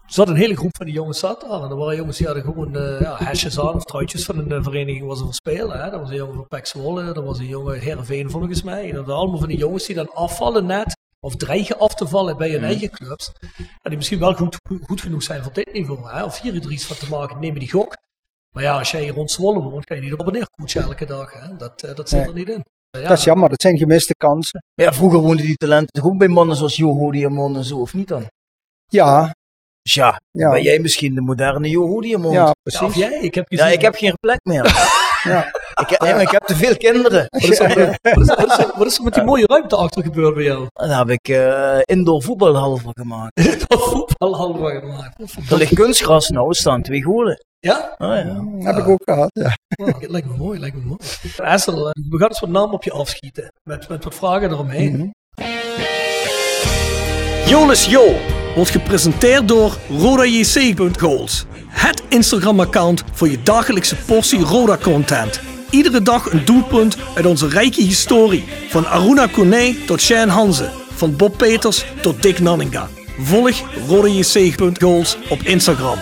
er 0.06 0.18
zat 0.18 0.28
een 0.28 0.36
hele 0.36 0.56
groep 0.56 0.76
van 0.76 0.86
die 0.86 0.94
jongens 0.94 1.18
zat 1.18 1.40
daar. 1.40 1.62
En 1.62 1.70
er 1.70 1.76
waren 1.76 1.96
jongens 1.96 2.16
die 2.16 2.26
hadden 2.26 2.44
gewoon 2.44 2.76
uh, 2.76 3.00
ja, 3.00 3.16
hesjes 3.24 3.58
aan 3.58 3.74
of 3.74 3.84
truitjes 3.84 4.24
van 4.24 4.38
een 4.38 4.52
uh, 4.52 4.62
vereniging 4.62 5.06
waar 5.06 5.16
ze 5.16 5.22
voor 5.22 5.34
spelen. 5.34 5.82
Hè. 5.82 5.90
Dat 5.90 6.00
was 6.00 6.10
een 6.10 6.16
jongen 6.16 6.34
van 6.34 6.48
Pek 6.48 6.66
Zwolle, 6.66 7.12
dat 7.12 7.24
was 7.24 7.38
een 7.38 7.46
jongen 7.46 7.80
Heerenveen 7.80 8.30
volgens 8.30 8.62
mij. 8.62 8.88
En 8.88 8.94
dat 8.94 9.04
waren 9.04 9.20
allemaal 9.20 9.38
van 9.38 9.48
die 9.48 9.58
jongens 9.58 9.86
die 9.86 9.96
dan 9.96 10.12
afvallen 10.12 10.66
net, 10.66 10.96
of 11.24 11.36
dreigen 11.36 11.78
af 11.78 11.94
te 11.94 12.08
vallen 12.08 12.36
bij 12.36 12.50
hun 12.50 12.60
mm. 12.60 12.64
eigen 12.64 12.90
clubs. 12.90 13.32
En 13.56 13.88
die 13.90 13.96
misschien 13.96 14.18
wel 14.18 14.34
goed, 14.34 14.56
goed 14.82 15.00
genoeg 15.00 15.22
zijn 15.22 15.42
voor 15.42 15.52
dit 15.52 15.72
niveau. 15.72 16.10
Hè. 16.10 16.24
Of 16.24 16.40
hier 16.40 16.54
er 16.54 16.70
iets 16.70 16.86
van 16.86 16.96
te 16.96 17.08
maken, 17.08 17.40
nemen 17.40 17.60
die 17.60 17.70
gok. 17.70 17.96
Maar 18.54 18.62
ja, 18.62 18.78
als 18.78 18.90
jij 18.90 19.08
rond 19.08 19.30
Zwolle 19.30 19.60
woont, 19.60 19.84
kan 19.84 19.96
je 19.96 20.02
niet 20.02 20.12
op 20.12 20.26
en 20.26 20.32
neer 20.32 20.48
koetsen 20.50 20.82
elke 20.82 21.06
dag. 21.06 21.32
Hè. 21.32 21.56
Dat, 21.56 21.82
uh, 21.84 21.94
dat 21.94 22.08
zit 22.08 22.18
nee. 22.18 22.28
er 22.28 22.34
niet 22.34 22.48
in. 22.48 22.64
Ja. 22.90 23.08
Dat 23.08 23.18
is 23.18 23.24
jammer, 23.24 23.48
dat 23.48 23.60
zijn 23.60 23.78
gemiste 23.78 24.14
kansen. 24.14 24.64
Ja, 24.74 24.92
vroeger 24.92 25.18
woonden 25.18 25.46
die 25.46 25.56
talenten 25.56 25.92
toch 25.92 26.10
ook 26.10 26.18
bij 26.18 26.28
mannen 26.28 26.56
zoals 26.56 26.76
Joho 26.76 27.10
Diamond 27.10 27.56
en 27.56 27.64
zo, 27.64 27.78
of 27.78 27.94
niet 27.94 28.08
dan? 28.08 28.30
Ja, 28.86 29.34
dus 29.82 29.94
ja, 29.94 30.20
ja, 30.30 30.50
ben 30.50 30.62
jij 30.62 30.78
misschien 30.78 31.14
de 31.14 31.20
moderne 31.20 31.68
Joho 31.68 32.00
Diamond? 32.00 32.34
Ja, 32.34 32.54
precies. 32.62 32.80
Ja, 32.80 32.86
of 32.86 32.94
jij? 32.94 33.20
Ik 33.20 33.34
heb, 33.34 33.44
ja, 33.48 33.66
ik 33.66 33.80
heb 33.80 33.94
geen 33.94 34.14
plek 34.20 34.40
meer. 34.42 34.64
ja. 35.22 35.50
ik, 35.80 35.88
heb, 35.88 36.00
nee, 36.00 36.12
maar 36.12 36.22
ik 36.22 36.30
heb 36.30 36.42
te 36.44 36.56
veel 36.56 36.76
kinderen. 36.76 37.26
Wat 37.28 37.42
is, 37.42 37.58
er, 37.58 37.98
wat, 38.02 38.20
is, 38.20 38.26
wat, 38.26 38.58
is, 38.58 38.66
wat 38.76 38.86
is 38.86 38.98
er 38.98 39.04
met 39.04 39.14
die 39.14 39.22
mooie 39.22 39.46
ruimte 39.46 39.76
achter 39.76 40.02
gebeurd 40.02 40.34
bij 40.34 40.44
jou? 40.44 40.66
Daar 40.72 40.98
heb 40.98 41.10
ik 41.10 41.28
uh, 41.28 41.78
indoor 41.82 42.22
voetbalhal 42.22 42.76
van 42.76 42.92
gemaakt. 42.94 43.40
indoor 43.52 43.88
voetbalhal 43.88 44.56
van 44.56 44.80
gemaakt. 44.80 45.50
Er 45.50 45.56
ligt 45.56 45.74
kunstgras 45.74 46.28
nou, 46.28 46.48
er 46.48 46.54
staan 46.54 46.82
twee 46.82 47.02
golen. 47.02 47.44
Ja? 47.58 47.94
Oh, 47.98 48.08
ja. 48.08 48.44
Heb 48.58 48.76
ik 48.76 48.88
ook 48.88 49.02
gehad, 49.04 49.30
ja. 49.32 49.56
Oh, 49.76 50.00
lijkt 50.00 50.26
me 50.26 50.36
mooi, 50.36 50.58
lijkt 50.58 50.76
me 50.76 50.82
mooi. 50.84 50.98
Essel, 51.36 51.74
we 52.08 52.18
gaan 52.18 52.28
eens 52.28 52.40
wat 52.40 52.50
naam 52.50 52.72
op 52.72 52.84
je 52.84 52.92
afschieten. 52.92 53.52
Met, 53.62 53.88
met 53.88 54.04
wat 54.04 54.14
vragen 54.14 54.50
eromheen. 54.50 54.92
Mm 54.92 54.98
-hmm. 54.98 55.12
Jolis 57.46 57.86
Jo 57.86 58.14
wordt 58.54 58.70
gepresenteerd 58.70 59.48
door 59.48 59.76
RodaJC.goals. 59.88 61.44
Het 61.68 62.02
Instagram-account 62.08 63.04
voor 63.12 63.28
je 63.28 63.42
dagelijkse 63.42 63.96
portie 63.96 64.40
Roda-content. 64.40 65.51
Iedere 65.72 66.02
dag 66.02 66.32
een 66.32 66.44
doelpunt 66.44 66.96
uit 67.14 67.26
onze 67.26 67.48
rijke 67.48 67.82
historie. 67.82 68.44
Van 68.68 68.86
Aruna 68.86 69.26
Kone 69.26 69.74
tot 69.86 70.00
Shane 70.00 70.30
Hanze. 70.30 70.70
Van 70.94 71.16
Bob 71.16 71.36
Peters 71.36 71.84
tot 72.02 72.22
Dick 72.22 72.38
Nanninga. 72.38 72.88
Volg 73.18 73.62
RodaJC.goals 73.88 75.16
op 75.28 75.42
Instagram. 75.42 75.98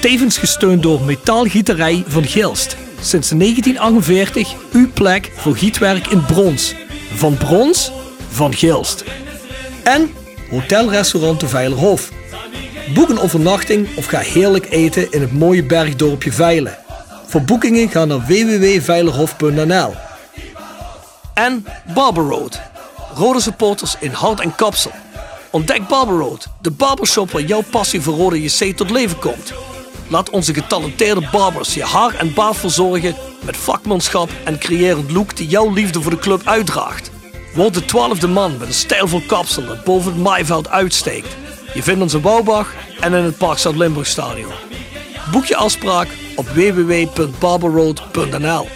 Tevens 0.00 0.38
gesteund 0.38 0.82
door 0.82 1.02
Metaalgieterij 1.02 2.04
van 2.06 2.24
Gilst. 2.24 2.76
Sinds 3.00 3.28
1948 3.28 4.54
uw 4.72 4.90
plek 4.92 5.30
voor 5.34 5.56
gietwerk 5.56 6.06
in 6.06 6.24
brons. 6.24 6.74
Van 7.14 7.36
brons, 7.36 7.92
van 8.28 8.54
Gilst. 8.54 9.04
En 9.82 10.10
Hotelrestaurant 10.50 11.40
de 11.40 11.48
Veilerhof. 11.48 12.10
Boek 12.94 13.08
een 13.08 13.20
overnachting 13.20 13.88
of 13.96 14.06
ga 14.06 14.18
heerlijk 14.18 14.66
eten 14.70 15.10
in 15.10 15.20
het 15.20 15.32
mooie 15.32 15.64
bergdorpje 15.64 16.32
Veilen. 16.32 16.79
Voor 17.30 17.42
boekingen 17.42 17.88
ga 17.88 18.04
naar 18.04 18.26
www.veilerhof.nl. 18.26 19.94
En 21.34 21.66
Barber 21.94 22.24
Road. 22.24 22.60
Rode 23.14 23.40
supporters 23.40 23.96
in 24.00 24.10
hart 24.10 24.40
en 24.40 24.54
kapsel. 24.54 24.90
Ontdek 25.50 25.88
Barber 25.88 26.16
Road, 26.16 26.46
de 26.60 26.70
barbershop 26.70 27.30
waar 27.30 27.42
jouw 27.42 27.62
passie 27.70 28.00
voor 28.00 28.14
rode 28.14 28.42
JC 28.42 28.76
tot 28.76 28.90
leven 28.90 29.18
komt. 29.18 29.52
Laat 30.08 30.30
onze 30.30 30.54
getalenteerde 30.54 31.28
barbers 31.32 31.74
je 31.74 31.84
haar 31.84 32.14
en 32.14 32.34
baard 32.34 32.56
verzorgen 32.56 33.14
met 33.42 33.56
vakmanschap 33.56 34.30
en 34.44 34.58
creërend 34.58 35.10
look 35.10 35.36
die 35.36 35.48
jouw 35.48 35.72
liefde 35.72 36.02
voor 36.02 36.10
de 36.10 36.18
club 36.18 36.42
uitdraagt. 36.44 37.10
Word 37.54 37.74
de 37.74 37.84
twaalfde 37.84 38.28
man 38.28 38.56
met 38.58 38.68
een 38.68 38.74
stijlvol 38.74 39.22
kapsel 39.26 39.66
dat 39.66 39.84
boven 39.84 40.12
het 40.12 40.22
maaiveld 40.22 40.68
uitsteekt. 40.68 41.36
Je 41.74 41.82
vindt 41.82 42.02
ons 42.02 42.14
in 42.14 42.20
Bouwbach 42.20 42.74
en 43.00 43.14
in 43.14 43.24
het 43.24 43.36
Park 43.36 43.58
Zuid-Limburg 43.58 44.06
Stadion. 44.06 44.69
Boek 45.32 45.44
je 45.44 45.56
afspraak 45.56 46.08
op 46.36 46.46
www.barberroad.nl 46.46 48.66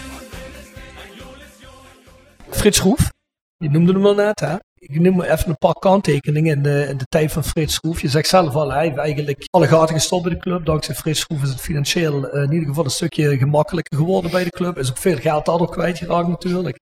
Frits 2.49 2.77
Schroef, 2.77 3.11
je 3.57 3.69
noemde 3.69 3.93
hem 3.93 4.05
al 4.05 4.15
net 4.15 4.39
hè? 4.39 4.55
Ik 4.75 4.99
noem 4.99 5.21
even 5.21 5.49
een 5.49 5.57
paar 5.57 5.73
kanttekeningen 5.73 6.55
in 6.55 6.63
de, 6.63 6.85
in 6.89 6.97
de 6.97 7.05
tijd 7.09 7.31
van 7.31 7.43
Frits 7.43 7.73
Schroef. 7.73 8.01
Je 8.01 8.07
zegt 8.07 8.27
zelf 8.27 8.55
al, 8.55 8.71
hij 8.71 8.83
heeft 8.83 8.97
eigenlijk 8.97 9.47
alle 9.49 9.67
gaten 9.67 9.95
gestopt 9.95 10.23
bij 10.23 10.33
de 10.33 10.39
club. 10.39 10.65
Dankzij 10.65 10.95
Frits 10.95 11.19
Schroef 11.19 11.41
is 11.41 11.49
het 11.49 11.61
financieel 11.61 12.35
uh, 12.35 12.43
in 12.43 12.51
ieder 12.51 12.67
geval 12.67 12.83
een 12.83 12.89
stukje 12.89 13.37
gemakkelijker 13.37 13.97
geworden 13.97 14.31
bij 14.31 14.43
de 14.43 14.49
club. 14.49 14.77
Is 14.77 14.89
ook 14.89 14.97
veel 14.97 15.17
geld 15.17 15.45
daardoor 15.45 15.69
kwijtgeraakt 15.69 16.27
natuurlijk. 16.27 16.77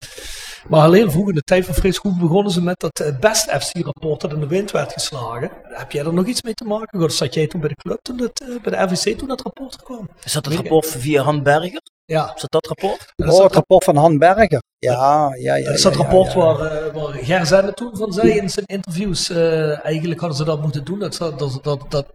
Maar 0.70 0.82
alleen 0.82 1.12
vroeg 1.12 1.30
in 1.30 1.36
de 1.36 1.42
tijd 1.42 1.66
van 1.66 1.74
Frits 1.74 2.02
begonnen 2.02 2.52
ze 2.52 2.62
met 2.62 2.80
dat 2.80 3.00
uh, 3.00 3.20
Best 3.20 3.50
FC-rapport 3.50 4.22
dat 4.22 4.34
in 4.34 4.40
de 4.40 4.48
wind 4.48 4.72
werd 4.72 4.94
geslagen. 4.94 5.52
Heb 5.64 5.92
jij 5.92 6.06
er 6.06 6.14
nog 6.14 6.26
iets 6.26 6.42
mee 6.42 6.54
te 6.54 6.64
maken? 6.64 7.04
Of 7.04 7.12
zat 7.12 7.34
jij 7.34 7.48
toen 7.48 7.60
bij 7.60 7.70
de 7.70 7.76
club, 7.76 8.00
toen 8.02 8.22
het, 8.22 8.42
uh, 8.42 8.62
bij 8.62 8.72
de 8.72 8.94
RVC, 8.94 9.18
toen 9.18 9.28
dat 9.28 9.42
rapport 9.42 9.84
kwam? 9.84 10.10
Is 10.24 10.34
dat 10.34 10.46
het 10.46 10.56
rapport 10.56 10.88
via 10.88 11.24
Han 11.24 11.44
Berger? 11.44 11.82
Ja. 12.14 12.32
Is 12.36 12.42
dat 12.42 12.52
dat 12.52 12.68
rapport? 12.68 13.14
Dat 13.16 13.34
oh, 13.34 13.44
het 13.44 13.54
rapport 13.54 13.84
van 13.84 13.96
Han 13.96 14.18
Berger. 14.18 14.62
Ja, 14.78 15.36
ja, 15.40 15.56
ja. 15.56 15.66
Dat 15.66 15.74
is 15.74 15.82
dat 15.82 15.96
rapport 15.96 16.34
waar, 16.34 16.86
uh, 16.86 16.94
waar 16.94 17.14
Ger 17.14 17.46
Zende 17.46 17.74
toen 17.74 17.98
van 17.98 18.14
zei 18.14 18.32
in 18.32 18.50
zijn 18.50 18.66
interviews. 18.66 19.30
Uh, 19.30 19.86
eigenlijk 19.86 20.20
hadden 20.20 20.38
ze 20.38 20.44
dat 20.44 20.62
moeten 20.62 20.86
doen. 20.86 21.00
Dat, 21.00 21.18
dat, 21.18 21.40
dat, 21.40 21.64
dat, 21.64 21.90
dat 21.90 22.14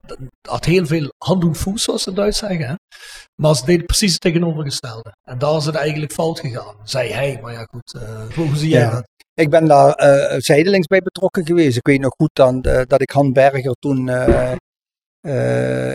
had 0.48 0.64
heel 0.64 0.86
veel 0.86 1.12
hand 1.24 1.42
en 1.42 1.54
voet, 1.54 1.80
zoals 1.80 2.02
ze 2.02 2.12
Duits 2.12 2.38
zeggen. 2.38 2.66
Hè? 2.66 2.74
Maar 3.42 3.54
ze 3.54 3.64
deden 3.64 3.86
precies 3.86 4.12
het 4.12 4.20
tegenovergestelde. 4.20 5.12
En 5.24 5.38
daar 5.38 5.56
is 5.56 5.64
het 5.64 5.74
eigenlijk 5.74 6.12
fout 6.12 6.40
gegaan, 6.40 6.74
zei 6.84 7.12
hij. 7.12 7.38
Maar 7.42 7.52
ja, 7.52 7.66
goed, 7.70 7.94
uh, 7.96 8.34
hoe 8.34 8.56
zie 8.56 8.68
jij 8.68 8.80
ja. 8.80 8.90
dat? 8.90 9.06
Ik 9.34 9.50
ben 9.50 9.66
daar 9.66 10.02
uh, 10.02 10.38
zijdelings 10.38 10.86
bij 10.86 11.00
betrokken 11.00 11.46
geweest. 11.46 11.76
Ik 11.76 11.86
weet 11.86 12.00
nog 12.00 12.14
goed 12.16 12.30
dan, 12.32 12.64
uh, 12.66 12.80
dat 12.86 13.00
ik 13.00 13.10
Han 13.10 13.32
Berger 13.32 13.74
toen 13.78 14.10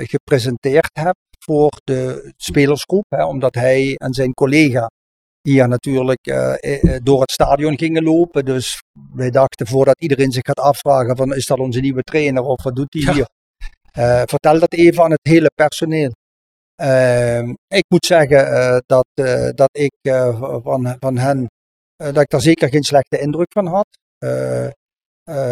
gepresenteerd 0.07 0.89
heb 0.93 1.15
voor 1.43 1.71
de 1.83 2.33
spelersgroep. 2.37 3.05
Hè, 3.09 3.25
omdat 3.25 3.55
hij 3.55 3.95
en 3.95 4.13
zijn 4.13 4.33
collega 4.33 4.89
hier 5.43 5.67
natuurlijk 5.67 6.27
uh, 6.27 6.55
door 7.03 7.21
het 7.21 7.31
stadion 7.31 7.77
gingen 7.77 8.03
lopen. 8.03 8.45
Dus 8.45 8.83
wij 9.13 9.31
dachten 9.31 9.67
voordat 9.67 10.01
iedereen 10.01 10.31
zich 10.31 10.45
gaat 10.45 10.59
afvragen 10.59 11.15
van 11.15 11.33
is 11.33 11.45
dat 11.45 11.59
onze 11.59 11.79
nieuwe 11.79 12.01
trainer 12.01 12.43
of 12.43 12.63
wat 12.63 12.75
doet 12.75 12.93
hij 12.93 13.01
ja. 13.01 13.13
hier? 13.13 13.27
Uh, 13.97 14.21
vertel 14.25 14.59
dat 14.59 14.73
even 14.73 15.03
aan 15.03 15.11
het 15.11 15.27
hele 15.27 15.51
personeel. 15.55 16.11
Ehm, 16.75 17.53
ik 17.67 17.83
moet 17.87 18.05
zeggen 18.05 18.83
dat, 18.85 19.07
dat 19.55 19.69
ik 19.71 19.93
van, 20.63 20.95
van 20.99 21.17
hen, 21.17 21.47
dat 21.95 22.17
ik 22.17 22.29
daar 22.29 22.41
zeker 22.41 22.69
geen 22.69 22.83
slechte 22.83 23.19
indruk 23.19 23.51
van 23.51 23.67
had. 23.67 23.87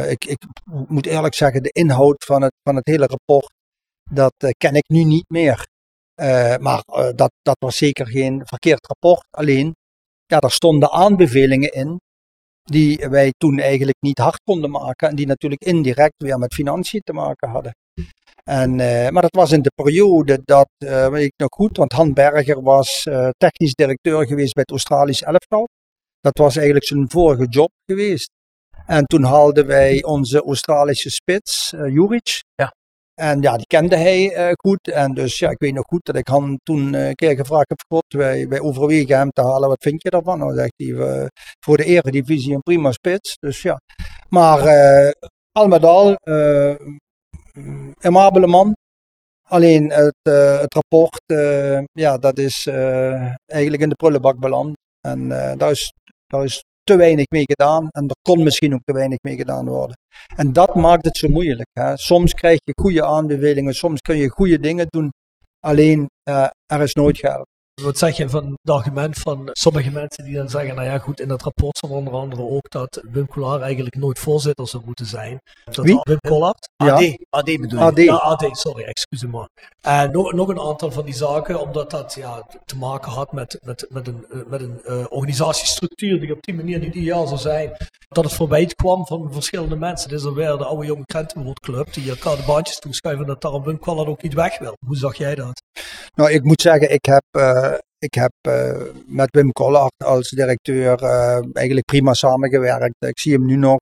ik, 0.07 0.25
ik 0.25 0.43
moet 0.87 1.05
eerlijk 1.05 1.33
zeggen, 1.33 1.63
de 1.63 1.71
inhoud 1.71 2.23
van 2.25 2.41
het, 2.41 2.53
van 2.63 2.75
het 2.75 2.87
hele 2.87 3.05
rapport, 3.05 3.53
dat 4.11 4.33
ken 4.57 4.75
ik 4.75 4.87
nu 4.87 5.03
niet 5.03 5.29
meer. 5.29 5.67
Uh, 6.15 6.55
maar 6.57 6.83
uh, 6.87 7.09
dat, 7.15 7.31
dat 7.41 7.55
was 7.59 7.77
zeker 7.77 8.07
geen 8.07 8.41
verkeerd 8.45 8.87
rapport. 8.87 9.27
Alleen, 9.29 9.75
ja, 10.25 10.39
er 10.39 10.51
stonden 10.51 10.91
aanbevelingen 10.91 11.71
in 11.71 11.99
die 12.63 13.07
wij 13.09 13.33
toen 13.37 13.59
eigenlijk 13.59 13.97
niet 13.99 14.17
hard 14.17 14.41
konden 14.43 14.69
maken. 14.69 15.09
En 15.09 15.15
die 15.15 15.27
natuurlijk 15.27 15.61
indirect 15.63 16.13
weer 16.17 16.37
met 16.37 16.53
financiën 16.53 17.01
te 17.01 17.13
maken 17.13 17.49
hadden. 17.49 17.75
En, 18.43 18.79
uh, 18.79 19.09
maar 19.09 19.21
dat 19.21 19.35
was 19.35 19.51
in 19.51 19.61
de 19.61 19.71
periode 19.75 20.41
dat, 20.43 20.69
weet 21.11 21.25
ik 21.25 21.33
nog 21.37 21.49
goed, 21.49 21.77
want 21.77 21.91
Han 21.91 22.13
Berger 22.13 22.61
was 22.61 23.07
technisch 23.37 23.73
directeur 23.73 24.27
geweest 24.27 24.53
bij 24.53 24.63
het 24.67 24.71
Australisch 24.71 25.21
elftal. 25.21 25.67
Dat 26.19 26.37
was 26.37 26.55
eigenlijk 26.55 26.85
zijn 26.85 27.09
vorige 27.09 27.45
job 27.47 27.71
geweest. 27.85 28.29
En 28.85 29.05
toen 29.05 29.23
haalden 29.23 29.65
wij 29.65 30.03
onze 30.03 30.41
Australische 30.41 31.09
spits, 31.09 31.69
Juric. 31.69 32.43
Ja. 32.55 32.73
En 33.21 33.41
ja, 33.41 33.57
die 33.57 33.67
kende 33.67 33.95
hij 33.95 34.49
uh, 34.49 34.51
goed. 34.53 34.87
En 34.87 35.13
dus 35.13 35.39
ja, 35.39 35.49
ik 35.49 35.59
weet 35.59 35.73
nog 35.73 35.85
goed 35.87 36.05
dat 36.05 36.15
ik 36.15 36.27
hem 36.27 36.57
toen 36.63 36.93
uh, 36.93 37.07
een 37.07 37.15
keer 37.15 37.35
gevraagd 37.35 37.69
heb: 37.69 37.81
God, 37.87 38.03
wij, 38.07 38.47
wij 38.47 38.59
overwegen 38.59 39.17
hem 39.17 39.29
te 39.29 39.41
halen. 39.41 39.69
Wat 39.69 39.83
vind 39.83 40.01
je 40.01 40.09
daarvan? 40.09 40.39
Dan 40.39 40.55
zegt 40.55 40.73
hij: 40.75 41.29
voor 41.59 41.77
de 41.77 41.83
eredivisie 41.83 42.53
een 42.53 42.61
prima 42.61 42.91
spits. 42.91 43.35
Dus 43.39 43.61
ja. 43.61 43.79
Maar 44.29 44.59
al 45.51 45.67
met 45.67 45.83
al, 45.83 46.15
een 46.21 47.95
amabele 47.99 48.47
man. 48.47 48.75
Alleen 49.47 49.91
het, 49.91 50.17
het 50.61 50.73
rapport, 50.73 51.23
ja, 51.91 52.17
dat 52.17 52.37
is 52.37 52.67
eigenlijk 53.45 53.83
in 53.83 53.89
de 53.89 53.95
prullenbak 53.95 54.39
beland. 54.39 54.75
En 55.07 55.27
daar, 55.57 55.71
is, 55.71 55.93
daar 56.27 56.43
is 56.43 56.63
te 56.83 56.95
weinig 56.95 57.25
mee 57.29 57.43
gedaan. 57.45 57.87
En 57.89 58.03
er 58.07 58.15
kon 58.21 58.43
misschien 58.43 58.73
ook 58.73 58.83
te 58.83 58.93
weinig 58.93 59.17
mee 59.21 59.35
gedaan 59.35 59.67
worden. 59.67 59.97
En 60.35 60.53
dat 60.53 60.75
maakt 60.75 61.05
het 61.05 61.17
zo 61.17 61.27
moeilijk. 61.27 61.69
Hè. 61.73 61.97
Soms 61.97 62.33
krijg 62.33 62.59
je 62.63 62.73
goede 62.81 63.05
aanbevelingen, 63.05 63.73
soms 63.73 63.99
kun 63.99 64.17
je 64.17 64.29
goede 64.29 64.59
dingen 64.59 64.87
doen. 64.89 65.11
Alleen 65.59 66.09
er 66.65 66.81
is 66.81 66.93
nooit 66.93 67.17
geld. 67.17 67.47
Wat 67.73 67.97
zeg 67.97 68.17
je 68.17 68.29
van 68.29 68.57
het 68.61 68.75
argument 68.75 69.17
van 69.17 69.49
sommige 69.51 69.91
mensen 69.91 70.23
die 70.23 70.35
dan 70.35 70.49
zeggen, 70.49 70.75
nou 70.75 70.87
ja 70.87 70.97
goed, 70.97 71.19
in 71.19 71.27
dat 71.27 71.41
rapport 71.41 71.77
stond 71.77 71.93
onder 71.93 72.13
andere 72.13 72.41
ook 72.41 72.69
dat 72.69 73.03
Wim 73.11 73.27
Collard 73.27 73.61
eigenlijk 73.61 73.95
nooit 73.95 74.19
voorzitter 74.19 74.67
zou 74.67 74.83
moeten 74.85 75.05
zijn. 75.05 75.41
Dat 75.63 75.85
Wie? 75.85 75.99
Wim 76.01 76.19
Collard? 76.19 76.69
Ja. 76.75 76.93
AD, 76.93 77.17
AD 77.29 77.45
bedoel 77.45 77.79
je? 77.79 77.85
AD. 77.85 77.97
Ja, 77.97 78.15
AD, 78.15 78.57
sorry, 78.57 78.83
excuus 78.83 79.25
me. 79.25 79.49
En 79.81 80.11
nog, 80.11 80.33
nog 80.33 80.47
een 80.47 80.59
aantal 80.59 80.91
van 80.91 81.05
die 81.05 81.13
zaken, 81.13 81.59
omdat 81.59 81.91
dat 81.91 82.13
ja, 82.13 82.47
te 82.65 82.77
maken 82.77 83.11
had 83.11 83.31
met, 83.31 83.59
met, 83.63 83.85
met 83.89 84.07
een, 84.07 84.25
uh, 84.29 84.41
met 84.47 84.61
een 84.61 84.81
uh, 84.85 85.05
organisatiestructuur 85.09 86.19
die 86.19 86.33
op 86.33 86.41
die 86.41 86.55
manier 86.55 86.79
niet 86.79 86.95
ideaal 86.95 87.27
zou 87.27 87.39
zijn. 87.39 87.71
Dat 88.09 88.23
het 88.23 88.33
verwijt 88.33 88.75
kwam 88.75 89.05
van 89.05 89.33
verschillende 89.33 89.75
mensen. 89.75 90.09
Dit 90.09 90.17
is 90.17 90.23
dan 90.23 90.33
weer 90.33 90.57
de 90.57 90.65
oude 90.65 90.85
jonge 90.85 91.05
Krentenwoordclub 91.05 91.93
die 91.93 92.09
elkaar 92.09 92.35
de 92.35 92.43
bandjes 92.43 92.79
toeschuiven 92.79 93.25
dat 93.25 93.41
daarom 93.41 93.63
Wim 93.63 93.79
Collard 93.79 94.07
ook 94.07 94.21
niet 94.21 94.33
weg 94.33 94.59
wil. 94.59 94.77
Hoe 94.85 94.97
zag 94.97 95.15
jij 95.15 95.35
dat? 95.35 95.61
Nou, 96.15 96.31
ik 96.31 96.43
moet 96.43 96.61
zeggen, 96.61 96.91
ik 96.91 97.05
heb, 97.05 97.23
uh, 97.31 97.70
ik 98.03 98.13
heb 98.13 98.31
uh, 98.47 98.81
met 99.05 99.29
Wim 99.31 99.51
Collard 99.51 100.03
als 100.03 100.29
directeur 100.29 101.03
uh, 101.03 101.39
eigenlijk 101.53 101.85
prima 101.85 102.13
samengewerkt. 102.13 102.95
Ik 103.05 103.19
zie 103.19 103.33
hem 103.33 103.45
nu 103.45 103.55
nog 103.55 103.79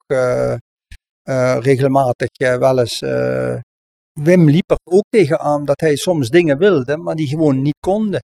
regelmatig 1.60 2.28
wel 2.38 2.80
eens. 2.80 3.00
Wim 4.14 4.50
liep 4.50 4.72
er 4.72 4.80
ook 4.84 5.06
tegenaan 5.10 5.66
dat 5.66 5.80
hij 5.80 5.96
soms 5.96 6.30
dingen 6.30 6.58
wilde, 6.58 6.98
maar 6.98 7.16
die 7.16 7.28
gewoon 7.28 7.62
niet 7.62 7.78
konden. 7.80 8.24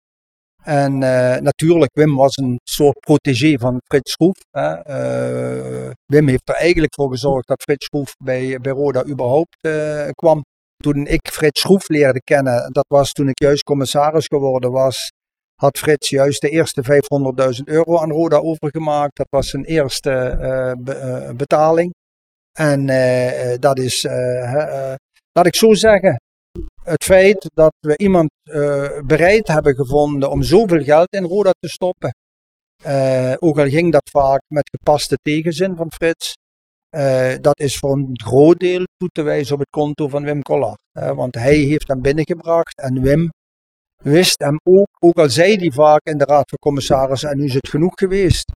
En 0.64 0.99
natuurlijk, 1.43 1.91
Wim 1.95 2.16
was 2.16 2.36
een 2.36 2.61
soort 2.62 2.99
protégé 2.99 3.59
van 3.59 3.80
Frits 3.84 4.12
Schroef. 4.12 4.36
Hè. 4.51 4.74
Wim 6.07 6.28
heeft 6.28 6.49
er 6.49 6.55
eigenlijk 6.55 6.95
voor 6.95 7.11
gezorgd 7.11 7.49
dat 7.49 7.62
Frits 7.62 7.84
Schroef 7.84 8.14
bij, 8.24 8.59
bij 8.59 8.72
Roda 8.72 9.05
überhaupt 9.07 9.57
kwam 10.11 10.43
toen 10.76 11.07
ik 11.07 11.28
Frits 11.32 11.61
Schroef 11.61 11.88
leerde 11.88 12.20
kennen, 12.20 12.72
dat 12.72 12.86
was 12.88 13.12
toen 13.12 13.28
ik 13.28 13.41
juist 13.41 13.62
commissaris 13.62 14.26
geworden 14.26 14.70
was, 14.70 15.11
had 15.61 15.79
Frits 15.79 16.09
juist 16.09 16.41
de 16.41 16.49
eerste 16.49 16.83
500.000 17.57 17.65
euro 17.65 17.99
aan 17.99 18.11
Roda 18.11 18.37
overgemaakt. 18.37 19.17
Dat 19.17 19.27
was 19.31 19.51
zijn 19.51 19.65
eerste 19.65 20.11
be, 20.79 20.95
uh, 20.95 21.37
betaling. 21.37 21.95
En 22.59 22.89
uh, 22.89 23.59
dat 23.59 23.79
is, 23.79 24.03
laat 25.33 25.47
ik 25.47 25.55
zo 25.55 25.75
zeggen, 25.75 26.21
het 26.85 27.05
feit 27.05 27.51
dat 27.55 27.73
we 27.81 27.97
iemand 27.97 28.31
bereid 29.07 29.49
hebben 29.49 29.75
gevonden 29.75 30.31
om 30.31 30.43
zoveel 30.43 30.83
geld 30.83 31.13
in 31.13 31.25
Roda 31.25 31.51
te 31.59 31.69
stoppen. 31.69 32.15
ook 33.39 33.59
al 33.59 33.69
ging 33.69 33.93
dat 33.93 34.11
vaak 34.11 34.41
met 34.49 34.71
gepaste 34.71 35.17
tegenzin 35.23 35.77
van 35.77 35.93
Frits. 35.93 36.35
Dat 37.41 37.61
is 37.61 37.79
voor 37.79 37.93
een 37.93 38.21
groot 38.25 38.59
deel 38.59 38.85
toe 38.97 39.09
te 39.09 39.23
wijzen 39.23 39.55
op 39.55 39.61
het 39.61 39.71
konto 39.71 40.09
van 40.09 40.25
Wim 40.25 40.43
Collard. 40.43 40.81
Want 40.93 41.35
hij 41.35 41.57
heeft 41.57 41.89
hem 41.89 42.01
binnengebracht 42.03 42.79
en 42.79 43.03
Wim 43.03 43.31
wist 44.03 44.38
hem 44.38 44.61
ook, 44.62 44.88
ook 44.98 45.18
al 45.18 45.28
zei 45.28 45.57
hij 45.57 45.70
vaak 45.70 46.01
in 46.03 46.18
de 46.18 46.24
Raad 46.24 46.48
van 46.48 46.59
Commissarissen, 46.59 47.30
en 47.30 47.38
nu 47.38 47.44
is 47.44 47.55
het 47.55 47.68
genoeg 47.68 47.92
geweest, 47.94 48.53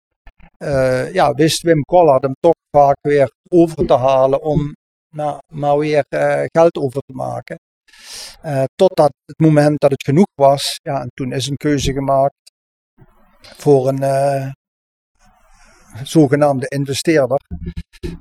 uh, 0.59 1.13
ja, 1.13 1.33
wist 1.33 1.63
Wim 1.63 1.83
Collard 1.83 2.23
hem 2.23 2.35
toch 2.41 2.57
vaak 2.71 2.97
weer 3.01 3.31
over 3.49 3.87
te 3.87 3.97
halen 3.97 4.43
om 4.43 4.73
nou, 5.15 5.39
maar 5.53 5.79
weer 5.79 6.05
geld 6.53 6.77
over 6.77 7.01
te 7.01 7.13
maken. 7.13 7.59
totdat 8.75 9.13
het 9.25 9.39
moment 9.39 9.81
dat 9.81 9.91
het 9.91 10.05
genoeg 10.05 10.33
was, 10.35 10.79
ja, 10.83 11.01
en 11.01 11.09
toen 11.15 11.33
is 11.33 11.49
een 11.49 11.57
keuze 11.57 11.93
gemaakt 11.93 12.35
voor 13.41 13.89
een 13.89 14.53
zogenaamde 16.03 16.67
investeerder, 16.69 17.41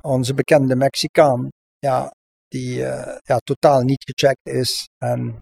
onze 0.01 0.34
bekende 0.34 0.76
Mexicaan, 0.76 1.49
ja, 1.80 2.11
die 2.47 2.78
uh, 2.78 3.17
ja, 3.24 3.38
totaal 3.38 3.82
niet 3.82 4.03
gecheckt 4.03 4.47
is. 4.47 4.88
En 4.97 5.41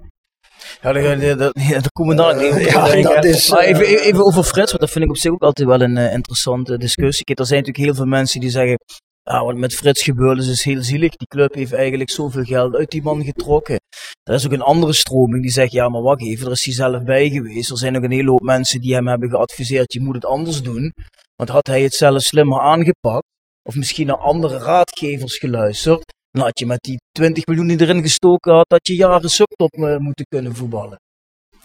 ja, 1.53 1.79
komen 1.93 2.15
we 2.15 2.21
daar 2.21 2.37
even 2.37 2.61
ja, 2.99 3.13
dat 3.13 3.25
is, 3.25 3.49
maar 3.49 3.59
even, 3.59 3.85
even 3.85 4.25
over 4.25 4.43
Frits, 4.43 4.71
want 4.71 4.79
dat 4.79 4.91
vind 4.91 5.03
ik 5.03 5.09
op 5.09 5.17
zich 5.17 5.31
ook 5.31 5.41
altijd 5.41 5.67
wel 5.67 5.81
een 5.81 5.97
uh, 5.97 6.13
interessante 6.13 6.77
discussie. 6.77 7.25
Kijk, 7.25 7.39
er 7.39 7.45
zijn 7.45 7.59
natuurlijk 7.59 7.85
heel 7.85 7.95
veel 7.95 8.11
mensen 8.11 8.39
die 8.39 8.49
zeggen, 8.49 8.77
ah, 9.23 9.45
wat 9.45 9.55
met 9.55 9.73
Frits 9.73 10.03
gebeurd 10.03 10.39
is, 10.39 10.47
is 10.47 10.63
heel 10.63 10.83
zielig. 10.83 11.15
Die 11.15 11.27
club 11.27 11.53
heeft 11.53 11.73
eigenlijk 11.73 12.09
zoveel 12.09 12.43
geld 12.43 12.75
uit 12.75 12.91
die 12.91 13.01
man 13.01 13.23
getrokken. 13.23 13.79
Er 14.23 14.33
is 14.33 14.45
ook 14.45 14.51
een 14.51 14.61
andere 14.61 14.93
stroming 14.93 15.41
die 15.41 15.51
zegt, 15.51 15.71
ja, 15.71 15.89
maar 15.89 16.01
wacht 16.01 16.21
even, 16.21 16.45
er 16.45 16.51
is 16.51 16.65
hij 16.65 16.73
zelf 16.73 17.03
bij 17.03 17.29
geweest. 17.29 17.69
Er 17.69 17.77
zijn 17.77 17.97
ook 17.97 18.03
een 18.03 18.11
hele 18.11 18.29
hoop 18.29 18.41
mensen 18.41 18.81
die 18.81 18.93
hem 18.93 19.07
hebben 19.07 19.29
geadviseerd, 19.29 19.93
je 19.93 20.01
moet 20.01 20.15
het 20.15 20.25
anders 20.25 20.61
doen. 20.61 20.93
Want 21.35 21.49
had 21.49 21.67
hij 21.67 21.81
het 21.81 21.93
zelf 21.93 22.21
slimmer 22.21 22.59
aangepakt, 22.59 23.25
of 23.69 23.75
misschien 23.75 24.07
naar 24.07 24.17
andere 24.17 24.57
raadgevers 24.57 25.37
geluisterd, 25.37 26.13
dan 26.31 26.43
had 26.43 26.59
je 26.59 26.65
met 26.65 26.81
die 26.81 26.99
20 27.11 27.45
miljoen 27.45 27.67
die 27.67 27.81
erin 27.81 28.01
gestoken 28.01 28.53
had, 28.53 28.69
dat 28.69 28.87
je 28.87 28.95
jaren 28.95 29.29
subtop 29.29 29.73
uh, 29.73 29.97
moeten 29.97 30.25
kunnen 30.29 30.55
voetballen. 30.55 30.99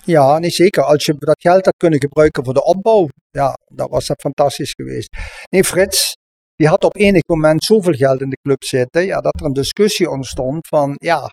Ja, 0.05 0.39
nee, 0.39 0.51
zeker. 0.51 0.83
Als 0.83 1.05
je 1.05 1.15
dat 1.19 1.41
geld 1.41 1.65
had 1.65 1.77
kunnen 1.77 2.01
gebruiken 2.01 2.45
voor 2.45 2.55
de 2.55 2.65
opbouw, 2.65 3.09
ja, 3.31 3.57
dat 3.65 3.91
was 3.91 4.07
dat 4.07 4.21
fantastisch 4.21 4.73
geweest. 4.73 5.17
Nee, 5.51 5.65
Frits, 5.65 6.17
die 6.55 6.69
had 6.69 6.85
op 6.85 6.97
enig 6.97 7.23
moment 7.27 7.65
zoveel 7.65 7.93
geld 7.93 8.21
in 8.21 8.31
de 8.31 8.39
club 8.43 8.65
zitten, 8.65 9.05
ja, 9.05 9.21
dat 9.21 9.41
er 9.41 9.47
een 9.47 9.53
discussie 9.53 10.11
ontstond 10.11 10.67
van, 10.67 10.95
ja, 10.95 11.31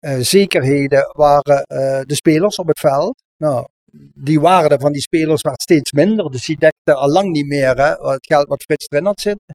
uh, 0.00 0.18
zekerheden 0.18 1.12
waren 1.16 1.56
uh, 1.56 2.00
de 2.00 2.14
spelers 2.14 2.56
op 2.56 2.66
het 2.66 2.80
veld. 2.80 3.22
Nou, 3.36 3.66
die 4.14 4.40
waarde 4.40 4.78
van 4.78 4.92
die 4.92 5.02
spelers 5.02 5.42
werd 5.42 5.62
steeds 5.62 5.92
minder. 5.92 6.30
Dus 6.30 6.46
die 6.46 6.58
dekte 6.58 6.94
al 6.94 7.08
lang 7.08 7.30
niet 7.30 7.46
meer 7.46 7.76
hè, 7.76 8.10
het 8.10 8.26
geld 8.26 8.48
wat 8.48 8.62
Frits 8.62 8.86
erin 8.88 9.04
had 9.04 9.20
zitten. 9.20 9.54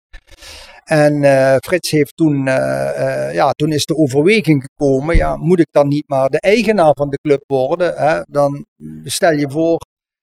En 0.83 1.23
uh, 1.23 1.55
Frits 1.55 1.91
heeft 1.91 2.15
toen, 2.15 2.47
uh, 2.47 2.55
uh, 2.55 3.33
ja, 3.33 3.51
toen 3.51 3.71
is 3.71 3.85
de 3.85 3.95
overweging 3.95 4.63
gekomen, 4.63 5.15
ja, 5.15 5.35
moet 5.35 5.59
ik 5.59 5.67
dan 5.71 5.87
niet 5.87 6.07
maar 6.07 6.29
de 6.29 6.39
eigenaar 6.39 6.93
van 6.93 7.09
de 7.09 7.17
club 7.21 7.43
worden? 7.47 7.93
Hè? 7.97 8.21
Dan 8.27 8.65
stel 9.03 9.31
je 9.31 9.49
voor 9.49 9.77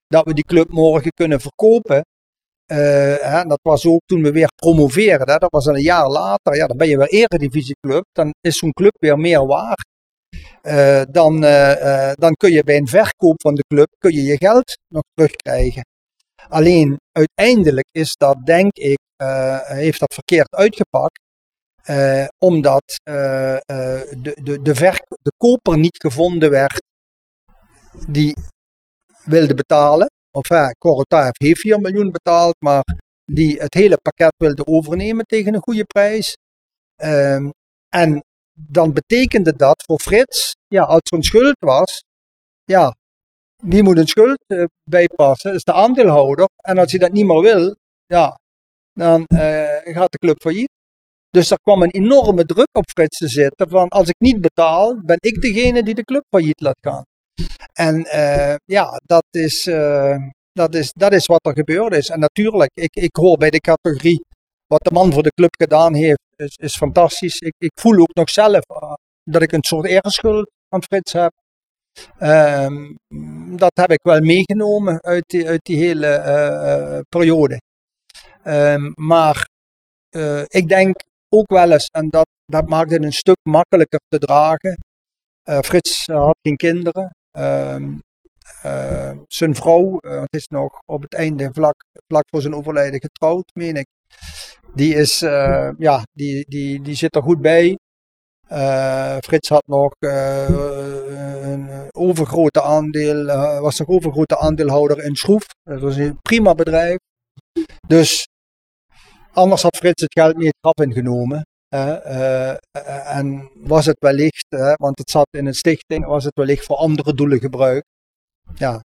dat 0.06 0.24
we 0.24 0.34
die 0.34 0.44
club 0.44 0.68
morgen 0.68 1.10
kunnen 1.10 1.40
verkopen. 1.40 2.04
Hè? 2.66 3.44
Dat 3.44 3.58
was 3.62 3.86
ook 3.86 4.00
toen 4.06 4.22
we 4.22 4.32
weer 4.32 4.48
promoveerden, 4.54 5.40
dat 5.40 5.50
was 5.50 5.66
een 5.66 5.80
jaar 5.80 6.08
later, 6.08 6.56
ja, 6.56 6.66
dan 6.66 6.76
ben 6.76 6.88
je 6.88 6.96
weer 6.96 7.08
eredivisieclub, 7.08 8.04
dan 8.12 8.34
is 8.40 8.56
zo'n 8.56 8.72
club 8.72 8.96
weer 8.98 9.18
meer 9.18 9.46
waard. 9.46 9.94
Uh, 10.66 11.02
dan, 11.10 11.44
uh, 11.44 11.70
uh, 11.80 12.12
dan 12.12 12.34
kun 12.34 12.52
je 12.52 12.64
bij 12.64 12.76
een 12.76 12.88
verkoop 12.88 13.40
van 13.40 13.54
de 13.54 13.64
club 13.68 13.88
kun 13.98 14.12
je, 14.12 14.22
je 14.22 14.36
geld 14.36 14.78
nog 14.88 15.02
terugkrijgen. 15.14 15.84
Alleen 16.48 17.00
uiteindelijk 17.12 17.88
is 17.92 18.14
dat, 18.16 18.46
denk 18.46 18.76
ik, 18.76 18.98
heeft 19.62 20.00
dat 20.00 20.14
verkeerd 20.14 20.54
uitgepakt. 20.54 21.20
omdat 22.38 23.00
de, 23.02 23.62
de, 24.42 24.62
de, 24.62 24.72
de 25.22 25.32
koper 25.36 25.78
niet 25.78 25.96
gevonden 25.96 26.50
werd 26.50 26.82
die 28.08 28.36
wilde 29.24 29.54
betalen. 29.54 30.10
Of 30.30 30.48
ja, 30.48 30.74
heeft 31.08 31.60
4 31.60 31.80
miljoen 31.80 32.10
betaald, 32.10 32.54
maar 32.58 32.84
die 33.24 33.58
het 33.58 33.74
hele 33.74 33.98
pakket 34.02 34.34
wilde 34.36 34.66
overnemen 34.66 35.24
tegen 35.24 35.54
een 35.54 35.62
goede 35.62 35.84
prijs. 35.84 36.36
Ehm, 36.96 37.50
en 37.88 38.24
dan 38.58 38.92
betekende 38.92 39.56
dat 39.56 39.82
voor 39.86 40.00
Frits, 40.00 40.54
ja, 40.66 40.82
als 40.82 41.00
er 41.02 41.16
een 41.16 41.22
schuld 41.22 41.56
was, 41.58 42.02
ja, 42.64 42.94
wie 43.56 43.82
moet 43.82 43.98
een 43.98 44.06
schuld 44.06 44.38
uh, 44.46 44.64
bijpassen? 44.90 45.54
Is 45.54 45.62
de 45.62 45.72
aandeelhouder. 45.72 46.48
En 46.56 46.78
als 46.78 46.90
hij 46.90 47.00
dat 47.00 47.12
niet 47.12 47.26
meer 47.26 47.40
wil, 47.40 47.76
ja, 48.06 48.38
dan 48.92 49.24
uh, 49.28 49.94
gaat 49.94 50.12
de 50.12 50.18
club 50.18 50.40
failliet. 50.40 50.70
Dus 51.30 51.50
er 51.50 51.60
kwam 51.60 51.82
een 51.82 51.90
enorme 51.90 52.44
druk 52.44 52.68
op 52.72 52.90
Frits 52.90 53.18
te 53.18 53.28
zitten 53.28 53.68
van 53.68 53.88
als 53.88 54.08
ik 54.08 54.14
niet 54.18 54.40
betaal, 54.40 55.00
ben 55.04 55.16
ik 55.20 55.40
degene 55.40 55.82
die 55.82 55.94
de 55.94 56.04
club 56.04 56.24
failliet 56.28 56.60
laat 56.60 56.78
gaan. 56.80 57.02
En 57.72 57.96
uh, 57.96 58.54
ja, 58.64 59.00
dat 59.04 59.24
is, 59.30 59.64
dat, 60.52 60.74
is, 60.74 60.92
dat 60.92 61.12
is 61.12 61.26
wat 61.26 61.46
er 61.46 61.52
gebeurd 61.52 61.94
is. 61.94 62.08
En 62.08 62.20
natuurlijk, 62.20 62.70
ik, 62.74 62.94
ik 62.94 63.16
hoor 63.16 63.36
bij 63.36 63.50
de 63.50 63.60
categorie 63.60 64.24
wat 64.66 64.84
de 64.84 64.90
man 64.90 65.12
voor 65.12 65.22
de 65.22 65.32
club 65.34 65.54
gedaan 65.58 65.94
heeft, 65.94 66.20
is, 66.36 66.56
is 66.56 66.76
fantastisch. 66.76 67.38
Ik, 67.38 67.54
ik 67.58 67.70
voel 67.80 68.00
ook 68.00 68.14
nog 68.14 68.30
zelf 68.30 68.70
uh, 68.70 68.92
dat 69.22 69.42
ik 69.42 69.52
een 69.52 69.64
soort 69.64 69.86
eerschuld 69.86 70.50
aan 70.68 70.82
Frits 70.82 71.12
heb. 71.12 71.32
Um, 72.20 72.96
dat 73.56 73.70
heb 73.74 73.90
ik 73.90 74.02
wel 74.02 74.20
meegenomen 74.20 75.02
uit 75.02 75.24
die, 75.26 75.48
uit 75.48 75.64
die 75.64 75.76
hele 75.76 76.22
uh, 76.26 76.98
periode. 77.08 77.60
Um, 78.44 78.92
maar 78.94 79.48
ik 80.46 80.68
denk 80.68 80.94
ook 81.28 81.50
wel 81.50 81.72
eens, 81.72 81.86
en 81.86 82.08
dat, 82.08 82.26
dat 82.44 82.68
maakt 82.68 82.90
het 82.90 83.02
een 83.02 83.12
stuk 83.12 83.38
makkelijker 83.42 84.00
te 84.08 84.18
dragen. 84.18 84.78
Frits 85.64 86.06
had 86.06 86.36
geen 86.42 86.56
kinderen. 86.56 87.10
Um, 87.38 88.00
zijn 89.26 89.54
vrouw, 89.54 89.98
is 90.28 90.46
nog 90.46 90.78
op 90.84 91.02
het 91.02 91.14
einde, 91.14 91.48
vlak, 91.52 91.74
vlak 92.06 92.24
voor 92.30 92.40
zijn 92.40 92.54
overlijden, 92.54 93.00
getrouwd, 93.00 93.50
meen 93.54 93.76
ik. 93.76 93.86
Die, 94.74 94.94
is, 94.94 95.22
uh, 95.22 95.70
ja, 95.78 96.02
die, 96.12 96.44
die, 96.48 96.82
die 96.82 96.94
zit 96.94 97.16
er 97.16 97.22
goed 97.22 97.40
bij. 97.40 97.78
Eh, 98.48 99.16
Frits 99.20 99.48
had 99.48 99.66
nog 99.66 99.92
eh, 99.98 100.48
een 101.42 101.88
overgrote 101.90 102.62
aandeel, 102.62 103.28
eh, 103.28 103.60
was 103.60 103.78
nog 103.78 103.88
overgrote 103.88 104.38
aandeelhouder 104.38 105.04
in 105.04 105.16
Schroef. 105.16 105.46
Dat 105.62 105.80
was 105.80 105.96
een 105.96 106.18
prima 106.22 106.54
bedrijf. 106.54 106.96
Dus 107.86 108.28
anders 109.32 109.62
had 109.62 109.76
Frits 109.76 110.02
het 110.02 110.12
geld 110.12 110.36
niet 110.36 110.56
graf 110.60 110.86
ingenomen. 110.86 111.46
Eh, 111.68 112.50
eh, 112.50 113.16
en 113.16 113.50
was 113.54 113.86
het 113.86 113.98
wellicht, 113.98 114.46
want 114.76 114.98
het 114.98 115.10
zat 115.10 115.26
in 115.30 115.46
een 115.46 115.54
stichting, 115.54 116.04
was 116.06 116.24
het 116.24 116.34
wellicht 116.34 116.64
voor 116.64 116.76
andere 116.76 117.14
doelen 117.14 117.38
gebruikt. 117.40 117.86
Ja. 118.54 118.82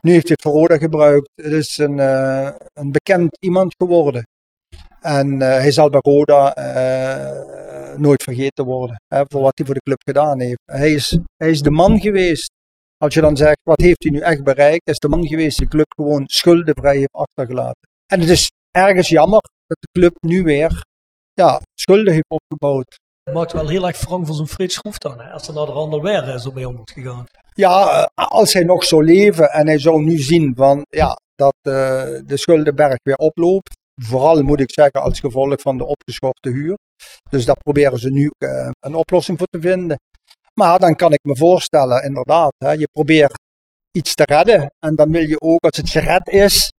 Nu 0.00 0.12
heeft 0.12 0.28
hij 0.28 0.36
het 0.40 0.42
voor 0.42 0.52
Roda 0.52 0.78
gebruikt. 0.78 1.30
Het 1.34 1.52
is 1.52 1.78
een, 1.78 1.98
eh, 1.98 2.50
een 2.72 2.92
bekend 2.92 3.36
iemand 3.40 3.74
geworden. 3.78 4.22
En 5.04 5.42
eh, 5.42 5.48
hij 5.48 5.70
zal 5.70 5.90
bij 5.90 6.00
Roda 6.02 6.54
eh, 6.54 7.98
nooit 7.98 8.22
vergeten 8.22 8.64
worden 8.64 9.00
hè, 9.06 9.22
voor 9.28 9.42
wat 9.42 9.52
hij 9.54 9.66
voor 9.66 9.74
de 9.74 9.80
club 9.80 10.00
gedaan 10.04 10.40
heeft. 10.40 10.60
Hij 10.64 10.92
is, 10.92 11.18
hij 11.36 11.50
is 11.50 11.60
de 11.60 11.70
man 11.70 12.00
geweest. 12.00 12.50
Als 12.96 13.14
je 13.14 13.20
dan 13.20 13.36
zegt, 13.36 13.60
wat 13.62 13.80
heeft 13.80 14.02
hij 14.02 14.12
nu 14.12 14.18
echt 14.18 14.42
bereikt? 14.42 14.84
Hij 14.84 14.92
is 14.92 14.98
de 14.98 15.08
man 15.08 15.26
geweest 15.26 15.58
die 15.58 15.66
de 15.66 15.72
club 15.72 15.92
gewoon 15.96 16.22
schuldenvrij 16.26 16.96
heeft 16.96 17.12
achtergelaten. 17.12 17.88
En 18.06 18.20
het 18.20 18.28
is 18.28 18.50
ergens 18.70 19.08
jammer 19.08 19.40
dat 19.66 19.76
de 19.80 20.00
club 20.00 20.16
nu 20.20 20.42
weer 20.42 20.84
ja, 21.32 21.60
schulden 21.74 22.12
heeft 22.12 22.28
opgebouwd. 22.28 22.98
Het 23.22 23.34
maakt 23.34 23.52
wel 23.52 23.68
heel 23.68 23.86
erg 23.86 24.00
wrang 24.00 24.26
voor 24.26 24.36
zo'n 24.36 24.48
Frits 24.48 24.74
Schroef 24.74 24.98
dan, 24.98 25.20
hè, 25.20 25.30
als 25.30 25.48
er 25.48 25.54
naar 25.54 25.66
de 25.66 25.72
ander 25.72 26.02
weer 26.02 26.28
eh, 26.28 26.38
zo 26.38 26.50
mee 26.50 26.68
om 26.68 26.74
moet 26.74 26.90
gegaan. 26.90 27.24
Ja, 27.52 28.10
als 28.14 28.52
hij 28.52 28.64
nog 28.64 28.84
zou 28.84 29.04
leven 29.04 29.50
en 29.50 29.66
hij 29.66 29.78
zou 29.78 30.02
nu 30.02 30.18
zien 30.18 30.52
van, 30.56 30.84
ja, 30.88 31.16
dat 31.34 31.54
de 31.62 32.36
schuldenberg 32.36 32.96
weer 33.02 33.16
oploopt. 33.16 33.82
Vooral 34.02 34.42
moet 34.42 34.60
ik 34.60 34.72
zeggen 34.72 35.02
als 35.02 35.20
gevolg 35.20 35.60
van 35.60 35.78
de 35.78 35.84
opgeschorte 35.84 36.50
huur. 36.50 36.78
Dus 37.30 37.44
daar 37.44 37.56
proberen 37.56 37.98
ze 37.98 38.10
nu 38.10 38.30
eh, 38.38 38.70
een 38.80 38.94
oplossing 38.94 39.38
voor 39.38 39.46
te 39.46 39.60
vinden. 39.60 39.98
Maar 40.54 40.78
dan 40.78 40.96
kan 40.96 41.12
ik 41.12 41.20
me 41.22 41.36
voorstellen, 41.36 42.04
inderdaad, 42.04 42.54
hè, 42.58 42.72
je 42.72 42.88
probeert 42.92 43.38
iets 43.90 44.14
te 44.14 44.24
redden. 44.24 44.70
En 44.78 44.94
dan 44.94 45.10
wil 45.10 45.22
je 45.22 45.40
ook, 45.40 45.60
als 45.60 45.76
het 45.76 45.90
gered 45.90 46.28
is, 46.28 46.72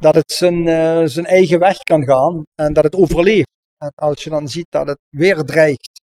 dat 0.00 0.14
het 0.14 0.32
zijn, 0.32 0.68
eh, 0.68 1.02
zijn 1.04 1.26
eigen 1.26 1.58
weg 1.58 1.78
kan 1.78 2.04
gaan 2.04 2.42
en 2.54 2.72
dat 2.72 2.84
het 2.84 2.94
overleeft. 2.94 3.48
En 3.78 3.92
als 3.94 4.24
je 4.24 4.30
dan 4.30 4.48
ziet 4.48 4.66
dat 4.68 4.86
het 4.86 4.98
weer 5.08 5.42
dreigt 5.44 6.00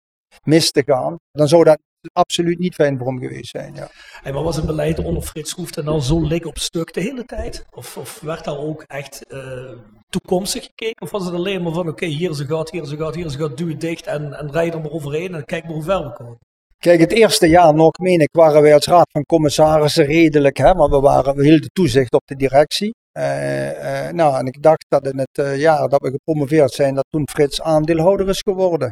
mis 0.45 0.71
te 0.71 0.83
gaan, 0.87 1.17
dan 1.31 1.49
zou 1.49 1.65
dat 1.65 1.79
absoluut 2.13 2.59
niet 2.59 2.75
fijn 2.75 2.99
voor 2.99 3.07
hem 3.07 3.19
geweest 3.19 3.51
zijn. 3.51 3.75
Ja. 3.75 3.89
Hey, 4.23 4.33
maar 4.33 4.43
was 4.43 4.57
het 4.57 4.67
beleid 4.67 4.99
onder 4.99 5.23
Frits 5.23 5.51
Schroef 5.51 5.71
dan 5.71 6.03
zo 6.03 6.21
lik 6.21 6.47
op 6.47 6.59
stuk 6.59 6.93
de 6.93 7.01
hele 7.01 7.25
tijd? 7.25 7.65
Of, 7.71 7.97
of 7.97 8.21
werd 8.21 8.45
daar 8.45 8.59
ook 8.59 8.83
echt 8.83 9.27
eh, 9.27 9.73
toekomstig 10.09 10.65
gekeken? 10.65 11.03
Of 11.03 11.11
was 11.11 11.25
het 11.25 11.35
alleen 11.35 11.63
maar 11.63 11.73
van, 11.73 11.89
oké, 11.89 12.07
hier 12.07 12.31
is 12.31 12.39
een 12.39 12.47
gat, 12.47 12.71
hier 12.71 12.83
is 12.83 12.91
een 12.91 12.99
gat, 12.99 13.15
hier 13.15 13.27
is 13.27 13.35
een 13.35 13.41
gat, 13.41 13.57
duw 13.57 13.69
het 13.69 13.81
dicht 13.81 14.07
en, 14.07 14.33
en 14.33 14.53
rij 14.53 14.71
er 14.73 14.81
maar 14.81 14.91
overheen 14.91 15.35
en 15.35 15.45
kijk 15.45 15.65
maar 15.65 15.73
hoe 15.73 15.83
ver 15.83 16.05
we 16.05 16.13
komen. 16.13 16.39
Kijk, 16.79 17.01
het 17.01 17.13
eerste 17.13 17.49
jaar 17.49 17.75
nog, 17.75 17.99
meen 17.99 18.21
ik, 18.21 18.29
waren 18.33 18.63
wij 18.63 18.75
als 18.75 18.87
raad 18.87 19.11
van 19.11 19.23
commissarissen 19.23 20.05
redelijk, 20.05 20.57
hè, 20.57 20.75
maar 20.75 20.89
we, 20.89 21.01
waren, 21.01 21.37
we 21.37 21.45
hielden 21.45 21.71
toezicht 21.73 22.13
op 22.13 22.23
de 22.25 22.37
directie. 22.37 22.95
Eh, 23.13 24.07
eh, 24.07 24.15
nou, 24.15 24.39
en 24.39 24.47
ik 24.47 24.63
dacht 24.63 24.85
dat 24.89 25.07
in 25.07 25.19
het 25.19 25.59
jaar 25.59 25.89
dat 25.89 26.01
we 26.01 26.11
gepromoveerd 26.11 26.73
zijn, 26.73 26.95
dat 26.95 27.07
toen 27.11 27.29
Frits 27.29 27.63
aandeelhouder 27.63 28.29
is 28.29 28.41
geworden. 28.41 28.91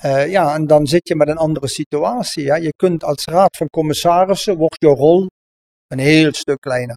Eh, 0.00 0.30
ja, 0.30 0.54
en 0.54 0.66
dan 0.66 0.86
zit 0.86 1.08
je 1.08 1.16
met 1.16 1.28
een 1.28 1.36
andere 1.36 1.68
situatie. 1.68 2.50
Hè. 2.50 2.56
Je 2.56 2.72
kunt 2.76 3.04
als 3.04 3.24
raad 3.24 3.56
van 3.56 3.68
commissarissen, 3.68 4.56
wordt 4.56 4.76
je 4.78 4.88
rol 4.88 5.26
een 5.86 5.98
heel 5.98 6.32
stuk 6.32 6.60
kleiner. 6.60 6.96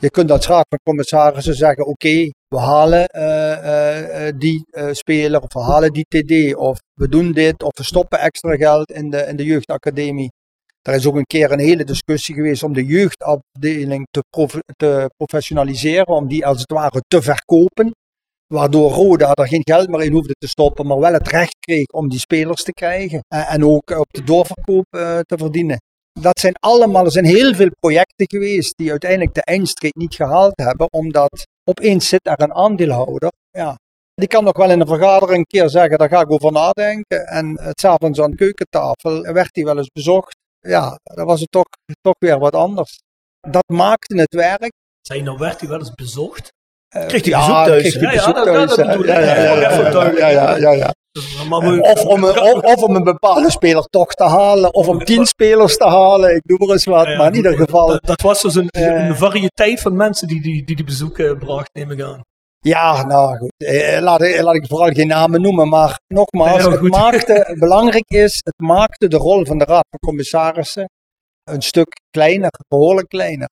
Je 0.00 0.10
kunt 0.10 0.30
als 0.30 0.46
raad 0.46 0.66
van 0.68 0.78
commissarissen 0.82 1.54
zeggen, 1.54 1.86
oké, 1.86 2.30
we 2.48 2.58
halen 2.58 3.06
eh, 3.06 4.26
eh, 4.26 4.34
die 4.38 4.64
speler, 4.90 5.40
of 5.40 5.52
we 5.52 5.60
halen 5.60 5.92
die 5.92 6.06
TD, 6.08 6.54
of 6.54 6.78
we 6.94 7.08
doen 7.08 7.32
dit, 7.32 7.62
of 7.62 7.76
we 7.76 7.84
stoppen 7.84 8.18
extra 8.18 8.56
geld 8.56 8.90
in 8.90 9.10
de, 9.10 9.26
in 9.26 9.36
de 9.36 9.44
jeugdacademie. 9.44 10.30
Er 10.82 10.94
is 10.94 11.06
ook 11.06 11.14
een 11.14 11.24
keer 11.24 11.52
een 11.52 11.58
hele 11.58 11.84
discussie 11.84 12.34
geweest 12.34 12.62
om 12.62 12.72
de 12.72 12.84
jeugdafdeling 12.84 14.06
te, 14.10 14.24
te 14.76 15.10
professionaliseren, 15.16 16.06
om 16.06 16.28
die 16.28 16.46
als 16.46 16.60
het 16.60 16.72
ware 16.72 17.02
te 17.08 17.22
verkopen. 17.22 17.90
Waardoor 18.54 18.90
Roda 18.90 19.32
er 19.32 19.48
geen 19.48 19.64
geld 19.64 19.88
meer 19.88 20.02
in 20.02 20.12
hoefde 20.12 20.34
te 20.38 20.48
stoppen, 20.48 20.86
maar 20.86 20.98
wel 20.98 21.12
het 21.12 21.28
recht 21.28 21.56
kreeg 21.58 21.86
om 21.86 22.08
die 22.08 22.18
spelers 22.18 22.62
te 22.62 22.72
krijgen. 22.72 23.20
En, 23.28 23.64
ook 23.64 23.90
op 23.90 24.12
de 24.12 24.24
doorverkoop 24.24 24.86
eh, 24.90 25.18
te 25.18 25.38
verdienen. 25.38 25.78
Dat 26.20 26.38
zijn 26.38 26.54
allemaal, 26.60 27.10
zijn 27.10 27.24
heel 27.24 27.54
veel 27.54 27.70
projecten 27.80 28.28
geweest 28.28 28.76
die 28.76 28.90
uiteindelijk 28.90 29.34
de 29.34 29.42
eindstreep 29.42 29.94
niet 29.94 30.14
gehaald 30.14 30.52
hebben, 30.54 30.92
omdat 30.92 31.46
opeens 31.64 32.08
zit 32.08 32.26
er 32.26 32.40
een 32.40 32.54
aandeelhouder. 32.54 33.32
Ja, 33.50 33.78
die 34.14 34.28
kan 34.28 34.44
nog 34.44 34.56
wel 34.56 34.70
in 34.70 34.80
een 34.80 34.86
vergadering 34.86 35.38
een 35.38 35.60
keer 35.60 35.68
zeggen, 35.68 35.98
daar 35.98 36.08
ga 36.08 36.20
ik 36.20 36.32
over 36.32 36.52
nadenken. 36.52 37.26
En 37.26 37.60
het 37.60 37.80
s'avonds 37.80 38.20
aan 38.20 38.30
de 38.30 38.36
keukentafel 38.36 39.22
werd 39.22 39.54
hij 39.54 39.64
wel 39.64 39.78
eens 39.78 39.90
bezocht. 39.92 40.36
Ja, 40.60 40.98
dan 41.02 41.26
was 41.26 41.40
het 41.40 41.50
toch, 41.50 41.68
toch 42.00 42.16
weer 42.18 42.38
wat 42.38 42.54
anders. 42.54 42.98
Dat 43.40 43.68
maakte 43.68 44.20
het 44.20 44.34
werk. 44.34 44.72
Zei 45.00 45.22
nou, 45.22 45.38
werd 45.38 45.60
hij 45.60 45.68
wel 45.68 45.78
eens 45.78 45.94
bezocht? 45.94 46.50
Eh, 46.90 47.06
Kreeg 47.06 47.22
hij 47.24 47.30
ja, 47.30 47.38
bezoek 47.38 47.64
thuis? 47.64 47.94
Ja, 47.94 48.12
ja, 48.12 48.32
dat- 48.32 48.76
dat. 48.76 48.76
Ja, 49.06 49.18
ja, 49.20 49.20
ja, 49.20 49.42
Ja, 49.42 49.60
ja, 49.60 49.70
even 49.70 50.16
ja, 50.16 50.28
ja, 50.28 50.56
ja, 50.56 50.70
ja. 50.70 50.94
Maar 51.48 51.60
we- 51.60 51.80
Of 51.82 52.04
om, 52.04 52.24
een, 52.24 52.40
of, 52.40 52.62
of 52.62 52.82
om 52.82 52.94
een 52.96 53.04
bepaalde 53.04 53.50
speler 53.50 53.82
toch 53.84 54.14
te 54.14 54.24
halen, 54.24 54.74
of 54.74 54.88
om 54.88 55.04
tien 55.04 55.26
spelers 55.26 55.76
te 55.76 55.84
halen, 55.86 56.34
ik 56.34 56.40
doe 56.44 56.58
maar 56.58 56.68
eens 56.68 56.84
wat. 56.84 57.06
Ja, 57.06 57.16
Maar 57.16 57.26
in 57.26 57.34
ieder 57.34 57.56
geval, 57.56 57.86
Dat, 57.86 58.04
dat 58.04 58.20
was 58.20 58.40
dus 58.42 58.54
een, 58.54 58.68
Eh. 58.68 59.06
een 59.08 59.16
variëteit 59.16 59.80
van 59.80 59.96
mensen 59.96 60.28
die 60.28 60.42
die, 60.42 60.64
die, 60.64 60.76
die 60.76 60.84
bezoeken 60.84 61.38
bracht, 61.38 61.70
neem 61.72 61.90
ik 61.90 62.00
aan. 62.02 62.20
ja, 62.58 63.06
nou 63.06 63.36
goed, 63.38 63.52
eh, 63.56 64.00
laat, 64.00 64.22
ik- 64.22 64.40
laat 64.40 64.54
ik 64.54 64.66
vooral 64.66 64.90
geen 64.90 65.06
namen 65.06 65.40
noemen, 65.40 65.68
maar 65.68 66.00
nogmaals, 66.14 66.62
het 66.64 66.80
maakte, 66.82 67.54
belangrijk 67.58 68.08
is, 68.10 68.40
het 68.44 68.58
maakte 68.68 69.08
de 69.08 69.16
rol 69.16 69.44
van 69.46 69.58
de 69.58 69.64
Raad 69.64 69.86
van 69.90 69.98
Commissarissen 70.08 70.88
een 71.44 71.62
stuk 71.62 72.00
kleiner, 72.10 72.50
behoorlijk 72.68 73.08
kleiner. 73.08 73.48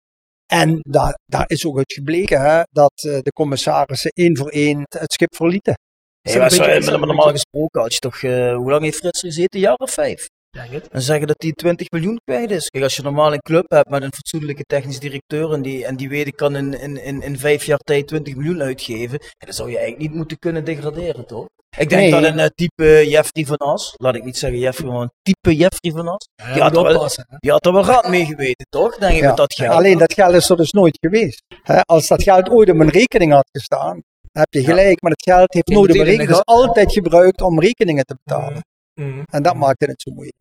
En 0.47 0.79
daar, 0.81 1.17
daar 1.25 1.43
is 1.47 1.65
ook 1.65 1.77
uit 1.77 1.93
gebleken 1.93 2.41
hè, 2.41 2.61
dat 2.71 2.93
eh, 2.95 3.17
de 3.21 3.31
commissarissen 3.33 4.11
één 4.13 4.37
voor 4.37 4.49
één 4.49 4.83
het 4.89 5.13
schip 5.13 5.35
verlieten. 5.35 5.73
Hey, 6.21 6.37
maar 6.39 6.49
beetje- 6.49 6.97
maar 6.97 7.07
normaal 7.07 7.29
gesproken 7.31 7.81
had 7.81 7.93
je 7.93 7.99
toch, 7.99 8.21
eh, 8.21 8.55
hoe 8.55 8.69
lang 8.71 8.83
heeft 8.83 8.97
Frits 8.97 9.19
gezeten? 9.19 9.59
Een 9.59 9.65
jaar 9.65 9.75
of 9.75 9.91
vijf? 9.91 10.27
Denk 10.49 10.71
het. 10.71 10.87
En 10.87 11.01
zeggen 11.01 11.27
dat 11.27 11.41
hij 11.41 11.51
20 11.51 11.89
miljoen 11.91 12.19
kwijt 12.23 12.51
is. 12.51 12.69
Kijk, 12.69 12.83
als 12.83 12.95
je 12.95 13.01
normaal 13.01 13.33
een 13.33 13.39
club 13.39 13.69
hebt 13.71 13.89
met 13.89 14.03
een 14.03 14.13
fatsoenlijke 14.13 14.63
technisch 14.63 14.99
directeur 14.99 15.53
en 15.53 15.61
die, 15.61 15.85
en 15.85 15.95
die 15.95 16.09
weet 16.09 16.27
ik 16.27 16.35
kan 16.35 16.55
in, 16.55 16.73
in, 16.79 17.03
in, 17.03 17.21
in 17.21 17.39
vijf 17.39 17.63
jaar 17.65 17.77
tijd 17.77 18.07
20 18.07 18.35
miljoen 18.35 18.61
uitgeven, 18.61 19.19
dan 19.37 19.53
zou 19.53 19.69
je 19.69 19.77
eigenlijk 19.77 20.07
niet 20.07 20.17
moeten 20.17 20.39
kunnen 20.39 20.65
degraderen, 20.65 21.25
toch? 21.25 21.45
Ik 21.77 21.89
denk 21.89 22.01
Nee. 22.01 22.11
dat 22.11 22.23
een 22.23 22.39
eh, 22.39 22.45
type 22.55 23.09
Jeffrey 23.09 23.45
van 23.45 23.57
As, 23.57 23.93
laat 23.97 24.15
ik 24.15 24.23
niet 24.23 24.37
zeggen 24.37 24.59
Jeffrey, 24.59 24.91
maar 24.91 25.01
een 25.01 25.11
type 25.21 25.55
Jeffrey 25.55 25.91
van 25.91 26.07
As, 26.07 26.27
Ja, 26.35 26.53
die, 26.53 26.61
had 26.61 26.75
er 26.75 26.83
wel, 26.83 26.95
oppassen. 26.95 27.25
hè. 27.29 27.35
die 27.39 27.51
had 27.51 27.65
er 27.65 27.73
wel 27.73 27.85
raad 27.85 28.07
mee 28.09 28.25
geweten, 28.25 28.65
toch? 28.69 28.97
Denk 28.97 29.13
ik 29.15 29.19
Ja, 29.21 29.27
met 29.27 29.37
dat 29.37 29.53
geld. 29.53 29.73
Alleen 29.73 29.97
dat 29.97 30.13
geld 30.13 30.33
is 30.33 30.49
er 30.49 30.57
dus 30.57 30.71
nooit 30.71 30.97
geweest. 31.01 31.43
Hè, 31.63 31.81
als 31.81 32.07
dat 32.07 32.23
geld 32.23 32.49
ooit 32.49 32.69
op 32.69 32.79
een 32.79 32.89
rekening 32.89 33.31
had 33.31 33.49
gestaan, 33.51 34.01
heb 34.31 34.47
je 34.53 34.63
gelijk, 34.63 35.01
maar 35.01 35.11
het 35.11 35.23
geld 35.23 35.53
heeft 35.53 35.67
nooit 35.67 35.89
op 35.89 35.95
de 35.95 36.03
rekening. 36.03 36.29
Het 36.29 36.37
is 36.37 36.43
altijd 36.45 36.93
gebruikt 36.93 37.41
om 37.41 37.59
rekeningen 37.59 38.05
te 38.05 38.17
betalen. 38.23 38.61
Mhm. 38.93 39.23
En 39.29 39.43
dat 39.43 39.55
maakte 39.55 39.85
het 39.85 40.01
zo 40.01 40.11
moeilijk. 40.11 40.35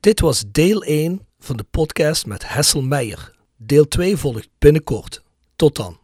Dit 0.00 0.20
was 0.20 0.44
deel 0.52 0.82
1 0.84 1.26
van 1.38 1.56
de 1.56 1.64
podcast 1.70 2.26
met 2.26 2.48
Hessel 2.52 2.82
Meijer. 2.82 3.34
Deel 3.56 3.88
2 3.88 4.16
volgt 4.16 4.48
binnenkort. 4.58 5.22
Tot 5.56 5.76
dan. 5.76 5.99